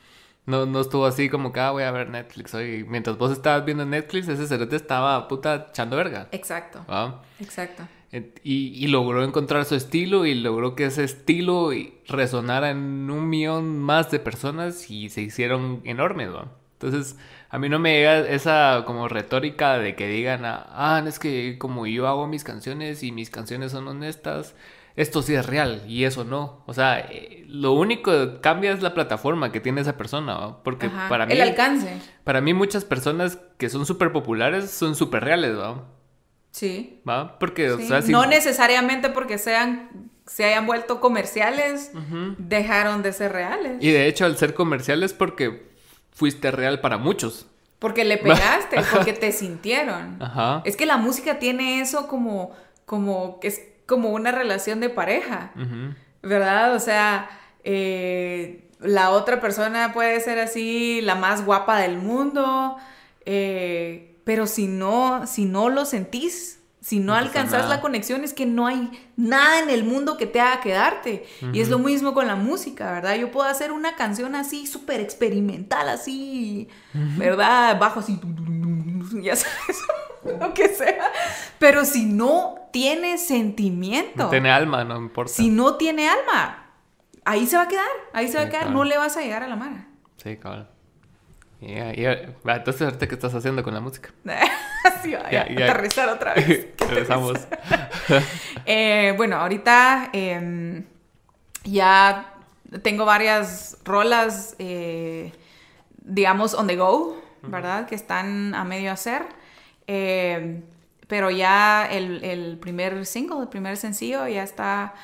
No, 0.45 0.67
no 0.67 0.81
estuvo 0.81 1.07
así 1.07 1.29
como 1.29 1.53
que, 1.53 1.61
ah, 1.61 1.71
voy 1.71 1.83
a 1.85 1.91
ver 1.91 2.09
Netflix 2.11 2.55
hoy. 2.55 2.85
Mientras 2.89 3.19
vos 3.19 3.33
estabas 3.33 3.65
viendo 3.65 3.85
Netflix, 3.85 4.29
ese 4.29 4.47
cerote 4.47 4.77
estaba 4.77 5.29
puta 5.29 5.67
echando 5.71 5.97
verga. 5.97 6.29
Exacto. 6.33 6.85
Exacto. 7.39 7.83
Y, 8.11 8.85
y, 8.85 8.87
logró 8.87 9.23
encontrar 9.23 9.67
su 9.67 9.75
estilo 9.75 10.25
y 10.25 10.35
logró 10.35 10.75
que 10.75 10.87
ese 10.87 11.05
estilo 11.05 11.71
resonara 12.07 12.71
en 12.71 13.11
un 13.11 13.29
millón 13.29 13.79
más 13.79 14.11
de 14.11 14.19
personas 14.19 14.91
y 14.91 15.11
se 15.11 15.21
hicieron 15.21 15.83
enormes, 15.85 16.31
¿va? 16.35 16.58
Entonces, 16.81 17.17
a 17.51 17.59
mí 17.59 17.69
no 17.69 17.81
me 17.81 17.95
llega 17.95 18.21
esa 18.21 18.85
como 18.87 19.09
retórica 19.09 19.79
de 19.79 19.97
que 19.97 20.07
digan, 20.07 20.43
ah, 20.45 21.03
es 21.07 21.19
que 21.19 21.59
como 21.59 21.87
yo 21.87 22.07
hago 22.07 22.29
mis 22.29 22.45
canciones 22.45 23.03
y 23.03 23.11
mis 23.11 23.31
canciones 23.31 23.73
son 23.73 23.89
honestas, 23.89 24.55
esto 24.95 25.23
sí 25.23 25.35
es 25.35 25.45
real 25.45 25.83
y 25.89 26.05
eso 26.05 26.25
no. 26.25 26.63
O 26.67 26.75
sea, 26.75 27.01
eh, 27.01 27.45
lo 27.49 27.73
único 27.73 28.13
que 28.13 28.41
cambia 28.41 28.73
es 28.73 28.81
la 28.81 28.95
plataforma 28.95 29.51
que 29.51 29.59
tiene 29.59 29.81
esa 29.81 29.97
persona, 29.97 30.59
porque 30.63 30.89
para 31.09 31.27
mí... 31.27 31.33
El 31.33 31.41
alcance. 31.41 31.99
Para 32.23 32.41
mí 32.41 32.55
muchas 32.55 32.85
personas 32.85 33.41
que 33.57 33.69
son 33.69 33.85
súper 33.85 34.13
populares 34.13 34.71
son 34.71 34.95
súper 34.95 35.25
reales, 35.25 35.59
¿va? 35.59 35.85
Sí. 36.53 37.01
¿Va? 37.09 37.41
Porque, 37.41 37.73
o 37.73 37.79
sea, 37.79 38.03
No 38.03 38.25
necesariamente 38.27 39.09
porque 39.09 39.39
sean 39.39 40.11
se 40.27 40.45
hayan 40.45 40.67
vuelto 40.67 41.01
comerciales, 41.01 41.91
dejaron 42.37 43.03
de 43.03 43.13
ser 43.13 43.33
reales. 43.33 43.79
Y 43.81 43.91
de 43.91 44.07
hecho, 44.07 44.27
al 44.27 44.37
ser 44.37 44.53
comerciales, 44.55 45.15
porque 45.15 45.69
fuiste 46.19 46.51
real 46.51 46.81
para 46.81 46.99
muchos. 46.99 47.47
Porque 47.79 48.05
le 48.05 48.19
pegaste, 48.19 48.79
porque 48.93 49.13
te 49.13 49.31
sintieron. 49.31 50.21
Ajá. 50.21 50.63
Es 50.65 50.77
que 50.77 50.85
la 50.85 50.97
música 50.97 51.39
tiene 51.39 51.81
eso 51.81 52.09
como, 52.09 52.51
como, 52.87 53.39
que 53.39 53.49
es 53.49 53.63
como 53.87 54.11
una 54.11 54.33
relación 54.33 54.81
de 54.81 54.91
pareja. 54.91 55.53
¿verdad? 56.23 56.75
O 56.75 56.81
sea, 56.81 57.31
eh, 57.63 58.69
la 58.81 59.11
otra 59.11 59.41
persona 59.41 59.93
puede 59.93 60.21
ser 60.21 60.41
así, 60.41 61.01
la 61.03 61.15
más 61.15 61.45
guapa 61.45 61.79
del 61.79 61.99
mundo, 61.99 62.77
eh, 63.25 64.17
pero 64.25 64.47
si 64.47 64.67
no, 64.67 65.27
si 65.27 65.45
no 65.45 65.69
lo 65.69 65.85
sentís, 65.85 66.58
si 66.89 67.01
no 67.01 67.15
alcanzas 67.15 67.65
nada. 67.65 67.77
la 67.77 67.81
conexión, 67.83 68.25
es 68.25 68.33
que 68.33 68.47
no 68.47 68.67
hay 68.67 68.91
nada 69.15 69.59
en 69.61 69.69
el 69.69 69.85
mundo 69.85 70.17
que 70.17 70.25
te 70.27 70.41
haga 70.41 70.63
quedarte. 70.63 71.27
Y 71.53 71.61
es 71.61 71.69
lo 71.69 71.79
mismo 71.79 72.15
con 72.15 72.27
la 72.27 72.35
música, 72.35 72.91
¿verdad? 72.93 73.15
Yo 73.17 73.31
puedo 73.31 73.47
hacer 73.47 73.73
una 73.73 73.95
canción 73.95 74.35
así, 74.35 74.67
súper 74.67 74.99
experimental, 75.01 75.87
así, 75.91 76.67
¿verdad? 76.95 77.79
Bajo 77.79 78.01
así, 78.01 78.19
ya 79.23 79.37
sabes, 79.43 79.79
lo 80.41 80.55
que 80.55 80.69
sea. 80.71 81.13
Pero 81.59 81.85
si 81.85 82.07
no 82.07 82.55
tiene 82.73 83.19
sentimiento, 83.19 84.25
No 84.25 84.31
tiene 84.31 84.51
alma, 84.51 84.83
no 84.85 84.97
importa. 84.97 85.35
si 85.35 85.51
no 85.51 85.75
tiene 85.75 86.09
alma, 86.09 86.71
ahí 87.27 87.47
se 87.47 87.59
va 87.59 87.65
a 87.65 87.69
quedar, 87.69 87.85
ahí 88.15 88.29
se 88.29 88.39
va 88.39 88.45
a 88.45 88.49
quedar, 88.49 88.63
claro. 88.63 88.79
no 88.79 88.85
le 88.85 88.97
vas 88.97 89.15
a 89.19 89.21
llegar 89.21 89.43
a 89.43 89.49
la 89.49 89.57
mano. 89.57 89.85
Sí, 90.17 90.39
cabrón. 90.39 90.69
Ya. 91.61 92.33
Va, 92.47 92.57
Entonces, 92.57 92.83
ahorita, 92.83 93.09
¿qué 93.09 93.15
estás 93.15 93.35
haciendo 93.35 93.63
con 93.63 93.75
la 93.75 93.81
música? 93.81 94.11
Ya, 95.05 95.29
ya. 95.31 95.43
aterrizar 95.43 96.09
otra 96.09 96.35
vez. 96.35 96.69
Regresamos. 96.79 97.39
Eh, 98.65 99.15
bueno, 99.17 99.37
ahorita 99.37 100.11
em, 100.13 100.85
ya 101.65 102.35
tengo 102.83 103.05
varias 103.05 103.79
rolas, 103.85 104.57
eh, 104.59 105.33
digamos, 106.03 106.55
on 106.55 106.67
the 106.67 106.77
go, 106.77 107.21
¿verdad? 107.43 107.87
Que 107.87 107.95
están 107.95 108.55
a 108.55 108.65
medio 108.65 108.93
hacer. 108.93 109.23
Eh, 109.87 110.63
pero 111.07 111.31
ya 111.31 111.87
el, 111.91 112.23
el 112.25 112.59
primer 112.59 113.07
single, 113.07 113.41
el 113.43 113.49
primer 113.49 113.77
sencillo 113.77 114.27
ya 114.29 114.43
está 114.43 114.95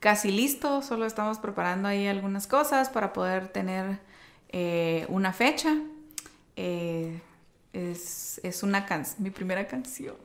casi 0.00 0.30
listo. 0.30 0.82
Solo 0.82 1.06
estamos 1.06 1.38
preparando 1.38 1.88
ahí 1.88 2.06
algunas 2.06 2.46
cosas 2.46 2.90
para 2.90 3.12
poder 3.14 3.48
tener 3.48 4.00
eh, 4.50 5.06
una 5.08 5.32
fecha. 5.32 5.74
Eh, 6.56 7.20
es, 7.72 8.40
es 8.42 8.62
una 8.62 8.86
canción, 8.86 9.22
mi 9.22 9.30
primera 9.30 9.66
canción. 9.66 10.16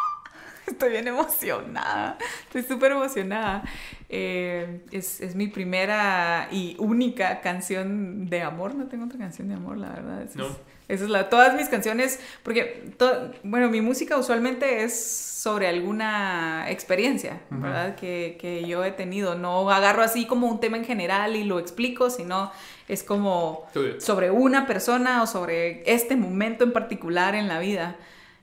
Estoy 0.66 0.90
bien 0.90 1.08
emocionada. 1.08 2.18
Estoy 2.44 2.62
súper 2.62 2.92
emocionada. 2.92 3.62
Eh, 4.08 4.84
es, 4.90 5.20
es 5.20 5.34
mi 5.34 5.48
primera 5.48 6.48
y 6.50 6.76
única 6.78 7.40
canción 7.40 8.26
de 8.28 8.42
amor. 8.42 8.74
No 8.74 8.86
tengo 8.86 9.06
otra 9.06 9.18
canción 9.18 9.48
de 9.48 9.54
amor, 9.54 9.78
la 9.78 9.90
verdad. 9.90 10.22
Esa 10.22 10.38
No. 10.38 10.48
Es, 10.88 10.96
esa 10.96 11.04
es 11.04 11.10
la, 11.10 11.28
todas 11.28 11.54
mis 11.54 11.68
canciones, 11.68 12.18
porque, 12.42 12.90
to- 12.96 13.30
bueno, 13.44 13.68
mi 13.68 13.80
música 13.80 14.16
usualmente 14.16 14.82
es 14.84 14.98
sobre 14.98 15.68
alguna 15.68 16.66
experiencia. 16.70 17.40
¿verdad? 17.50 17.94
Que, 17.94 18.36
que 18.40 18.66
yo 18.66 18.84
he 18.84 18.90
tenido. 18.90 19.34
No 19.36 19.70
agarro 19.70 20.02
así 20.02 20.26
como 20.26 20.48
un 20.48 20.58
tema 20.60 20.76
en 20.78 20.84
general 20.84 21.36
y 21.36 21.44
lo 21.44 21.58
explico, 21.58 22.10
sino 22.10 22.50
es 22.88 23.02
como 23.04 23.66
sobre 24.00 24.30
una 24.30 24.66
persona 24.66 25.22
o 25.22 25.26
sobre 25.26 25.82
este 25.92 26.16
momento 26.16 26.64
en 26.64 26.72
particular 26.72 27.34
en 27.34 27.46
la 27.48 27.58
vida. 27.60 27.96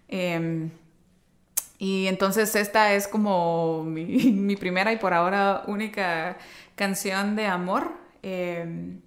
Em, 0.07 0.69
y 1.77 2.07
entonces 2.07 2.55
esta 2.55 2.93
es 2.93 3.07
como 3.07 3.83
mi, 3.83 4.05
mi 4.31 4.55
primera 4.55 4.93
y 4.93 4.97
por 4.97 5.13
ahora 5.13 5.63
única 5.67 6.37
canción 6.75 7.35
de 7.35 7.47
amor. 7.47 7.91
Em, 8.23 9.01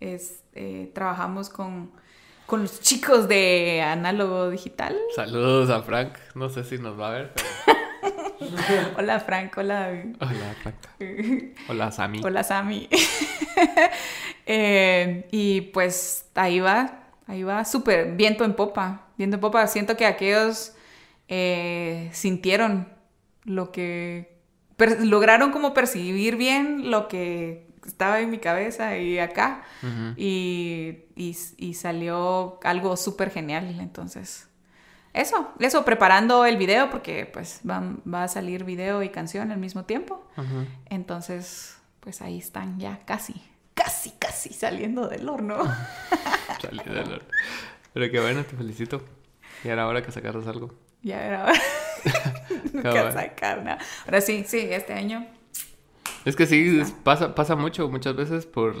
es, 0.00 0.40
eh, 0.54 0.90
trabajamos 0.94 1.48
con, 1.50 1.92
con 2.50 2.62
los 2.62 2.80
chicos 2.80 3.28
de 3.28 3.80
Análogo 3.80 4.50
Digital. 4.50 4.98
Saludos 5.14 5.70
a 5.70 5.82
Frank. 5.82 6.14
No 6.34 6.48
sé 6.48 6.64
si 6.64 6.78
nos 6.78 6.98
va 6.98 7.10
a 7.10 7.12
ver, 7.12 7.32
pero. 7.32 8.88
Hola 8.98 9.20
Frank, 9.20 9.56
hola 9.56 9.80
David. 9.80 10.16
Hola, 10.18 10.56
Frank. 10.60 10.74
Hola, 11.68 11.92
Sammy. 11.92 12.20
Hola 12.24 12.42
Sammy. 12.42 12.88
Eh, 14.46 15.28
y 15.30 15.60
pues 15.60 16.24
ahí 16.34 16.58
va, 16.58 17.04
ahí 17.28 17.44
va, 17.44 17.64
súper 17.64 18.16
viento 18.16 18.42
en 18.42 18.54
popa, 18.54 19.06
viento 19.16 19.36
en 19.36 19.40
popa. 19.40 19.64
Siento 19.68 19.96
que 19.96 20.06
aquellos 20.06 20.72
eh, 21.28 22.08
sintieron 22.12 22.88
lo 23.44 23.70
que, 23.70 24.40
lograron 25.02 25.52
como 25.52 25.72
percibir 25.72 26.34
bien 26.34 26.90
lo 26.90 27.06
que 27.06 27.69
estaba 27.90 28.20
en 28.20 28.30
mi 28.30 28.38
cabeza 28.38 28.96
y 28.96 29.18
acá. 29.18 29.62
Y, 30.16 31.04
y- 31.16 31.36
y 31.58 31.74
salió 31.74 32.58
algo 32.64 32.96
súper 32.96 33.30
genial, 33.30 33.78
entonces... 33.80 34.46
Eso, 35.12 35.52
eso, 35.58 35.84
preparando 35.84 36.44
el 36.46 36.56
video 36.56 36.88
porque 36.88 37.26
pues 37.26 37.62
va, 37.68 37.82
va 38.06 38.22
a 38.22 38.28
salir 38.28 38.62
video 38.62 39.02
y 39.02 39.08
canción 39.08 39.50
al 39.50 39.58
mismo 39.58 39.84
tiempo. 39.84 40.24
Entonces, 40.88 41.76
pues 41.98 42.22
ahí 42.22 42.38
están 42.38 42.78
ya 42.78 43.00
casi, 43.06 43.34
casi, 43.74 44.10
casi 44.20 44.52
saliendo 44.52 45.08
del 45.08 45.28
horno. 45.28 45.56
Salí 46.62 46.80
del 46.84 46.98
horno. 46.98 47.18
Pero 47.92 48.08
qué 48.10 48.20
bueno, 48.20 48.44
te 48.44 48.56
felicito. 48.56 49.02
Y 49.64 49.68
era 49.68 49.88
hora 49.88 50.00
que 50.00 50.12
sacaras 50.12 50.46
algo. 50.46 50.74
ya 51.02 51.20
era 51.26 51.42
hora. 51.44 51.52
Nunca 52.72 52.92
Cabal. 52.94 53.12
sacar 53.12 53.62
nada. 53.64 53.78
Ahora 54.04 54.20
sí, 54.20 54.44
sí, 54.46 54.58
este 54.70 54.92
año. 54.94 55.26
Es 56.24 56.36
que 56.36 56.46
sí, 56.46 56.78
es- 56.80 56.92
pasa, 56.92 57.34
pasa 57.34 57.56
mucho, 57.56 57.88
muchas 57.88 58.14
veces 58.16 58.46
por, 58.46 58.74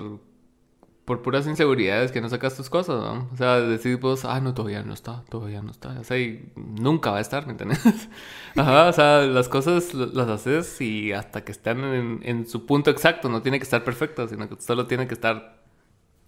por 1.04 1.22
puras 1.22 1.46
inseguridades 1.46 2.12
que 2.12 2.20
no 2.20 2.28
sacas 2.28 2.56
tus 2.56 2.70
cosas, 2.70 3.02
¿no? 3.02 3.28
O 3.32 3.36
sea, 3.36 3.60
decir 3.60 3.96
vos, 3.98 4.24
ah, 4.24 4.40
no, 4.40 4.54
todavía 4.54 4.82
no 4.82 4.94
está, 4.94 5.24
todavía 5.28 5.62
no 5.62 5.70
está. 5.70 5.98
O 5.98 6.04
sea, 6.04 6.18
y 6.18 6.52
nunca 6.56 7.10
va 7.10 7.18
a 7.18 7.20
estar, 7.20 7.46
¿me 7.46 7.52
entiendes? 7.52 7.80
Ajá, 8.56 8.88
o 8.88 8.92
sea, 8.92 9.22
las 9.22 9.48
cosas 9.48 9.92
las 9.94 10.28
haces 10.28 10.80
y 10.80 11.12
hasta 11.12 11.44
que 11.44 11.52
están 11.52 11.82
en, 11.84 12.20
en 12.22 12.46
su 12.46 12.66
punto 12.66 12.90
exacto, 12.90 13.28
no 13.28 13.42
tiene 13.42 13.58
que 13.58 13.64
estar 13.64 13.82
perfecto, 13.84 14.28
sino 14.28 14.48
que 14.48 14.60
solo 14.60 14.86
tiene 14.86 15.08
que 15.08 15.14
estar 15.14 15.60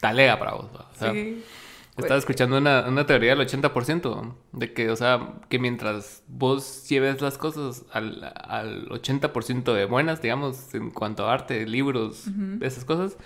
talega 0.01 0.39
para 0.39 0.55
vos, 0.55 0.67
¿va? 0.75 0.91
O 0.93 0.95
sea, 0.99 1.13
sí. 1.13 1.45
Estaba 1.97 2.19
escuchando 2.19 2.57
una, 2.57 2.87
una 2.89 3.07
teoría 3.07 3.37
del 3.37 3.47
80%, 3.47 4.35
de 4.53 4.73
que, 4.73 4.91
o 4.91 4.97
sea, 4.97 5.35
que 5.51 5.59
mientras 5.59 6.23
vos 6.27 6.89
lleves 6.89 7.21
las 7.21 7.37
cosas 7.37 7.85
al, 7.93 8.33
al 8.35 8.89
80% 8.89 9.75
de 9.75 9.85
buenas, 9.85 10.23
digamos, 10.23 10.75
en 10.75 10.91
cuanto 10.91 11.29
a 11.29 11.35
arte, 11.35 11.67
libros, 11.67 12.29
esas 12.63 12.87
cosas, 12.87 13.19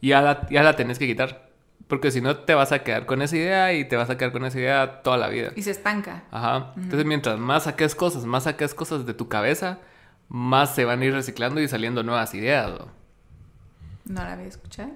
ya 0.00 0.22
la, 0.22 0.48
ya 0.48 0.62
la 0.62 0.76
tenés 0.76 0.98
que 0.98 1.06
quitar. 1.06 1.50
Porque 1.88 2.10
si 2.10 2.20
no, 2.20 2.36
te 2.38 2.54
vas 2.54 2.72
a 2.72 2.82
quedar 2.82 3.06
con 3.06 3.22
esa 3.22 3.36
idea 3.36 3.72
y 3.74 3.86
te 3.86 3.96
vas 3.96 4.10
a 4.10 4.16
quedar 4.16 4.32
con 4.32 4.44
esa 4.44 4.58
idea 4.58 5.02
toda 5.02 5.18
la 5.18 5.28
vida. 5.28 5.52
Y 5.54 5.62
se 5.62 5.70
estanca. 5.70 6.24
Ajá. 6.30 6.72
Entonces, 6.76 7.04
mientras 7.04 7.38
más 7.38 7.64
saques 7.64 7.94
cosas, 7.94 8.24
más 8.24 8.44
saques 8.44 8.74
cosas 8.74 9.06
de 9.06 9.14
tu 9.14 9.28
cabeza, 9.28 9.78
más 10.28 10.74
se 10.74 10.84
van 10.84 11.02
a 11.02 11.04
ir 11.04 11.12
reciclando 11.12 11.60
y 11.60 11.68
saliendo 11.68 12.02
nuevas 12.02 12.34
ideas. 12.34 12.70
¿no? 12.70 12.88
No 14.06 14.22
la 14.22 14.32
había 14.32 14.46
escuchado. 14.46 14.90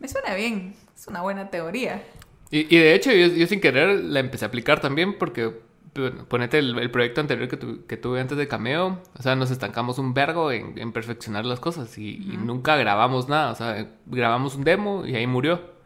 Me 0.00 0.08
suena 0.08 0.34
bien. 0.34 0.74
Es 0.96 1.06
una 1.06 1.20
buena 1.20 1.50
teoría. 1.50 2.02
Y, 2.50 2.60
y 2.74 2.78
de 2.78 2.94
hecho, 2.94 3.12
yo, 3.12 3.26
yo 3.26 3.46
sin 3.46 3.60
querer 3.60 4.02
la 4.04 4.20
empecé 4.20 4.44
a 4.44 4.48
aplicar 4.48 4.80
también 4.80 5.18
porque, 5.18 5.52
bueno, 5.94 6.24
ponete 6.28 6.58
el, 6.58 6.78
el 6.78 6.90
proyecto 6.90 7.20
anterior 7.20 7.48
que, 7.48 7.56
tu- 7.58 7.86
que 7.86 7.96
tuve 7.96 8.20
antes 8.20 8.38
de 8.38 8.48
Cameo, 8.48 9.02
o 9.18 9.22
sea, 9.22 9.36
nos 9.36 9.50
estancamos 9.50 9.98
un 9.98 10.14
vergo 10.14 10.50
en, 10.52 10.78
en 10.78 10.92
perfeccionar 10.92 11.44
las 11.44 11.60
cosas 11.60 11.98
y, 11.98 12.10
y 12.16 12.36
nunca 12.38 12.76
grabamos 12.76 13.28
nada, 13.28 13.52
o 13.52 13.54
sea, 13.54 13.86
grabamos 14.06 14.54
un 14.56 14.64
demo 14.64 15.04
y 15.06 15.14
ahí 15.14 15.26
murió. 15.26 15.76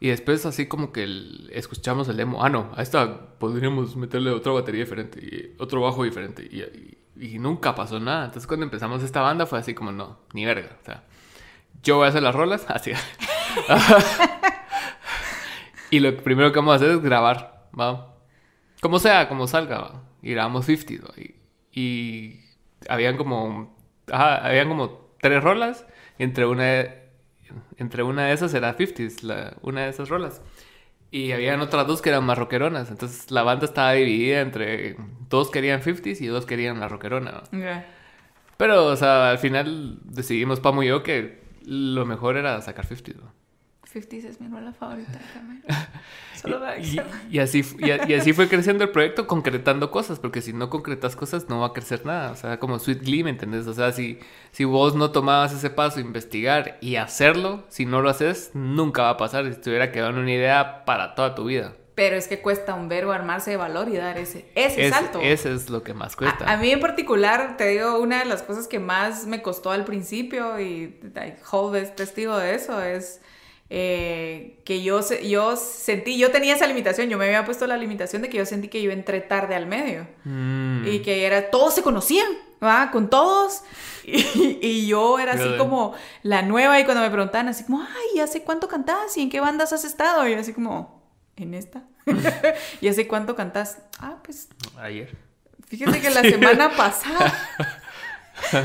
Y 0.00 0.08
después 0.08 0.44
así 0.46 0.66
como 0.66 0.92
que 0.92 1.04
el- 1.04 1.50
escuchamos 1.52 2.08
el 2.08 2.16
demo, 2.16 2.44
ah, 2.44 2.48
no, 2.48 2.70
a 2.76 2.82
esta 2.82 3.36
podríamos 3.38 3.96
meterle 3.96 4.30
otra 4.30 4.52
batería 4.52 4.80
diferente 4.84 5.20
y 5.20 5.54
otro 5.58 5.80
bajo 5.80 6.04
diferente 6.04 6.48
y, 6.50 6.60
y- 6.60 6.98
y 7.34 7.38
nunca 7.38 7.74
pasó 7.74 7.98
nada. 8.00 8.26
Entonces 8.26 8.46
cuando 8.46 8.64
empezamos 8.64 9.02
esta 9.02 9.20
banda 9.20 9.46
fue 9.46 9.58
así 9.58 9.74
como, 9.74 9.92
no, 9.92 10.18
ni 10.32 10.44
verga, 10.44 10.76
o 10.80 10.84
sea, 10.84 11.04
yo 11.82 11.96
voy 11.96 12.06
a 12.06 12.08
hacer 12.10 12.22
las 12.22 12.34
rolas, 12.34 12.66
así. 12.68 12.92
Y 15.92 16.00
lo 16.00 16.16
primero 16.16 16.50
que 16.52 16.58
vamos 16.58 16.72
a 16.72 16.76
hacer 16.76 16.90
es 16.90 17.02
grabar, 17.02 17.68
¿va? 17.78 18.16
Como 18.80 18.98
sea, 18.98 19.28
como 19.28 19.46
salga, 19.46 19.78
¿va? 19.78 20.02
Y 20.22 20.32
grabamos 20.32 20.64
50, 20.66 21.06
¿va? 21.06 21.14
Y, 21.20 21.34
y 21.78 22.40
habían 22.88 23.16
como... 23.16 23.76
Ajá, 24.10 24.44
habían 24.46 24.68
como 24.68 25.14
tres 25.20 25.42
rolas. 25.44 25.86
Entre 26.18 26.46
una, 26.46 26.64
de- 26.64 27.02
entre 27.76 28.02
una 28.02 28.26
de 28.26 28.32
esas 28.32 28.54
era 28.54 28.74
50, 28.74 29.26
la, 29.26 29.56
una 29.62 29.82
de 29.82 29.90
esas 29.90 30.08
rolas. 30.08 30.40
Y 31.10 31.32
habían 31.32 31.60
otras 31.60 31.86
dos 31.86 32.00
que 32.00 32.08
eran 32.08 32.24
más 32.24 32.38
rockeronas. 32.38 32.90
Entonces 32.90 33.30
la 33.30 33.42
banda 33.42 33.66
estaba 33.66 33.92
dividida 33.92 34.40
entre... 34.40 34.96
Dos 35.28 35.50
querían 35.50 35.82
50 35.82 36.24
y 36.24 36.26
dos 36.26 36.46
querían 36.46 36.80
la 36.80 36.88
rockerona, 36.88 37.32
¿va? 37.32 37.42
Ya. 37.52 37.86
Pero, 38.56 38.86
o 38.86 38.96
sea, 38.96 39.30
al 39.30 39.38
final 39.38 39.98
decidimos, 40.04 40.60
Pamo 40.60 40.82
y 40.82 40.88
yo, 40.88 41.02
que 41.02 41.42
lo 41.64 42.06
mejor 42.06 42.36
era 42.38 42.60
sacar 42.62 42.86
50, 42.86 43.20
¿va? 43.26 43.32
50 43.92 44.28
es 44.28 44.40
mi 44.40 44.48
rola 44.48 44.72
favorita 44.72 45.20
a 46.66 46.78
Y, 46.78 47.00
y 47.30 47.38
así, 47.38 47.62
y, 47.78 48.14
así 48.14 48.32
fue 48.32 48.48
creciendo 48.48 48.84
el 48.84 48.90
proyecto, 48.90 49.26
concretando 49.26 49.90
cosas, 49.90 50.18
porque 50.18 50.40
si 50.40 50.52
no 50.52 50.70
concretas 50.70 51.14
cosas 51.14 51.48
no 51.48 51.60
va 51.60 51.68
a 51.68 51.72
crecer 51.72 52.06
nada. 52.06 52.32
O 52.32 52.36
sea, 52.36 52.58
como 52.58 52.78
Sweet 52.78 53.02
Glee, 53.02 53.22
¿me 53.22 53.30
entendés? 53.30 53.66
O 53.66 53.74
sea, 53.74 53.92
si, 53.92 54.18
si 54.50 54.64
vos 54.64 54.94
no 54.94 55.10
tomabas 55.10 55.52
ese 55.52 55.70
paso, 55.70 56.00
investigar 56.00 56.78
y 56.80 56.96
hacerlo, 56.96 57.64
si 57.68 57.84
no 57.84 58.00
lo 58.00 58.08
haces, 58.10 58.50
nunca 58.54 59.02
va 59.02 59.10
a 59.10 59.16
pasar. 59.16 59.52
Si 59.52 59.60
te 59.60 59.70
hubiera 59.70 59.92
quedado 59.92 60.10
en 60.10 60.18
una 60.18 60.32
idea 60.32 60.84
para 60.84 61.14
toda 61.14 61.34
tu 61.34 61.44
vida. 61.44 61.74
Pero 61.94 62.16
es 62.16 62.26
que 62.26 62.40
cuesta 62.40 62.74
un 62.74 62.88
verbo 62.88 63.12
armarse 63.12 63.50
de 63.50 63.58
valor 63.58 63.90
y 63.90 63.96
dar 63.98 64.16
ese, 64.16 64.50
ese 64.54 64.86
Es- 64.86 64.94
salto. 64.94 65.20
Ese 65.20 65.52
es 65.52 65.68
lo 65.68 65.82
que 65.82 65.92
más 65.92 66.16
cuesta. 66.16 66.46
A, 66.46 66.54
a 66.54 66.56
mí 66.56 66.70
en 66.70 66.80
particular, 66.80 67.58
te 67.58 67.68
digo, 67.68 67.98
una 67.98 68.20
de 68.20 68.24
las 68.24 68.42
cosas 68.42 68.66
que 68.66 68.78
más 68.78 69.26
me 69.26 69.42
costó 69.42 69.70
al 69.70 69.84
principio, 69.84 70.58
y 70.58 70.98
Hove 71.50 71.82
es 71.82 71.94
testigo 71.94 72.38
de 72.38 72.54
eso, 72.54 72.82
es 72.82 73.20
eh, 73.74 74.60
que 74.66 74.82
yo, 74.82 75.00
yo 75.22 75.56
sentí, 75.56 76.18
yo 76.18 76.30
tenía 76.30 76.54
esa 76.54 76.66
limitación, 76.66 77.08
yo 77.08 77.16
me 77.16 77.24
había 77.24 77.46
puesto 77.46 77.66
la 77.66 77.78
limitación 77.78 78.20
de 78.20 78.28
que 78.28 78.36
yo 78.36 78.44
sentí 78.44 78.68
que 78.68 78.82
yo 78.82 78.90
entré 78.90 79.22
tarde 79.22 79.54
al 79.54 79.64
medio. 79.64 80.06
Mm. 80.24 80.86
Y 80.86 80.98
que 80.98 81.24
era, 81.24 81.48
todos 81.48 81.74
se 81.74 81.82
conocían, 81.82 82.28
¿va? 82.62 82.90
Con 82.90 83.08
todos. 83.08 83.62
Y, 84.04 84.58
y 84.60 84.86
yo 84.88 85.20
era 85.20 85.34
así 85.34 85.56
como 85.58 85.94
la 86.24 86.42
nueva 86.42 86.80
y 86.80 86.84
cuando 86.84 87.04
me 87.04 87.10
preguntaban 87.10 87.46
así 87.46 87.62
como, 87.62 87.82
ay, 87.82 88.18
¿hace 88.18 88.42
cuánto 88.42 88.66
cantás? 88.66 89.16
¿Y 89.16 89.22
en 89.22 89.30
qué 89.30 89.38
bandas 89.38 89.72
has 89.72 89.84
estado? 89.84 90.26
Y 90.26 90.32
yo 90.32 90.40
así 90.40 90.52
como, 90.52 91.04
¿en 91.36 91.54
esta? 91.54 91.84
¿Y 92.80 92.88
hace 92.88 93.06
cuánto 93.06 93.36
cantás? 93.36 93.78
Ah, 94.00 94.16
pues 94.24 94.48
Ayer. 94.76 95.16
Fíjate 95.68 96.00
que 96.00 96.10
la 96.10 96.22
semana 96.22 96.76
pasada. 96.76 97.32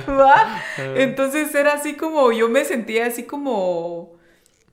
¿Va? 0.09 0.63
Entonces 0.95 1.53
era 1.53 1.73
así 1.73 1.93
como, 1.93 2.31
yo 2.31 2.49
me 2.49 2.65
sentía 2.65 3.05
así 3.05 3.23
como. 3.23 4.16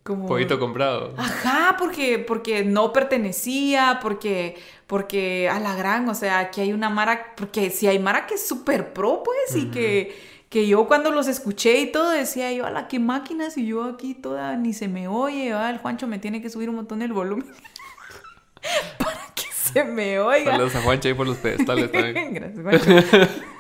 Como 0.05 0.27
Poquito 0.27 0.61
comprado. 0.61 1.15
Ajá, 1.17 1.77
porque, 1.79 2.19
porque 2.19 2.63
no 2.63 2.93
pertenecía, 2.93 4.01
porque, 4.03 4.55
porque 4.87 5.49
a 5.49 5.59
la 5.59 5.75
gran, 5.75 6.07
o 6.11 6.15
sea, 6.15 6.41
aquí 6.41 6.61
hay 6.61 6.75
una 6.75 6.91
Mara, 6.91 7.35
porque 7.37 7.71
si 7.71 7.87
hay 7.87 7.99
Mara 7.99 8.27
que 8.27 8.35
es 8.35 8.47
súper 8.47 8.93
pro, 8.93 9.23
pues, 9.25 9.57
y 9.57 9.71
que, 9.71 10.15
que 10.51 10.69
yo 10.69 10.87
cuando 10.87 11.11
los 11.11 11.27
escuché 11.27 11.79
y 11.79 11.91
todo 11.91 12.11
decía 12.11 12.53
yo, 12.53 12.67
a 12.67 12.71
la 12.71 12.87
qué 12.87 12.99
máquinas, 12.99 13.57
y 13.57 13.67
yo 13.67 13.85
aquí 13.85 14.13
toda 14.13 14.57
ni 14.59 14.75
se 14.75 14.89
me 14.89 15.09
oye, 15.09 15.55
¿va? 15.55 15.71
el 15.71 15.79
Juancho 15.79 16.07
me 16.07 16.19
tiene 16.19 16.43
que 16.43 16.51
subir 16.51 16.69
un 16.69 16.77
montón 16.77 17.01
el 17.01 17.15
volumen 17.15 17.47
para 18.99 19.33
que 19.35 19.47
se 19.55 19.85
me 19.85 20.19
oiga. 20.19 20.53
Saludos 20.53 20.77
a 20.77 20.83
Juancho 20.83 21.09
ahí 21.09 21.15
por 21.15 21.27
los 21.27 21.39
pedestales 21.39 21.91
también. 21.91 22.35
Gracias, 22.35 22.63
Juancho. 22.63 23.33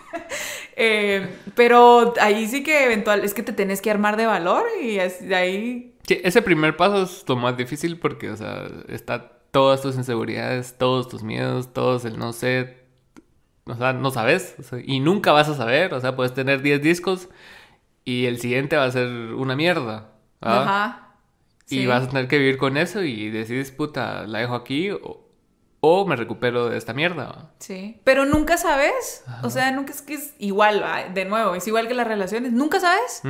Eh, 0.76 1.28
pero 1.55 2.14
ahí 2.20 2.46
sí 2.48 2.62
que 2.64 2.84
eventual 2.84 3.24
es 3.24 3.32
que 3.32 3.42
te 3.44 3.52
tenés 3.52 3.80
que 3.80 3.90
armar 3.90 4.16
de 4.16 4.26
valor 4.26 4.64
y 4.82 4.96
de 4.96 5.34
ahí 5.36 5.94
Sí, 6.06 6.20
ese 6.24 6.42
primer 6.42 6.76
paso 6.76 7.02
es 7.05 7.24
lo 7.28 7.36
más 7.36 7.56
difícil 7.56 7.98
porque, 7.98 8.30
o 8.30 8.36
sea, 8.36 8.66
está 8.88 9.38
todas 9.52 9.80
tus 9.82 9.94
inseguridades, 9.96 10.76
todos 10.76 11.09
tus 11.09 11.22
miedos, 11.22 11.72
todos 11.72 12.05
el 12.05 12.18
no 12.18 12.32
sé, 12.32 12.78
o 13.64 13.74
sea, 13.74 13.92
no 13.94 14.10
sabes, 14.10 14.56
o 14.59 14.62
sea, 14.64 14.80
y 14.84 15.01
nunca 15.01 15.32
vas 15.32 15.48
a 15.48 15.55
saber, 15.55 15.94
o 15.94 16.01
sea, 16.01 16.14
puedes 16.16 16.34
tener 16.34 16.60
10 16.60 16.82
discos 16.82 17.28
y 18.05 18.26
el 18.26 18.38
siguiente 18.38 18.76
va 18.76 18.84
a 18.84 18.90
ser 18.90 19.09
una 19.09 19.56
mierda. 19.56 20.10
Ajá. 20.40 21.14
Y 21.70 21.76
Sí. 21.80 21.86
vas 21.86 22.05
a 22.05 22.09
tener 22.09 22.28
que 22.28 22.36
vivir 22.38 22.59
con 22.59 22.76
eso 22.76 23.02
y 23.02 23.30
decides, 23.30 23.70
puta, 23.70 24.26
la 24.26 24.40
dejo 24.40 24.55
aquí 24.56 24.90
o, 24.90 25.23
o 25.86 26.06
me 26.06 26.16
recupero 26.16 26.69
de 26.70 26.78
esta 26.78 26.93
mierda. 26.94 27.24
¿va? 27.27 27.51
Sí. 27.59 28.01
Pero 28.05 28.24
nunca 28.24 28.56
sabes. 28.56 29.23
O 29.43 29.51
sea, 29.51 29.70
nunca 29.73 29.93
es 29.93 30.01
que 30.02 30.15
es 30.15 30.35
igual, 30.39 30.82
va, 30.82 31.05
de 31.05 31.24
nuevo, 31.27 31.55
es 31.55 31.66
igual 31.69 31.86
que 31.89 31.94
las 31.94 32.06
relaciones. 32.06 32.52
Nunca 32.52 32.81
sabes. 32.81 33.20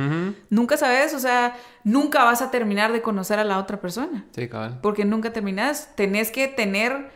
Nunca 0.49 0.77
sabes, 0.77 1.13
o 1.13 1.19
sea, 1.19 1.55
nunca 1.83 2.23
vas 2.23 2.41
a 2.41 2.51
terminar 2.51 2.91
de 2.93 3.01
conocer 3.01 3.39
a 3.39 3.43
la 3.43 3.57
otra 3.59 3.81
persona. 3.81 4.25
Sí, 4.31 4.47
cabal. 4.47 4.79
Porque 4.81 5.03
nunca 5.05 5.33
terminas. 5.33 5.89
Tenés 5.95 6.31
que 6.31 6.47
tener, 6.47 7.09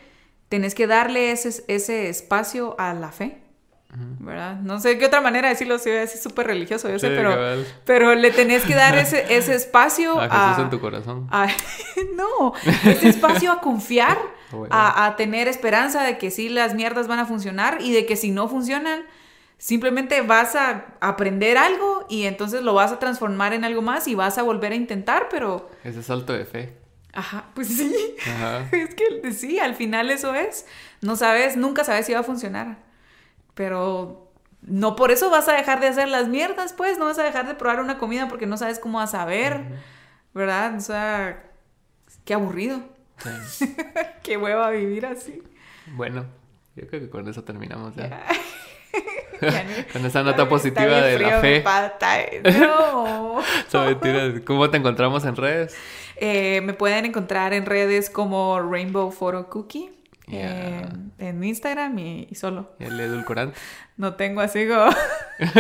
tenés 0.49 0.75
que 0.75 0.87
darle 0.87 1.31
ese, 1.31 1.63
ese 1.67 2.09
espacio 2.09 2.75
a 2.77 2.93
la 2.93 3.11
fe. 3.11 3.43
¿Verdad? 4.19 4.57
No 4.59 4.79
sé 4.79 4.99
qué 4.99 5.07
otra 5.07 5.19
manera 5.19 5.49
decirlo, 5.49 5.79
si 5.79 5.89
es 5.89 6.21
súper 6.21 6.45
religioso, 6.45 6.87
yo 6.89 6.99
sé, 6.99 7.07
Sí, 7.07 7.13
pero, 7.17 7.31
cabal. 7.31 7.65
pero 7.85 8.13
le 8.13 8.29
tenés 8.29 8.63
que 8.63 8.75
dar 8.75 8.95
ese, 8.95 9.25
ese 9.35 9.55
espacio 9.55 10.19
A 10.19 10.25
a, 10.25 10.49
Jesús 10.49 10.63
en 10.65 10.69
tu 10.69 10.79
corazón. 10.79 11.27
a- 11.31 11.47
no, 12.15 12.53
ese 12.85 13.09
espacio 13.09 13.51
a 13.51 13.61
confiar, 13.61 14.19
Bueno. 14.51 14.73
a, 14.75 15.05
a 15.05 15.15
tener 15.15 15.47
esperanza 15.47 16.03
de 16.03 16.17
que 16.17 16.31
sí 16.31 16.49
las 16.49 16.73
mierdas 16.73 17.07
van 17.07 17.19
a 17.19 17.25
funcionar 17.25 17.81
y 17.81 17.93
de 17.93 18.05
que 18.05 18.15
si 18.15 18.31
no 18.31 18.47
funcionan, 18.47 19.03
simplemente 19.57 20.21
vas 20.21 20.55
a 20.55 20.95
aprender 21.01 21.57
algo 21.57 22.05
y 22.09 22.23
entonces 22.23 22.61
lo 22.63 22.73
vas 22.73 22.91
a 22.91 22.99
transformar 22.99 23.53
en 23.53 23.63
algo 23.65 23.81
más 23.81 24.07
y 24.07 24.15
vas 24.15 24.37
a 24.37 24.41
volver 24.43 24.71
a 24.71 24.75
intentar, 24.75 25.27
pero, 25.29 25.69
Ese 25.83 26.01
salto 26.01 26.33
de 26.33 26.45
fe. 26.45 26.73
ajá, 27.13 27.45
pues 27.53 27.67
sí, 27.67 28.15
Ajá. 28.25 28.67
es 28.71 28.95
que 28.95 29.31
sí, 29.33 29.59
al 29.59 29.75
final 29.75 30.09
eso 30.11 30.33
es, 30.33 30.65
no 31.01 31.15
sabes, 31.15 31.57
nunca 31.57 31.83
sabes 31.83 32.05
si 32.05 32.13
va 32.13 32.19
a 32.19 32.23
funcionar, 32.23 32.77
pero 33.53 34.31
no 34.61 34.95
por 34.95 35.11
eso 35.11 35.29
vas 35.29 35.47
a 35.49 35.53
dejar 35.53 35.79
de 35.81 35.87
hacer 35.87 36.07
las 36.07 36.27
mierdas, 36.27 36.73
pues, 36.73 36.97
no 36.97 37.05
vas 37.05 37.19
a 37.19 37.23
dejar 37.23 37.47
de 37.47 37.55
probar 37.55 37.79
una 37.81 37.97
comida 37.97 38.27
porque 38.27 38.45
no 38.45 38.57
sabes 38.57 38.79
cómo 38.79 38.97
vas 38.99 39.13
a 39.13 39.25
ver, 39.25 39.63
¿verdad? 40.33 40.75
O 40.75 40.81
sea, 40.81 41.43
qué 42.25 42.33
aburrido. 42.33 42.81
Sí. 43.47 43.75
Qué 44.23 44.37
hueva 44.37 44.69
vivir 44.71 45.05
así. 45.05 45.41
Bueno, 45.93 46.25
yo 46.75 46.87
creo 46.87 47.01
que 47.01 47.09
con 47.09 47.27
eso 47.27 47.43
terminamos 47.43 47.95
ya. 47.95 48.25
Ya 49.41 49.63
ni- 49.63 49.83
Con 49.93 50.05
esa 50.05 50.21
nota 50.23 50.49
positiva 50.49 50.83
de 51.01 51.15
frío 51.15 51.29
la 51.29 51.39
fe. 51.39 51.61
No, 52.59 53.41
mentiras. 53.85 54.41
¿Cómo 54.45 54.69
te 54.69 54.77
encontramos 54.77 55.23
en 55.25 55.35
redes? 55.37 55.77
Eh, 56.17 56.59
me 56.63 56.73
pueden 56.73 57.05
encontrar 57.05 57.53
en 57.53 57.65
redes 57.65 58.09
como 58.09 58.59
Rainbow 58.59 59.11
Photo 59.11 59.47
Cookie. 59.47 59.91
En 60.31 61.43
Instagram 61.43 61.97
y, 61.99 62.27
y 62.29 62.35
solo. 62.35 62.73
El 62.79 62.99
edulcorante. 62.99 63.57
No 63.97 64.13
tengo 64.15 64.39
así 64.39 64.65
como. 64.67 64.89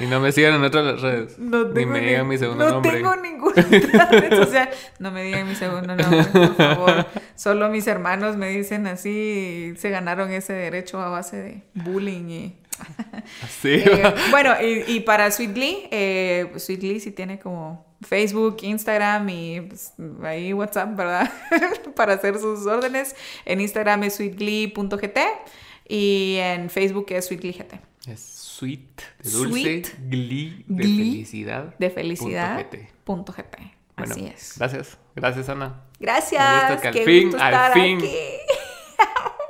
Y 0.00 0.06
no 0.06 0.18
me 0.18 0.32
sigan 0.32 0.54
en 0.54 0.64
otras 0.64 1.00
redes. 1.00 1.38
No 1.38 1.68
Ni 1.68 1.74
tengo 1.74 1.92
me 1.92 2.00
ni- 2.00 2.06
digan 2.08 2.26
mi 2.28 2.36
segundo 2.36 2.64
no 2.66 2.70
nombre. 2.72 2.92
tengo 2.92 3.14
ninguna 3.16 3.62
red 4.10 4.36
social. 4.36 4.68
No 4.98 5.10
me 5.12 5.22
digan 5.22 5.48
mi 5.48 5.54
segundo 5.54 5.94
nombre, 5.96 6.24
por 6.24 6.56
favor. 6.56 7.06
Solo 7.36 7.68
mis 7.70 7.86
hermanos 7.86 8.36
me 8.36 8.48
dicen 8.48 8.86
así 8.88 9.72
y 9.74 9.76
se 9.78 9.90
ganaron 9.90 10.30
ese 10.32 10.52
derecho 10.52 11.00
a 11.00 11.08
base 11.10 11.36
de 11.36 11.62
bullying 11.74 12.28
y 12.28 12.58
Así. 13.42 13.68
Eh, 13.74 14.14
bueno, 14.32 14.52
y, 14.60 14.82
y 14.92 15.00
para 15.00 15.30
Sweetly, 15.30 15.88
eh, 15.92 16.52
Sweetly 16.56 16.98
sí 16.98 17.12
tiene 17.12 17.38
como 17.38 17.86
Facebook, 18.04 18.58
Instagram 18.62 19.28
y 19.28 19.60
pues, 19.62 19.92
ahí 20.22 20.52
WhatsApp, 20.52 20.94
¿verdad? 20.96 21.30
para 21.96 22.14
hacer 22.14 22.38
sus 22.38 22.66
órdenes. 22.66 23.16
En 23.44 23.60
Instagram 23.60 24.02
es 24.04 24.14
sweetglee.gt 24.16 25.18
y 25.88 26.36
en 26.40 26.70
Facebook 26.70 27.06
es 27.10 27.26
sweetglygt. 27.26 27.72
Es 28.06 28.20
sweet, 28.20 29.00
de 29.22 29.30
dulce, 29.30 29.50
Sweet. 29.60 29.94
glee, 30.08 30.64
de 30.68 30.82
Glee, 30.84 30.96
felicidad. 31.12 31.74
De 31.78 31.90
felicidad. 31.90 32.56
punto 32.56 32.76
gt. 32.76 33.04
punto 33.04 33.32
gt. 33.32 33.56
Bueno, 33.96 34.12
Así 34.14 34.26
es. 34.26 34.54
Gracias. 34.58 34.98
Gracias, 35.16 35.48
Ana. 35.48 35.82
Gracias. 36.00 36.42
Me 36.68 36.74
gusta 36.74 36.80
que 36.80 36.88
al 36.88 36.94
qué 36.94 37.04
fin- 37.04 37.40
al 37.40 37.72
fin. 37.72 37.98
aquí. 37.98 38.14